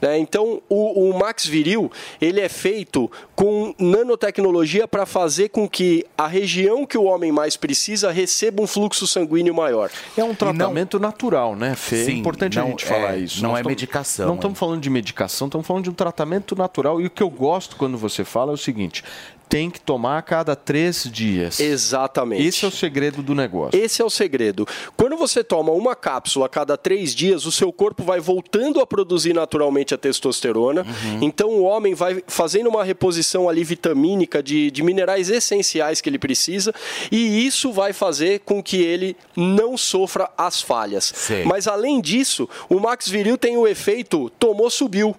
né? 0.00 0.18
Então, 0.18 0.62
o, 0.68 1.10
o 1.10 1.18
Max 1.18 1.46
Viril, 1.46 1.90
ele 2.20 2.40
é 2.40 2.48
feito 2.48 3.10
com 3.34 3.74
nanotecnologia 3.78 4.86
para 4.86 5.06
fazer 5.06 5.39
com 5.48 5.68
que 5.68 6.04
a 6.16 6.26
região 6.26 6.84
que 6.86 6.98
o 6.98 7.04
homem 7.04 7.32
mais 7.32 7.56
precisa 7.56 8.10
receba 8.10 8.62
um 8.62 8.66
fluxo 8.66 9.06
sanguíneo 9.06 9.54
maior. 9.54 9.90
É 10.16 10.22
um 10.24 10.34
tratamento 10.34 10.98
natural, 10.98 11.56
né, 11.56 11.74
Fê? 11.74 12.04
Sim, 12.04 12.10
é 12.12 12.14
importante 12.16 12.58
a 12.58 12.62
não 12.62 12.70
gente 12.70 12.84
é- 12.84 12.88
falar 12.88 13.16
isso. 13.16 13.42
não 13.42 13.50
Nós 13.50 13.58
é 13.58 13.60
estamos- 13.60 13.70
medicação, 13.76 14.26
Não 14.26 14.34
é. 14.34 14.36
estamos 14.36 14.58
falando 14.58 14.80
de 14.80 14.90
medicação, 14.90 15.46
estamos 15.48 15.66
falando 15.66 15.84
de 15.84 15.90
um 15.90 15.94
tratamento 15.94 16.54
natural. 16.56 17.00
E 17.00 17.06
o 17.06 17.10
que 17.10 17.22
eu 17.22 17.30
gosto 17.30 17.76
quando 17.76 17.96
você 17.96 18.24
fala 18.24 18.52
é 18.52 18.54
o 18.54 18.58
seguinte: 18.58 19.02
tem 19.50 19.68
que 19.68 19.80
tomar 19.80 20.18
a 20.18 20.22
cada 20.22 20.54
três 20.54 21.08
dias. 21.10 21.58
Exatamente. 21.58 22.46
Esse 22.46 22.64
é 22.64 22.68
o 22.68 22.70
segredo 22.70 23.20
do 23.20 23.34
negócio. 23.34 23.78
Esse 23.78 24.00
é 24.00 24.04
o 24.04 24.08
segredo. 24.08 24.64
Quando 24.96 25.16
você 25.16 25.42
toma 25.42 25.72
uma 25.72 25.96
cápsula 25.96 26.46
a 26.46 26.48
cada 26.48 26.76
três 26.76 27.12
dias, 27.12 27.44
o 27.44 27.50
seu 27.50 27.72
corpo 27.72 28.04
vai 28.04 28.20
voltando 28.20 28.80
a 28.80 28.86
produzir 28.86 29.34
naturalmente 29.34 29.92
a 29.92 29.98
testosterona. 29.98 30.86
Então 31.20 31.48
o 31.50 31.62
homem 31.64 31.94
vai 31.94 32.22
fazendo 32.28 32.68
uma 32.68 32.84
reposição 32.84 33.48
ali 33.48 33.64
vitamínica 33.64 34.40
de, 34.40 34.70
de 34.70 34.84
minerais 34.84 35.28
essenciais 35.28 36.00
que 36.00 36.08
ele 36.08 36.18
precisa. 36.18 36.72
E 37.10 37.44
isso 37.44 37.72
vai 37.72 37.92
fazer 37.92 38.40
com 38.40 38.62
que 38.62 38.80
ele 38.80 39.16
não 39.36 39.76
sofra 39.76 40.30
as 40.38 40.62
falhas. 40.62 41.12
Sei. 41.12 41.44
Mas 41.44 41.66
além 41.66 42.00
disso, 42.00 42.48
o 42.68 42.78
Max 42.78 43.08
Viril 43.08 43.36
tem 43.36 43.56
o 43.56 43.66
efeito 43.66 44.30
tomou, 44.38 44.70
subiu. 44.70 45.16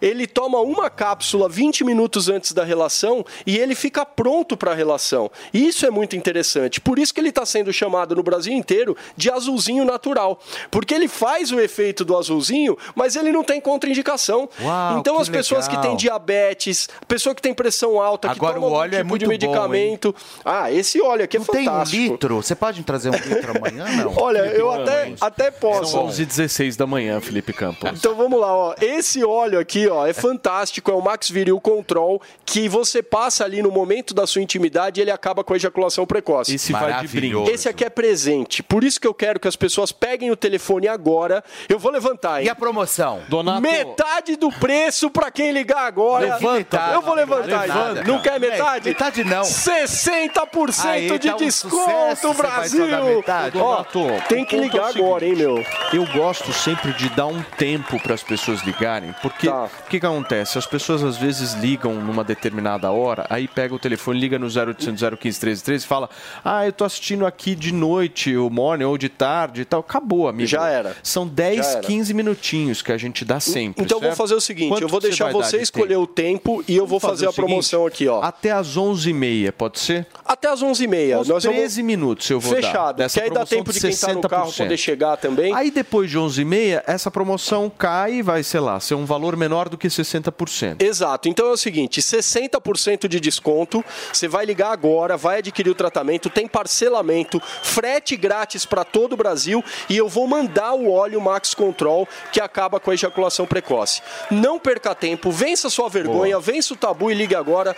Ele 0.00 0.26
toma 0.26 0.60
uma 0.60 0.88
cápsula 0.90 1.48
20 1.48 1.84
minutos 1.84 2.28
antes 2.28 2.52
da 2.52 2.64
relação 2.64 3.24
e 3.46 3.58
ele 3.58 3.74
fica 3.74 4.04
pronto 4.04 4.56
para 4.56 4.72
a 4.72 4.74
relação. 4.74 5.30
E 5.52 5.66
isso 5.68 5.84
é 5.86 5.90
muito 5.90 6.16
interessante. 6.16 6.80
Por 6.80 6.98
isso 6.98 7.12
que 7.12 7.20
ele 7.20 7.28
está 7.30 7.44
sendo 7.46 7.72
chamado 7.72 8.14
no 8.14 8.22
Brasil 8.22 8.52
inteiro 8.52 8.96
de 9.16 9.30
azulzinho 9.30 9.84
natural. 9.84 10.38
Porque 10.70 10.94
ele 10.94 11.08
faz 11.08 11.52
o 11.52 11.60
efeito 11.60 12.04
do 12.04 12.16
azulzinho, 12.16 12.76
mas 12.94 13.16
ele 13.16 13.30
não 13.32 13.42
tem 13.44 13.60
contraindicação. 13.60 14.48
Uau, 14.60 14.98
então 14.98 15.16
que 15.16 15.22
as 15.22 15.28
pessoas 15.28 15.66
que 15.68 15.76
legal. 15.76 15.88
têm 15.90 15.96
diabetes, 15.96 16.88
pessoa 17.06 17.34
que 17.34 17.42
tem 17.42 17.52
pressão 17.54 18.00
alta, 18.00 18.28
que 18.28 18.34
Agora 18.34 18.54
toma 18.54 18.66
o 18.66 18.68
algum 18.70 18.78
óleo 18.80 18.94
é 18.94 18.98
tipo 18.98 19.08
muito 19.08 19.20
de 19.20 19.26
bom, 19.26 19.30
medicamento. 19.32 20.14
ah, 20.44 20.70
esse 20.72 21.00
óleo 21.00 21.24
aqui 21.24 21.36
é 21.36 21.40
Não 21.40 21.46
tem 21.46 21.62
um 21.62 21.64
fantástico. 21.64 22.12
litro? 22.12 22.36
Você 22.42 22.54
pode 22.54 22.78
me 22.78 22.84
trazer 22.84 23.10
um 23.10 23.12
litro 23.12 23.52
amanhã, 23.56 23.84
não? 23.96 24.14
Olha, 24.16 24.38
eu 24.46 24.70
até, 24.70 25.12
até 25.20 25.50
posso. 25.50 25.92
São 25.92 26.04
11 26.06 26.22
h 26.22 26.28
16 26.28 26.76
da 26.76 26.86
manhã, 26.86 27.20
Felipe 27.20 27.52
Campos. 27.52 27.90
Então 27.92 28.14
vamos 28.14 28.40
lá, 28.40 28.54
ó. 28.54 28.74
Esse 28.80 29.24
óleo 29.24 29.58
aqui, 29.58 29.88
ó, 29.90 30.06
é 30.06 30.12
fantástico, 30.12 30.90
é 30.90 30.94
o 30.94 31.00
Max 31.00 31.28
Viril 31.28 31.60
Control, 31.60 32.20
que 32.44 32.68
você 32.68 33.02
passa 33.02 33.44
ali 33.44 33.62
no 33.62 33.70
momento 33.70 34.14
da 34.14 34.26
sua 34.26 34.42
intimidade 34.42 35.00
e 35.00 35.02
ele 35.02 35.10
acaba 35.10 35.44
com 35.44 35.52
a 35.52 35.56
ejaculação 35.56 36.06
precoce. 36.06 36.54
Esse 36.54 36.72
vai 36.72 37.00
de 37.00 37.08
brinde. 37.08 37.50
Esse 37.50 37.68
aqui 37.68 37.84
é 37.84 37.90
presente. 37.90 38.62
Por 38.62 38.84
isso 38.84 39.00
que 39.00 39.06
eu 39.06 39.14
quero 39.14 39.38
que 39.38 39.48
as 39.48 39.56
pessoas 39.56 39.92
peguem 39.92 40.30
o 40.30 40.36
telefone 40.36 40.88
agora. 40.88 41.42
Eu 41.68 41.78
vou 41.78 41.90
levantar, 41.92 42.40
hein? 42.40 42.46
E 42.46 42.48
a 42.48 42.54
promoção? 42.54 43.20
Donato, 43.28 43.60
Metade 43.60 44.36
do 44.36 44.50
preço 44.50 45.10
pra 45.10 45.30
quem 45.30 45.52
ligar 45.52 45.86
agora. 45.86 46.34
Levanta. 46.34 46.90
Eu 46.94 47.02
vou 47.02 47.14
levantar. 47.14 47.66
Levanta. 47.66 48.04
Não 48.04 48.20
quer 48.22 48.38
metade? 48.40 48.88
Metade 48.88 49.24
não. 49.24 49.42
60% 49.42 50.84
Aí, 50.86 51.18
de 51.18 51.28
tá 51.28 51.34
um 51.34 51.38
desconto, 51.38 52.34
Brasil! 52.34 52.86
metade. 52.86 53.58
Ó, 53.58 53.82
Donato, 53.92 54.28
tem 54.28 54.44
que 54.44 54.56
ponto 54.56 54.64
ligar 54.64 54.96
é 54.96 55.00
o 55.00 55.04
agora, 55.04 55.24
hein, 55.26 55.36
meu? 55.36 55.64
Eu 55.92 56.06
gosto 56.12 56.52
sempre 56.52 56.92
de 56.92 57.08
dar 57.10 57.26
um 57.26 57.42
tempo 57.42 58.00
para 58.00 58.14
as 58.14 58.22
pessoas 58.22 58.62
ligarem, 58.62 59.14
porque 59.22 59.48
Tá. 59.48 59.68
O 59.90 59.92
que, 59.92 59.98
que 59.98 60.06
acontece? 60.06 60.56
As 60.56 60.66
pessoas 60.66 61.02
às 61.02 61.16
vezes 61.16 61.54
ligam 61.54 61.94
numa 61.94 62.22
determinada 62.22 62.92
hora, 62.92 63.26
aí 63.28 63.48
pega 63.48 63.74
o 63.74 63.78
telefone, 63.78 64.20
liga 64.20 64.38
no 64.38 64.46
0800 64.46 65.02
015 65.18 65.40
1313 65.40 65.84
e 65.84 65.88
fala: 65.88 66.08
Ah, 66.44 66.64
eu 66.64 66.72
tô 66.72 66.84
assistindo 66.84 67.26
aqui 67.26 67.56
de 67.56 67.72
noite, 67.72 68.36
o 68.36 68.48
morning 68.48 68.84
ou 68.84 68.96
de 68.96 69.08
tarde 69.08 69.62
e 69.62 69.64
tal. 69.64 69.80
Acabou, 69.80 70.28
amigo. 70.28 70.46
Já 70.46 70.68
era. 70.68 70.96
São 71.02 71.26
10, 71.26 71.56
Já 71.56 71.72
era. 71.72 71.80
15 71.80 72.14
minutinhos 72.14 72.82
que 72.82 72.92
a 72.92 72.96
gente 72.96 73.24
dá 73.24 73.40
sempre. 73.40 73.82
Então 73.82 73.96
eu 73.96 74.00
vou 74.00 74.10
certo? 74.10 74.16
fazer 74.18 74.34
o 74.34 74.40
seguinte, 74.40 74.68
Quanto 74.68 74.82
eu 74.82 74.88
vou 74.88 75.00
deixar 75.00 75.32
você 75.32 75.60
escolher 75.60 75.96
o 75.96 76.06
tempo 76.06 76.62
e 76.68 76.76
eu 76.76 76.86
vou 76.86 77.00
Vamos 77.00 77.16
fazer 77.16 77.26
a 77.26 77.32
seguinte, 77.32 77.46
promoção 77.48 77.86
aqui, 77.86 78.06
ó. 78.06 78.22
Até 78.22 78.52
às 78.52 78.76
11h30, 78.76 79.52
pode 79.52 79.80
ser? 79.80 80.06
Até 80.24 80.48
às 80.48 80.62
11h30. 80.62 81.20
Uns 81.20 81.28
Nós 81.28 81.42
13 81.42 81.82
minutos 81.82 82.30
eu 82.30 82.38
vou 82.38 82.54
dar. 82.54 82.62
Fechado. 82.62 83.08
Que 83.08 83.20
aí 83.20 83.30
dá 83.30 83.44
tempo 83.44 83.72
de 83.72 83.80
de 83.80 83.88
quem 83.88 83.96
tá 83.96 84.14
no 84.14 84.28
carro 84.28 84.52
60%. 84.52 84.56
poder 84.56 84.76
chegar 84.76 85.16
também. 85.16 85.52
Aí 85.52 85.72
depois 85.72 86.08
de 86.08 86.16
11h30, 86.16 86.84
essa 86.86 87.10
promoção 87.10 87.68
cai 87.76 88.14
e 88.14 88.22
vai, 88.22 88.44
sei 88.44 88.60
lá, 88.60 88.78
ser 88.78 88.94
um 88.94 89.04
valor 89.04 89.30
valor 89.30 89.36
menor 89.36 89.68
do 89.68 89.78
que 89.80 89.88
60%. 89.88 90.82
Exato. 90.82 91.28
Então 91.28 91.46
é 91.46 91.50
o 91.50 91.56
seguinte, 91.56 92.00
60% 92.00 93.08
de 93.08 93.18
desconto, 93.18 93.84
você 94.12 94.28
vai 94.28 94.44
ligar 94.44 94.70
agora, 94.72 95.16
vai 95.16 95.38
adquirir 95.38 95.70
o 95.70 95.74
tratamento, 95.74 96.28
tem 96.30 96.46
parcelamento, 96.46 97.40
frete 97.62 98.16
grátis 98.16 98.64
para 98.64 98.84
todo 98.84 99.14
o 99.14 99.16
Brasil 99.16 99.64
e 99.88 99.96
eu 99.96 100.08
vou 100.08 100.26
mandar 100.28 100.74
o 100.74 100.90
óleo 100.92 101.20
Max 101.20 101.54
Control 101.54 102.06
que 102.32 102.40
acaba 102.40 102.78
com 102.78 102.90
a 102.90 102.94
ejaculação 102.94 103.46
precoce. 103.46 104.02
Não 104.30 104.58
perca 104.58 104.94
tempo, 104.94 105.30
vença 105.30 105.70
sua 105.70 105.88
vergonha, 105.88 106.38
vença 106.38 106.74
o 106.74 106.76
tabu 106.76 107.10
e 107.10 107.14
ligue 107.14 107.34
agora 107.34 107.74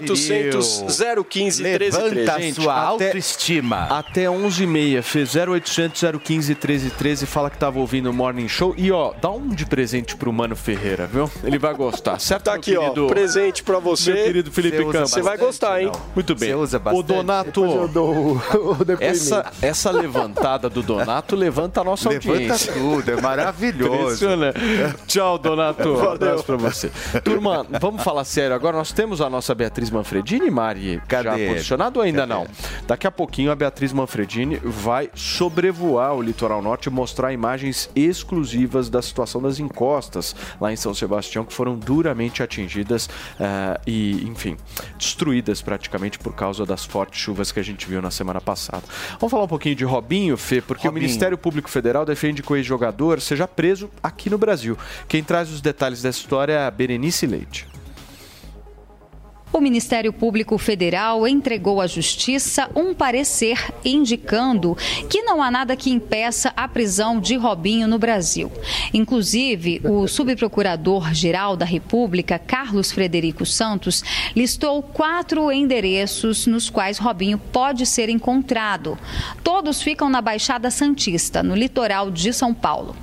0800 0.00 0.84
015 1.28 1.62
1313. 1.62 2.42
Gente, 2.42 2.60
até- 2.94 3.10
Até 3.90 4.24
11h30, 4.26 5.02
fez 5.02 5.34
0800 5.34 6.00
015 6.22 6.54
1313 6.54 7.26
fala 7.26 7.50
que 7.50 7.58
tava 7.58 7.78
ouvindo 7.78 8.10
o 8.10 8.12
Morning 8.12 8.48
Show. 8.48 8.74
E 8.76 8.90
ó, 8.92 9.12
dá 9.20 9.30
um 9.30 9.48
de 9.48 9.66
presente 9.66 10.16
pro 10.16 10.32
Mano 10.32 10.54
Ferreira, 10.56 11.06
viu? 11.06 11.15
Ele 11.42 11.58
vai 11.58 11.74
gostar, 11.74 12.18
certo? 12.20 12.44
Tá 12.44 12.54
aqui, 12.54 12.76
ó, 12.76 12.82
querido? 12.82 13.06
presente 13.08 13.62
pra 13.62 13.78
você. 13.78 14.12
Meu 14.12 14.24
querido 14.24 14.52
Felipe 14.52 14.76
Você 14.78 14.92
Campos. 14.92 15.10
Você 15.10 15.22
vai 15.22 15.36
gostar, 15.36 15.82
hein? 15.82 15.90
Muito 16.14 16.34
bem. 16.34 16.50
Você 16.50 16.54
usa 16.54 16.76
O 16.76 16.80
bastante? 16.80 17.06
Donato. 17.06 17.60
Depois 17.62 17.74
eu 17.74 17.88
dou 17.88 18.14
o, 18.14 18.32
o 18.80 18.84
depoimento. 18.84 19.02
Essa, 19.04 19.52
essa 19.62 19.90
levantada 19.90 20.68
do 20.68 20.82
Donato 20.82 21.34
levanta 21.36 21.80
a 21.80 21.84
nossa 21.84 22.08
Levanta 22.08 22.30
audiência. 22.32 22.72
tudo, 22.72 23.10
é 23.10 23.20
maravilhoso. 23.20 23.94
Impressionante. 24.24 24.58
Tchau, 25.06 25.38
Donato. 25.38 25.88
Um 25.88 26.10
abraço 26.10 26.44
pra 26.44 26.56
você. 26.56 26.90
Turma, 27.24 27.66
vamos 27.80 28.02
falar 28.02 28.24
sério 28.24 28.54
agora. 28.54 28.76
Nós 28.76 28.92
temos 28.92 29.20
a 29.20 29.28
nossa 29.30 29.54
Beatriz 29.54 29.90
Manfredini, 29.90 30.50
Mari, 30.50 31.00
já 31.10 31.32
posicionado 31.32 31.98
ou 31.98 32.04
ainda 32.04 32.26
não? 32.26 32.46
Daqui 32.86 33.06
a 33.06 33.10
pouquinho 33.10 33.50
a 33.50 33.54
Beatriz 33.56 33.92
Manfredini 33.92 34.60
vai 34.62 35.10
sobrevoar 35.14 36.14
o 36.14 36.22
litoral 36.22 36.60
norte 36.62 36.86
e 36.86 36.90
mostrar 36.90 37.32
imagens 37.32 37.88
exclusivas 37.94 38.88
da 38.90 39.00
situação 39.00 39.40
das 39.40 39.58
encostas 39.58 40.34
lá 40.60 40.72
em 40.72 40.76
São 40.76 40.92
Sebastião, 40.92 41.05
que 41.44 41.52
foram 41.52 41.78
duramente 41.78 42.42
atingidas 42.42 43.08
eh, 43.38 43.80
e, 43.86 44.26
enfim, 44.26 44.56
destruídas 44.98 45.62
praticamente 45.62 46.18
por 46.18 46.34
causa 46.34 46.64
das 46.64 46.84
fortes 46.84 47.20
chuvas 47.20 47.52
que 47.52 47.60
a 47.60 47.62
gente 47.62 47.86
viu 47.88 48.02
na 48.02 48.10
semana 48.10 48.40
passada. 48.40 48.82
Vamos 49.18 49.30
falar 49.30 49.44
um 49.44 49.48
pouquinho 49.48 49.74
de 49.74 49.84
Robinho, 49.84 50.36
Fê, 50.36 50.60
porque 50.60 50.86
Robinho. 50.86 51.00
o 51.00 51.02
Ministério 51.02 51.38
Público 51.38 51.70
Federal 51.70 52.04
defende 52.04 52.42
que 52.42 52.52
o 52.52 52.56
ex-jogador 52.56 53.20
seja 53.20 53.46
preso 53.46 53.90
aqui 54.02 54.30
no 54.30 54.38
Brasil. 54.38 54.76
Quem 55.08 55.22
traz 55.22 55.50
os 55.50 55.60
detalhes 55.60 56.02
dessa 56.02 56.18
história 56.18 56.52
é 56.52 56.66
a 56.66 56.70
Berenice 56.70 57.26
Leite. 57.26 57.75
O 59.56 59.60
Ministério 59.60 60.12
Público 60.12 60.58
Federal 60.58 61.26
entregou 61.26 61.80
à 61.80 61.86
Justiça 61.86 62.68
um 62.76 62.92
parecer 62.92 63.72
indicando 63.82 64.76
que 65.08 65.22
não 65.22 65.42
há 65.42 65.50
nada 65.50 65.74
que 65.74 65.88
impeça 65.88 66.52
a 66.54 66.68
prisão 66.68 67.18
de 67.18 67.36
Robinho 67.36 67.88
no 67.88 67.98
Brasil. 67.98 68.52
Inclusive, 68.92 69.80
o 69.82 70.06
subprocurador-geral 70.06 71.56
da 71.56 71.64
República, 71.64 72.38
Carlos 72.38 72.92
Frederico 72.92 73.46
Santos, 73.46 74.04
listou 74.36 74.82
quatro 74.82 75.50
endereços 75.50 76.46
nos 76.46 76.68
quais 76.68 76.98
Robinho 76.98 77.38
pode 77.38 77.86
ser 77.86 78.10
encontrado. 78.10 78.98
Todos 79.42 79.80
ficam 79.80 80.10
na 80.10 80.20
Baixada 80.20 80.70
Santista, 80.70 81.42
no 81.42 81.54
litoral 81.54 82.10
de 82.10 82.30
São 82.30 82.52
Paulo. 82.52 82.94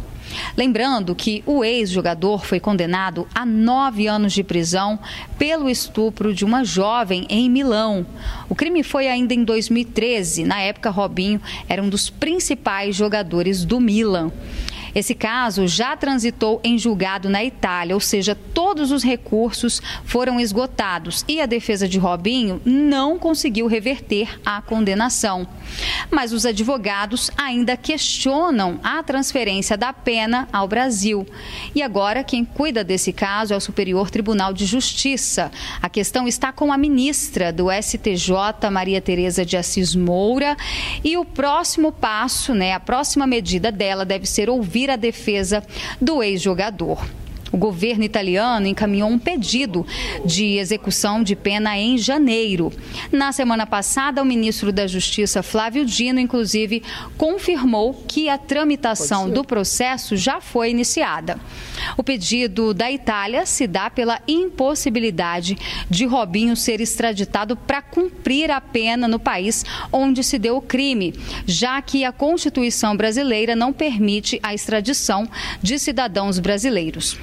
Lembrando 0.55 1.15
que 1.15 1.43
o 1.45 1.63
ex-jogador 1.63 2.45
foi 2.45 2.59
condenado 2.59 3.27
a 3.33 3.45
nove 3.45 4.07
anos 4.07 4.33
de 4.33 4.43
prisão 4.43 4.99
pelo 5.37 5.69
estupro 5.69 6.33
de 6.33 6.45
uma 6.45 6.63
jovem 6.63 7.25
em 7.29 7.49
Milão. 7.49 8.05
O 8.49 8.55
crime 8.55 8.83
foi 8.83 9.07
ainda 9.07 9.33
em 9.33 9.43
2013. 9.43 10.43
Na 10.43 10.59
época, 10.59 10.89
Robinho 10.89 11.41
era 11.67 11.81
um 11.81 11.89
dos 11.89 12.09
principais 12.09 12.95
jogadores 12.95 13.65
do 13.65 13.79
Milan. 13.79 14.31
Esse 14.95 15.15
caso 15.15 15.67
já 15.67 15.95
transitou 15.97 16.61
em 16.63 16.77
julgado 16.77 17.29
na 17.29 17.43
Itália, 17.43 17.95
ou 17.95 17.99
seja, 17.99 18.35
todos 18.35 18.91
os 18.91 19.03
recursos 19.03 19.81
foram 20.05 20.39
esgotados 20.39 21.25
e 21.27 21.41
a 21.41 21.45
defesa 21.45 21.87
de 21.87 21.97
Robinho 21.97 22.61
não 22.63 23.17
conseguiu 23.17 23.67
reverter 23.67 24.39
a 24.45 24.61
condenação. 24.61 25.47
Mas 26.11 26.31
os 26.31 26.45
advogados 26.45 27.31
ainda 27.35 27.75
questionam 27.75 28.79
a 28.83 29.01
transferência 29.01 29.77
da 29.77 29.91
pena 29.91 30.47
ao 30.53 30.67
Brasil. 30.67 31.25
E 31.73 31.81
agora 31.81 32.23
quem 32.23 32.45
cuida 32.45 32.83
desse 32.83 33.11
caso 33.11 33.53
é 33.53 33.57
o 33.57 33.61
Superior 33.61 34.11
Tribunal 34.11 34.53
de 34.53 34.65
Justiça. 34.65 35.51
A 35.81 35.89
questão 35.89 36.27
está 36.27 36.51
com 36.51 36.71
a 36.71 36.77
ministra 36.77 37.51
do 37.51 37.67
STJ, 37.71 38.69
Maria 38.71 39.01
Tereza 39.01 39.45
de 39.45 39.57
Assis 39.57 39.95
Moura, 39.95 40.55
e 41.03 41.17
o 41.17 41.25
próximo 41.25 41.91
passo, 41.91 42.53
né, 42.53 42.73
a 42.73 42.79
próxima 42.79 43.25
medida 43.25 43.71
dela 43.71 44.05
deve 44.05 44.25
ser 44.25 44.49
a 44.89 44.95
defesa 44.95 45.63
do 46.01 46.21
ex-jogador. 46.21 47.03
O 47.53 47.57
governo 47.57 48.03
italiano 48.03 48.65
encaminhou 48.65 49.07
um 49.07 49.19
pedido 49.19 49.85
de 50.25 50.57
execução 50.57 51.21
de 51.21 51.35
pena 51.35 51.77
em 51.77 51.99
janeiro. 51.99 52.73
Na 53.11 53.31
semana 53.31 53.67
passada, 53.67 54.23
o 54.23 54.25
ministro 54.25 54.71
da 54.71 54.87
Justiça, 54.87 55.43
Flávio 55.43 55.85
Dino, 55.85 56.19
inclusive, 56.19 56.81
confirmou 57.15 57.93
que 58.07 58.27
a 58.27 58.39
tramitação 58.39 59.29
do 59.29 59.43
processo 59.43 60.17
já 60.17 60.41
foi 60.41 60.71
iniciada. 60.71 61.39
O 61.95 62.03
pedido 62.03 62.73
da 62.73 62.91
Itália 62.91 63.45
se 63.45 63.67
dá 63.67 63.87
pela 63.87 64.19
impossibilidade 64.27 65.55
de 65.87 66.05
Robinho 66.05 66.55
ser 66.55 66.81
extraditado 66.81 67.55
para 67.55 67.83
cumprir 67.83 68.49
a 68.49 68.59
pena 68.59 69.07
no 69.07 69.19
país 69.19 69.63
onde 69.91 70.23
se 70.23 70.39
deu 70.39 70.57
o 70.57 70.61
crime, 70.61 71.13
já 71.45 71.79
que 71.83 72.03
a 72.03 72.11
Constituição 72.11 72.97
brasileira 72.97 73.55
não 73.55 73.71
permite 73.71 74.39
a 74.41 74.55
extradição 74.55 75.29
de 75.61 75.77
cidadãos 75.77 76.39
brasileiros. 76.39 77.19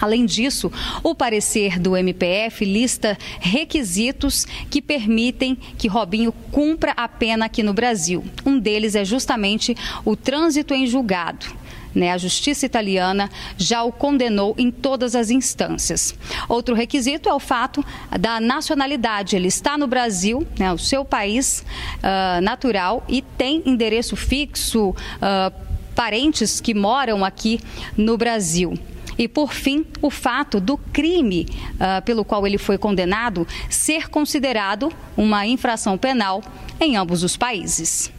Além 0.00 0.26
disso, 0.26 0.70
o 1.02 1.14
parecer 1.14 1.78
do 1.78 1.96
MPF 1.96 2.64
lista 2.64 3.16
requisitos 3.40 4.46
que 4.70 4.82
permitem 4.82 5.56
que 5.78 5.88
Robinho 5.88 6.32
cumpra 6.50 6.92
a 6.96 7.08
pena 7.08 7.46
aqui 7.46 7.62
no 7.62 7.72
Brasil. 7.72 8.24
Um 8.44 8.58
deles 8.58 8.94
é 8.94 9.04
justamente 9.04 9.76
o 10.04 10.14
trânsito 10.14 10.74
em 10.74 10.86
julgado. 10.86 11.46
Né, 11.94 12.12
a 12.12 12.18
justiça 12.18 12.66
italiana 12.66 13.30
já 13.56 13.82
o 13.82 13.90
condenou 13.90 14.54
em 14.58 14.70
todas 14.70 15.16
as 15.16 15.30
instâncias. 15.30 16.14
Outro 16.46 16.74
requisito 16.74 17.26
é 17.26 17.32
o 17.32 17.40
fato 17.40 17.82
da 18.20 18.38
nacionalidade. 18.38 19.34
Ele 19.34 19.48
está 19.48 19.78
no 19.78 19.86
Brasil, 19.86 20.46
né, 20.58 20.70
o 20.70 20.76
seu 20.76 21.06
país 21.06 21.64
ah, 22.02 22.38
natural, 22.42 23.02
e 23.08 23.22
tem 23.22 23.62
endereço 23.64 24.14
fixo, 24.14 24.94
ah, 25.22 25.50
parentes 25.94 26.60
que 26.60 26.74
moram 26.74 27.24
aqui 27.24 27.60
no 27.96 28.18
Brasil. 28.18 28.74
E, 29.18 29.26
por 29.26 29.52
fim, 29.52 29.84
o 30.02 30.10
fato 30.10 30.60
do 30.60 30.76
crime 30.76 31.46
ah, 31.80 32.02
pelo 32.02 32.24
qual 32.24 32.46
ele 32.46 32.58
foi 32.58 32.78
condenado 32.78 33.46
ser 33.70 34.08
considerado 34.08 34.92
uma 35.16 35.46
infração 35.46 35.96
penal 35.96 36.42
em 36.80 36.96
ambos 36.96 37.22
os 37.22 37.36
países. 37.36 38.12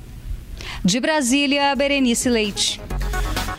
De 0.83 0.99
Brasília, 0.99 1.75
Berenice 1.75 2.29
Leite. 2.29 2.81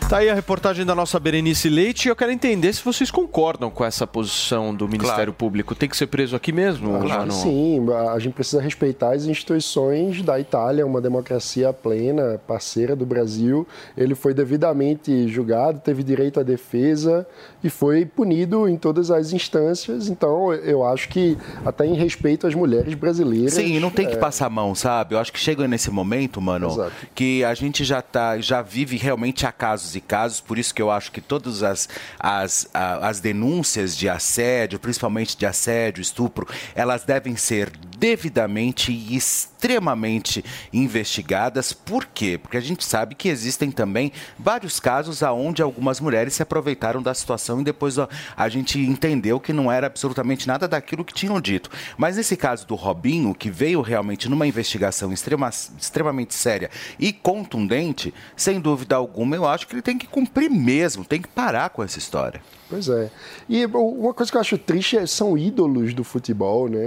Tá 0.09 0.17
aí 0.17 0.29
a 0.29 0.33
reportagem 0.33 0.83
da 0.83 0.95
nossa 0.95 1.19
Berenice 1.19 1.69
Leite 1.69 2.07
e 2.07 2.09
eu 2.09 2.15
quero 2.15 2.31
entender 2.31 2.73
se 2.73 2.83
vocês 2.83 3.11
concordam 3.11 3.69
com 3.69 3.85
essa 3.85 4.07
posição 4.07 4.73
do 4.73 4.89
Ministério 4.89 5.31
Público. 5.31 5.75
Tem 5.75 5.87
que 5.87 5.95
ser 5.95 6.07
preso 6.07 6.35
aqui 6.35 6.51
mesmo? 6.51 6.95
Acho 6.95 7.07
Mano? 7.07 7.27
que 7.27 7.33
sim, 7.35 7.85
a 8.11 8.17
gente 8.17 8.33
precisa 8.33 8.59
respeitar 8.59 9.13
as 9.13 9.25
instituições 9.25 10.23
da 10.23 10.39
Itália, 10.39 10.83
uma 10.83 10.99
democracia 10.99 11.71
plena, 11.71 12.41
parceira 12.47 12.95
do 12.95 13.05
Brasil. 13.05 13.67
Ele 13.95 14.15
foi 14.15 14.33
devidamente 14.33 15.27
julgado, 15.27 15.79
teve 15.79 16.01
direito 16.01 16.39
à 16.39 16.43
defesa 16.43 17.27
e 17.63 17.69
foi 17.69 18.05
punido 18.05 18.67
em 18.67 18.77
todas 18.77 19.11
as 19.11 19.33
instâncias. 19.33 20.07
Então, 20.07 20.53
eu 20.53 20.85
acho 20.85 21.09
que, 21.09 21.37
até 21.65 21.85
em 21.85 21.93
respeito 21.93 22.47
às 22.47 22.55
mulheres 22.55 22.93
brasileiras. 22.93 23.53
Sim, 23.53 23.79
não 23.79 23.89
tem 23.89 24.07
que 24.07 24.13
é, 24.13 24.17
passar 24.17 24.47
a 24.47 24.49
mão, 24.49 24.73
sabe? 24.73 25.15
Eu 25.15 25.19
acho 25.19 25.31
que 25.31 25.39
chega 25.39 25.67
nesse 25.67 25.91
momento, 25.91 26.41
mano, 26.41 26.67
Exato. 26.67 26.91
que 27.13 27.43
a 27.43 27.53
gente 27.53 27.83
já 27.83 28.01
tá, 28.01 28.39
já 28.39 28.61
vive 28.61 28.97
realmente 28.97 29.45
a 29.45 29.51
casos 29.51 29.95
e 29.95 30.01
casos, 30.01 30.39
por 30.39 30.57
isso 30.57 30.73
que 30.73 30.81
eu 30.81 30.89
acho 30.89 31.11
que 31.11 31.21
todas 31.21 31.63
as, 31.63 31.89
as, 32.19 32.69
as 32.73 33.19
denúncias 33.19 33.95
de 33.95 34.07
assédio, 34.07 34.79
principalmente 34.79 35.37
de 35.37 35.45
assédio, 35.45 36.01
estupro, 36.01 36.47
elas 36.73 37.03
devem 37.03 37.35
ser 37.35 37.71
devidamente 37.97 38.91
e 38.91 39.15
extremamente 39.59 40.43
investigadas. 40.71 41.73
Por 41.73 42.05
quê? 42.05 42.39
Porque 42.41 42.55
a 42.55 42.61
gente 42.61 42.85
sabe 42.85 43.13
que 43.13 43.27
existem 43.27 43.69
também 43.69 44.13
vários 44.37 44.79
casos 44.79 45.21
aonde 45.21 45.61
algumas 45.61 45.99
mulheres 45.99 46.33
se 46.33 46.41
aproveitaram 46.41 47.03
da 47.03 47.13
situação 47.13 47.59
e 47.59 47.63
depois 47.65 47.97
ó, 47.97 48.07
a 48.37 48.47
gente 48.47 48.79
entendeu 48.79 49.37
que 49.37 49.51
não 49.51 49.69
era 49.69 49.87
absolutamente 49.87 50.47
nada 50.47 50.65
daquilo 50.65 51.03
que 51.03 51.13
tinham 51.13 51.41
dito. 51.41 51.69
Mas 51.97 52.15
nesse 52.15 52.37
caso 52.37 52.65
do 52.65 52.75
Robinho, 52.75 53.35
que 53.35 53.51
veio 53.51 53.81
realmente 53.81 54.29
numa 54.29 54.47
investigação 54.47 55.11
extrema, 55.11 55.49
extremamente 55.49 56.33
séria 56.33 56.69
e 56.97 57.11
contundente, 57.11 58.13
sem 58.37 58.61
dúvida 58.61 58.95
alguma, 58.95 59.35
eu 59.35 59.45
acho 59.45 59.67
que 59.67 59.75
ele 59.75 59.81
tem 59.81 59.97
que 59.97 60.07
cumprir 60.07 60.49
mesmo, 60.49 61.03
tem 61.03 61.21
que 61.21 61.27
parar 61.27 61.69
com 61.69 61.83
essa 61.83 61.99
história. 61.99 62.41
Pois 62.69 62.87
é. 62.87 63.09
E 63.49 63.65
uma 63.65 64.13
coisa 64.13 64.31
que 64.31 64.37
eu 64.37 64.41
acho 64.41 64.57
triste 64.57 64.95
é, 64.97 65.05
são 65.07 65.37
ídolos 65.37 65.93
do 65.93 66.03
futebol, 66.03 66.67
né? 66.69 66.85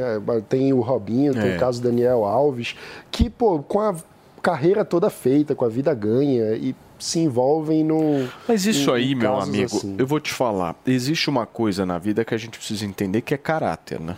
Tem 0.48 0.72
o 0.72 0.80
Robinho, 0.80 1.32
tem 1.34 1.52
É. 1.52 1.56
o 1.56 1.58
caso 1.58 1.80
do 1.82 1.88
Daniel 1.88 2.24
Alves, 2.24 2.76
que, 3.10 3.28
pô, 3.28 3.58
com 3.60 3.80
a 3.80 3.94
carreira 4.40 4.84
toda 4.84 5.10
feita, 5.10 5.54
com 5.54 5.64
a 5.64 5.68
vida 5.68 5.92
ganha 5.94 6.54
e 6.54 6.74
se 6.98 7.18
envolvem 7.18 7.82
no. 7.82 8.28
Mas 8.46 8.64
isso 8.64 8.90
em- 8.90 8.94
aí, 8.94 9.12
em 9.12 9.14
meu 9.16 9.36
amigo, 9.40 9.76
assim. 9.76 9.96
eu 9.98 10.06
vou 10.06 10.20
te 10.20 10.32
falar. 10.32 10.76
Existe 10.86 11.28
uma 11.28 11.46
coisa 11.46 11.84
na 11.84 11.98
vida 11.98 12.24
que 12.24 12.32
a 12.32 12.38
gente 12.38 12.58
precisa 12.58 12.84
entender 12.86 13.20
que 13.22 13.34
é 13.34 13.36
caráter, 13.36 13.98
né? 13.98 14.16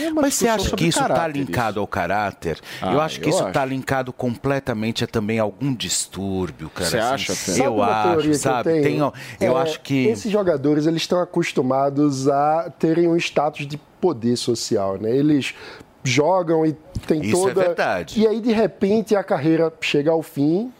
É 0.00 0.10
Mas 0.10 0.34
você 0.34 0.48
acha 0.48 0.74
que 0.74 0.86
isso 0.86 1.00
está 1.00 1.26
linkado 1.28 1.80
ao 1.80 1.86
caráter? 1.86 2.58
Ah, 2.80 2.92
eu 2.92 3.00
acho 3.00 3.20
que 3.20 3.26
eu 3.26 3.30
isso 3.30 3.46
está 3.46 3.64
linkado 3.64 4.12
completamente 4.12 5.04
a 5.04 5.06
também 5.06 5.38
algum 5.38 5.74
distúrbio, 5.74 6.70
cara. 6.70 6.88
Você 6.90 6.98
assim. 6.98 7.14
acha? 7.14 7.34
Sabe 7.34 7.60
Eu 7.60 7.82
acho, 7.82 8.20
que 8.28 8.34
sabe? 8.34 8.70
Eu, 8.70 8.82
tenho? 8.82 8.82
Tenho- 8.82 9.12
eu 9.40 9.58
É, 9.58 9.62
acho 9.62 9.80
que. 9.80 10.06
Esses 10.06 10.30
jogadores, 10.30 10.86
eles 10.86 11.02
estão 11.02 11.20
acostumados 11.20 12.28
a 12.28 12.70
terem 12.78 13.08
um 13.08 13.16
status 13.16 13.66
de 13.66 13.76
poder 14.00 14.36
social, 14.36 14.98
né? 14.98 15.14
Eles 15.14 15.54
jogam 16.02 16.66
e 16.66 16.72
tem 17.06 17.22
Isso 17.24 17.48
é 17.48 17.52
toda... 17.54 17.66
verdade. 17.66 18.20
E 18.20 18.26
aí, 18.26 18.40
de 18.40 18.52
repente, 18.52 19.16
a 19.16 19.22
carreira 19.24 19.72
chega 19.80 20.10
ao 20.10 20.22
fim 20.22 20.72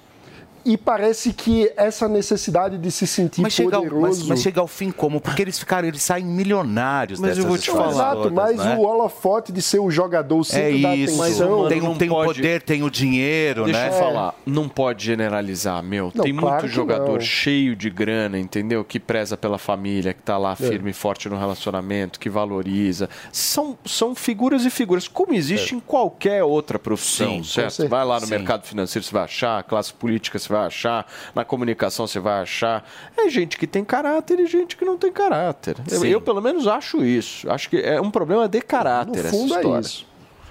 e 0.65 0.77
parece 0.77 1.33
que 1.33 1.71
essa 1.77 2.09
necessidade 2.09 2.79
de 2.79 2.91
se 2.91 3.07
sentir 3.07 3.43
Mas 3.43 3.53
chega, 3.53 3.77
ao, 3.77 3.83
poderoso... 3.83 4.21
mas, 4.21 4.23
mas 4.29 4.43
chega 4.43 4.61
ao 4.61 4.67
fim 4.67 4.91
como? 4.91 5.21
Porque 5.21 5.43
eles 5.43 5.59
ficaram, 5.59 5.87
eles 5.87 6.03
saem 6.03 6.25
milionários 6.25 7.21
Mas 7.21 7.37
eu 7.39 7.47
vou 7.47 7.59
te 7.59 7.71
falar. 7.71 8.15
todas, 8.15 8.33
Exato, 8.33 8.35
mas 8.35 8.57
né? 8.59 8.77
o 8.77 8.83
holofote 8.83 9.53
de 9.53 9.61
ser 9.61 9.79
o 9.81 9.91
jogador, 9.91 10.39
o 10.39 10.45
centro 10.45 10.79
É 10.79 10.81
da 10.81 10.97
isso, 10.97 11.23
atenção... 11.23 11.69
tem, 11.69 11.83
o- 11.87 11.95
tem 11.97 12.11
o 12.11 12.15
poder, 12.25 12.63
tem 12.63 12.83
o 12.83 12.91
dinheiro, 12.91 13.65
Deixa 13.65 13.79
né? 13.81 13.89
eu 13.89 13.93
falar, 13.93 14.35
não 14.47 14.69
pode 14.69 15.05
generalizar, 15.05 15.83
meu. 15.83 16.11
Não, 16.15 16.25
tem 16.25 16.35
claro 16.35 16.63
muito 16.63 16.75
jogador 16.75 17.13
não. 17.15 17.21
cheio 17.21 17.77
de 17.77 17.91
grana, 17.91 18.39
entendeu? 18.39 18.85
Que 18.85 18.99
preza 18.99 19.37
pela 19.37 19.59
família, 19.59 20.15
que 20.15 20.23
tá 20.23 20.39
lá 20.39 20.53
É. 20.53 20.57
firme 20.57 20.91
e 20.91 20.95
forte 20.95 21.29
no 21.29 21.39
relacionamento, 21.39 22.19
que 22.19 22.31
valoriza. 22.31 23.09
São, 23.33 23.77
são 23.85 24.15
figuras 24.15 24.65
e 24.65 24.71
figuras, 24.71 25.07
como 25.09 25.35
existe 25.35 25.75
em 25.75 25.81
qualquer 25.81 26.43
outra 26.45 26.79
profissão, 26.79 27.43
Sim, 27.43 27.45
certo? 27.45 27.89
Vai 27.89 28.05
lá 28.05 28.21
no 28.21 28.27
Sim. 28.27 28.31
mercado 28.35 28.65
financeiro, 28.67 29.05
você 29.05 29.13
vai 29.13 29.25
achar, 29.25 29.63
classe 29.65 29.93
política, 29.93 30.39
você 30.39 30.49
vai 30.49 30.54
achar, 30.63 31.07
na 31.35 31.45
comunicação, 31.45 32.07
você 32.07 32.19
vai 32.19 32.43
achar. 32.43 32.89
É 33.17 33.29
gente 33.29 33.59
que 33.59 33.67
tem 33.67 33.85
caráter 33.85 34.39
e 34.41 34.47
gente 34.47 34.77
que 34.77 34.85
não 34.85 34.97
tem 34.97 35.13
caráter. 35.13 35.77
Eu, 35.91 36.05
eu, 36.05 36.21
pelo 36.21 36.41
menos, 36.41 36.67
acho 36.67 37.05
isso. 37.05 37.51
Acho 37.51 37.69
que 37.71 37.77
é 37.79 38.01
um 38.01 38.11
problema 38.11 38.49
de 38.49 38.61
caráter 38.61 39.13
No 39.13 39.21
essa 39.21 39.31
fundo 39.31 39.55
é 39.55 39.81
isso. 39.81 40.07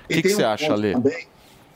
O 0.05 0.07
que, 0.07 0.21
que 0.21 0.29
você 0.29 0.43
um 0.43 0.49
acha, 0.49 0.75
Lê? 0.75 0.91
também- 0.93 1.32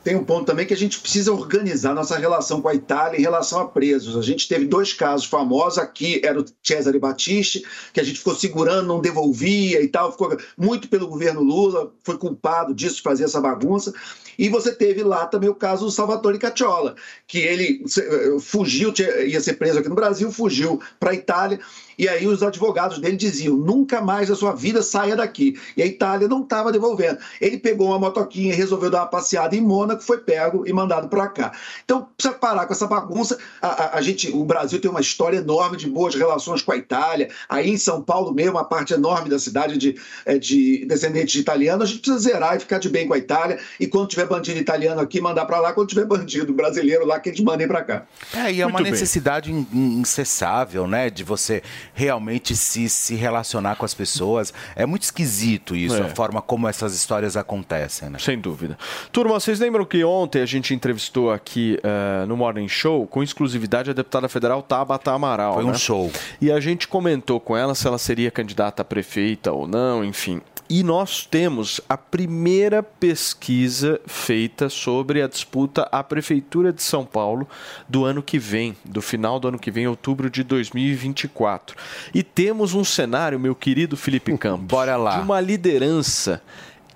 Tem 0.08 0.16
um 0.16 0.24
ponto 0.24 0.46
também 0.46 0.66
que 0.66 0.74
a 0.74 0.78
gente 0.78 1.02
precisa 1.02 1.34
organizar 1.34 1.94
nossa 1.94 2.18
relação 2.18 2.62
com 2.62 2.70
a 2.70 2.74
Itália 2.74 3.18
em 3.18 3.22
relação 3.22 3.60
a 3.60 3.68
presos. 3.68 4.16
A 4.16 4.22
gente 4.22 4.48
teve 4.48 4.64
dois 4.64 4.94
casos 4.94 5.26
famosos. 5.26 5.80
Aqui 5.80 6.22
era 6.24 6.40
o 6.40 6.46
Cesare 6.64 6.98
Battisti, 6.98 7.66
que 7.92 8.00
a 8.00 8.04
gente 8.06 8.20
ficou 8.20 8.34
segurando, 8.34 8.88
não 8.88 9.02
devolvia 9.02 9.82
e 9.82 9.88
tal. 9.90 10.14
Ficou 10.14 10.38
muito 10.58 10.88
pelo 10.88 11.10
governo 11.10 11.44
Lula, 11.44 11.92
foi 12.06 12.18
culpado 12.18 12.74
disso, 12.74 12.96
de 12.96 13.02
fazer 13.02 13.26
essa 13.26 13.42
bagunça. 13.42 13.94
E 14.40 14.48
você 14.48 14.72
teve 14.72 15.04
lá 15.04 15.26
também 15.26 15.50
o 15.50 15.56
caso 15.56 15.84
do 15.84 15.92
Salvatore 15.92 16.40
Cacciola, 16.40 16.96
que 17.28 17.40
ele 17.40 17.84
eh, 17.98 18.40
fugiu, 18.40 18.94
ia 19.26 19.42
ser 19.42 19.56
preso 19.56 19.80
aqui 19.80 19.90
no 19.90 19.96
Brasil, 19.96 20.32
fugiu 20.32 20.80
para 20.98 21.12
a 21.12 21.16
Itália. 21.16 21.60
E 21.98 22.08
aí 22.08 22.28
os 22.28 22.44
advogados 22.44 23.00
dele 23.00 23.18
diziam: 23.18 23.56
nunca 23.56 24.00
mais 24.02 24.30
a 24.30 24.36
sua 24.36 24.54
vida 24.54 24.82
saia 24.82 25.16
daqui. 25.16 25.60
E 25.76 25.82
a 25.82 25.86
Itália 25.86 26.28
não 26.28 26.44
estava 26.44 26.72
devolvendo. 26.72 27.18
Ele 27.42 27.58
pegou 27.58 27.88
uma 27.88 28.00
motoquinha 28.00 28.54
e 28.54 28.56
resolveu 28.56 28.90
dar 28.90 29.00
uma 29.02 29.08
passeada 29.08 29.56
em 29.56 29.62
Mônaco, 29.62 30.02
foi 30.04 30.20
pego 30.20 30.68
e 30.68 30.74
mandado 30.74 31.08
para 31.08 31.28
cá. 31.28 31.52
Então 31.84 32.08
precisa 32.16 32.34
parar 32.38 32.66
com 32.66 32.74
essa 32.74 32.88
bagunça. 32.88 33.38
A, 33.62 33.68
a- 33.68 33.98
a 33.98 34.02
gente, 34.02 34.30
o 34.32 34.44
Brasil 34.46 34.80
tem 34.80 34.92
uma 34.92 35.02
história 35.02 35.38
enorme 35.38 35.78
de 35.78 35.88
boas 35.90 36.14
relações 36.16 36.62
com 36.62 36.72
a 36.72 36.78
Itália. 36.78 37.30
Aí 37.50 37.70
em 37.70 37.78
São 37.78 38.02
Paulo 38.02 38.34
mesmo, 38.34 38.52
uma 38.54 38.64
parte 38.64 38.94
enorme 38.94 39.30
da 39.30 39.40
cidade 39.40 39.78
de, 39.78 39.96
é, 40.26 40.38
de 40.38 40.86
descendentes 40.86 41.32
de 41.34 41.40
italianos. 41.40 41.84
A 41.90 41.92
gente 41.92 42.02
precisa 42.02 42.20
zerar 42.20 42.56
e 42.56 42.60
ficar 42.60 42.78
de 42.80 42.90
bem 42.90 43.08
com 43.08 43.14
a 43.14 43.18
Itália. 43.18 43.60
E 43.80 43.88
quando 43.88 44.08
tiver 44.08 44.26
bandido 44.28 44.60
italiano 44.60 45.02
aqui, 45.02 45.20
mandar 45.20 45.46
para 45.46 45.60
lá. 45.60 45.74
Quando 45.74 45.88
tiver 45.90 46.06
bandido 46.06 46.54
brasileiro 46.54 47.06
lá, 47.06 47.20
que 47.20 47.30
eles 47.30 47.40
mandem 47.42 47.68
para 47.68 47.84
cá. 47.84 48.06
É, 48.34 48.52
e 48.52 48.62
é 48.62 48.66
uma 48.66 48.74
Muito 48.74 48.84
bem. 48.84 48.92
necessidade 48.92 49.52
in- 49.52 49.66
in- 49.74 50.00
incessável, 50.02 50.88
né? 50.88 51.10
De 51.10 51.24
você 51.24 51.62
realmente 51.98 52.56
se, 52.56 52.88
se 52.88 53.16
relacionar 53.16 53.76
com 53.76 53.84
as 53.84 53.96
pessoas. 53.96 54.54
É 54.76 54.86
muito 54.86 55.02
esquisito 55.02 55.76
isso, 55.76 55.96
É. 55.96 56.02
a 56.02 56.10
forma 56.10 56.44
como 56.44 56.68
essas 56.68 56.94
histórias 56.94 57.36
acontecem, 57.36 58.08
né? 58.08 58.20
Sem 58.20 58.40
dúvida. 58.40 58.78
Turma, 59.12 59.40
vocês 59.40 59.60
lembram 59.60 59.84
que 59.84 60.04
ontem 60.04 60.44
a 60.44 60.46
gente 60.46 60.76
entrevistou 60.76 61.32
aqui 61.32 61.80
eh, 61.82 62.26
no 62.28 62.38
Morning 62.38 62.68
Show, 62.68 63.08
com 63.08 63.24
exclusividade, 63.24 63.90
a 63.90 63.94
deputada 63.94 64.30
federal 64.30 64.62
Tabata 64.62 65.12
Amaral. 65.12 65.56
Foi 65.56 65.64
um 65.64 65.72
né? 65.72 65.74
show. 65.74 66.12
E 66.40 66.52
a 66.52 66.60
gente 66.60 66.88
comentou 66.88 67.40
com 67.40 67.58
ela 67.58 67.74
se 67.74 67.88
ela 67.88 67.98
seria 67.98 68.30
candidata 68.30 68.84
a 68.84 68.86
prefeita 68.86 69.52
ou 69.52 69.68
não, 69.68 70.06
enfim. 70.06 70.40
E 70.70 70.84
nós 70.84 71.26
temos 71.26 71.80
a 71.88 71.98
primeira 71.98 72.84
pesquisa 72.84 74.02
feita 74.06 74.68
sobre 74.68 75.22
a 75.22 75.28
disputa 75.28 75.88
à 75.92 76.04
Prefeitura 76.04 76.74
de 76.74 76.84
São 76.84 77.06
Paulo 77.06 77.48
do 77.88 78.04
ano 78.04 78.22
que 78.22 78.38
vem, 78.38 78.76
do 78.84 79.02
final 79.02 79.40
do 79.40 79.48
ano 79.48 79.58
que 79.60 79.72
vem, 79.72 79.88
outubro 79.88 80.30
de 80.30 80.44
2024. 80.44 81.76
E 82.14 82.22
temos 82.22 82.74
um 82.74 82.84
cenário, 82.84 83.40
meu 83.40 83.56
querido 83.56 83.96
Felipe 83.96 84.38
Campos, 84.38 84.68
Bora 84.68 84.98
lá. 84.98 85.18
de 85.18 85.24
uma 85.24 85.40
liderança 85.40 86.42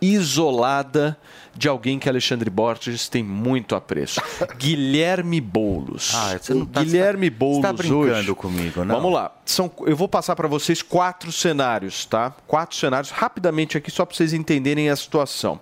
isolada 0.01 1.17
de 1.55 1.67
alguém 1.67 1.99
que 1.99 2.07
Alexandre 2.09 2.49
Borges 2.49 3.07
tem 3.09 3.23
muito 3.23 3.75
apreço. 3.75 4.21
Guilherme 4.57 5.41
Boulos. 5.41 6.13
Ah, 6.15 6.37
você 6.41 6.53
não 6.53 6.65
tá- 6.65 6.83
Guilherme 6.83 7.27
você 7.27 7.35
Boulos 7.35 7.61
tá 7.61 7.73
brincando 7.73 7.99
hoje. 7.99 8.33
comigo, 8.35 8.85
não? 8.85 8.95
Vamos 8.95 9.13
lá. 9.13 9.31
São, 9.45 9.69
eu 9.85 9.95
vou 9.95 10.07
passar 10.07 10.35
para 10.35 10.47
vocês 10.47 10.81
quatro 10.81 11.31
cenários, 11.31 12.05
tá? 12.05 12.33
Quatro 12.47 12.75
cenários 12.77 13.11
rapidamente 13.11 13.77
aqui 13.77 13.91
só 13.91 14.05
para 14.05 14.15
vocês 14.15 14.33
entenderem 14.33 14.89
a 14.89 14.95
situação. 14.95 15.59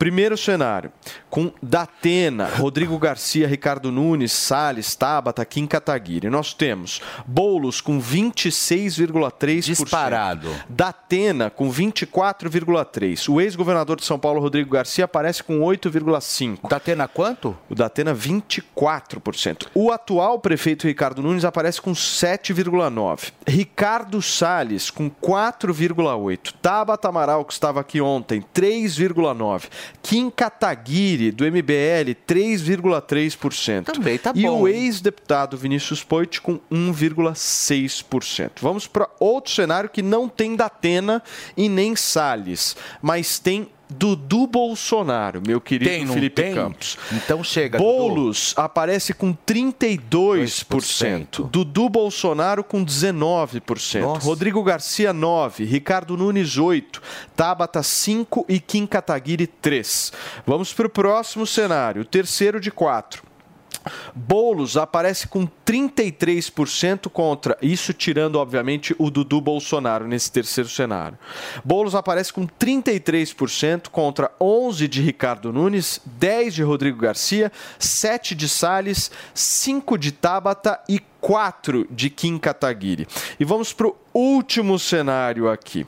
Primeiro 0.00 0.34
cenário, 0.34 0.90
com 1.28 1.52
Datena, 1.62 2.46
Rodrigo 2.46 2.98
Garcia, 2.98 3.46
Ricardo 3.46 3.92
Nunes, 3.92 4.32
Salles, 4.32 4.94
Tabata, 4.94 5.44
Kim 5.44 5.66
Kataguiri. 5.66 6.30
Nós 6.30 6.54
temos 6.54 7.02
Boulos 7.26 7.82
com 7.82 8.00
26,3%. 8.00 9.60
Disparado. 9.60 10.48
Datena 10.70 11.50
com 11.50 11.70
24,3%. 11.70 13.28
O 13.28 13.42
ex-governador 13.42 13.98
de 13.98 14.06
São 14.06 14.18
Paulo, 14.18 14.40
Rodrigo 14.40 14.70
Garcia, 14.70 15.04
aparece 15.04 15.42
com 15.42 15.60
8,5%. 15.60 16.66
Datena 16.66 17.06
quanto? 17.06 17.54
O 17.68 17.74
Datena, 17.74 18.14
24%. 18.14 19.66
O 19.74 19.92
atual 19.92 20.38
prefeito 20.38 20.86
Ricardo 20.86 21.22
Nunes 21.22 21.44
aparece 21.44 21.78
com 21.78 21.92
7,9%. 21.92 23.32
Ricardo 23.46 24.22
Salles 24.22 24.88
com 24.88 25.10
4,8%. 25.10 26.54
Tabata 26.62 27.06
Amaral, 27.06 27.44
que 27.44 27.52
estava 27.52 27.80
aqui 27.80 28.00
ontem, 28.00 28.42
3,9%. 28.54 29.89
Kim 30.02 30.30
Kataguiri, 30.30 31.30
do 31.30 31.44
MBL, 31.44 32.14
3,3%. 32.26 33.84
Também 33.84 34.18
tá 34.18 34.32
E 34.34 34.42
bom, 34.42 34.62
o 34.62 34.68
hein? 34.68 34.74
ex-deputado 34.84 35.56
Vinícius 35.56 36.02
Poit 36.02 36.40
com 36.40 36.58
1,6%. 36.70 38.50
Vamos 38.60 38.86
para 38.86 39.08
outro 39.18 39.52
cenário 39.52 39.90
que 39.90 40.02
não 40.02 40.28
tem 40.28 40.56
Datena 40.56 41.22
e 41.56 41.68
nem 41.68 41.94
Salles, 41.96 42.76
mas 43.02 43.38
tem 43.38 43.68
Dudu 43.90 44.46
Bolsonaro, 44.46 45.42
meu 45.46 45.60
querido 45.60 45.90
Tem, 45.90 46.06
Felipe 46.06 46.42
tem? 46.42 46.54
Campos. 46.54 46.96
Então 47.12 47.42
chega, 47.42 47.78
Boulos 47.78 48.54
aparece 48.56 49.12
com 49.12 49.34
32%. 49.34 51.50
Dudu 51.50 51.88
Bolsonaro 51.88 52.62
com 52.62 52.84
19%. 52.84 54.22
Rodrigo 54.22 54.62
Garcia, 54.62 55.12
9%. 55.12 55.64
Ricardo 55.64 56.16
Nunes, 56.16 56.56
8%. 56.56 57.00
Tabata, 57.34 57.80
5% 57.80 58.44
e 58.48 58.60
Kim 58.60 58.86
Kataguiri, 58.86 59.46
3%. 59.46 60.12
Vamos 60.46 60.72
para 60.72 60.86
o 60.86 60.90
próximo 60.90 61.46
cenário, 61.46 62.02
o 62.02 62.04
terceiro 62.04 62.60
de 62.60 62.70
4%. 62.70 63.29
Boulos 64.14 64.76
aparece 64.76 65.26
com 65.28 65.48
33% 65.66 67.08
contra, 67.08 67.56
isso 67.62 67.92
tirando, 67.92 68.36
obviamente, 68.36 68.94
o 68.98 69.10
Dudu 69.10 69.40
Bolsonaro 69.40 70.06
nesse 70.06 70.30
terceiro 70.30 70.68
cenário. 70.68 71.18
Boulos 71.64 71.94
aparece 71.94 72.32
com 72.32 72.46
33% 72.46 73.88
contra 73.88 74.30
11% 74.40 74.88
de 74.88 75.00
Ricardo 75.00 75.52
Nunes, 75.52 76.00
10% 76.18 76.50
de 76.50 76.62
Rodrigo 76.62 76.98
Garcia, 76.98 77.50
7% 77.78 78.34
de 78.34 78.48
Salles, 78.48 79.10
5% 79.34 79.98
de 79.98 80.12
Tabata 80.12 80.80
e 80.88 81.00
4% 81.22 81.86
de 81.90 82.10
Kim 82.10 82.38
Kataguiri. 82.38 83.06
E 83.38 83.44
vamos 83.44 83.72
para 83.72 83.88
o 83.88 83.96
último 84.12 84.78
cenário 84.78 85.48
aqui. 85.48 85.86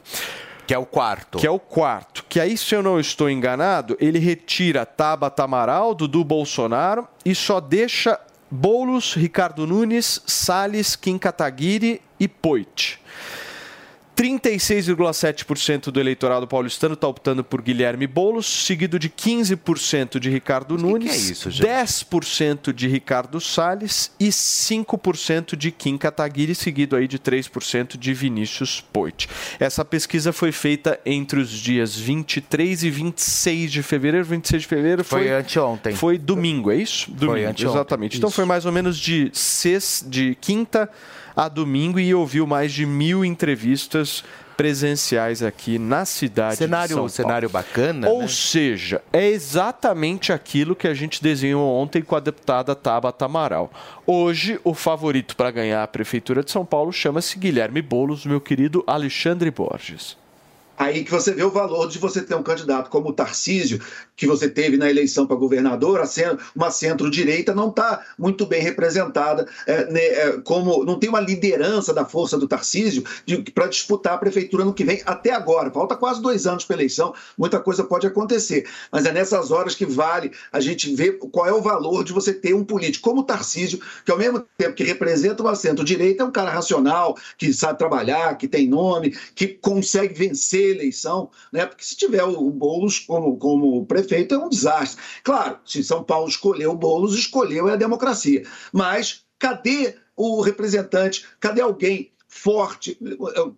Que 0.66 0.74
é 0.74 0.78
o 0.78 0.86
quarto. 0.86 1.38
Que 1.38 1.46
é 1.46 1.50
o 1.50 1.58
quarto. 1.58 2.24
Que 2.28 2.40
aí, 2.40 2.56
se 2.56 2.74
eu 2.74 2.82
não 2.82 3.00
estou 3.00 3.28
enganado, 3.28 3.96
ele 4.00 4.18
retira 4.18 4.86
Tabata 4.86 5.44
Amaral, 5.44 5.94
Dudu 5.94 6.24
Bolsonaro 6.24 7.06
e 7.24 7.34
só 7.34 7.60
deixa 7.60 8.18
Boulos, 8.50 9.14
Ricardo 9.14 9.66
Nunes, 9.66 10.22
Salles, 10.26 10.94
Kim 10.94 11.18
Kataguiri 11.18 12.02
e 12.20 12.28
Poit. 12.28 13.01
36,7% 14.16 15.90
do 15.90 15.98
eleitorado 15.98 16.46
paulistano 16.46 16.94
está 16.94 17.08
optando 17.08 17.42
por 17.42 17.62
Guilherme 17.62 18.06
Boulos, 18.06 18.46
seguido 18.46 18.98
de 18.98 19.08
15% 19.08 20.18
de 20.18 20.28
Ricardo 20.28 20.76
Nunes, 20.76 21.10
que 21.10 21.16
é 21.16 21.32
isso, 21.32 21.50
gente? 21.50 21.66
10% 21.66 22.72
de 22.72 22.88
Ricardo 22.88 23.40
Salles 23.40 24.10
e 24.20 24.28
5% 24.28 25.56
de 25.56 25.70
Kim 25.70 25.96
Kataguiri, 25.96 26.54
seguido 26.54 26.94
aí 26.94 27.08
de 27.08 27.18
3% 27.18 27.96
de 27.96 28.12
Vinícius 28.12 28.80
Poit. 28.92 29.28
Essa 29.58 29.84
pesquisa 29.84 30.32
foi 30.32 30.52
feita 30.52 31.00
entre 31.06 31.40
os 31.40 31.50
dias 31.50 31.96
23 31.96 32.84
e 32.84 32.90
26 32.90 33.72
de 33.72 33.82
fevereiro. 33.82 34.26
26 34.26 34.62
de 34.62 34.68
fevereiro 34.68 35.04
foi, 35.04 35.20
Foi 35.22 35.30
anteontem. 35.30 35.94
Foi 35.94 36.18
domingo, 36.18 36.70
é 36.70 36.76
isso? 36.76 37.10
Domingo, 37.10 37.48
anteontem, 37.48 37.66
exatamente. 37.66 38.18
Então 38.18 38.28
isso. 38.28 38.36
foi 38.36 38.44
mais 38.44 38.66
ou 38.66 38.72
menos 38.72 38.98
de, 38.98 39.30
sex, 39.32 40.04
de 40.06 40.36
quinta 40.40 40.88
a 41.36 41.48
domingo 41.48 41.98
e 41.98 42.14
ouviu 42.14 42.46
mais 42.46 42.72
de 42.72 42.84
mil 42.86 43.24
entrevistas 43.24 44.22
presenciais 44.56 45.42
aqui 45.42 45.78
na 45.78 46.04
cidade 46.04 46.56
Cenário- 46.56 46.88
de 46.88 46.92
São 46.94 46.98
Paulo. 46.98 47.10
cenário 47.10 47.48
bacana, 47.48 48.08
Ou 48.08 48.20
né? 48.22 48.28
seja, 48.28 49.02
é 49.12 49.26
exatamente 49.28 50.32
aquilo 50.32 50.76
que 50.76 50.86
a 50.86 50.94
gente 50.94 51.22
desenhou 51.22 51.66
ontem 51.74 52.02
com 52.02 52.14
a 52.14 52.20
deputada 52.20 52.74
Tabata 52.74 53.24
Amaral. 53.24 53.72
Hoje, 54.06 54.60
o 54.62 54.74
favorito 54.74 55.34
para 55.36 55.50
ganhar 55.50 55.82
a 55.82 55.86
Prefeitura 55.88 56.44
de 56.44 56.50
São 56.50 56.64
Paulo 56.66 56.92
chama-se 56.92 57.38
Guilherme 57.38 57.80
Boulos, 57.82 58.26
meu 58.26 58.40
querido 58.40 58.84
Alexandre 58.86 59.50
Borges. 59.50 60.16
Aí 60.76 61.04
que 61.04 61.10
você 61.10 61.32
vê 61.32 61.44
o 61.44 61.50
valor 61.50 61.88
de 61.88 61.98
você 61.98 62.22
ter 62.22 62.34
um 62.34 62.42
candidato 62.42 62.90
como 62.90 63.10
o 63.10 63.12
Tarcísio, 63.12 63.80
que 64.16 64.26
você 64.26 64.48
teve 64.48 64.76
na 64.76 64.90
eleição 64.90 65.26
para 65.26 65.36
governador, 65.36 66.02
uma 66.54 66.70
centro-direita 66.70 67.54
não 67.54 67.68
está 67.68 68.04
muito 68.18 68.46
bem 68.46 68.62
representada, 68.62 69.46
é, 69.66 69.86
né, 69.90 70.00
é, 70.00 70.32
como 70.44 70.84
não 70.84 70.98
tem 70.98 71.08
uma 71.08 71.20
liderança 71.20 71.92
da 71.92 72.04
força 72.04 72.38
do 72.38 72.48
Tarcísio 72.48 73.04
para 73.54 73.66
disputar 73.66 74.14
a 74.14 74.18
prefeitura 74.18 74.64
no 74.64 74.72
que 74.72 74.84
vem 74.84 75.02
até 75.04 75.32
agora. 75.32 75.70
Falta 75.70 75.96
quase 75.96 76.22
dois 76.22 76.46
anos 76.46 76.64
para 76.64 76.76
a 76.76 76.78
eleição, 76.78 77.14
muita 77.36 77.60
coisa 77.60 77.84
pode 77.84 78.06
acontecer. 78.06 78.66
Mas 78.90 79.04
é 79.04 79.12
nessas 79.12 79.50
horas 79.50 79.74
que 79.74 79.84
vale 79.84 80.32
a 80.50 80.60
gente 80.60 80.94
ver 80.94 81.18
qual 81.18 81.46
é 81.46 81.52
o 81.52 81.60
valor 81.60 82.02
de 82.02 82.12
você 82.12 82.32
ter 82.32 82.54
um 82.54 82.64
político 82.64 83.08
como 83.08 83.20
o 83.20 83.24
Tarcísio, 83.24 83.80
que 84.04 84.10
ao 84.10 84.18
mesmo 84.18 84.44
tempo 84.56 84.74
que 84.74 84.84
representa 84.84 85.42
uma 85.42 85.54
centro-direita, 85.54 86.22
é 86.22 86.26
um 86.26 86.30
cara 86.30 86.50
racional, 86.50 87.16
que 87.36 87.52
sabe 87.52 87.78
trabalhar, 87.78 88.36
que 88.36 88.48
tem 88.48 88.68
nome, 88.68 89.16
que 89.34 89.48
consegue 89.48 90.14
vencer 90.14 90.61
a 90.64 90.70
eleição, 90.70 91.30
né? 91.52 91.66
Porque 91.66 91.84
se 91.84 91.96
tiver 91.96 92.24
o, 92.24 92.50
Boulos 92.50 92.98
como, 93.00 93.36
como 93.38 93.86
prefeito, 93.86 94.34
é 94.34 94.38
um 94.38 94.48
desastre. 94.48 95.02
Claro, 95.22 95.58
se 95.64 95.82
São 95.82 96.04
Paulo 96.04 96.28
escolheu 96.28 96.72
o 96.72 96.76
Boulos, 96.76 97.14
escolheu 97.14 97.68
é 97.68 97.72
a 97.72 97.76
democracia. 97.76 98.44
Mas 98.72 99.24
cadê 99.38 99.96
o 100.16 100.40
representante? 100.40 101.26
Cadê 101.40 101.60
alguém 101.60 102.12
forte 102.28 102.98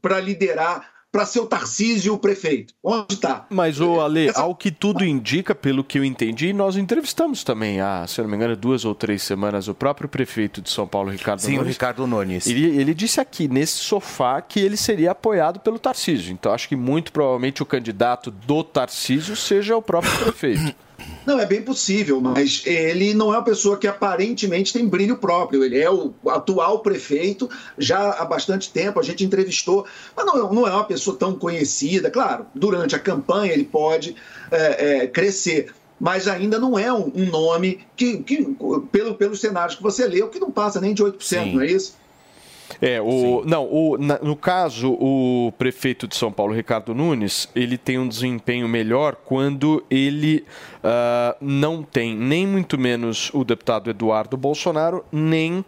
para 0.02 0.20
liderar, 0.20 0.93
para 1.14 1.24
ser 1.24 1.38
o 1.38 1.46
Tarcísio 1.46 2.12
o 2.12 2.18
prefeito? 2.18 2.74
Onde 2.82 3.14
está? 3.14 3.46
Mas, 3.48 3.80
ô 3.80 4.00
Ale, 4.00 4.32
ao 4.34 4.52
que 4.52 4.72
tudo 4.72 5.04
indica, 5.04 5.54
pelo 5.54 5.84
que 5.84 5.96
eu 5.96 6.04
entendi, 6.04 6.52
nós 6.52 6.76
entrevistamos 6.76 7.44
também 7.44 7.80
há, 7.80 8.04
se 8.04 8.20
não 8.20 8.28
me 8.28 8.34
engano, 8.34 8.56
duas 8.56 8.84
ou 8.84 8.96
três 8.96 9.22
semanas, 9.22 9.68
o 9.68 9.74
próprio 9.74 10.08
prefeito 10.08 10.60
de 10.60 10.68
São 10.68 10.88
Paulo, 10.88 11.10
Ricardo 11.10 11.38
Sim, 11.38 11.54
o 11.54 11.56
Nunes. 11.58 11.74
Ricardo 11.74 12.04
Nunes. 12.04 12.48
Ele, 12.48 12.64
ele 12.80 12.92
disse 12.92 13.20
aqui, 13.20 13.46
nesse 13.46 13.74
sofá, 13.74 14.42
que 14.42 14.58
ele 14.58 14.76
seria 14.76 15.12
apoiado 15.12 15.60
pelo 15.60 15.78
Tarcísio. 15.78 16.32
Então, 16.32 16.52
acho 16.52 16.68
que 16.68 16.74
muito 16.74 17.12
provavelmente 17.12 17.62
o 17.62 17.66
candidato 17.66 18.32
do 18.32 18.64
Tarcísio 18.64 19.36
seja 19.36 19.76
o 19.76 19.82
próprio 19.82 20.12
prefeito. 20.18 20.74
Não, 21.26 21.38
é 21.40 21.46
bem 21.46 21.62
possível, 21.62 22.20
mas 22.20 22.62
ele 22.66 23.14
não 23.14 23.32
é 23.32 23.38
uma 23.38 23.44
pessoa 23.44 23.78
que 23.78 23.86
aparentemente 23.86 24.72
tem 24.72 24.86
brilho 24.86 25.16
próprio. 25.16 25.64
Ele 25.64 25.78
é 25.78 25.90
o 25.90 26.12
atual 26.28 26.80
prefeito 26.80 27.48
já 27.78 28.10
há 28.10 28.24
bastante 28.24 28.70
tempo, 28.70 29.00
a 29.00 29.02
gente 29.02 29.24
entrevistou, 29.24 29.86
mas 30.16 30.26
não, 30.26 30.52
não 30.52 30.66
é 30.66 30.70
uma 30.70 30.84
pessoa 30.84 31.16
tão 31.16 31.34
conhecida. 31.34 32.10
Claro, 32.10 32.46
durante 32.54 32.94
a 32.94 32.98
campanha 32.98 33.52
ele 33.52 33.64
pode 33.64 34.14
é, 34.50 35.02
é, 35.02 35.06
crescer, 35.06 35.72
mas 35.98 36.28
ainda 36.28 36.58
não 36.58 36.78
é 36.78 36.92
um, 36.92 37.10
um 37.14 37.26
nome 37.26 37.86
que, 37.96 38.18
que 38.18 38.56
pelo, 38.92 39.14
pelos 39.14 39.40
cenários 39.40 39.76
que 39.76 39.82
você 39.82 40.06
leu, 40.06 40.28
que 40.28 40.38
não 40.38 40.50
passa 40.50 40.80
nem 40.80 40.92
de 40.92 41.02
8%, 41.02 41.52
não 41.52 41.62
é 41.62 41.66
isso? 41.66 41.96
É, 42.80 43.00
o, 43.00 43.42
não, 43.46 43.64
o, 43.64 43.96
na- 43.98 44.18
no 44.20 44.34
caso, 44.36 44.92
o 44.92 45.52
prefeito 45.58 46.08
de 46.08 46.16
São 46.16 46.32
Paulo, 46.32 46.54
Ricardo 46.54 46.94
Nunes, 46.94 47.48
ele 47.54 47.76
tem 47.78 47.98
um 47.98 48.08
desempenho 48.08 48.66
melhor 48.68 49.16
quando 49.24 49.84
ele 49.90 50.44
ah, 50.82 51.36
não 51.40 51.82
tem 51.82 52.14
nem 52.16 52.46
muito 52.46 52.78
menos 52.78 53.30
o 53.34 53.44
deputado 53.44 53.90
Eduardo 53.90 54.36
Bolsonaro, 54.36 55.04
nem 55.12 55.64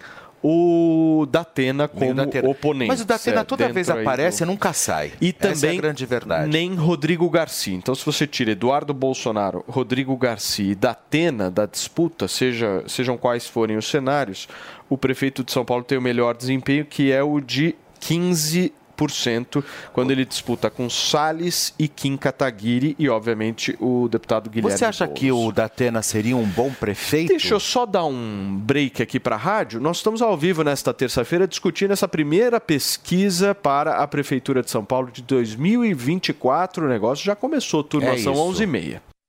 o 0.49 1.27
Datena 1.29 1.89
como 1.89 2.15
Datena. 2.15 2.49
oponente. 2.49 2.89
Mas 2.89 3.01
o 3.01 3.05
Datena 3.05 3.41
É, 3.41 3.45
toda 3.45 3.69
vez 3.73 3.91
aparece 3.91 4.45
do- 4.45 4.45
e 4.45 4.47
nunca 4.53 4.73
sai. 4.73 5.13
E 5.21 5.35
Essa 5.37 5.49
é 5.49 5.51
a 5.51 5.55
também 5.55 5.77
grande 5.79 6.07
verdade. 6.07 6.49
nem 6.51 6.75
Rodrigo 6.75 7.29
Garcia. 7.29 7.75
Então, 7.75 7.95
se 7.97 8.07
você 8.07 8.27
tira 8.29 8.53
Eduardo 8.53 8.95
Bolsonaro, 8.95 9.65
Rodrigo 9.67 10.17
Garcia 10.17 10.71
e 10.71 10.75
Datena 10.77 11.51
da 11.51 11.67
disputa, 11.67 12.29
seja, 12.29 12.85
sejam 12.87 13.17
quais 13.17 13.47
forem 13.49 13.77
os 13.77 13.89
cenários, 13.89 14.47
o 14.89 14.97
prefeito 14.99 15.43
de 15.45 15.53
São 15.53 15.65
Paulo 15.65 15.85
tem 15.85 15.97
o 15.99 16.03
melhor 16.03 16.37
desempenho, 16.37 16.85
que 16.85 17.11
é 17.13 17.23
o 17.23 17.41
de 17.41 17.75
15%, 18.01 19.63
quando 19.93 20.11
ele 20.11 20.25
disputa 20.25 20.71
com 20.71 20.89
Salles 20.89 21.75
e 21.79 21.87
Kim 21.87 22.17
Kataguiri 22.17 22.97
e, 22.99 23.09
obviamente, 23.11 23.77
o 23.79 24.09
deputado 24.09 24.49
Guilherme 24.49 24.77
Você 24.79 24.85
acha 24.87 25.05
Boulos. 25.05 25.21
que 25.21 25.31
o 25.31 25.53
Datena 25.53 26.01
seria 26.01 26.35
um 26.37 26.47
bom 26.47 26.73
prefeito? 26.73 27.29
Deixa 27.29 27.53
eu 27.55 27.61
só 27.61 27.85
dar 27.85 28.07
um 28.07 28.57
break 28.59 29.03
aqui 29.03 29.21
para 29.21 29.35
a 29.37 29.39
rádio. 29.39 29.81
Nós 29.81 29.99
estamos 29.99 30.23
ao 30.23 30.37
vivo 30.37 30.65
nesta 30.65 30.95
terça-feira 30.95 31.47
discutindo 31.47 31.91
essa 31.93 32.09
primeira 32.09 32.59
pesquisa 32.59 33.55
para 33.55 33.97
a 33.97 34.07
Prefeitura 34.09 34.63
de 34.63 34.71
São 34.71 34.85
Paulo 34.85 35.11
de 35.13 35.21
2024. 35.23 36.87
O 36.87 36.89
negócio 36.89 37.25
já 37.25 37.37
começou, 37.37 37.85
turma, 37.85 38.11
É 38.11 38.19
são 38.19 38.33
isso. 38.33 38.63
11h30. 38.65 39.01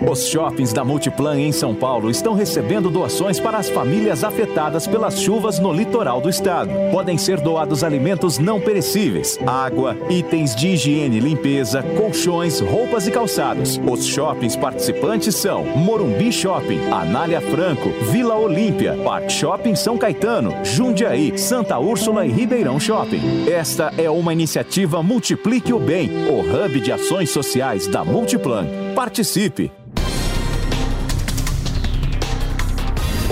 Os 0.00 0.28
shoppings 0.28 0.72
da 0.72 0.84
Multiplan 0.84 1.40
em 1.40 1.50
São 1.50 1.74
Paulo 1.74 2.08
estão 2.08 2.32
recebendo 2.32 2.88
doações 2.88 3.40
para 3.40 3.58
as 3.58 3.68
famílias 3.68 4.22
afetadas 4.22 4.86
pelas 4.86 5.20
chuvas 5.20 5.58
no 5.58 5.72
litoral 5.72 6.20
do 6.20 6.30
estado. 6.30 6.70
Podem 6.92 7.18
ser 7.18 7.40
doados 7.40 7.82
alimentos 7.82 8.38
não 8.38 8.60
perecíveis, 8.60 9.38
água, 9.44 9.96
itens 10.08 10.54
de 10.54 10.68
higiene 10.68 11.16
e 11.16 11.20
limpeza, 11.20 11.82
colchões, 11.96 12.60
roupas 12.60 13.08
e 13.08 13.10
calçados. 13.10 13.80
Os 13.90 14.06
shoppings 14.06 14.54
participantes 14.54 15.34
são 15.34 15.64
Morumbi 15.64 16.30
Shopping, 16.32 16.90
Anália 16.92 17.40
Franco, 17.40 17.90
Vila 18.10 18.36
Olímpia, 18.36 18.96
Park 19.04 19.28
Shopping 19.30 19.74
São 19.74 19.98
Caetano, 19.98 20.54
Jundiaí, 20.64 21.36
Santa 21.36 21.76
Úrsula 21.76 22.24
e 22.24 22.30
Ribeirão 22.30 22.78
Shopping. 22.78 23.50
Esta 23.50 23.92
é 23.98 24.08
uma 24.08 24.32
iniciativa 24.32 25.02
Multiplique 25.02 25.72
o 25.72 25.80
Bem, 25.80 26.08
o 26.28 26.40
hub 26.40 26.80
de 26.80 26.92
ações 26.92 27.30
sociais 27.30 27.88
da 27.88 28.04
Multiplan. 28.04 28.66
Participe! 28.94 29.72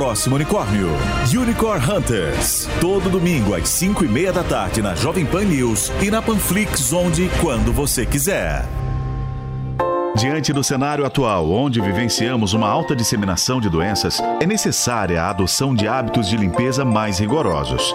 próximo 0.00 0.36
unicórnio. 0.36 0.88
Unicorn 1.30 1.84
Hunters. 1.84 2.66
Todo 2.80 3.10
domingo 3.10 3.54
às 3.54 3.68
5 3.68 4.02
e 4.06 4.08
meia 4.08 4.32
da 4.32 4.42
tarde 4.42 4.80
na 4.80 4.94
Jovem 4.94 5.26
Pan 5.26 5.44
News 5.44 5.92
e 6.00 6.10
na 6.10 6.22
Panflix, 6.22 6.90
onde 6.90 7.26
e 7.26 7.28
quando 7.38 7.70
você 7.70 8.06
quiser. 8.06 8.64
Diante 10.16 10.54
do 10.54 10.64
cenário 10.64 11.04
atual, 11.04 11.50
onde 11.50 11.82
vivenciamos 11.82 12.54
uma 12.54 12.66
alta 12.66 12.96
disseminação 12.96 13.60
de 13.60 13.68
doenças, 13.68 14.22
é 14.40 14.46
necessária 14.46 15.22
a 15.22 15.28
adoção 15.28 15.74
de 15.74 15.86
hábitos 15.86 16.30
de 16.30 16.36
limpeza 16.38 16.82
mais 16.82 17.18
rigorosos. 17.18 17.94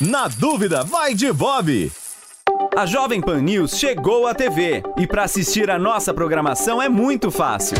na 0.00 0.28
dúvida, 0.28 0.82
vai 0.84 1.14
de 1.14 1.32
Bob. 1.32 1.90
A 2.76 2.86
Jovem 2.86 3.20
Pan 3.20 3.40
News 3.42 3.78
chegou 3.78 4.26
à 4.26 4.34
TV 4.34 4.82
e 4.96 5.06
para 5.06 5.24
assistir 5.24 5.70
a 5.70 5.78
nossa 5.78 6.14
programação 6.14 6.80
é 6.80 6.88
muito 6.88 7.30
fácil. 7.30 7.76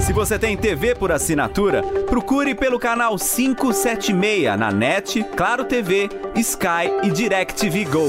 Se 0.00 0.12
você 0.12 0.38
tem 0.38 0.56
TV 0.56 0.94
por 0.94 1.12
assinatura, 1.12 1.82
procure 2.06 2.54
pelo 2.54 2.78
canal 2.78 3.16
576 3.16 4.58
na 4.58 4.72
NET, 4.72 5.22
Claro 5.36 5.64
TV, 5.64 6.08
Sky 6.34 6.90
e 7.04 7.10
DirecTV 7.10 7.84
Go. 7.84 8.08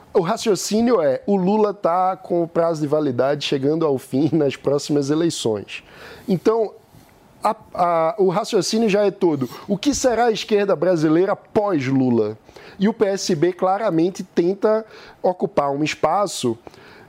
o 0.13 0.21
raciocínio 0.21 1.01
é: 1.01 1.21
o 1.25 1.35
Lula 1.35 1.71
está 1.71 2.15
com 2.17 2.43
o 2.43 2.47
prazo 2.47 2.81
de 2.81 2.87
validade 2.87 3.45
chegando 3.45 3.85
ao 3.85 3.97
fim 3.97 4.29
nas 4.33 4.55
próximas 4.55 5.09
eleições. 5.09 5.83
Então, 6.27 6.73
a- 7.43 7.55
a- 7.73 8.15
o 8.17 8.29
raciocínio 8.29 8.89
já 8.89 9.05
é 9.05 9.11
todo. 9.11 9.49
O 9.67 9.77
que 9.77 9.95
será 9.95 10.25
a 10.25 10.31
esquerda 10.31 10.75
brasileira 10.75 11.35
pós-Lula? 11.35 12.37
E 12.79 12.87
o 12.87 12.93
PSB 12.93 13.53
claramente 13.53 14.23
tenta 14.23 14.85
ocupar 15.21 15.69
um 15.71 15.83
espaço 15.83 16.57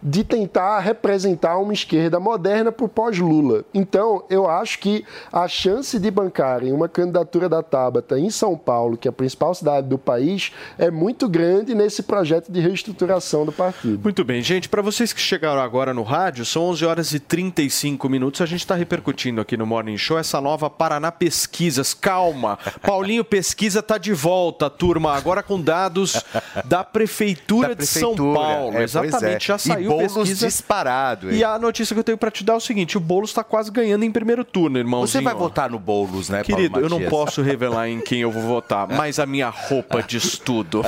de 0.02 0.24
tentar 0.24 0.80
representar 0.80 1.58
uma 1.58 1.72
esquerda 1.72 2.18
moderna 2.18 2.72
para 2.72 2.84
o 2.84 2.88
pós-Lula. 2.88 3.64
Então, 3.72 4.24
eu 4.28 4.48
acho 4.50 4.80
que 4.80 5.04
a 5.32 5.46
chance 5.46 5.98
de 5.98 6.10
bancarem 6.10 6.72
uma 6.72 6.88
candidatura 6.88 7.48
da 7.48 7.62
Tabata 7.62 8.18
em 8.18 8.28
São 8.30 8.56
Paulo, 8.56 8.96
que 8.96 9.06
é 9.06 9.10
a 9.10 9.12
principal 9.12 9.54
cidade 9.54 9.86
do 9.86 9.96
país, 9.98 10.52
é 10.76 10.90
muito 10.90 11.28
grande 11.28 11.74
nesse 11.74 12.02
projeto 12.02 12.50
de 12.50 12.58
reestruturação 12.60 13.46
do 13.46 13.52
partido. 13.52 14.00
Muito 14.02 14.24
bem, 14.24 14.42
gente. 14.42 14.68
Para 14.68 14.82
vocês 14.82 15.12
que 15.12 15.20
chegaram 15.20 15.60
agora 15.62 15.94
no 15.94 16.02
rádio, 16.02 16.44
são 16.44 16.64
11 16.64 16.84
horas 16.84 17.12
e 17.12 17.20
35 17.20 18.08
minutos. 18.08 18.40
A 18.40 18.46
gente 18.46 18.60
está 18.60 18.74
repercutindo 18.74 19.40
aqui 19.40 19.56
no 19.56 19.66
Morning 19.66 19.96
Show 19.96 20.18
essa 20.18 20.40
nova 20.40 20.68
Paraná 20.68 21.12
Pesquisas. 21.12 21.94
Calma, 21.94 22.58
Paulinho 22.82 23.24
Pesquisa 23.24 23.78
está 23.78 23.98
de 23.98 24.12
volta, 24.12 24.68
turma. 24.68 25.14
Agora 25.14 25.42
com 25.42 25.60
dados 25.60 26.22
da 26.64 26.82
Prefeitura, 26.82 27.68
Da 27.68 27.74
de 27.74 27.86
São 27.86 28.14
prefeitura. 28.14 28.40
Paulo. 28.40 28.68
É, 28.68 28.72
pois 28.72 28.94
Exatamente, 28.94 29.44
é. 29.44 29.46
já 29.46 29.58
saiu 29.58 29.91
Boulos 29.96 30.14
pesquisa. 30.14 30.46
disparado, 30.46 31.30
hein? 31.30 31.38
E 31.38 31.44
a 31.44 31.58
notícia 31.58 31.94
que 31.94 32.00
eu 32.00 32.04
tenho 32.04 32.18
para 32.18 32.30
te 32.30 32.44
dar 32.44 32.54
é 32.54 32.56
o 32.56 32.60
seguinte: 32.60 32.96
o 32.96 33.00
Boulos 33.00 33.30
está 33.30 33.44
quase 33.44 33.70
ganhando 33.70 34.04
em 34.04 34.10
primeiro 34.10 34.44
turno, 34.44 34.78
irmãozinho. 34.78 35.20
Você 35.22 35.24
vai 35.24 35.34
votar 35.34 35.70
no 35.70 35.78
Boulos, 35.78 36.28
né, 36.28 36.42
Querido, 36.42 36.80
eu 36.80 36.88
não 36.88 37.02
posso 37.02 37.42
revelar 37.42 37.88
em 37.88 38.00
quem 38.00 38.20
eu 38.20 38.30
vou 38.30 38.42
votar, 38.42 38.88
mas 38.88 39.18
a 39.18 39.26
minha 39.26 39.48
roupa 39.48 40.02
diz 40.02 40.38
tudo. 40.38 40.82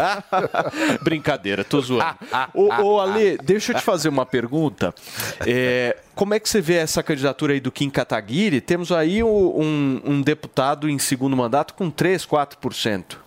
Brincadeira, 1.02 1.64
tô 1.64 1.80
zoando. 1.80 2.16
Ô, 2.54 2.68
ô 2.82 3.00
Ale, 3.00 3.38
deixa 3.38 3.72
eu 3.72 3.76
te 3.76 3.82
fazer 3.82 4.08
uma 4.08 4.26
pergunta. 4.26 4.94
É, 5.46 5.96
como 6.14 6.34
é 6.34 6.40
que 6.40 6.48
você 6.48 6.60
vê 6.60 6.74
essa 6.74 7.02
candidatura 7.02 7.52
aí 7.52 7.60
do 7.60 7.72
Kim 7.72 7.90
Kataguiri? 7.90 8.60
Temos 8.60 8.92
aí 8.92 9.22
um, 9.22 10.00
um 10.04 10.22
deputado 10.22 10.88
em 10.88 10.98
segundo 10.98 11.36
mandato 11.36 11.74
com 11.74 11.90
3, 11.90 12.24
4%. 12.26 13.23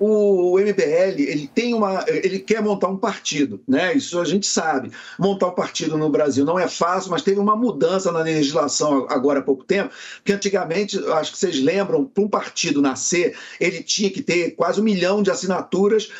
O 0.00 0.58
MBL 0.58 1.20
ele 1.20 1.46
tem 1.46 1.74
uma, 1.74 2.04
ele 2.08 2.38
quer 2.38 2.62
montar 2.62 2.88
um 2.88 2.96
partido, 2.96 3.60
né? 3.68 3.94
Isso 3.94 4.18
a 4.18 4.24
gente 4.24 4.46
sabe. 4.46 4.90
Montar 5.18 5.48
um 5.48 5.54
partido 5.54 5.98
no 5.98 6.08
Brasil 6.08 6.44
não 6.44 6.58
é 6.58 6.66
fácil, 6.66 7.10
mas 7.10 7.22
teve 7.22 7.38
uma 7.38 7.54
mudança 7.54 8.10
na 8.10 8.20
legislação 8.20 9.06
agora 9.10 9.40
há 9.40 9.42
pouco 9.42 9.62
tempo, 9.62 9.92
que 10.24 10.32
antigamente, 10.32 10.98
acho 11.12 11.32
que 11.32 11.38
vocês 11.38 11.60
lembram, 11.60 12.04
para 12.04 12.24
um 12.24 12.28
partido 12.28 12.80
nascer, 12.80 13.36
ele 13.60 13.82
tinha 13.82 14.10
que 14.10 14.22
ter 14.22 14.52
quase 14.52 14.80
um 14.80 14.84
milhão 14.84 15.22
de 15.22 15.30
assinaturas, 15.30 16.10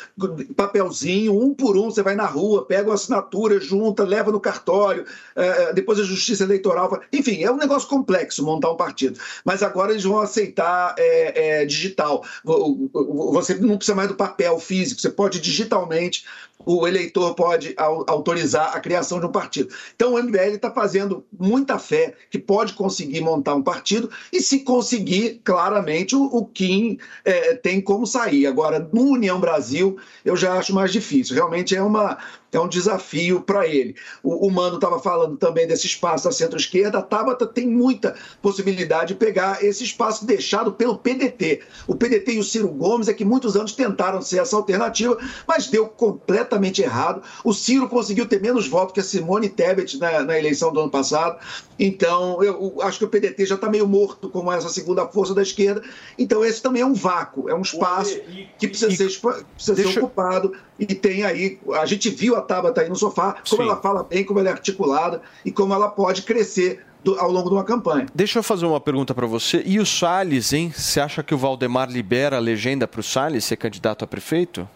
papelzinho, 0.55 1.37
um 1.37 1.53
por 1.53 1.75
um, 1.75 1.89
você 1.89 2.03
vai 2.03 2.15
na 2.15 2.25
rua, 2.25 2.65
pega 2.65 2.89
uma 2.89 2.95
assinatura, 2.95 3.59
junta, 3.59 4.03
leva 4.03 4.31
no 4.31 4.39
cartório, 4.39 5.05
eh, 5.35 5.73
depois 5.73 5.99
a 5.99 6.03
justiça 6.03 6.43
eleitoral, 6.43 7.01
enfim, 7.11 7.43
é 7.43 7.51
um 7.51 7.57
negócio 7.57 7.89
complexo 7.89 8.45
montar 8.45 8.71
um 8.71 8.77
partido. 8.77 9.19
Mas 9.43 9.63
agora 9.63 9.91
eles 9.91 10.03
vão 10.03 10.19
aceitar 10.19 10.93
é, 10.97 11.61
é, 11.61 11.65
digital. 11.65 12.23
Você 12.43 13.55
não 13.55 13.70
precisa 13.77 13.95
mais 13.95 14.09
do 14.09 14.15
papel 14.15 14.59
físico, 14.59 15.01
você 15.01 15.09
pode 15.09 15.39
digitalmente, 15.39 16.25
o 16.65 16.87
eleitor 16.87 17.33
pode 17.35 17.73
autorizar 17.77 18.75
a 18.75 18.79
criação 18.79 19.19
de 19.19 19.25
um 19.25 19.31
partido. 19.31 19.73
Então 19.95 20.13
o 20.13 20.23
MBL 20.23 20.55
está 20.55 20.71
fazendo 20.71 21.23
muita 21.37 21.77
fé 21.79 22.13
que 22.29 22.39
pode 22.39 22.73
conseguir 22.73 23.21
montar 23.21 23.55
um 23.55 23.63
partido 23.63 24.09
e 24.31 24.41
se 24.41 24.59
conseguir, 24.59 25.41
claramente, 25.43 26.15
o, 26.15 26.45
Kim 26.45 26.97
é, 27.23 27.55
tem 27.55 27.81
como 27.81 28.05
sair. 28.05 28.45
Agora, 28.45 28.79
no 28.91 29.11
União 29.11 29.39
Brasil, 29.39 29.97
eu 30.23 30.35
já 30.35 30.53
acho 30.53 30.73
mais 30.73 30.91
difícil. 30.91 31.35
Realmente 31.35 31.75
é 31.75 31.81
uma, 31.81 32.17
é 32.51 32.59
um 32.59 32.67
desafio 32.67 33.41
para 33.41 33.67
ele. 33.67 33.95
O, 34.21 34.47
o 34.47 34.51
Mano 34.51 34.75
estava 34.75 34.99
falando 34.99 35.37
também 35.37 35.67
desse 35.67 35.87
espaço 35.87 36.25
da 36.25 36.31
centro-esquerda. 36.31 36.99
A 36.99 37.01
Tabata 37.01 37.45
tem 37.45 37.67
muita 37.67 38.15
possibilidade 38.41 39.13
de 39.13 39.15
pegar 39.15 39.63
esse 39.63 39.83
espaço 39.83 40.25
deixado 40.25 40.71
pelo 40.73 40.97
PDT. 40.97 41.61
O 41.87 41.95
PDT 41.95 42.33
e 42.33 42.39
o 42.39 42.43
Ciro 42.43 42.69
Gomes 42.69 43.07
é 43.07 43.13
que 43.13 43.25
muitos 43.25 43.55
anos 43.55 43.73
tentaram 43.73 44.21
ser 44.21 44.39
essa 44.39 44.55
alternativa, 44.55 45.17
mas 45.47 45.67
deu 45.67 45.87
completamente 46.51 46.81
errado. 46.81 47.21
O 47.43 47.53
Ciro 47.53 47.87
conseguiu 47.87 48.25
ter 48.25 48.41
menos 48.41 48.67
votos 48.67 48.93
que 48.93 48.99
a 48.99 49.03
Simone 49.03 49.47
Tebet 49.47 49.97
na, 49.97 50.23
na 50.23 50.37
eleição 50.37 50.73
do 50.73 50.81
ano 50.81 50.89
passado. 50.89 51.37
Então, 51.79 52.43
eu, 52.43 52.73
eu 52.75 52.81
acho 52.81 52.99
que 52.99 53.05
o 53.05 53.07
PDT 53.07 53.45
já 53.45 53.55
está 53.55 53.69
meio 53.69 53.87
morto 53.87 54.29
como 54.29 54.51
essa 54.51 54.69
segunda 54.69 55.07
força 55.07 55.33
da 55.33 55.41
esquerda. 55.41 55.81
Então, 56.17 56.43
esse 56.43 56.61
também 56.61 56.81
é 56.81 56.85
um 56.85 56.93
vácuo, 56.93 57.49
é 57.49 57.55
um 57.55 57.61
espaço 57.61 58.19
que 58.59 58.67
precisa, 58.67 58.91
ser, 58.91 59.19
precisa 59.55 59.75
ser 59.75 59.99
ocupado. 59.99 60.53
E 60.77 60.85
tem 60.85 61.23
aí, 61.23 61.59
a 61.73 61.85
gente 61.85 62.09
viu 62.09 62.35
a 62.35 62.41
Tabata 62.41 62.81
aí 62.81 62.89
no 62.89 62.95
sofá, 62.95 63.35
como 63.49 63.63
Sim. 63.63 63.69
ela 63.69 63.79
fala 63.79 64.03
bem, 64.03 64.23
como 64.23 64.39
ela 64.39 64.49
é 64.49 64.51
articulada 64.51 65.21
e 65.45 65.51
como 65.51 65.73
ela 65.73 65.89
pode 65.89 66.23
crescer 66.23 66.83
do, 67.03 67.19
ao 67.19 67.31
longo 67.31 67.49
de 67.49 67.55
uma 67.55 67.63
campanha. 67.63 68.07
Deixa 68.13 68.39
eu 68.39 68.43
fazer 68.43 68.65
uma 68.65 68.79
pergunta 68.79 69.13
para 69.13 69.27
você. 69.27 69.61
E 69.65 69.79
o 69.79 69.85
Salles, 69.85 70.53
hein? 70.53 70.71
Você 70.75 70.99
acha 70.99 71.23
que 71.23 71.33
o 71.33 71.37
Valdemar 71.37 71.89
libera 71.89 72.37
a 72.37 72.39
legenda 72.39 72.87
para 72.87 72.99
o 72.99 73.03
Salles 73.03 73.45
ser 73.45 73.57
candidato 73.57 74.03
a 74.03 74.07
prefeito? 74.07 74.67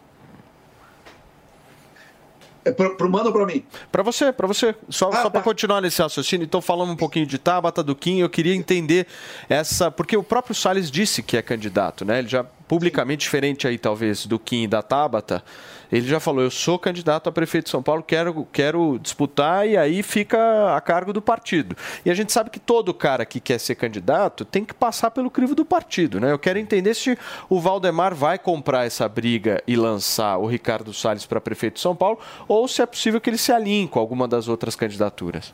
É 2.65 2.71
para 2.71 3.05
o 3.05 3.09
Mano 3.09 3.27
ou 3.27 3.31
para 3.31 3.45
mim? 3.45 3.63
Para 3.91 4.01
você, 4.01 4.33
para 4.33 4.47
você. 4.47 4.73
Só, 4.89 5.09
ah, 5.09 5.21
só 5.21 5.29
para 5.29 5.39
tá. 5.39 5.41
continuar 5.41 5.81
nesse 5.81 6.01
raciocínio. 6.01 6.45
Então, 6.45 6.59
falando 6.59 6.91
um 6.91 6.95
pouquinho 6.95 7.27
de 7.27 7.37
Tabata, 7.37 7.83
do 7.83 7.95
Kim, 7.95 8.17
eu 8.17 8.29
queria 8.29 8.55
entender 8.55 9.05
essa. 9.47 9.91
Porque 9.91 10.17
o 10.17 10.23
próprio 10.23 10.55
Salles 10.55 10.89
disse 10.89 11.21
que 11.21 11.37
é 11.37 11.43
candidato, 11.43 12.03
né? 12.03 12.17
Ele 12.17 12.27
já 12.27 12.43
publicamente 12.67 13.23
Sim. 13.23 13.27
diferente 13.27 13.67
aí, 13.67 13.77
talvez, 13.77 14.25
do 14.25 14.39
Kim 14.39 14.63
e 14.63 14.67
da 14.67 14.81
Tabata. 14.81 15.43
Ele 15.91 16.07
já 16.07 16.19
falou: 16.19 16.43
eu 16.43 16.51
sou 16.51 16.77
candidato 16.77 17.29
a 17.29 17.31
prefeito 17.31 17.65
de 17.65 17.71
São 17.71 17.81
Paulo, 17.81 18.03
quero, 18.03 18.47
quero 18.51 18.99
disputar 18.99 19.67
e 19.67 19.77
aí 19.77 20.01
fica 20.03 20.75
a 20.75 20.81
cargo 20.81 21.13
do 21.13 21.21
partido. 21.21 21.75
E 22.05 22.11
a 22.11 22.13
gente 22.13 22.31
sabe 22.31 22.49
que 22.49 22.59
todo 22.59 22.93
cara 22.93 23.25
que 23.25 23.39
quer 23.39 23.59
ser 23.59 23.75
candidato 23.75 24.45
tem 24.45 24.63
que 24.63 24.73
passar 24.73 25.11
pelo 25.11 25.29
crivo 25.29 25.55
do 25.55 25.65
partido, 25.65 26.19
né? 26.19 26.31
Eu 26.31 26.39
quero 26.39 26.59
entender 26.59 26.93
se 26.93 27.17
o 27.49 27.59
Valdemar 27.59 28.13
vai 28.13 28.37
comprar 28.37 28.85
essa 28.85 29.07
briga 29.07 29.61
e 29.67 29.75
lançar 29.75 30.37
o 30.37 30.45
Ricardo 30.45 30.93
Salles 30.93 31.25
para 31.25 31.41
prefeito 31.41 31.75
de 31.75 31.81
São 31.81 31.95
Paulo 31.95 32.19
ou 32.47 32.67
se 32.67 32.81
é 32.81 32.85
possível 32.85 33.21
que 33.21 33.29
ele 33.29 33.37
se 33.37 33.51
alinhe 33.51 33.87
com 33.87 33.99
alguma 33.99 34.27
das 34.27 34.47
outras 34.47 34.75
candidaturas. 34.75 35.53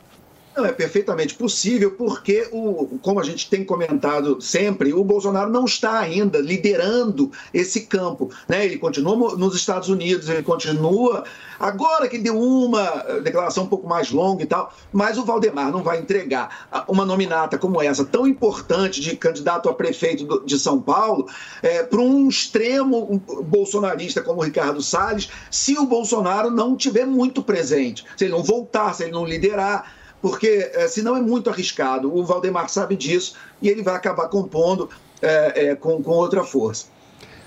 Não, 0.54 0.66
é 0.66 0.72
perfeitamente 0.72 1.34
possível, 1.34 1.92
porque, 1.92 2.46
o, 2.52 2.98
como 3.00 3.18
a 3.18 3.22
gente 3.22 3.48
tem 3.48 3.64
comentado 3.64 4.38
sempre, 4.38 4.92
o 4.92 5.02
Bolsonaro 5.02 5.48
não 5.48 5.64
está 5.64 5.98
ainda 5.98 6.38
liderando 6.38 7.32
esse 7.54 7.86
campo. 7.86 8.30
Né? 8.46 8.66
Ele 8.66 8.76
continua 8.76 9.34
nos 9.34 9.56
Estados 9.56 9.88
Unidos, 9.88 10.28
ele 10.28 10.42
continua. 10.42 11.24
Agora 11.58 12.06
que 12.06 12.18
deu 12.18 12.38
uma 12.38 12.84
declaração 13.22 13.64
um 13.64 13.66
pouco 13.66 13.88
mais 13.88 14.10
longa 14.10 14.42
e 14.42 14.46
tal, 14.46 14.74
mas 14.92 15.16
o 15.16 15.24
Valdemar 15.24 15.72
não 15.72 15.82
vai 15.82 15.98
entregar 15.98 16.68
uma 16.86 17.06
nominata 17.06 17.56
como 17.56 17.80
essa, 17.80 18.04
tão 18.04 18.26
importante, 18.26 19.00
de 19.00 19.16
candidato 19.16 19.70
a 19.70 19.74
prefeito 19.74 20.44
de 20.44 20.58
São 20.58 20.82
Paulo, 20.82 21.28
é, 21.62 21.82
para 21.82 22.00
um 22.00 22.28
extremo 22.28 23.22
bolsonarista 23.44 24.20
como 24.20 24.40
o 24.40 24.44
Ricardo 24.44 24.82
Salles, 24.82 25.30
se 25.50 25.78
o 25.78 25.86
Bolsonaro 25.86 26.50
não 26.50 26.76
tiver 26.76 27.06
muito 27.06 27.42
presente, 27.42 28.04
se 28.18 28.24
ele 28.24 28.32
não 28.32 28.42
voltar, 28.42 28.92
se 28.92 29.04
ele 29.04 29.12
não 29.12 29.24
liderar 29.24 30.01
porque 30.22 30.70
é, 30.72 30.86
senão 30.86 31.16
é 31.16 31.20
muito 31.20 31.50
arriscado. 31.50 32.16
O 32.16 32.24
Valdemar 32.24 32.68
sabe 32.68 32.96
disso 32.96 33.34
e 33.60 33.68
ele 33.68 33.82
vai 33.82 33.96
acabar 33.96 34.28
compondo 34.28 34.88
é, 35.20 35.66
é, 35.66 35.74
com, 35.74 36.00
com 36.00 36.12
outra 36.12 36.44
força. 36.44 36.86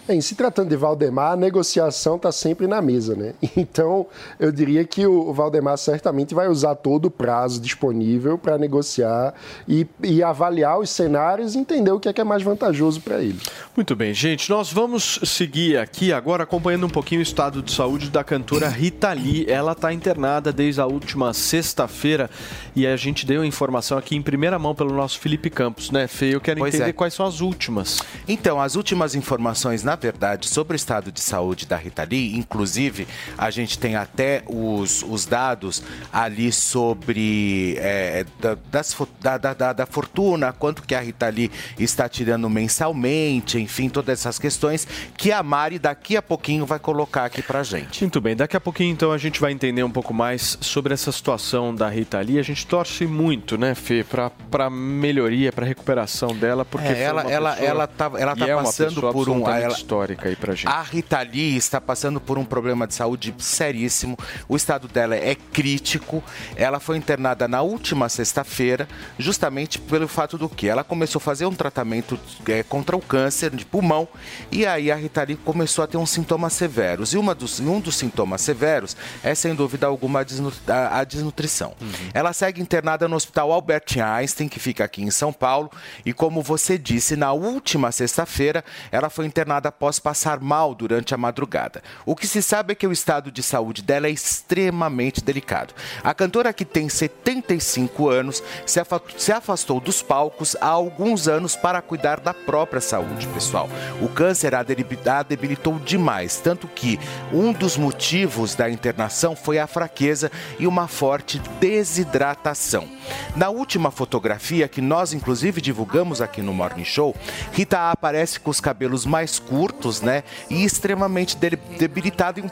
Em 0.07 0.21
se 0.21 0.35
tratando 0.35 0.69
de 0.69 0.75
Valdemar, 0.75 1.31
a 1.31 1.35
negociação 1.35 2.15
está 2.15 2.31
sempre 2.31 2.67
na 2.67 2.81
mesa, 2.81 3.15
né? 3.15 3.33
Então, 3.57 4.05
eu 4.39 4.51
diria 4.51 4.83
que 4.85 5.07
o 5.07 5.33
Valdemar 5.33 5.77
certamente 5.77 6.35
vai 6.35 6.47
usar 6.47 6.75
todo 6.75 7.05
o 7.05 7.11
prazo 7.11 7.59
disponível 7.59 8.37
para 8.37 8.57
negociar 8.57 9.33
e, 9.67 9.87
e, 10.03 10.21
avaliar 10.21 10.77
os 10.79 10.89
cenários 10.89 11.55
e 11.55 11.57
entender 11.57 11.91
o 11.91 11.99
que 11.99 12.07
é, 12.07 12.13
que 12.13 12.21
é 12.21 12.23
mais 12.23 12.43
vantajoso 12.43 13.01
para 13.01 13.21
ele. 13.21 13.39
Muito 13.75 13.95
bem, 13.95 14.13
gente. 14.13 14.49
Nós 14.49 14.71
vamos 14.71 15.19
seguir 15.23 15.77
aqui 15.77 16.13
agora 16.13 16.43
acompanhando 16.43 16.85
um 16.85 16.89
pouquinho 16.89 17.19
o 17.19 17.23
estado 17.23 17.61
de 17.61 17.71
saúde 17.71 18.09
da 18.09 18.23
cantora 18.23 18.67
Rita 18.67 19.11
Lee. 19.13 19.45
Ela 19.49 19.71
está 19.71 19.91
internada 19.91 20.53
desde 20.53 20.79
a 20.79 20.85
última 20.85 21.33
sexta-feira 21.33 22.29
e 22.75 22.85
a 22.85 22.95
gente 22.95 23.25
deu 23.25 23.41
a 23.41 23.47
informação 23.47 23.97
aqui 23.97 24.15
em 24.15 24.21
primeira 24.21 24.59
mão 24.59 24.75
pelo 24.75 24.93
nosso 24.93 25.19
Felipe 25.19 25.49
Campos, 25.49 25.91
né, 25.91 26.07
Fê? 26.07 26.35
Eu 26.35 26.41
quero 26.41 26.59
pois 26.59 26.75
entender 26.75 26.91
é. 26.91 26.93
quais 26.93 27.13
são 27.13 27.25
as 27.25 27.41
últimas. 27.41 27.99
Então, 28.27 28.61
as 28.61 28.75
últimas 28.75 29.15
informações 29.15 29.83
na 29.83 29.94
verdade, 29.95 30.47
sobre 30.47 30.75
o 30.75 30.77
estado 30.77 31.11
de 31.11 31.19
saúde 31.19 31.65
da 31.65 31.75
Rita 31.77 32.03
Lee. 32.03 32.37
Inclusive, 32.37 33.07
a 33.37 33.49
gente 33.49 33.77
tem 33.79 33.95
até 33.95 34.43
os, 34.47 35.03
os 35.03 35.25
dados 35.25 35.81
ali 36.11 36.51
sobre 36.51 37.75
é, 37.77 38.25
da, 38.39 38.57
das, 38.71 38.95
da, 39.21 39.37
da, 39.37 39.73
da, 39.73 39.85
fortuna, 39.85 40.51
quanto 40.53 40.83
que 40.83 40.95
a 40.95 41.01
Rita 41.01 41.27
Lee 41.29 41.51
está 41.77 42.07
tirando 42.09 42.49
mensalmente, 42.49 43.59
enfim, 43.59 43.89
todas 43.89 44.19
essas 44.19 44.39
questões 44.39 44.87
que 45.17 45.31
a 45.31 45.41
Mari 45.41 45.79
daqui 45.79 46.17
a 46.17 46.21
pouquinho 46.21 46.65
vai 46.65 46.79
colocar 46.79 47.25
aqui 47.25 47.41
pra 47.41 47.63
gente. 47.63 48.01
Muito 48.01 48.21
bem, 48.21 48.35
daqui 48.35 48.55
a 48.55 48.61
pouquinho 48.61 48.91
então 48.91 49.11
a 49.11 49.17
gente 49.17 49.39
vai 49.39 49.51
entender 49.51 49.83
um 49.83 49.91
pouco 49.91 50.13
mais 50.13 50.57
sobre 50.61 50.93
essa 50.93 51.11
situação 51.11 51.73
da 51.73 51.89
Rita 51.89 52.19
Lee. 52.19 52.39
A 52.39 52.43
gente 52.43 52.65
torce 52.65 53.05
muito, 53.05 53.57
né, 53.57 53.75
Fê, 53.75 54.03
pra, 54.03 54.29
pra 54.29 54.69
melhoria, 54.69 55.51
pra 55.51 55.65
recuperação 55.65 56.35
dela, 56.35 56.65
porque 56.65 56.87
é, 56.87 57.01
ela, 57.01 57.21
ela, 57.29 57.51
pessoa, 57.51 57.69
ela 57.69 57.87
tá, 57.87 58.11
ela 58.17 58.35
tá 58.35 58.47
é 58.47 58.55
passando 58.55 59.01
por 59.11 59.29
um. 59.29 59.47
Ela, 59.49 59.75
histórica 59.85 60.27
aí 60.27 60.35
pra 60.35 60.55
gente. 60.55 60.67
A 60.67 60.81
Rita 60.81 61.21
Lee 61.21 61.55
está 61.55 61.79
passando 61.79 62.19
por 62.19 62.39
um 62.39 62.43
problema 62.43 62.87
de 62.87 62.95
saúde 62.95 63.33
seríssimo. 63.37 64.17
O 64.49 64.55
estado 64.55 64.87
dela 64.87 65.15
é 65.15 65.35
crítico. 65.35 66.23
Ela 66.55 66.79
foi 66.79 66.97
internada 66.97 67.47
na 67.47 67.61
última 67.61 68.09
sexta-feira, 68.09 68.87
justamente 69.19 69.77
pelo 69.77 70.07
fato 70.07 70.37
do 70.37 70.49
que 70.49 70.67
ela 70.67 70.83
começou 70.83 71.19
a 71.19 71.21
fazer 71.21 71.45
um 71.45 71.53
tratamento 71.53 72.19
é, 72.47 72.63
contra 72.63 72.95
o 72.95 73.01
câncer 73.01 73.51
de 73.51 73.63
pulmão 73.63 74.07
e 74.51 74.65
aí 74.65 74.91
a 74.91 74.95
Rita 74.95 75.23
Lee 75.23 75.35
começou 75.35 75.83
a 75.83 75.87
ter 75.87 75.97
uns 75.97 76.09
sintomas 76.09 76.53
severos. 76.53 77.13
E 77.13 77.17
uma 77.17 77.35
dos, 77.35 77.59
um 77.59 77.79
dos 77.79 77.95
sintomas 77.95 78.41
severos 78.41 78.97
é, 79.23 79.35
sem 79.35 79.53
dúvida 79.53 79.85
alguma, 79.85 80.21
a, 80.21 80.23
desnut 80.23 80.59
a, 80.67 80.99
a 80.99 81.03
desnutrição. 81.03 81.75
Uhum. 81.79 82.09
Ela 82.13 82.33
segue 82.33 82.61
internada 82.61 83.07
no 83.07 83.15
Hospital 83.15 83.51
Albert 83.51 83.85
Einstein, 84.03 84.47
que 84.47 84.59
fica 84.59 84.83
aqui 84.83 85.03
em 85.03 85.11
São 85.11 85.31
Paulo, 85.31 85.69
e 86.05 86.13
como 86.13 86.41
você 86.41 86.77
disse, 86.77 87.15
na 87.15 87.31
última 87.33 87.91
sexta-feira 87.91 88.63
ela 88.91 89.09
foi 89.09 89.25
internada 89.25 89.71
após 89.75 89.99
passar 89.99 90.39
mal 90.39 90.73
durante 90.73 91.13
a 91.13 91.17
madrugada. 91.17 91.83
O 92.05 92.15
que 92.15 92.25
se 92.25 92.41
sabe 92.41 92.71
é 92.71 92.75
que 92.75 92.87
o 92.87 92.93
estado 92.93 93.29
de 93.29 93.43
saúde 93.43 93.81
dela 93.81 94.07
é 94.07 94.09
extremamente 94.09 95.21
delicado. 95.21 95.73
A 96.01 96.13
cantora, 96.13 96.53
que 96.53 96.63
tem 96.63 96.87
75 96.87 98.07
anos, 98.07 98.41
se 98.65 99.31
afastou 99.31 99.81
dos 99.81 100.01
palcos 100.01 100.55
há 100.61 100.67
alguns 100.67 101.27
anos 101.27 101.57
para 101.57 101.81
cuidar 101.81 102.21
da 102.21 102.33
própria 102.33 102.79
saúde, 102.79 103.27
pessoal. 103.27 103.69
O 104.01 104.07
câncer 104.07 104.55
a 104.55 104.63
debilitou 104.63 105.77
demais, 105.79 106.39
tanto 106.39 106.67
que 106.69 106.97
um 107.33 107.51
dos 107.51 107.75
motivos 107.75 108.55
da 108.55 108.69
internação 108.69 109.35
foi 109.35 109.59
a 109.59 109.67
fraqueza 109.67 110.31
e 110.57 110.65
uma 110.65 110.87
forte 110.87 111.37
desidratação. 111.59 112.87
Na 113.35 113.49
última 113.49 113.91
fotografia, 113.91 114.69
que 114.69 114.79
nós 114.79 115.11
inclusive 115.11 115.59
divulgamos 115.59 116.21
aqui 116.21 116.41
no 116.41 116.53
Morning 116.53 116.85
Show, 116.85 117.13
Rita 117.51 117.91
aparece 117.91 118.39
com 118.39 118.49
os 118.49 118.61
cabelos 118.61 119.05
mais 119.05 119.37
curtos 119.37 119.64
furtos, 119.65 120.01
né? 120.01 120.23
E 120.49 120.63
extremamente 120.63 121.35
debilitada 121.37 122.39
e 122.39 122.43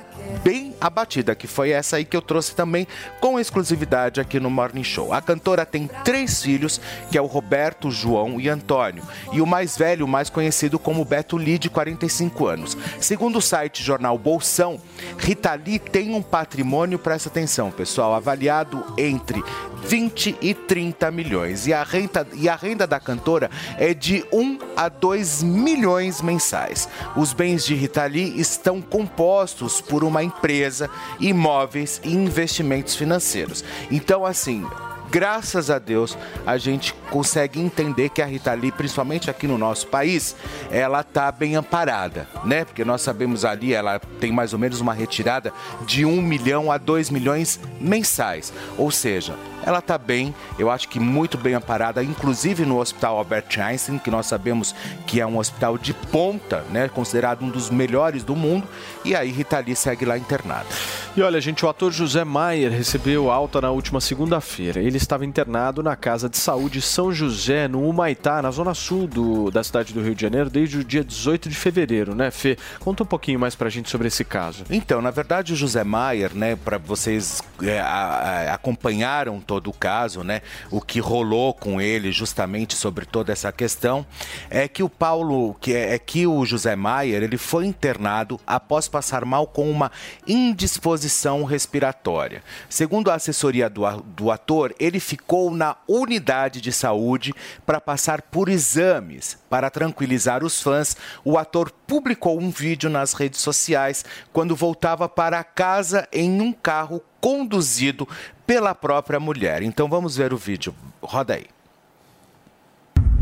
bem 0.44 0.74
abatida, 0.82 1.36
que 1.36 1.48
foi 1.48 1.70
essa 1.70 1.98
aí 1.98 2.06
que 2.06 2.18
eu 2.18 2.22
trouxe 2.22 2.56
também 2.56 2.88
com 3.20 3.40
exclusividade 3.40 4.20
aqui 4.20 4.40
no 4.40 4.50
Morning 4.50 4.84
Show. 4.84 5.14
A 5.14 5.22
cantora 5.22 5.66
tem 5.66 5.88
três 6.04 6.42
filhos, 6.42 6.82
que 7.12 7.18
é 7.18 7.22
o 7.22 7.26
Roberto, 7.26 7.92
João 7.92 8.40
e 8.42 8.50
Antônio, 8.50 9.04
e 9.32 9.42
o 9.42 9.46
mais 9.46 9.78
velho, 9.78 10.08
mais 10.08 10.30
conhecido 10.30 10.80
como 10.80 11.06
Beto 11.06 11.38
Lee, 11.38 11.60
de 11.60 11.70
45 11.70 12.48
anos. 12.48 12.78
Segundo 13.00 13.38
o 13.38 13.42
site 13.42 13.84
Jornal 13.84 14.18
Bolsão, 14.18 14.82
Rita 15.18 15.54
Lee 15.54 15.80
tem 15.80 16.16
um 16.16 16.22
patrimônio, 16.22 16.98
presta 16.98 17.30
atenção, 17.30 17.72
pessoal, 17.72 18.16
avaliado 18.16 18.84
entre 18.98 19.44
20 19.86 20.38
e 20.42 20.54
30 20.54 21.12
milhões. 21.12 21.68
E 21.68 21.74
a 21.74 21.84
renda, 21.84 22.28
e 22.34 22.50
a 22.50 22.56
renda 22.56 22.88
da 22.88 23.00
cantora 23.00 23.50
é 23.78 23.94
de 23.94 24.26
1 24.32 24.60
a 24.76 24.90
2 24.90 25.44
milhões 25.44 26.22
mensais. 26.22 26.90
Os 27.16 27.34
bens 27.34 27.66
de 27.66 27.76
Rita 27.76 28.06
Lee 28.06 28.40
estão 28.40 28.82
compostos 28.82 29.82
por 29.82 30.04
uma 30.04 30.24
empresa, 30.24 30.90
imóveis 31.20 32.02
e 32.04 32.14
investimentos 32.14 32.96
financeiros. 32.96 33.64
Então, 33.92 34.26
assim, 34.26 34.66
graças 35.14 35.70
a 35.70 35.78
Deus, 35.78 36.18
a 36.44 36.58
gente 36.58 36.94
consegue 37.12 37.60
entender 37.60 38.10
que 38.10 38.20
a 38.22 38.26
Rita 38.26 38.52
Lee, 38.54 38.72
principalmente 38.72 39.30
aqui 39.30 39.46
no 39.46 39.60
nosso 39.60 39.86
país, 39.88 40.36
ela 40.72 41.02
está 41.02 41.32
bem 41.32 41.56
amparada, 41.56 42.28
né? 42.44 42.66
Porque 42.66 42.84
nós 42.84 43.04
sabemos 43.04 43.46
ali, 43.46 43.74
ela 43.74 44.00
tem 44.20 44.32
mais 44.32 44.54
ou 44.54 44.60
menos 44.60 44.82
uma 44.82 44.94
retirada 44.94 45.54
de 45.86 46.04
1 46.04 46.22
milhão 46.22 46.72
a 46.72 46.80
2 46.80 47.12
milhões 47.12 47.60
mensais. 47.80 48.52
Ou 48.76 48.90
seja, 48.90 49.36
ela 49.66 49.80
está 49.80 49.98
bem, 49.98 50.34
eu 50.58 50.70
acho 50.70 50.88
que 50.88 51.00
muito 51.00 51.38
bem 51.38 51.54
amparada, 51.54 52.04
inclusive 52.04 52.66
no 52.66 52.80
Hospital 52.80 53.18
Albert 53.18 53.60
Einstein, 53.60 53.98
que 53.98 54.12
nós 54.12 54.26
sabemos 54.26 54.76
que 55.08 55.20
é 55.20 55.26
um 55.26 55.38
hospital 55.38 55.78
de 55.78 55.94
ponta, 55.94 56.64
né, 56.70 56.90
considerado 56.90 57.44
um 57.44 57.50
dos 57.50 57.70
melhores 57.70 58.24
do 58.24 58.36
mundo, 58.36 58.68
e 59.04 59.16
aí 59.16 59.32
Rita 59.32 59.60
Lee 59.60 59.76
segue 59.76 60.06
lá 60.06 60.18
internada. 60.18 60.68
E 61.16 61.22
olha, 61.22 61.40
gente, 61.40 61.64
o 61.64 61.70
ator 61.70 61.92
José 61.92 62.24
Maier 62.24 62.72
recebeu 62.72 63.30
alta 63.30 63.62
na 63.62 63.70
última 63.70 64.02
segunda-feira. 64.02 64.82
Ele 64.82 64.98
estava 64.98 65.24
internado 65.26 65.84
na 65.84 65.96
Casa 65.96 66.28
de 66.28 66.38
Saúde 66.38 66.82
São 66.82 67.12
José, 67.12 67.68
no 67.68 67.88
Humaitá, 67.88 68.42
na 68.42 68.50
zona 68.50 68.74
sul 68.74 69.08
do, 69.08 69.52
da 69.52 69.64
cidade 69.64 69.94
do 69.94 70.02
Rio 70.02 70.16
de 70.16 70.22
Janeiro, 70.22 70.50
desde 70.50 70.80
o 70.80 70.84
dia 70.84 71.04
18 71.04 71.50
de 71.50 71.56
fevereiro, 71.56 72.16
né, 72.16 72.32
Fê? 72.32 72.58
Conta 72.80 73.04
um 73.04 73.06
pouquinho 73.06 73.40
mais 73.40 73.54
pra 73.56 73.70
gente 73.70 73.90
sobre 73.90 74.08
esse 74.08 74.26
caso. 74.26 74.64
Então, 74.70 75.02
na 75.02 75.12
verdade, 75.12 75.54
o 75.54 75.56
José 75.56 75.84
Maier, 75.84 76.34
né, 76.34 76.56
para 76.56 76.80
vocês 76.80 77.42
é, 77.62 77.80
a, 77.80 77.86
a, 77.86 78.54
acompanharam 78.56 79.40
todo 79.54 79.70
o 79.70 79.74
caso, 79.74 80.24
né? 80.24 80.42
O 80.72 80.82
que 80.82 81.00
rolou 81.00 81.54
com 81.54 81.80
ele 81.80 82.12
justamente 82.12 82.76
sobre 82.76 83.06
toda 83.06 83.32
essa 83.32 83.52
questão 83.52 84.04
é 84.50 84.68
que 84.68 84.82
o 84.82 84.90
Paulo, 84.90 85.54
que 85.62 85.76
é, 85.76 85.94
é 85.94 86.00
que 86.00 86.26
o 86.26 86.44
José 86.44 86.76
Maier, 86.76 87.22
ele 87.22 87.38
foi 87.38 87.68
internado 87.68 88.40
após 88.48 88.88
passar 88.88 89.24
mal 89.26 89.46
com 89.46 89.70
uma 89.70 89.92
indisposição 90.26 91.44
respiratória. 91.44 92.42
Segundo 92.68 93.12
a 93.12 93.16
assessoria 93.16 93.70
do, 93.70 93.84
do 94.02 94.32
ator, 94.32 94.74
ele 94.80 95.00
ficou 95.00 95.52
na 95.52 95.76
unidade 95.88 96.60
de 96.60 96.72
saúde 96.72 97.32
para 97.64 97.80
passar 97.80 98.24
por 98.24 98.50
exames. 98.50 99.38
Para 99.52 99.70
tranquilizar 99.70 100.44
os 100.44 100.64
fãs, 100.64 100.98
o 101.24 101.38
ator 101.38 101.72
publicou 101.86 102.40
um 102.40 102.50
vídeo 102.50 102.90
nas 102.90 103.14
redes 103.14 103.40
sociais 103.40 104.04
quando 104.32 104.56
voltava 104.56 105.08
para 105.08 105.44
casa 105.44 106.08
em 106.12 106.42
um 106.42 106.52
carro 106.52 107.04
conduzido 107.24 108.06
pela 108.46 108.76
própria 108.76 109.20
mulher. 109.20 109.62
Então 109.62 109.88
vamos 109.90 110.18
ver 110.18 110.34
o 110.34 110.38
vídeo. 110.38 110.74
Roda 111.02 111.36
aí. 111.36 111.46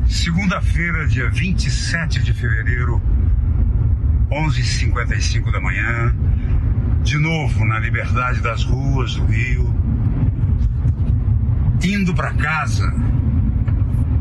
Segunda-feira, 0.08 1.08
dia 1.08 1.30
27 1.30 2.22
de 2.22 2.34
fevereiro, 2.34 3.02
11h55 4.30 5.52
da 5.52 5.62
manhã, 5.62 6.14
de 7.02 7.18
novo 7.18 7.66
na 7.66 7.80
liberdade 7.80 8.42
das 8.42 8.64
ruas 8.64 9.16
do 9.16 9.26
Rio, 9.26 9.74
indo 11.82 12.14
para 12.14 12.34
casa, 12.34 12.94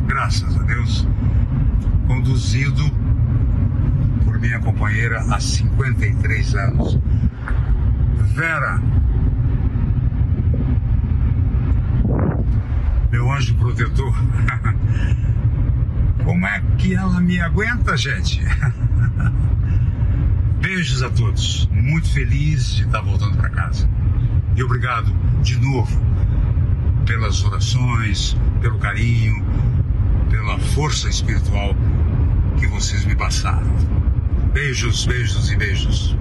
graças 0.07 0.57
a 0.57 0.63
Deus, 0.63 1.07
conduzido 2.07 2.85
por 4.25 4.39
minha 4.39 4.61
companheira 4.61 5.25
há 5.29 5.41
53 5.41 6.55
anos. 6.55 6.99
Vera 8.35 8.81
meu 13.11 13.31
anjo 13.31 13.55
protetor. 13.57 14.15
Como 16.25 16.47
é 16.47 16.63
que 16.79 16.95
ela 16.95 17.21
me 17.21 17.41
aguenta, 17.41 17.97
gente? 17.97 18.41
Beijos 20.61 21.03
a 21.03 21.11
todos. 21.11 21.69
Muito 21.73 22.09
feliz 22.11 22.77
de 22.77 22.85
estar 22.85 23.01
voltando 23.01 23.37
para 23.37 23.51
casa. 23.51 23.89
E 24.55 24.63
obrigado 24.63 25.13
de 25.43 25.59
novo 25.59 25.99
pelas 27.07 27.43
orações, 27.45 28.37
pelo 28.61 28.79
carinho, 28.79 29.45
pela 30.31 30.59
força 30.59 31.09
espiritual 31.09 31.75
que 32.59 32.67
vocês 32.67 33.05
me 33.05 33.17
passaram. 33.17 33.71
Beijos, 34.53 35.07
beijos 35.07 35.51
e 35.51 35.57
beijos. 35.57 36.17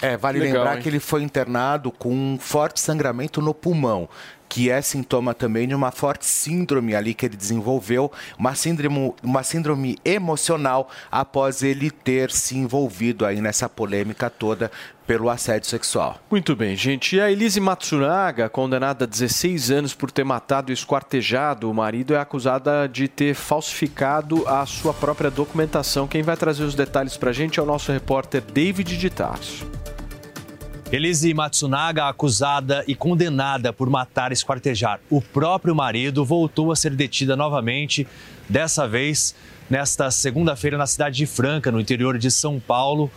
É, 0.00 0.16
vale 0.16 0.40
Legal, 0.40 0.58
lembrar 0.58 0.76
hein? 0.76 0.82
que 0.82 0.88
ele 0.88 0.98
foi 0.98 1.22
internado 1.22 1.90
com 1.90 2.12
um 2.12 2.38
forte 2.38 2.80
sangramento 2.80 3.40
no 3.40 3.54
pulmão 3.54 4.08
que 4.52 4.68
é 4.68 4.82
sintoma 4.82 5.32
também 5.32 5.66
de 5.66 5.74
uma 5.74 5.90
forte 5.90 6.26
síndrome 6.26 6.94
ali 6.94 7.14
que 7.14 7.24
ele 7.24 7.38
desenvolveu, 7.38 8.12
uma 8.38 8.54
síndrome, 8.54 9.14
uma 9.22 9.42
síndrome 9.42 9.96
emocional 10.04 10.90
após 11.10 11.62
ele 11.62 11.90
ter 11.90 12.30
se 12.30 12.58
envolvido 12.58 13.24
aí 13.24 13.40
nessa 13.40 13.66
polêmica 13.66 14.28
toda 14.28 14.70
pelo 15.06 15.30
assédio 15.30 15.70
sexual. 15.70 16.20
Muito 16.30 16.54
bem, 16.54 16.76
gente. 16.76 17.16
E 17.16 17.20
a 17.22 17.32
Elise 17.32 17.60
Matsunaga, 17.60 18.50
condenada 18.50 19.06
a 19.06 19.08
16 19.08 19.70
anos 19.70 19.94
por 19.94 20.10
ter 20.10 20.22
matado 20.22 20.70
e 20.70 20.74
esquartejado 20.74 21.70
o 21.70 21.72
marido, 21.72 22.12
é 22.12 22.18
acusada 22.18 22.86
de 22.86 23.08
ter 23.08 23.34
falsificado 23.34 24.46
a 24.46 24.66
sua 24.66 24.92
própria 24.92 25.30
documentação. 25.30 26.06
Quem 26.06 26.22
vai 26.22 26.36
trazer 26.36 26.64
os 26.64 26.74
detalhes 26.74 27.16
para 27.16 27.30
a 27.30 27.32
gente 27.32 27.58
é 27.58 27.62
o 27.62 27.66
nosso 27.66 27.90
repórter 27.90 28.42
David 28.42 28.98
de 28.98 29.08
Tarso. 29.08 29.66
Elise 30.92 31.32
Matsunaga, 31.32 32.06
acusada 32.06 32.84
e 32.86 32.94
condenada 32.94 33.72
por 33.72 33.88
matar 33.88 34.30
e 34.30 34.34
esquartejar 34.34 35.00
o 35.08 35.22
próprio 35.22 35.74
marido, 35.74 36.22
voltou 36.22 36.70
a 36.70 36.76
ser 36.76 36.94
detida 36.94 37.34
novamente, 37.34 38.06
dessa 38.46 38.86
vez 38.86 39.34
nesta 39.70 40.10
segunda-feira 40.10 40.76
na 40.76 40.86
cidade 40.86 41.16
de 41.16 41.24
Franca, 41.24 41.72
no 41.72 41.80
interior 41.80 42.18
de 42.18 42.30
São 42.30 42.60
Paulo 42.60 43.10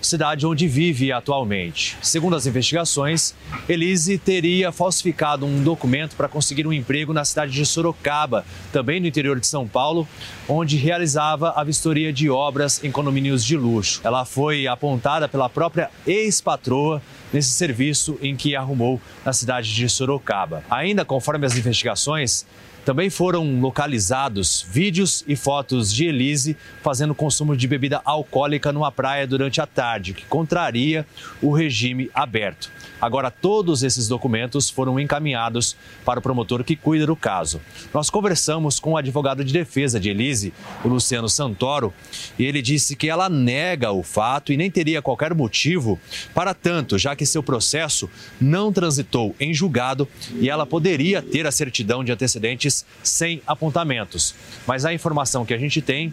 cidade 0.00 0.46
onde 0.46 0.68
vive 0.68 1.12
atualmente. 1.12 1.96
Segundo 2.02 2.36
as 2.36 2.46
investigações, 2.46 3.34
Elise 3.68 4.18
teria 4.18 4.70
falsificado 4.70 5.46
um 5.46 5.62
documento 5.62 6.16
para 6.16 6.28
conseguir 6.28 6.66
um 6.66 6.72
emprego 6.72 7.12
na 7.12 7.24
cidade 7.24 7.52
de 7.52 7.66
Sorocaba, 7.66 8.44
também 8.72 9.00
no 9.00 9.06
interior 9.06 9.40
de 9.40 9.46
São 9.46 9.66
Paulo, 9.66 10.06
onde 10.48 10.76
realizava 10.76 11.52
a 11.56 11.64
vistoria 11.64 12.12
de 12.12 12.30
obras 12.30 12.82
em 12.84 12.90
condomínios 12.90 13.44
de 13.44 13.56
luxo. 13.56 14.00
Ela 14.04 14.24
foi 14.24 14.66
apontada 14.66 15.28
pela 15.28 15.48
própria 15.48 15.90
ex-patroa 16.06 17.02
nesse 17.32 17.50
serviço 17.50 18.18
em 18.22 18.36
que 18.36 18.54
arrumou 18.54 19.00
na 19.24 19.32
cidade 19.32 19.74
de 19.74 19.88
Sorocaba. 19.88 20.64
Ainda 20.70 21.04
conforme 21.04 21.46
as 21.46 21.56
investigações, 21.56 22.46
também 22.86 23.10
foram 23.10 23.60
localizados 23.60 24.64
vídeos 24.70 25.24
e 25.26 25.34
fotos 25.34 25.92
de 25.92 26.04
Elise 26.04 26.56
fazendo 26.84 27.16
consumo 27.16 27.56
de 27.56 27.66
bebida 27.66 28.00
alcoólica 28.04 28.72
numa 28.72 28.92
praia 28.92 29.26
durante 29.26 29.60
a 29.60 29.66
tarde, 29.66 30.14
que 30.14 30.24
contraria 30.24 31.04
o 31.42 31.52
regime 31.52 32.08
aberto. 32.14 32.70
Agora, 33.00 33.28
todos 33.28 33.82
esses 33.82 34.06
documentos 34.06 34.70
foram 34.70 35.00
encaminhados 35.00 35.76
para 36.04 36.20
o 36.20 36.22
promotor 36.22 36.62
que 36.62 36.76
cuida 36.76 37.06
do 37.06 37.16
caso. 37.16 37.60
Nós 37.92 38.08
conversamos 38.08 38.78
com 38.78 38.92
o 38.92 38.96
advogado 38.96 39.44
de 39.44 39.52
defesa 39.52 39.98
de 39.98 40.08
Elise, 40.08 40.54
o 40.84 40.88
Luciano 40.88 41.28
Santoro, 41.28 41.92
e 42.38 42.44
ele 42.44 42.62
disse 42.62 42.94
que 42.94 43.10
ela 43.10 43.28
nega 43.28 43.90
o 43.90 44.04
fato 44.04 44.52
e 44.52 44.56
nem 44.56 44.70
teria 44.70 45.02
qualquer 45.02 45.34
motivo 45.34 45.98
para 46.32 46.54
tanto, 46.54 46.96
já 46.96 47.16
que 47.16 47.26
seu 47.26 47.42
processo 47.42 48.08
não 48.40 48.72
transitou 48.72 49.34
em 49.40 49.52
julgado 49.52 50.08
e 50.40 50.48
ela 50.48 50.64
poderia 50.64 51.20
ter 51.20 51.46
a 51.48 51.52
certidão 51.52 52.04
de 52.04 52.12
antecedentes 52.12 52.75
sem 53.02 53.40
apontamentos. 53.46 54.34
Mas 54.66 54.84
a 54.84 54.92
informação 54.92 55.46
que 55.46 55.54
a 55.54 55.58
gente 55.58 55.80
tem 55.80 56.12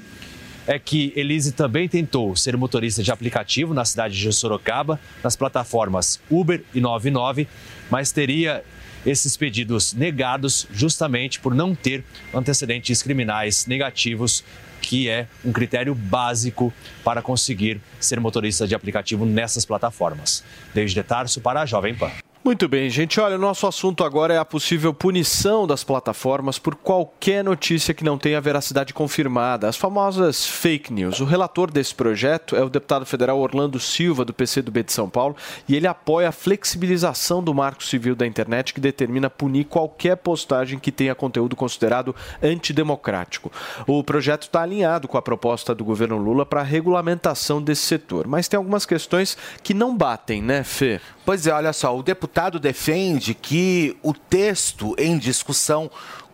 é 0.65 0.79
que 0.79 1.11
Elise 1.15 1.51
também 1.51 1.89
tentou 1.89 2.35
ser 2.35 2.55
motorista 2.55 3.03
de 3.03 3.11
aplicativo 3.11 3.73
na 3.73 3.83
cidade 3.83 4.17
de 4.17 4.31
Sorocaba, 4.31 4.99
nas 5.23 5.35
plataformas 5.35 6.21
Uber 6.29 6.63
e 6.73 6.79
99, 6.79 7.47
mas 7.89 8.11
teria 8.11 8.63
esses 9.05 9.35
pedidos 9.35 9.93
negados 9.93 10.65
justamente 10.71 11.39
por 11.39 11.53
não 11.53 11.75
ter 11.75 12.03
antecedentes 12.33 13.03
criminais 13.03 13.65
negativos, 13.65 14.43
que 14.81 15.09
é 15.09 15.27
um 15.43 15.51
critério 15.51 15.93
básico 15.93 16.73
para 17.03 17.21
conseguir 17.21 17.81
ser 17.99 18.19
motorista 18.19 18.67
de 18.67 18.75
aplicativo 18.75 19.25
nessas 19.25 19.65
plataformas. 19.65 20.43
Desde 20.73 21.03
Tarso 21.03 21.41
para 21.41 21.61
a 21.61 21.65
Jovem 21.65 21.95
Pan. 21.95 22.11
Muito 22.45 22.67
bem, 22.67 22.89
gente. 22.89 23.21
Olha, 23.21 23.37
o 23.37 23.39
nosso 23.39 23.65
assunto 23.65 24.03
agora 24.03 24.33
é 24.33 24.37
a 24.37 24.43
possível 24.43 24.93
punição 24.93 25.65
das 25.65 25.81
plataformas 25.81 26.59
por 26.59 26.75
qualquer 26.75 27.41
notícia 27.41 27.93
que 27.93 28.03
não 28.03 28.17
tenha 28.17 28.41
veracidade 28.41 28.93
confirmada, 28.93 29.69
as 29.69 29.77
famosas 29.77 30.45
fake 30.45 30.91
news. 30.91 31.21
O 31.21 31.25
relator 31.25 31.71
desse 31.71 31.95
projeto 31.95 32.53
é 32.57 32.61
o 32.61 32.69
deputado 32.69 33.05
federal 33.05 33.39
Orlando 33.39 33.79
Silva, 33.79 34.25
do 34.25 34.33
PCdoB 34.33 34.83
de 34.83 34.91
São 34.91 35.09
Paulo, 35.09 35.37
e 35.69 35.75
ele 35.77 35.87
apoia 35.87 36.27
a 36.27 36.31
flexibilização 36.33 37.41
do 37.41 37.53
marco 37.53 37.81
civil 37.81 38.13
da 38.13 38.27
internet 38.27 38.73
que 38.73 38.81
determina 38.81 39.29
punir 39.29 39.63
qualquer 39.63 40.17
postagem 40.17 40.77
que 40.77 40.91
tenha 40.91 41.15
conteúdo 41.15 41.55
considerado 41.55 42.13
antidemocrático. 42.43 43.53
O 43.87 44.03
projeto 44.03 44.43
está 44.43 44.63
alinhado 44.63 45.07
com 45.07 45.17
a 45.17 45.21
proposta 45.21 45.73
do 45.73 45.85
governo 45.85 46.17
Lula 46.17 46.45
para 46.45 46.59
a 46.59 46.65
regulamentação 46.65 47.61
desse 47.61 47.83
setor, 47.83 48.27
mas 48.27 48.49
tem 48.49 48.57
algumas 48.57 48.85
questões 48.85 49.37
que 49.63 49.73
não 49.73 49.95
batem, 49.95 50.41
né, 50.41 50.61
Fer? 50.65 50.99
Pois 51.25 51.47
é, 51.47 51.53
olha 51.53 51.71
só, 51.71 51.97
o 51.97 52.03
deputado 52.03 52.32
defende 52.59 53.33
que 53.33 53.95
o 54.01 54.13
texto 54.13 54.95
em 54.97 55.17
discussão 55.17 55.89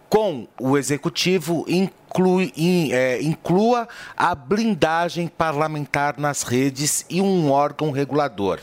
com 0.09 0.47
o 0.59 0.77
executivo 0.77 1.65
inclui, 1.67 2.51
in, 2.57 2.91
é, 2.91 3.21
inclua 3.21 3.87
a 4.17 4.33
blindagem 4.33 5.27
parlamentar 5.27 6.17
nas 6.17 6.41
redes 6.41 7.05
e 7.09 7.21
um 7.21 7.51
órgão 7.51 7.91
regulador. 7.91 8.59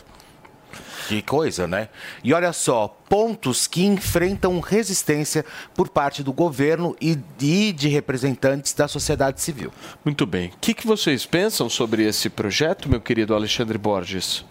Que 1.09 1.23
coisa, 1.23 1.69
né? 1.69 1.89
E 2.25 2.35
olha 2.35 2.53
só, 2.53 2.89
pontos 3.09 3.69
que 3.69 3.85
enfrentam 3.85 4.59
resistência 4.59 5.45
por 5.75 5.89
parte 5.89 6.23
do 6.23 6.33
governo 6.33 6.97
e 7.01 7.15
de, 7.15 7.73
de 7.73 7.89
representantes 7.89 8.73
da 8.73 8.89
sociedade 8.89 9.41
civil. 9.41 9.73
Muito 10.05 10.27
bem. 10.27 10.49
O 10.49 10.59
que, 10.61 10.75
que 10.75 10.87
vocês 10.87 11.25
pensam 11.25 11.71
sobre 11.71 12.05
esse 12.05 12.29
projeto, 12.29 12.89
meu 12.89 13.01
querido 13.01 13.35
Alexandre 13.35 13.79
Borges? 13.79 14.45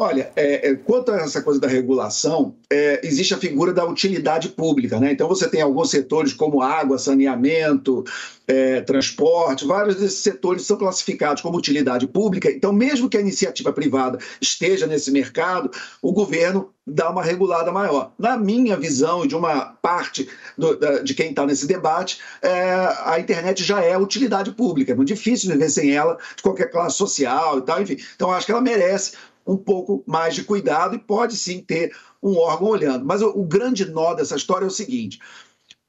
Olha, 0.00 0.30
é, 0.36 0.70
é, 0.70 0.74
quanto 0.76 1.10
a 1.10 1.16
essa 1.16 1.42
coisa 1.42 1.60
da 1.60 1.66
regulação, 1.66 2.54
é, 2.70 3.00
existe 3.04 3.34
a 3.34 3.36
figura 3.36 3.72
da 3.72 3.84
utilidade 3.84 4.48
pública, 4.50 5.00
né? 5.00 5.10
Então 5.10 5.26
você 5.26 5.48
tem 5.48 5.60
alguns 5.60 5.90
setores 5.90 6.32
como 6.32 6.62
água, 6.62 7.00
saneamento, 7.00 8.04
é, 8.46 8.80
transporte, 8.80 9.66
vários 9.66 9.96
desses 9.96 10.20
setores 10.20 10.62
são 10.62 10.78
classificados 10.78 11.42
como 11.42 11.58
utilidade 11.58 12.06
pública. 12.06 12.50
Então, 12.50 12.72
mesmo 12.72 13.08
que 13.10 13.16
a 13.16 13.20
iniciativa 13.20 13.72
privada 13.72 14.18
esteja 14.40 14.86
nesse 14.86 15.10
mercado, 15.10 15.70
o 16.00 16.12
governo 16.12 16.70
dá 16.86 17.10
uma 17.10 17.22
regulada 17.22 17.70
maior. 17.70 18.12
Na 18.18 18.38
minha 18.38 18.74
visão 18.74 19.24
e 19.24 19.28
de 19.28 19.36
uma 19.36 19.76
parte 19.82 20.26
do, 20.56 20.78
da, 20.78 21.00
de 21.00 21.12
quem 21.12 21.28
está 21.28 21.44
nesse 21.44 21.66
debate, 21.66 22.20
é, 22.40 22.62
a 23.04 23.20
internet 23.20 23.62
já 23.62 23.82
é 23.82 23.98
utilidade 23.98 24.52
pública. 24.52 24.92
É 24.92 24.94
muito 24.94 25.08
difícil 25.08 25.50
viver 25.50 25.68
sem 25.68 25.94
ela, 25.94 26.16
de 26.34 26.42
qualquer 26.42 26.70
classe 26.70 26.96
social 26.96 27.58
e 27.58 27.62
tal, 27.62 27.82
enfim. 27.82 27.98
Então, 28.16 28.30
acho 28.30 28.46
que 28.46 28.52
ela 28.52 28.62
merece 28.62 29.12
um 29.48 29.56
pouco 29.56 30.04
mais 30.06 30.34
de 30.34 30.44
cuidado 30.44 30.94
e 30.94 30.98
pode 30.98 31.36
sim 31.36 31.60
ter 31.62 31.96
um 32.22 32.36
órgão 32.36 32.68
olhando. 32.68 33.04
Mas 33.06 33.22
o, 33.22 33.30
o 33.30 33.44
grande 33.44 33.86
nó 33.86 34.12
dessa 34.12 34.36
história 34.36 34.66
é 34.66 34.68
o 34.68 34.70
seguinte: 34.70 35.18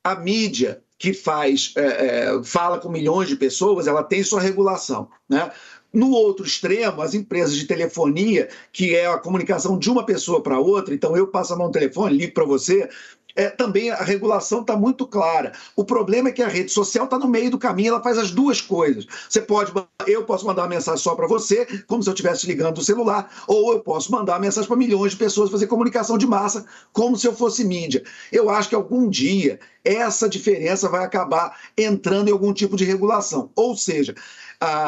a 0.01 0.15
mídia 0.15 0.81
que 0.97 1.13
faz 1.13 1.73
é, 1.77 1.81
é, 1.81 2.43
fala 2.43 2.79
com 2.79 2.89
milhões 2.89 3.27
de 3.27 3.35
pessoas, 3.35 3.87
ela 3.87 4.03
tem 4.03 4.23
sua 4.23 4.41
regulação, 4.41 5.09
né? 5.27 5.51
No 5.91 6.11
outro 6.11 6.45
extremo, 6.45 7.01
as 7.01 7.15
empresas 7.15 7.55
de 7.55 7.65
telefonia, 7.65 8.47
que 8.71 8.95
é 8.95 9.07
a 9.07 9.17
comunicação 9.17 9.77
de 9.77 9.89
uma 9.89 10.05
pessoa 10.05 10.43
para 10.43 10.59
outra, 10.59 10.93
então 10.93 11.17
eu 11.17 11.27
passo 11.27 11.53
a 11.53 11.57
mão 11.57 11.67
no 11.67 11.73
telefone, 11.73 12.15
ligo 12.15 12.33
para 12.33 12.45
você, 12.45 12.87
é, 13.35 13.49
também 13.49 13.89
a 13.91 14.03
regulação 14.03 14.61
está 14.61 14.75
muito 14.75 15.05
clara. 15.05 15.53
O 15.75 15.83
problema 15.83 16.29
é 16.29 16.31
que 16.31 16.41
a 16.41 16.47
rede 16.47 16.71
social 16.71 17.05
está 17.05 17.17
no 17.17 17.27
meio 17.27 17.51
do 17.51 17.57
caminho, 17.57 17.89
ela 17.89 18.03
faz 18.03 18.17
as 18.17 18.31
duas 18.31 18.59
coisas. 18.61 19.05
Você 19.29 19.41
pode, 19.41 19.71
eu 20.07 20.23
posso 20.23 20.45
mandar 20.45 20.63
uma 20.63 20.69
mensagem 20.69 21.01
só 21.01 21.15
para 21.15 21.27
você, 21.27 21.65
como 21.87 22.01
se 22.03 22.09
eu 22.09 22.13
estivesse 22.13 22.47
ligando 22.47 22.75
do 22.75 22.83
celular, 22.83 23.31
ou 23.47 23.73
eu 23.73 23.79
posso 23.79 24.11
mandar 24.11 24.33
uma 24.33 24.39
mensagem 24.39 24.67
para 24.67 24.77
milhões 24.77 25.11
de 25.11 25.17
pessoas, 25.17 25.49
fazer 25.49 25.67
comunicação 25.67 26.17
de 26.17 26.27
massa, 26.27 26.65
como 26.91 27.17
se 27.17 27.27
eu 27.27 27.33
fosse 27.33 27.63
mídia. 27.63 28.03
Eu 28.31 28.49
acho 28.49 28.69
que 28.69 28.75
algum 28.75 29.09
dia 29.09 29.59
essa 29.83 30.27
diferença 30.27 30.89
vai 30.89 31.03
acabar 31.03 31.57
entrando 31.77 32.27
em 32.27 32.31
algum 32.31 32.53
tipo 32.53 32.75
de 32.75 32.83
regulação. 32.83 33.49
Ou 33.55 33.75
seja, 33.75 34.13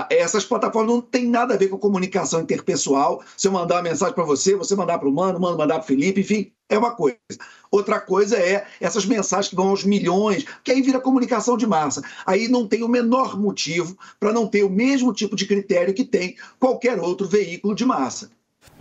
essas 0.09 0.43
plataformas 0.43 0.93
não 0.93 1.01
têm 1.01 1.27
nada 1.27 1.53
a 1.53 1.57
ver 1.57 1.69
com 1.69 1.77
comunicação 1.77 2.41
interpessoal. 2.41 3.23
Se 3.37 3.47
eu 3.47 3.51
mandar 3.51 3.75
uma 3.75 3.83
mensagem 3.83 4.13
para 4.13 4.23
você, 4.23 4.55
você 4.55 4.75
mandar 4.75 4.99
para 4.99 5.07
o 5.07 5.13
Mano, 5.13 5.39
Mano 5.39 5.57
mandar 5.57 5.75
para 5.75 5.83
o 5.83 5.87
Felipe, 5.87 6.21
enfim, 6.21 6.51
é 6.71 6.77
uma 6.77 6.91
coisa. 6.91 7.17
Outra 7.69 7.99
coisa 7.99 8.37
é 8.37 8.65
essas 8.79 9.05
mensagens 9.05 9.49
que 9.49 9.55
vão 9.55 9.69
aos 9.69 9.83
milhões, 9.83 10.45
que 10.63 10.71
aí 10.71 10.81
vira 10.81 10.99
comunicação 10.99 11.57
de 11.57 11.67
massa. 11.67 12.01
Aí 12.25 12.47
não 12.47 12.65
tem 12.65 12.81
o 12.81 12.87
menor 12.87 13.39
motivo 13.39 13.97
para 14.19 14.33
não 14.33 14.47
ter 14.47 14.63
o 14.63 14.69
mesmo 14.69 15.13
tipo 15.13 15.35
de 15.35 15.45
critério 15.45 15.93
que 15.93 16.05
tem 16.05 16.35
qualquer 16.57 16.97
outro 16.99 17.27
veículo 17.27 17.75
de 17.75 17.85
massa. 17.85 18.31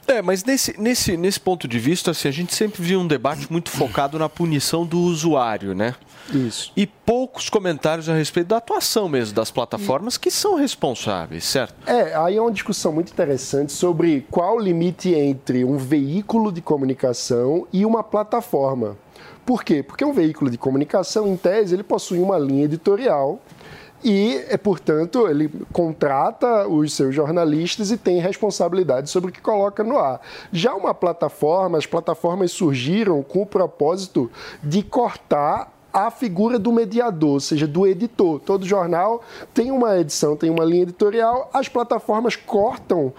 É, 0.07 0.23
mas 0.23 0.45
nesse, 0.45 0.81
nesse, 0.81 1.17
nesse 1.17 1.39
ponto 1.39 1.69
de 1.69 1.79
vista, 1.79 2.13
assim, 2.13 2.29
a 2.29 2.33
gente 2.33 2.55
sempre 2.55 2.83
viu 2.83 3.01
um 3.01 3.07
debate 3.07 3.51
muito 3.51 3.71
focado 3.71 4.19
na 4.19 4.29
punição 4.29 4.87
do 4.87 4.99
usuário, 4.99 5.75
né? 5.75 5.95
Isso. 6.33 6.73
E 6.77 6.87
poucos 6.87 7.49
comentários 7.49 8.09
a 8.09 8.15
respeito 8.15 8.49
da 8.49 8.59
atuação 8.59 9.09
mesmo 9.09 9.35
das 9.35 9.51
plataformas 9.51 10.17
que 10.17 10.31
são 10.31 10.55
responsáveis, 10.55 11.45
certo? 11.45 11.75
É, 11.87 12.15
aí 12.15 12.37
é 12.37 12.41
uma 12.41 12.53
discussão 12.53 12.93
muito 12.93 13.13
interessante 13.13 13.73
sobre 13.73 14.27
qual 14.31 14.57
o 14.57 14.61
limite 14.61 15.13
entre 15.15 15.65
um 15.65 15.77
veículo 15.77 16.53
de 16.53 16.61
comunicação 16.61 17.67
e 17.73 17.85
uma 17.85 18.03
plataforma. 18.03 18.97
Por 19.45 19.65
quê? 19.65 19.83
Porque 19.83 20.05
um 20.05 20.13
veículo 20.13 20.51
de 20.51 20.59
comunicação, 20.59 21.27
em 21.27 21.37
tese, 21.37 21.75
ele 21.75 21.83
possui 21.83 22.21
uma 22.21 22.39
linha 22.39 22.65
editorial 22.65 23.41
e, 24.03 24.43
é, 24.49 24.57
portanto, 24.57 25.29
ele 25.29 25.51
contrata 25.73 26.67
os 26.67 26.95
seus 26.95 27.15
jornalistas 27.15 27.91
e 27.91 27.97
tem 27.97 28.19
responsabilidade 28.19 29.11
sobre 29.11 29.31
o 29.31 29.33
que 29.33 29.41
coloca 29.41 29.85
no 29.85 29.99
ar. 29.99 30.21
Já 30.53 30.75
uma 30.75 30.95
plataforma, 30.95 31.77
as 31.77 31.87
plataformas 31.87 32.51
surgiram 32.51 33.23
com 33.23 33.43
o 33.43 33.47
propósito 33.47 34.31
de 34.63 34.83
cortar 34.83 35.80
a 35.93 36.11
figura 36.11 36.59
do 36.59 36.73
mediador, 36.73 37.31
ou 37.31 37.41
seja, 37.41 37.67
do 37.67 37.87
editor. 37.87 38.41
Todo 38.41 38.67
jornal 38.67 39.23
tem 39.53 39.71
uma 39.71 39.99
edição, 39.99 40.37
tem 40.37 40.51
uma 40.51 40.65
linha 40.65 40.83
editorial, 40.83 41.51
as 41.53 41.69
plataformas 41.69 42.37
cortam 42.37 43.13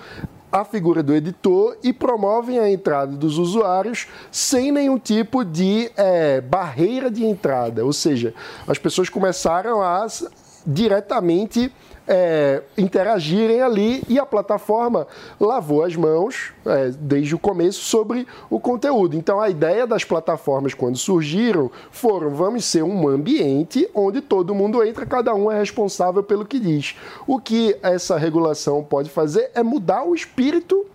a 0.52 0.66
figura 0.66 1.02
do 1.02 1.14
editor 1.14 1.78
e 1.82 1.94
promovem 1.94 2.60
a 2.60 2.70
entrada 2.70 3.16
dos 3.16 3.38
usuários 3.38 4.08
sem 4.30 4.72
nenhum 4.72 5.00
tipo 5.00 5.46
de 5.46 5.90
é, 5.96 6.42
barreira 6.42 7.10
de 7.10 7.26
entrada. 7.26 7.86
Ou 7.86 7.94
seja, 7.94 8.34
as 8.68 8.78
pessoas 8.78 9.08
começaram 9.08 9.82
a 9.82 10.06
diretamente 10.68 11.72
é, 12.08 12.62
interagirem 12.78 13.62
ali 13.62 14.04
e 14.08 14.20
a 14.20 14.26
plataforma 14.26 15.08
lavou 15.40 15.84
as 15.84 15.96
mãos 15.96 16.52
é, 16.66 16.90
desde 16.90 17.36
o 17.36 17.40
começo 17.40 17.82
sobre 17.84 18.28
o 18.50 18.60
conteúdo. 18.60 19.16
Então 19.16 19.40
a 19.40 19.50
ideia 19.50 19.86
das 19.86 20.04
plataformas 20.04 20.74
quando 20.74 20.98
surgiram 20.98 21.72
foram 21.92 22.32
vamos 22.32 22.66
ser 22.66 22.84
um 22.84 23.08
ambiente 23.08 23.90
onde 23.94 24.22
todo 24.22 24.56
mundo 24.56 24.84
entra, 24.84 25.06
cada 25.06 25.34
um 25.34 25.52
é 25.52 25.58
responsável 25.58 26.24
pelo 26.24 26.46
que 26.46 26.60
diz. 26.60 26.96
O 27.28 27.40
que 27.40 27.78
essa 27.82 28.18
regulação 28.18 28.84
pode 28.84 29.10
fazer 29.10 29.52
é 29.54 29.64
mudar 29.64 30.04
o 30.04 30.16
espírito 30.16 30.86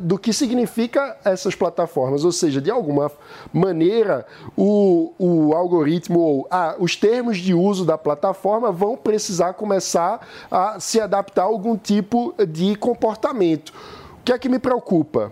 do 0.00 0.18
que 0.18 0.32
significa 0.32 1.16
essas 1.24 1.54
plataformas. 1.54 2.24
Ou 2.24 2.32
seja, 2.32 2.60
de 2.60 2.70
alguma 2.70 3.10
maneira, 3.52 4.26
o, 4.56 5.12
o 5.18 5.54
algoritmo 5.54 6.20
ou 6.20 6.48
ah, 6.50 6.74
os 6.78 6.96
termos 6.96 7.38
de 7.38 7.54
uso 7.54 7.84
da 7.84 7.98
plataforma 7.98 8.72
vão 8.72 8.96
precisar 8.96 9.52
começar 9.54 10.26
a 10.50 10.80
se 10.80 11.00
adaptar 11.00 11.42
a 11.42 11.46
algum 11.46 11.76
tipo 11.76 12.34
de 12.46 12.76
comportamento. 12.76 13.72
O 14.20 14.24
que 14.24 14.32
é 14.32 14.38
que 14.38 14.48
me 14.48 14.58
preocupa? 14.58 15.30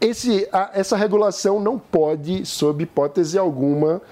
Esse, 0.00 0.48
a, 0.52 0.70
essa 0.74 0.96
regulação 0.96 1.60
não 1.60 1.78
pode, 1.78 2.44
sob 2.44 2.82
hipótese 2.82 3.38
alguma, 3.38 4.02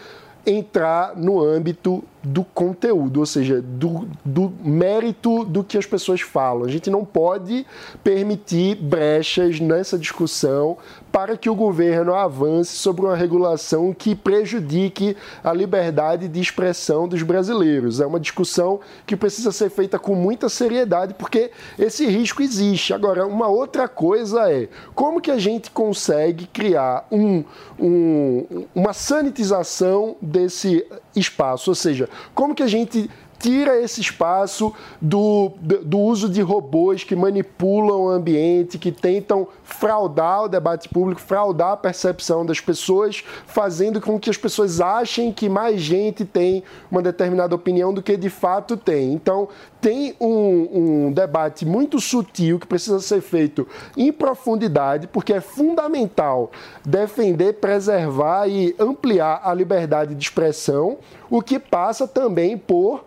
entrar 0.46 1.16
no 1.16 1.40
âmbito 1.42 2.02
do 2.22 2.44
conteúdo, 2.44 3.20
ou 3.20 3.26
seja, 3.26 3.62
do, 3.62 4.06
do, 4.24 4.52
mérito 4.62 5.44
do 5.44 5.64
que 5.64 5.78
as 5.78 5.86
pessoas 5.86 6.20
falam. 6.20 6.64
A 6.64 6.68
gente 6.68 6.90
não 6.90 7.04
pode 7.04 7.66
permitir 8.04 8.76
brechas 8.76 9.58
nessa 9.58 9.98
discussão 9.98 10.76
para 11.10 11.36
que 11.36 11.48
o 11.48 11.54
governo 11.54 12.14
avance 12.14 12.76
sobre 12.76 13.04
uma 13.06 13.16
regulação 13.16 13.92
que 13.92 14.14
prejudique 14.14 15.16
a 15.42 15.52
liberdade 15.52 16.28
de 16.28 16.40
expressão 16.40 17.08
dos 17.08 17.22
brasileiros. 17.22 18.00
É 18.00 18.06
uma 18.06 18.20
discussão 18.20 18.80
que 19.06 19.16
precisa 19.16 19.50
ser 19.50 19.70
feita 19.70 19.98
com 19.98 20.14
muita 20.14 20.48
seriedade, 20.48 21.14
porque 21.14 21.50
esse 21.78 22.06
risco 22.06 22.42
existe. 22.42 22.92
Agora, 22.92 23.26
uma 23.26 23.48
outra 23.48 23.88
coisa 23.88 24.50
é 24.50 24.68
como 24.94 25.20
que 25.20 25.30
a 25.30 25.38
gente 25.38 25.70
consegue 25.70 26.46
criar 26.46 27.06
um, 27.10 27.42
um, 27.78 28.66
uma 28.74 28.92
sanitização 28.92 30.16
desse 30.20 30.86
espaço, 31.14 31.70
ou 31.70 31.74
seja, 31.74 32.08
como 32.34 32.54
que 32.54 32.62
a 32.62 32.66
gente 32.66 33.10
tira 33.40 33.80
esse 33.80 34.00
espaço 34.02 34.72
do, 35.00 35.52
do, 35.60 35.98
uso 35.98 36.28
de 36.28 36.42
robôs 36.42 37.02
que 37.02 37.16
manipulam 37.16 38.02
o 38.02 38.08
ambiente, 38.10 38.78
que 38.78 38.92
tentam 38.92 39.48
fraudar 39.74 40.44
o 40.44 40.48
debate 40.48 40.88
público, 40.88 41.20
fraudar 41.20 41.72
a 41.72 41.76
percepção 41.76 42.44
das 42.44 42.60
pessoas, 42.60 43.24
fazendo 43.46 44.00
com 44.00 44.18
que 44.18 44.30
as 44.30 44.36
pessoas 44.36 44.80
achem 44.80 45.32
que 45.32 45.48
mais 45.48 45.80
gente 45.80 46.24
tem 46.24 46.62
uma 46.90 47.02
determinada 47.02 47.54
opinião 47.54 47.92
do 47.92 48.02
que 48.02 48.16
de 48.16 48.30
fato 48.30 48.76
tem. 48.76 49.12
Então, 49.12 49.48
tem 49.80 50.14
um, 50.20 51.06
um 51.06 51.12
debate 51.12 51.64
muito 51.64 51.98
sutil 52.00 52.58
que 52.58 52.66
precisa 52.66 53.00
ser 53.00 53.20
feito 53.20 53.66
em 53.96 54.12
profundidade, 54.12 55.06
porque 55.06 55.32
é 55.32 55.40
fundamental 55.40 56.50
defender, 56.84 57.54
preservar 57.54 58.46
e 58.46 58.74
ampliar 58.78 59.40
a 59.42 59.54
liberdade 59.54 60.14
de 60.14 60.22
expressão, 60.22 60.98
o 61.30 61.40
que 61.40 61.58
passa 61.58 62.06
também 62.06 62.58
por 62.58 63.04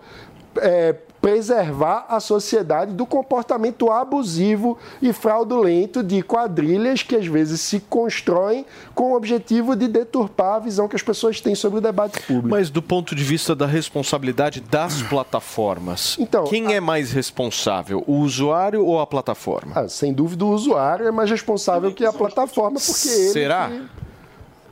é, 0.57 0.95
preservar 1.23 2.05
a 2.09 2.19
sociedade 2.19 2.91
do 2.91 3.05
comportamento 3.05 3.89
abusivo 3.89 4.77
e 5.01 5.13
fraudulento 5.13 6.03
de 6.03 6.21
quadrilhas 6.21 7.01
que 7.01 7.15
às 7.15 7.25
vezes 7.25 7.61
se 7.61 7.79
constroem 7.79 8.65
com 8.93 9.13
o 9.13 9.15
objetivo 9.15 9.73
de 9.73 9.87
deturpar 9.87 10.55
a 10.55 10.59
visão 10.59 10.85
que 10.85 10.97
as 10.97 11.01
pessoas 11.01 11.39
têm 11.39 11.55
sobre 11.55 11.79
o 11.79 11.81
debate 11.81 12.19
público. 12.23 12.49
Mas 12.49 12.69
do 12.69 12.81
ponto 12.81 13.15
de 13.15 13.23
vista 13.23 13.55
da 13.55 13.65
responsabilidade 13.65 14.59
das 14.59 15.01
plataformas, 15.07 16.17
então, 16.19 16.43
quem 16.43 16.73
é 16.73 16.81
mais 16.81 17.13
responsável, 17.13 18.03
o 18.05 18.15
usuário 18.17 18.85
ou 18.85 18.99
a 18.99 19.07
plataforma? 19.07 19.71
Ah, 19.75 19.87
sem 19.87 20.11
dúvida 20.11 20.43
o 20.43 20.49
usuário 20.49 21.07
é 21.07 21.11
mais 21.11 21.29
responsável 21.31 21.93
que 21.93 22.03
a 22.03 22.11
plataforma, 22.11 22.77
porque 22.85 23.07
ele 23.07 23.29
Será? 23.29 23.69
que- 23.69 24.03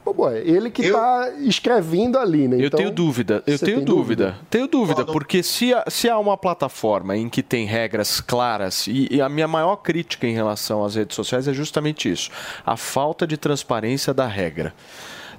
Pô, 0.03 0.14
boy, 0.14 0.36
ele 0.40 0.72
que 0.72 0.82
está 0.82 1.30
escrevendo 1.41 2.18
ali, 2.18 2.48
né? 2.48 2.57
Eu 2.57 2.68
Então, 2.68 2.78
tenho 2.80 2.91
dúvida, 2.91 3.44
eu 3.45 3.57
tenho 3.60 3.78
tem 3.78 3.86
dúvida. 3.86 4.36
Tenho 4.49 4.68
dúvida, 4.68 5.06
porque 5.06 5.44
se, 5.44 5.73
há- 5.73 5.84
se 5.88 6.10
há 6.10 6.18
uma 6.18 6.36
plataforma 6.36 7.15
em 7.15 7.30
que 7.30 7.44
tem 7.44 7.65
regras 7.65 8.19
claras, 8.19 8.88
e, 8.88 9.07
e 9.11 9.22
a 9.22 9.30
minha 9.30 9.48
maior 9.48 9.76
crítica 9.78 10.26
em 10.26 10.34
relação 10.34 10.84
às 10.84 10.95
redes 10.95 11.15
sociais 11.15 11.48
é 11.48 11.53
justamente 11.53 12.11
isso: 12.11 12.32
a 12.65 12.76
falta 12.76 13.28
de 13.28 13.38
transparência 13.38 14.11
da 14.14 14.26
regra. 14.28 14.73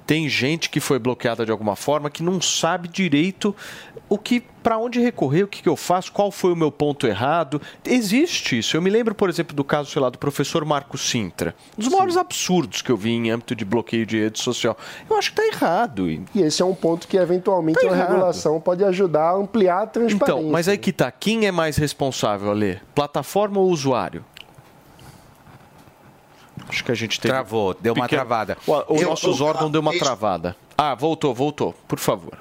Tem 0.05 0.27
gente 0.27 0.69
que 0.69 0.79
foi 0.79 0.99
bloqueada 0.99 1.45
de 1.45 1.51
alguma 1.51 1.75
forma 1.75 2.09
que 2.09 2.23
não 2.23 2.41
sabe 2.41 2.87
direito 2.87 3.55
o 4.09 4.17
que 4.17 4.43
para 4.61 4.77
onde 4.77 4.99
recorrer, 4.99 5.43
o 5.43 5.47
que, 5.47 5.61
que 5.61 5.67
eu 5.67 5.75
faço, 5.75 6.11
qual 6.11 6.31
foi 6.31 6.53
o 6.53 6.55
meu 6.55 6.71
ponto 6.71 7.05
errado. 7.05 7.61
Existe 7.83 8.59
isso. 8.59 8.77
Eu 8.77 8.81
me 8.81 8.89
lembro, 8.89 9.13
por 9.13 9.29
exemplo, 9.29 9.53
do 9.55 9.63
caso, 9.63 9.89
sei 9.89 10.01
lá, 10.01 10.09
do 10.09 10.17
professor 10.17 10.63
Marco 10.63 10.97
Sintra. 10.97 11.53
Um 11.77 11.81
dos 11.81 11.91
maiores 11.91 12.15
absurdos 12.15 12.81
que 12.81 12.89
eu 12.89 12.95
vi 12.95 13.11
em 13.11 13.29
âmbito 13.29 13.55
de 13.55 13.65
bloqueio 13.65 14.05
de 14.05 14.19
rede 14.19 14.39
social. 14.39 14.77
Eu 15.09 15.17
acho 15.17 15.33
que 15.33 15.41
está 15.41 15.55
errado. 15.55 16.09
E 16.09 16.23
esse 16.35 16.61
é 16.61 16.65
um 16.65 16.75
ponto 16.75 17.07
que 17.07 17.17
eventualmente 17.17 17.79
Tá 17.81 17.91
a 17.91 17.95
regulação 17.95 18.61
pode 18.61 18.83
ajudar 18.83 19.31
a 19.31 19.35
ampliar 19.35 19.83
a 19.83 19.87
transparência. 19.87 20.41
Então, 20.41 20.51
mas 20.51 20.67
aí 20.67 20.77
que 20.77 20.93
tá. 20.93 21.11
Quem 21.11 21.45
é 21.45 21.51
mais 21.51 21.75
responsável, 21.75 22.49
Alê? 22.49 22.77
Plataforma 22.95 23.59
ou 23.59 23.69
usuário? 23.69 24.23
Acho 26.69 26.83
que 26.83 26.91
a 26.91 26.95
gente 26.95 27.19
teve... 27.19 27.33
Travou, 27.33 27.75
deu 27.79 27.93
uma 27.93 28.07
travada. 28.07 28.57
O, 28.65 28.71
o 28.93 28.97
Eu- 29.01 29.09
nossos 29.09 29.39
eu- 29.39 29.45
órgãos 29.45 29.71
deu 29.71 29.81
uma 29.81 29.91
isso- 29.93 30.03
travada. 30.03 30.55
Ah, 30.77 30.95
voltou, 30.95 31.33
voltou. 31.33 31.73
Por 31.87 31.99
favor. 31.99 32.37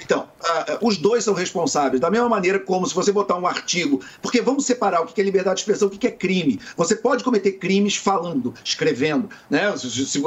Então, 0.00 0.28
ah, 0.42 0.66
ah, 0.68 0.78
os 0.80 0.96
dois 0.96 1.24
são 1.24 1.34
responsáveis, 1.34 2.00
da 2.00 2.08
mesma 2.10 2.28
maneira 2.28 2.58
como 2.60 2.86
se 2.86 2.94
você 2.94 3.10
botar 3.10 3.36
um 3.36 3.46
artigo. 3.46 4.00
Porque 4.22 4.40
vamos 4.40 4.64
separar 4.64 5.00
o 5.02 5.06
que 5.06 5.20
é 5.20 5.24
liberdade 5.24 5.56
de 5.56 5.60
expressão 5.62 5.88
e 5.90 5.96
o 5.96 5.98
que 5.98 6.06
é 6.06 6.10
crime. 6.10 6.60
Você 6.76 6.94
pode 6.94 7.24
cometer 7.24 7.52
crimes 7.52 7.96
falando, 7.96 8.54
escrevendo. 8.64 9.28
Né? 9.50 9.76
Se- 9.76 9.90
se- 9.90 10.06
se 10.06 10.22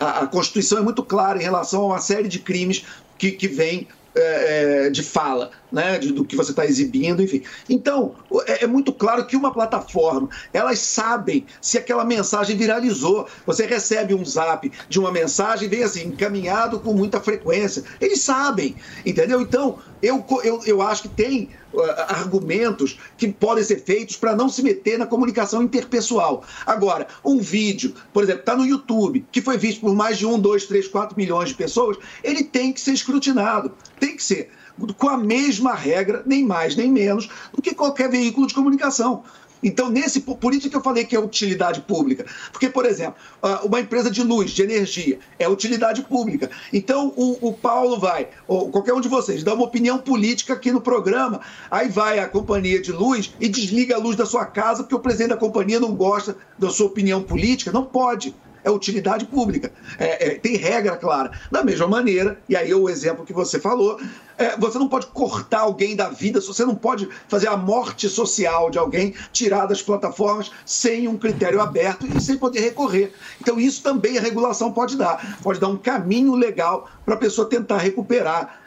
a, 0.00 0.20
a 0.20 0.26
Constituição 0.26 0.78
é 0.78 0.82
muito 0.82 1.02
clara 1.02 1.38
em 1.38 1.42
relação 1.42 1.82
a 1.82 1.86
uma 1.86 1.98
série 2.00 2.26
de 2.28 2.38
crimes 2.38 2.84
que, 3.18 3.32
que 3.32 3.46
vêm 3.48 3.86
é, 4.18 4.86
é, 4.86 4.90
de 4.90 5.02
fala, 5.02 5.50
né, 5.76 5.98
do 5.98 6.24
que 6.24 6.34
você 6.34 6.52
está 6.52 6.64
exibindo, 6.64 7.22
enfim. 7.22 7.42
Então, 7.68 8.14
é, 8.46 8.64
é 8.64 8.66
muito 8.66 8.94
claro 8.94 9.26
que 9.26 9.36
uma 9.36 9.52
plataforma, 9.52 10.26
elas 10.50 10.78
sabem 10.78 11.44
se 11.60 11.76
aquela 11.76 12.02
mensagem 12.02 12.56
viralizou. 12.56 13.28
Você 13.44 13.66
recebe 13.66 14.14
um 14.14 14.24
zap 14.24 14.72
de 14.88 14.98
uma 14.98 15.12
mensagem, 15.12 15.68
vem 15.68 15.82
assim, 15.82 16.06
encaminhado 16.06 16.80
com 16.80 16.94
muita 16.94 17.20
frequência. 17.20 17.84
Eles 18.00 18.22
sabem, 18.22 18.74
entendeu? 19.04 19.42
Então, 19.42 19.78
eu, 20.00 20.24
eu, 20.42 20.62
eu 20.64 20.80
acho 20.80 21.02
que 21.02 21.08
tem 21.10 21.50
uh, 21.74 21.80
argumentos 22.08 22.98
que 23.18 23.28
podem 23.28 23.62
ser 23.62 23.82
feitos 23.84 24.16
para 24.16 24.34
não 24.34 24.48
se 24.48 24.62
meter 24.62 24.98
na 24.98 25.04
comunicação 25.04 25.62
interpessoal. 25.62 26.42
Agora, 26.64 27.06
um 27.22 27.38
vídeo, 27.38 27.94
por 28.14 28.22
exemplo, 28.22 28.40
está 28.40 28.56
no 28.56 28.64
YouTube, 28.64 29.26
que 29.30 29.42
foi 29.42 29.58
visto 29.58 29.82
por 29.82 29.94
mais 29.94 30.16
de 30.16 30.24
1, 30.24 30.38
2, 30.38 30.64
3, 30.64 30.88
4 30.88 31.14
milhões 31.18 31.50
de 31.50 31.54
pessoas, 31.54 31.98
ele 32.24 32.42
tem 32.42 32.72
que 32.72 32.80
ser 32.80 32.92
escrutinado. 32.92 33.72
Tem 34.00 34.16
que 34.16 34.24
ser. 34.24 34.50
Com 34.98 35.08
a 35.08 35.16
mesma 35.16 35.74
regra, 35.74 36.22
nem 36.26 36.44
mais 36.44 36.76
nem 36.76 36.90
menos, 36.90 37.28
do 37.52 37.62
que 37.62 37.74
qualquer 37.74 38.10
veículo 38.10 38.46
de 38.46 38.54
comunicação. 38.54 39.24
Então, 39.62 39.90
nesse, 39.90 40.20
por 40.20 40.54
isso 40.54 40.68
que 40.68 40.76
eu 40.76 40.80
falei 40.80 41.04
que 41.04 41.16
é 41.16 41.18
utilidade 41.18 41.80
pública. 41.80 42.26
Porque, 42.52 42.68
por 42.68 42.84
exemplo, 42.84 43.16
uma 43.64 43.80
empresa 43.80 44.10
de 44.10 44.22
luz, 44.22 44.50
de 44.50 44.62
energia, 44.62 45.18
é 45.38 45.48
utilidade 45.48 46.02
pública. 46.02 46.50
Então, 46.72 47.12
o, 47.16 47.48
o 47.48 47.52
Paulo 47.52 47.98
vai, 47.98 48.28
ou 48.46 48.70
qualquer 48.70 48.92
um 48.92 49.00
de 49.00 49.08
vocês, 49.08 49.42
dá 49.42 49.54
uma 49.54 49.64
opinião 49.64 49.98
política 49.98 50.52
aqui 50.52 50.70
no 50.70 50.80
programa, 50.80 51.40
aí 51.70 51.88
vai 51.88 52.18
a 52.18 52.28
companhia 52.28 52.80
de 52.80 52.92
luz 52.92 53.34
e 53.40 53.48
desliga 53.48 53.96
a 53.96 53.98
luz 53.98 54.14
da 54.14 54.26
sua 54.26 54.44
casa 54.44 54.82
porque 54.82 54.94
o 54.94 55.00
presidente 55.00 55.30
da 55.30 55.36
companhia 55.36 55.80
não 55.80 55.94
gosta 55.94 56.36
da 56.58 56.70
sua 56.70 56.86
opinião 56.86 57.22
política. 57.22 57.72
Não 57.72 57.84
pode. 57.84 58.34
É 58.66 58.70
utilidade 58.70 59.24
pública. 59.26 59.70
É, 59.96 60.26
é, 60.26 60.30
tem 60.34 60.56
regra 60.56 60.96
clara. 60.96 61.30
Da 61.52 61.62
mesma 61.62 61.86
maneira, 61.86 62.36
e 62.48 62.56
aí 62.56 62.72
é 62.72 62.74
o 62.74 62.88
exemplo 62.88 63.24
que 63.24 63.32
você 63.32 63.60
falou, 63.60 63.96
é, 64.36 64.56
você 64.56 64.76
não 64.76 64.88
pode 64.88 65.06
cortar 65.06 65.60
alguém 65.60 65.94
da 65.94 66.08
vida, 66.08 66.40
você 66.40 66.64
não 66.64 66.74
pode 66.74 67.08
fazer 67.28 67.46
a 67.46 67.56
morte 67.56 68.08
social 68.08 68.68
de 68.68 68.76
alguém, 68.76 69.14
tirar 69.32 69.66
das 69.66 69.80
plataformas 69.80 70.50
sem 70.64 71.06
um 71.06 71.16
critério 71.16 71.60
aberto 71.60 72.08
e 72.08 72.20
sem 72.20 72.36
poder 72.36 72.58
recorrer. 72.58 73.14
Então, 73.40 73.60
isso 73.60 73.84
também 73.84 74.18
a 74.18 74.20
regulação 74.20 74.72
pode 74.72 74.96
dar. 74.96 75.38
Pode 75.44 75.60
dar 75.60 75.68
um 75.68 75.76
caminho 75.76 76.34
legal 76.34 76.90
para 77.04 77.14
a 77.14 77.18
pessoa 77.18 77.48
tentar 77.48 77.78
recuperar 77.78 78.65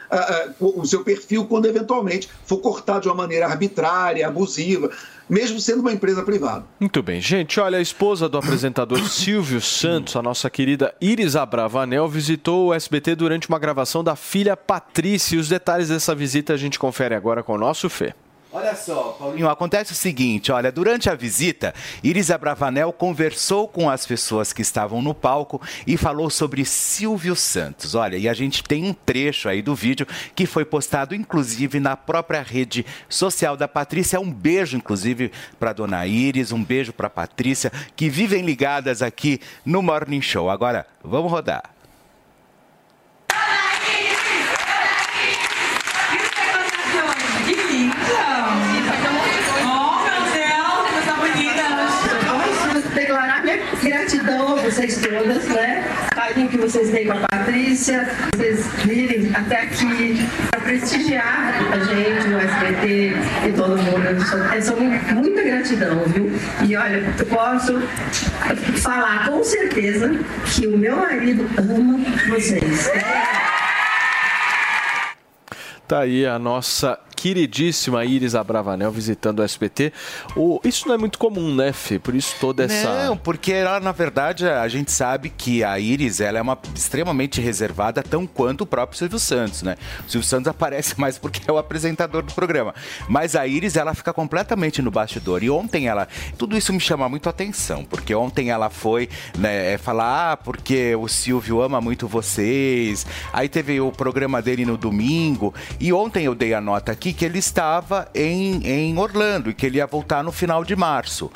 o 0.60 0.86
seu 0.86 1.04
perfil 1.04 1.46
quando 1.46 1.66
eventualmente 1.66 2.30
for 2.46 2.58
cortado 2.58 3.02
de 3.02 3.08
uma 3.08 3.16
maneira 3.16 3.46
arbitrária, 3.46 4.28
abusiva, 4.28 4.90
mesmo 5.30 5.60
sendo 5.60 5.82
uma 5.82 5.94
empresa 5.94 6.24
privada. 6.24 6.66
Muito 6.80 7.04
bem. 7.04 7.22
Gente, 7.22 7.60
olha, 7.60 7.78
a 7.78 7.82
esposa 7.82 8.28
do 8.28 8.38
apresentador 8.38 9.00
Silvio 9.08 9.62
Santos, 9.62 10.16
a 10.16 10.22
nossa 10.22 10.50
querida 10.50 10.94
Iris 11.00 11.36
Abravanel, 11.36 12.08
visitou 12.08 12.68
o 12.68 12.74
SBT 12.74 13.16
durante 13.16 13.48
uma 13.48 13.60
gravação 13.60 14.04
da 14.04 14.16
filha 14.16 14.58
Patrícia. 14.58 15.36
E 15.36 15.40
os 15.40 15.48
detalhes 15.48 15.90
dessa 15.90 16.16
visita 16.16 16.54
a 16.54 16.58
gente 16.58 16.80
confere 16.80 17.14
agora 17.14 17.44
com 17.44 17.54
o 17.54 17.58
nosso 17.58 17.90
Fê. 17.90 18.14
Olha 18.52 18.76
só, 18.76 19.16
Paulinho, 19.20 19.48
acontece 19.48 19.92
o 19.92 19.96
seguinte, 19.96 20.52
olha, 20.52 20.72
durante 20.72 21.08
a 21.08 21.14
visita, 21.14 21.72
Iris 22.04 22.32
Abravanel 22.32 22.92
conversou 22.92 23.68
com 23.68 23.88
as 23.88 24.08
pessoas 24.08 24.52
que 24.52 24.64
estavam 24.64 25.04
no 25.04 25.14
palco 25.14 25.62
e 25.86 25.96
falou 25.96 26.32
sobre 26.32 26.66
Silvio 26.66 27.36
Santos. 27.36 27.94
Olha, 27.94 28.18
e 28.18 28.28
a 28.28 28.34
gente 28.34 28.64
tem 28.64 28.84
um 28.86 28.94
trecho 28.94 29.48
aí 29.50 29.62
do 29.62 29.76
vídeo 29.76 30.08
que 30.36 30.48
foi 30.48 30.66
postado 30.66 31.14
inclusive 31.14 31.80
na 31.80 31.96
própria 31.96 32.42
rede 32.42 32.84
social 33.08 33.56
da 33.56 33.68
Patrícia. 33.68 34.20
Um 34.20 34.32
beijo 34.32 34.76
inclusive 34.76 35.32
para 35.60 35.72
dona 35.72 36.08
Iris, 36.08 36.52
um 36.52 36.64
beijo 36.64 36.92
para 36.92 37.08
Patrícia, 37.08 37.72
que 37.96 38.10
vivem 38.10 38.42
ligadas 38.42 39.04
aqui 39.04 39.40
no 39.64 39.84
Morning 39.84 40.22
Show. 40.22 40.50
Agora, 40.50 40.88
vamos 41.04 41.32
rodar. 41.32 41.70
Que 47.46 47.56
linda! 47.56 47.96
Oh, 49.66 50.00
meu 50.04 50.22
Deus, 50.34 50.90
coisa 50.92 51.14
bonita! 51.16 51.66
Vamos 52.28 52.84
declarar 52.94 53.42
minha 53.44 53.58
gratidão 53.82 54.56
a 54.56 54.59
vocês 54.70 54.98
todas, 55.02 55.48
né? 55.48 55.84
Carinho 56.14 56.48
que 56.50 56.58
vocês 56.58 56.90
têm 56.92 57.08
com 57.08 57.14
a 57.14 57.28
Patrícia, 57.28 58.08
vocês 58.36 58.68
virem 58.86 59.32
até 59.34 59.62
aqui 59.64 60.24
para 60.52 60.60
prestigiar 60.62 61.54
a 61.74 61.80
gente, 61.80 62.28
o 62.28 62.38
SBT 62.40 63.14
e 63.48 63.52
todo 63.54 63.78
mundo. 63.78 64.06
Eu 64.06 64.22
sou- 64.22 64.62
só 64.62 64.80
mu- 64.80 64.92
muita 65.22 65.42
gratidão, 65.42 66.04
viu? 66.06 66.32
E 66.68 66.76
olha, 66.76 67.04
eu 67.18 67.26
posso 67.26 67.80
falar 68.82 69.28
com 69.28 69.44
certeza 69.44 70.12
que 70.54 70.68
o 70.68 70.78
meu 70.78 70.98
marido 70.98 71.50
ama 71.58 72.00
vocês. 72.30 72.92
Tá 75.88 76.02
aí 76.02 76.28
a 76.28 76.38
nossa 76.38 77.00
queridíssima 77.20 78.06
Iris 78.06 78.34
Abravanel 78.34 78.90
visitando 78.90 79.40
o 79.40 79.44
SBT. 79.44 79.92
O, 80.38 80.62
isso 80.64 80.88
não 80.88 80.96
é 80.96 80.98
muito 80.98 81.20
comum, 81.20 81.54
né, 81.54 81.74
Fê? 81.74 82.00
Por 82.00 82.16
isso 82.16 82.34
toda 82.40 82.64
essa. 82.64 83.08
Não, 83.08 83.18
porque 83.18 83.52
ela, 83.52 83.78
na 83.82 83.92
verdade, 83.92 84.48
a 84.48 84.66
gente 84.70 84.90
sabe 84.90 85.30
que 85.30 85.62
a 85.62 85.78
Iris 85.78 86.22
ela 86.22 86.40
é 86.40 86.42
uma 86.42 86.58
extremamente 86.74 87.42
reservada, 87.42 88.02
tão 88.02 88.26
quanto 88.26 88.62
o 88.62 88.66
próprio 88.66 88.98
Silvio 88.98 89.20
Santos, 89.20 89.64
né? 89.64 89.76
O 90.08 90.10
Silvio 90.10 90.28
Santos 90.28 90.48
aparece 90.50 90.98
mais 90.98 91.18
porque 91.18 91.42
é 91.46 91.52
o 91.52 91.58
apresentador 91.58 92.24
do 92.24 92.34
programa. 92.34 92.74
Mas 93.10 93.36
a 93.36 93.46
Iris, 93.46 93.76
ela 93.76 93.94
fica 93.94 94.14
completamente 94.14 94.82
no 94.82 94.90
bastidor. 94.90 95.44
E 95.44 95.50
ontem 95.50 95.90
ela. 95.90 96.08
Tudo 96.38 96.58
isso 96.58 96.72
me 96.72 96.80
chama 96.80 97.10
muito 97.10 97.28
atenção, 97.28 97.84
porque 97.84 98.16
ontem 98.16 98.50
ela 98.50 98.70
foi 98.70 99.10
né, 99.38 99.74
é, 99.74 99.78
falar, 99.78 100.32
ah, 100.32 100.38
porque 100.38 100.96
o 100.96 101.10
Silvio 101.10 101.62
ama 101.62 101.82
muito 101.82 102.08
vocês. 102.08 103.06
Aí 103.34 103.50
teve 103.50 103.82
o 103.82 103.92
programa 103.92 104.42
dele 104.42 104.66
no 104.66 104.78
domingo. 104.78 105.54
E 105.82 105.92
ontem 105.92 106.24
eu 106.24 106.34
dei 106.34 106.54
a 106.54 106.62
nota 106.62 106.94
aqui 106.94 107.09
que 107.14 107.26
ele 107.26 107.40
estava 107.40 108.10
em, 108.14 108.66
em 108.66 108.98
Orlando 108.98 109.50
e 109.50 109.54
que 109.54 109.66
ele 109.66 109.78
ia 109.78 109.88
voltar 109.88 110.24
no 110.24 110.32
final 110.32 110.64
de 110.64 110.76
março. 110.76 111.32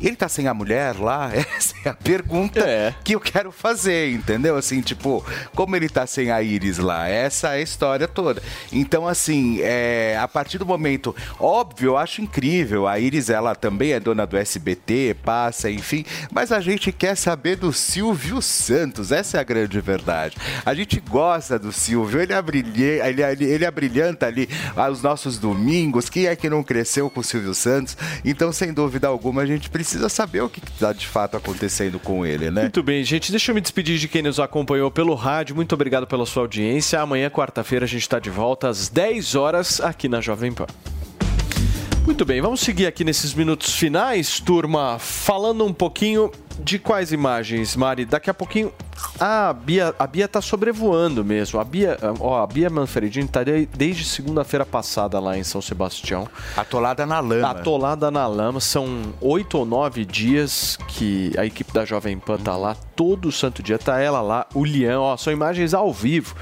Ele 0.00 0.14
tá 0.14 0.28
sem 0.28 0.46
a 0.46 0.54
mulher 0.54 0.96
lá? 0.96 1.30
Essa 1.34 1.74
é 1.84 1.88
a 1.88 1.94
pergunta 1.94 2.94
que 3.02 3.14
eu 3.14 3.20
quero 3.20 3.50
fazer, 3.50 4.12
entendeu? 4.12 4.56
Assim, 4.56 4.80
tipo, 4.80 5.24
como 5.54 5.74
ele 5.74 5.88
tá 5.88 6.06
sem 6.06 6.30
a 6.30 6.40
Iris 6.42 6.78
lá? 6.78 7.08
Essa 7.08 7.48
é 7.48 7.58
a 7.58 7.60
história 7.60 8.06
toda. 8.06 8.42
Então, 8.72 9.08
assim, 9.08 9.58
é, 9.60 10.16
a 10.20 10.28
partir 10.28 10.58
do 10.58 10.66
momento, 10.66 11.14
óbvio, 11.40 11.90
eu 11.90 11.96
acho 11.96 12.22
incrível. 12.22 12.86
A 12.86 12.98
Iris, 12.98 13.28
ela 13.28 13.54
também 13.54 13.92
é 13.92 14.00
dona 14.00 14.26
do 14.26 14.36
SBT, 14.36 15.16
passa, 15.24 15.70
enfim. 15.70 16.04
Mas 16.30 16.52
a 16.52 16.60
gente 16.60 16.92
quer 16.92 17.16
saber 17.16 17.56
do 17.56 17.72
Silvio 17.72 18.40
Santos. 18.40 19.10
Essa 19.10 19.38
é 19.38 19.40
a 19.40 19.44
grande 19.44 19.80
verdade. 19.80 20.36
A 20.64 20.74
gente 20.74 21.00
gosta 21.00 21.58
do 21.58 21.72
Silvio. 21.72 22.20
Ele, 22.20 22.32
abrilhe, 22.32 22.82
ele, 22.82 23.22
ele, 23.22 23.44
ele 23.44 23.66
abrilhanta 23.66 24.26
ali 24.26 24.48
os 24.90 25.02
nossos 25.02 25.38
domingos. 25.38 26.08
Quem 26.08 26.26
é 26.26 26.36
que 26.36 26.48
não 26.48 26.62
cresceu 26.62 27.10
com 27.10 27.20
o 27.20 27.24
Silvio 27.24 27.54
Santos? 27.54 27.96
Então, 28.24 28.52
sem 28.52 28.72
dúvida 28.72 29.08
alguma, 29.08 29.42
a 29.42 29.46
gente 29.46 29.68
precisa 29.68 29.87
saber 30.08 30.42
o 30.42 30.48
que 30.48 30.60
está 30.60 30.92
de 30.92 31.06
fato 31.06 31.36
acontecendo 31.36 31.98
com 31.98 32.24
ele, 32.26 32.50
né? 32.50 32.62
Muito 32.62 32.82
bem, 32.82 33.02
gente. 33.04 33.30
Deixa 33.30 33.50
eu 33.50 33.54
me 33.54 33.60
despedir 33.60 33.98
de 33.98 34.08
quem 34.08 34.22
nos 34.22 34.38
acompanhou 34.40 34.90
pelo 34.90 35.14
rádio. 35.14 35.54
Muito 35.54 35.74
obrigado 35.74 36.06
pela 36.06 36.26
sua 36.26 36.42
audiência. 36.42 37.00
Amanhã, 37.00 37.30
quarta-feira, 37.30 37.84
a 37.84 37.88
gente 37.88 38.02
está 38.02 38.18
de 38.18 38.30
volta 38.30 38.68
às 38.68 38.88
10 38.88 39.34
horas 39.34 39.80
aqui 39.80 40.08
na 40.08 40.20
Jovem 40.20 40.52
Pan. 40.52 40.66
Muito 42.04 42.24
bem, 42.24 42.40
vamos 42.40 42.60
seguir 42.60 42.86
aqui 42.86 43.04
nesses 43.04 43.34
minutos 43.34 43.74
finais, 43.74 44.40
turma, 44.40 44.98
falando 44.98 45.62
um 45.64 45.74
pouquinho 45.74 46.32
de 46.58 46.78
quais 46.78 47.12
imagens, 47.12 47.76
Mari? 47.76 48.06
Daqui 48.06 48.30
a 48.30 48.34
pouquinho. 48.34 48.72
Ah, 49.20 49.48
a 49.50 49.52
Bia, 49.52 49.94
a 49.98 50.06
Bia 50.06 50.28
tá 50.28 50.40
sobrevoando 50.40 51.24
mesmo. 51.24 51.58
A 51.60 51.64
Bia, 51.64 51.98
ó, 52.20 52.42
a 52.42 52.46
Bia 52.46 52.70
Manfredini 52.70 53.26
tá 53.28 53.42
de- 53.42 53.66
desde 53.66 54.04
segunda-feira 54.04 54.64
passada 54.64 55.18
lá 55.18 55.36
em 55.36 55.42
São 55.42 55.60
Sebastião. 55.60 56.28
Atolada 56.56 57.04
na 57.04 57.18
lama. 57.20 57.50
Atolada 57.50 58.10
na 58.10 58.26
lama. 58.26 58.60
São 58.60 59.12
oito 59.20 59.58
ou 59.58 59.64
nove 59.66 60.04
dias 60.04 60.78
que 60.88 61.32
a 61.36 61.44
equipe 61.44 61.72
da 61.72 61.84
Jovem 61.84 62.18
Pan 62.18 62.38
tá 62.38 62.56
lá. 62.56 62.76
Todo 62.94 63.30
santo 63.32 63.62
dia 63.62 63.78
tá 63.78 63.98
ela 64.00 64.20
lá. 64.20 64.46
O 64.54 64.64
Lian, 64.64 65.00
ó, 65.00 65.16
são 65.16 65.32
imagens 65.32 65.74
ao 65.74 65.92
vivo 65.92 66.34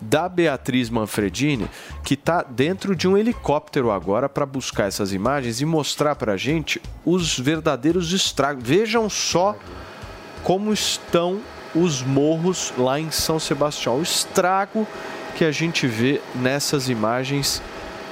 da 0.00 0.28
Beatriz 0.28 0.90
Manfredini, 0.90 1.68
que 2.04 2.16
tá 2.16 2.42
dentro 2.48 2.94
de 2.96 3.06
um 3.08 3.16
helicóptero 3.16 3.90
agora 3.90 4.28
para 4.28 4.46
buscar 4.46 4.86
essas 4.88 5.12
imagens 5.12 5.60
e 5.60 5.64
mostrar 5.64 6.14
pra 6.14 6.36
gente 6.36 6.80
os 7.04 7.38
verdadeiros 7.38 8.12
estragos. 8.12 8.62
Vejam 8.66 9.08
só 9.10 9.56
como 10.42 10.72
estão 10.72 11.40
os 11.74 12.02
morros 12.02 12.72
lá 12.78 13.00
em 13.00 13.10
São 13.10 13.38
Sebastião. 13.38 13.98
O 13.98 14.02
estrago 14.02 14.86
que 15.34 15.44
a 15.44 15.50
gente 15.50 15.86
vê 15.86 16.20
nessas 16.34 16.88
imagens 16.88 17.60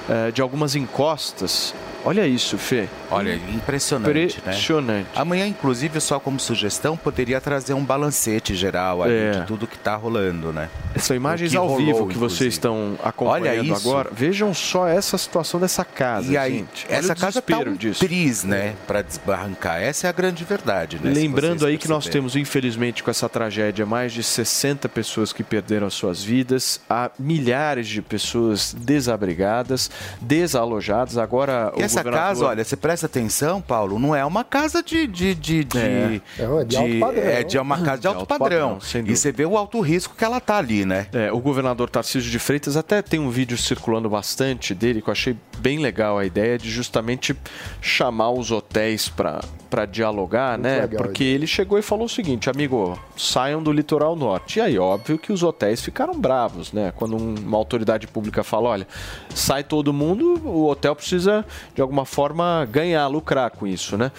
eh, 0.09 0.31
de 0.31 0.41
algumas 0.41 0.75
encostas. 0.75 1.73
Olha 2.05 2.27
isso, 2.27 2.57
Fê. 2.57 2.87
Olha, 3.09 3.33
impressionante, 3.35 4.37
Impressionante. 4.37 5.03
né? 5.03 5.05
Amanhã, 5.15 5.47
inclusive, 5.47 6.01
só 6.01 6.19
como 6.19 6.39
sugestão, 6.39 6.97
poderia 6.97 7.39
trazer 7.39 7.73
um 7.73 7.83
balancete 7.83 8.55
geral 8.55 9.01
ali 9.03 9.13
É. 9.13 9.31
de 9.31 9.45
tudo 9.45 9.65
que 9.65 9.77
tá 9.77 9.95
rolando, 9.95 10.51
né? 10.51 10.69
São 10.97 11.15
imagens 11.15 11.55
ao 11.55 11.65
rolou, 11.67 11.77
vivo 11.85 12.07
que 12.07 12.15
inclusive. 12.15 12.19
vocês 12.39 12.53
estão 12.55 12.97
acompanhando 13.03 13.73
agora. 13.73 14.09
Vejam 14.11 14.53
só 14.53 14.87
essa 14.87 15.17
situação 15.17 15.59
dessa 15.59 15.85
casa, 15.85 16.31
E 16.31 16.37
aí, 16.37 16.53
gente. 16.57 16.85
Olha 16.89 16.95
essa 16.97 17.15
casa 17.15 17.41
tá 17.41 17.47
desespero 17.47 17.71
um 17.71 17.75
disso. 17.75 17.99
triz, 17.99 18.43
né? 18.43 18.75
Pra 18.85 19.01
desbarrancar. 19.01 19.81
Essa 19.81 20.07
é 20.07 20.09
a 20.09 20.13
grande 20.13 20.43
verdade, 20.43 20.99
né? 21.01 21.11
Lembrando 21.13 21.65
aí 21.65 21.77
que 21.77 21.87
nós 21.87 22.07
temos, 22.07 22.35
infelizmente, 22.35 23.01
com 23.01 23.09
essa 23.11 23.29
tragédia, 23.29 23.85
mais 23.85 24.11
de 24.11 24.23
60 24.23 24.89
pessoas 24.89 25.31
que 25.31 25.43
perderam 25.43 25.87
as 25.87 25.93
suas 25.93 26.23
vidas, 26.23 26.81
há 26.89 27.09
milhares 27.17 27.87
de 27.87 28.01
pessoas 28.01 28.75
desabrigadas, 28.77 29.89
desalojadas. 30.21 31.17
Agora, 31.17 31.71
E 31.77 31.83
o 31.83 31.92
essa 31.99 32.09
casa, 32.11 32.45
olha, 32.45 32.63
você 32.63 32.75
presta 32.75 33.05
atenção, 33.05 33.61
Paulo, 33.61 33.97
não 33.99 34.15
é 34.15 34.23
uma 34.25 34.43
casa 34.43 34.81
de. 34.83 35.07
de, 35.07 35.33
de, 35.35 35.63
de, 35.63 35.77
É. 35.77 36.21
Não, 36.39 36.59
é 36.59 36.63
de 36.65 36.77
alto 36.77 36.99
padrão. 36.99 37.23
É 37.23 37.43
de 37.43 37.57
uma 37.57 37.81
casa 37.81 38.01
de 38.01 38.07
alto, 38.07 38.25
padrão. 38.25 38.79
sem 38.81 39.03
e 39.07 39.15
você 39.15 39.31
vê 39.31 39.45
o 39.45 39.57
alto 39.57 39.79
risco 39.81 40.15
que 40.15 40.23
ela 40.23 40.39
tá 40.39 40.57
ali, 40.57 40.85
né? 40.85 41.07
É, 41.13 41.31
o 41.31 41.39
governador 41.39 41.89
Tarcísio 41.89 42.29
de 42.31 42.39
Freitas 42.39 42.75
até 42.77 43.01
tem 43.01 43.19
um 43.19 43.29
vídeo 43.29 43.57
circulando 43.57 44.09
bastante 44.09 44.73
dele 44.75 45.01
que 45.01 45.09
eu 45.09 45.11
achei 45.11 45.35
bem 45.57 45.79
legal 45.79 46.17
a 46.17 46.25
ideia 46.25 46.57
de 46.57 46.69
justamente 46.69 47.35
chamar 47.81 48.31
os 48.31 48.51
hotéis 48.51 49.09
para 49.09 49.85
dialogar, 49.89 50.57
né? 50.57 50.81
legal 50.81 51.03
Porque 51.03 51.23
ele 51.23 51.47
chegou 51.47 51.77
e 51.79 51.81
falou 51.81 52.05
o 52.05 52.09
seguinte, 52.09 52.49
amigo, 52.49 52.97
saiam 53.17 53.61
do 53.61 53.71
litoral 53.71 54.15
norte. 54.15 54.59
E 54.59 54.61
aí, 54.61 54.77
óbvio 54.77 55.17
que 55.17 55.31
os 55.33 55.43
hotéis 55.43 55.81
ficaram 55.81 56.13
bravos, 56.19 56.71
né? 56.71 56.91
Quando 56.95 57.15
um- 57.15 57.35
uma 57.35 57.57
autoridade 57.57 58.07
pública 58.07 58.43
fala, 58.43 58.69
olha, 58.69 58.87
sai 59.33 59.63
todo 59.63 59.91
mundo, 59.93 60.39
o 60.45 60.67
hotel 60.67 60.95
precisa 60.95 61.45
de 61.75 61.81
alguma 61.83 62.05
forma 62.05 62.67
ganhar, 62.71 63.05
lucrar 63.07 63.51
com 63.51 63.67
isso, 63.67 63.97
né? 63.97 64.11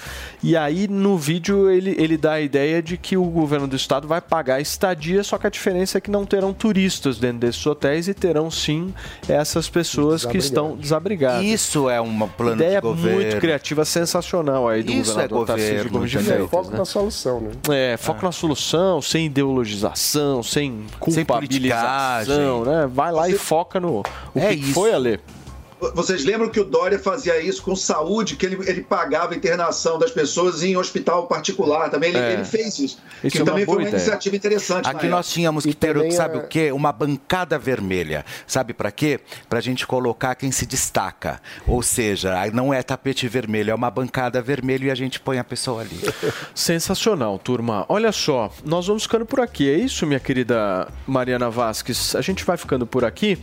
E 0.43 0.57
aí 0.57 0.87
no 0.87 1.17
vídeo 1.19 1.71
ele, 1.71 1.97
ele 1.99 2.17
dá 2.17 2.35
a 2.35 2.41
ideia 2.41 2.83
de 2.83 2.97
que 2.97 3.17
o 3.17 3.25
governo 3.25 3.67
do 3.67 3.75
estado 3.77 4.07
vai 4.07 4.21
pagar 4.21 4.57
a 4.57 4.61
estadia, 4.61 5.23
só 5.25 5.39
que 5.39 5.47
a 5.47 5.51
diferença 5.51 5.99
é 5.99 6.01
que 6.01 6.11
não 6.11 6.25
terão 6.25 6.53
turistas 6.53 7.19
dentro 7.19 7.39
desses 7.39 7.65
hotéis 7.67 8.07
e 8.09 8.15
terão 8.15 8.51
sim 8.51 8.93
essas 9.29 9.69
pessoas 9.69 10.25
que 10.25 10.39
estão 10.39 10.77
desabrigadas. 10.77 11.45
Isso 11.45 11.89
é 11.91 12.01
um 12.01 12.29
plano 12.29 12.63
Ideia 12.63 12.77
de 12.77 12.81
governo. 12.83 13.21
muito 13.21 13.37
criativa, 13.39 13.85
sensacional 13.85 14.69
aí 14.69 14.83
do 14.83 14.93
Isso 14.93 15.11
é 15.13 15.27
governador 15.29 15.47
Tarcísio 15.47 15.75
governo, 15.77 15.99
Gomes 15.99 16.11
de? 16.11 16.19
Freitas, 16.19 16.51
Foco 16.51 16.71
né? 16.71 16.79
na 16.79 16.85
solução, 16.85 17.41
né? 17.41 17.51
É, 17.71 17.97
foco 17.97 18.25
na 18.25 18.33
solução, 18.33 19.01
sem 19.03 19.27
ideologização, 19.27 20.43
sem 20.43 20.65
Sem 20.65 21.25
culpabilização, 21.25 22.63
politicagem. 22.65 22.65
né? 22.83 22.91
Vai 22.93 23.13
lá 23.13 23.29
e 23.29 23.35
foca 23.35 23.81
no 23.81 24.01
o 24.01 24.03
É 24.35 24.49
que 24.49 24.55
isso. 24.63 24.73
foi, 24.75 24.93
Ale. 24.93 25.21
Vocês 25.93 26.25
lembram 26.25 26.49
que 26.49 26.61
o 26.61 26.65
Dória 26.65 26.99
fazia 26.99 27.41
isso 27.41 27.63
com 27.63 27.75
saúde, 27.77 28.37
que 28.37 28.47
ele, 28.47 28.59
ele 28.69 28.83
pagava 28.83 29.35
a 29.35 29.37
internação 29.37 29.99
das 29.99 30.11
pessoas 30.11 30.63
em 30.63 30.77
hospital 30.77 31.27
particular 31.27 31.91
também? 31.91 32.11
Ele, 32.11 32.19
É. 32.19 32.33
ele 32.35 32.45
fez 32.45 32.79
isso. 32.79 32.99
Isso 33.23 33.37
que 33.37 33.43
é 33.43 33.45
também 33.45 33.65
foi 33.65 33.75
uma 33.77 33.83
ideia. 33.83 33.97
iniciativa 33.97 34.37
interessante. 34.37 34.89
Aqui 34.89 35.07
nós 35.07 35.29
tínhamos 35.31 35.65
que 35.65 35.75
ter, 35.75 36.11
sabe 36.13 36.37
é- 36.37 36.41
o 36.41 36.47
quê? 36.49 36.73
Uma 36.73 36.93
bancada 36.93 37.59
vermelha. 37.59 38.25
Sabe 38.47 38.73
pra 38.73 38.91
quê? 38.91 39.21
Pra 39.49 39.61
gente 39.61 39.87
colocar 39.87 40.35
quem 40.35 40.51
se 40.53 40.67
destaca. 40.67 41.41
Ou 41.67 41.83
seja, 41.83 42.35
não 42.53 42.73
é 42.73 42.83
tapete 42.83 43.27
vermelho, 43.29 43.71
é 43.71 43.75
uma 43.75 43.91
bancada 43.91 44.41
vermelha 44.43 44.87
e 44.87 44.91
a 44.91 44.95
gente 44.95 45.19
põe 45.21 45.39
a 45.39 45.45
pessoa 45.45 45.81
ali. 45.83 45.99
Sensacional, 46.55 47.39
turma. 47.39 47.85
Olha 47.89 48.13
só, 48.13 48.51
nós 48.65 48.87
vamos 48.87 49.05
ficando 49.05 49.27
por 49.27 49.41
aqui. 49.41 49.69
É 49.71 49.77
isso, 49.77 50.07
minha 50.07 50.21
querida 50.21 50.89
Mariana 51.07 51.51
Vasques. 51.51 52.15
A 52.15 52.21
gente 52.21 52.45
vai 52.45 52.57
ficando 52.57 52.87
por 52.87 53.05
aqui. 53.05 53.39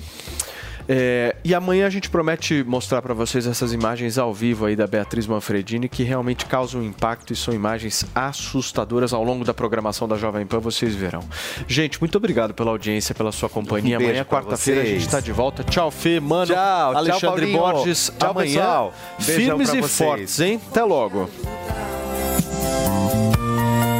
É, 0.87 1.35
e 1.43 1.53
amanhã 1.53 1.87
a 1.87 1.89
gente 1.89 2.09
promete 2.09 2.63
mostrar 2.63 3.01
para 3.01 3.13
vocês 3.13 3.47
essas 3.47 3.73
imagens 3.73 4.17
ao 4.17 4.33
vivo 4.33 4.65
aí 4.65 4.75
da 4.75 4.87
Beatriz 4.87 5.27
Manfredini 5.27 5.87
que 5.87 6.03
realmente 6.03 6.45
causam 6.45 6.83
impacto 6.83 7.33
e 7.33 7.35
são 7.35 7.53
imagens 7.53 8.05
assustadoras 8.13 9.13
ao 9.13 9.23
longo 9.23 9.43
da 9.43 9.53
programação 9.53 10.07
da 10.07 10.17
Jovem 10.17 10.45
Pan, 10.45 10.59
vocês 10.59 10.95
verão. 10.95 11.23
Gente, 11.67 11.99
muito 11.99 12.17
obrigado 12.17 12.53
pela 12.53 12.71
audiência, 12.71 13.13
pela 13.15 13.31
sua 13.31 13.49
companhia. 13.49 13.97
Um 13.97 14.03
amanhã, 14.03 14.23
quarta-feira, 14.23 14.81
a 14.81 14.85
gente 14.85 15.05
está 15.05 15.19
de 15.19 15.31
volta. 15.31 15.63
Tchau, 15.63 15.91
Fê, 15.91 16.19
mano. 16.19 16.47
Tchau, 16.47 16.55
tchau, 16.55 16.97
Alexandre 16.97 17.51
Paulinho. 17.51 17.59
Borges. 17.59 18.11
Tchau, 18.17 18.31
amanhã, 18.31 18.61
pessoal. 18.61 18.93
Firmes 19.19 19.73
e 19.73 19.81
vocês. 19.81 19.97
fortes, 19.97 20.39
hein? 20.39 20.59
Até 20.69 20.83
logo. 20.83 21.29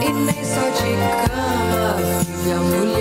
E 0.02 0.12
nem 0.12 0.44
só 0.44 0.70
de 0.70 1.30
cama 1.30 2.24
vive 2.26 2.52
a 2.52 2.58
mulher. 2.58 3.01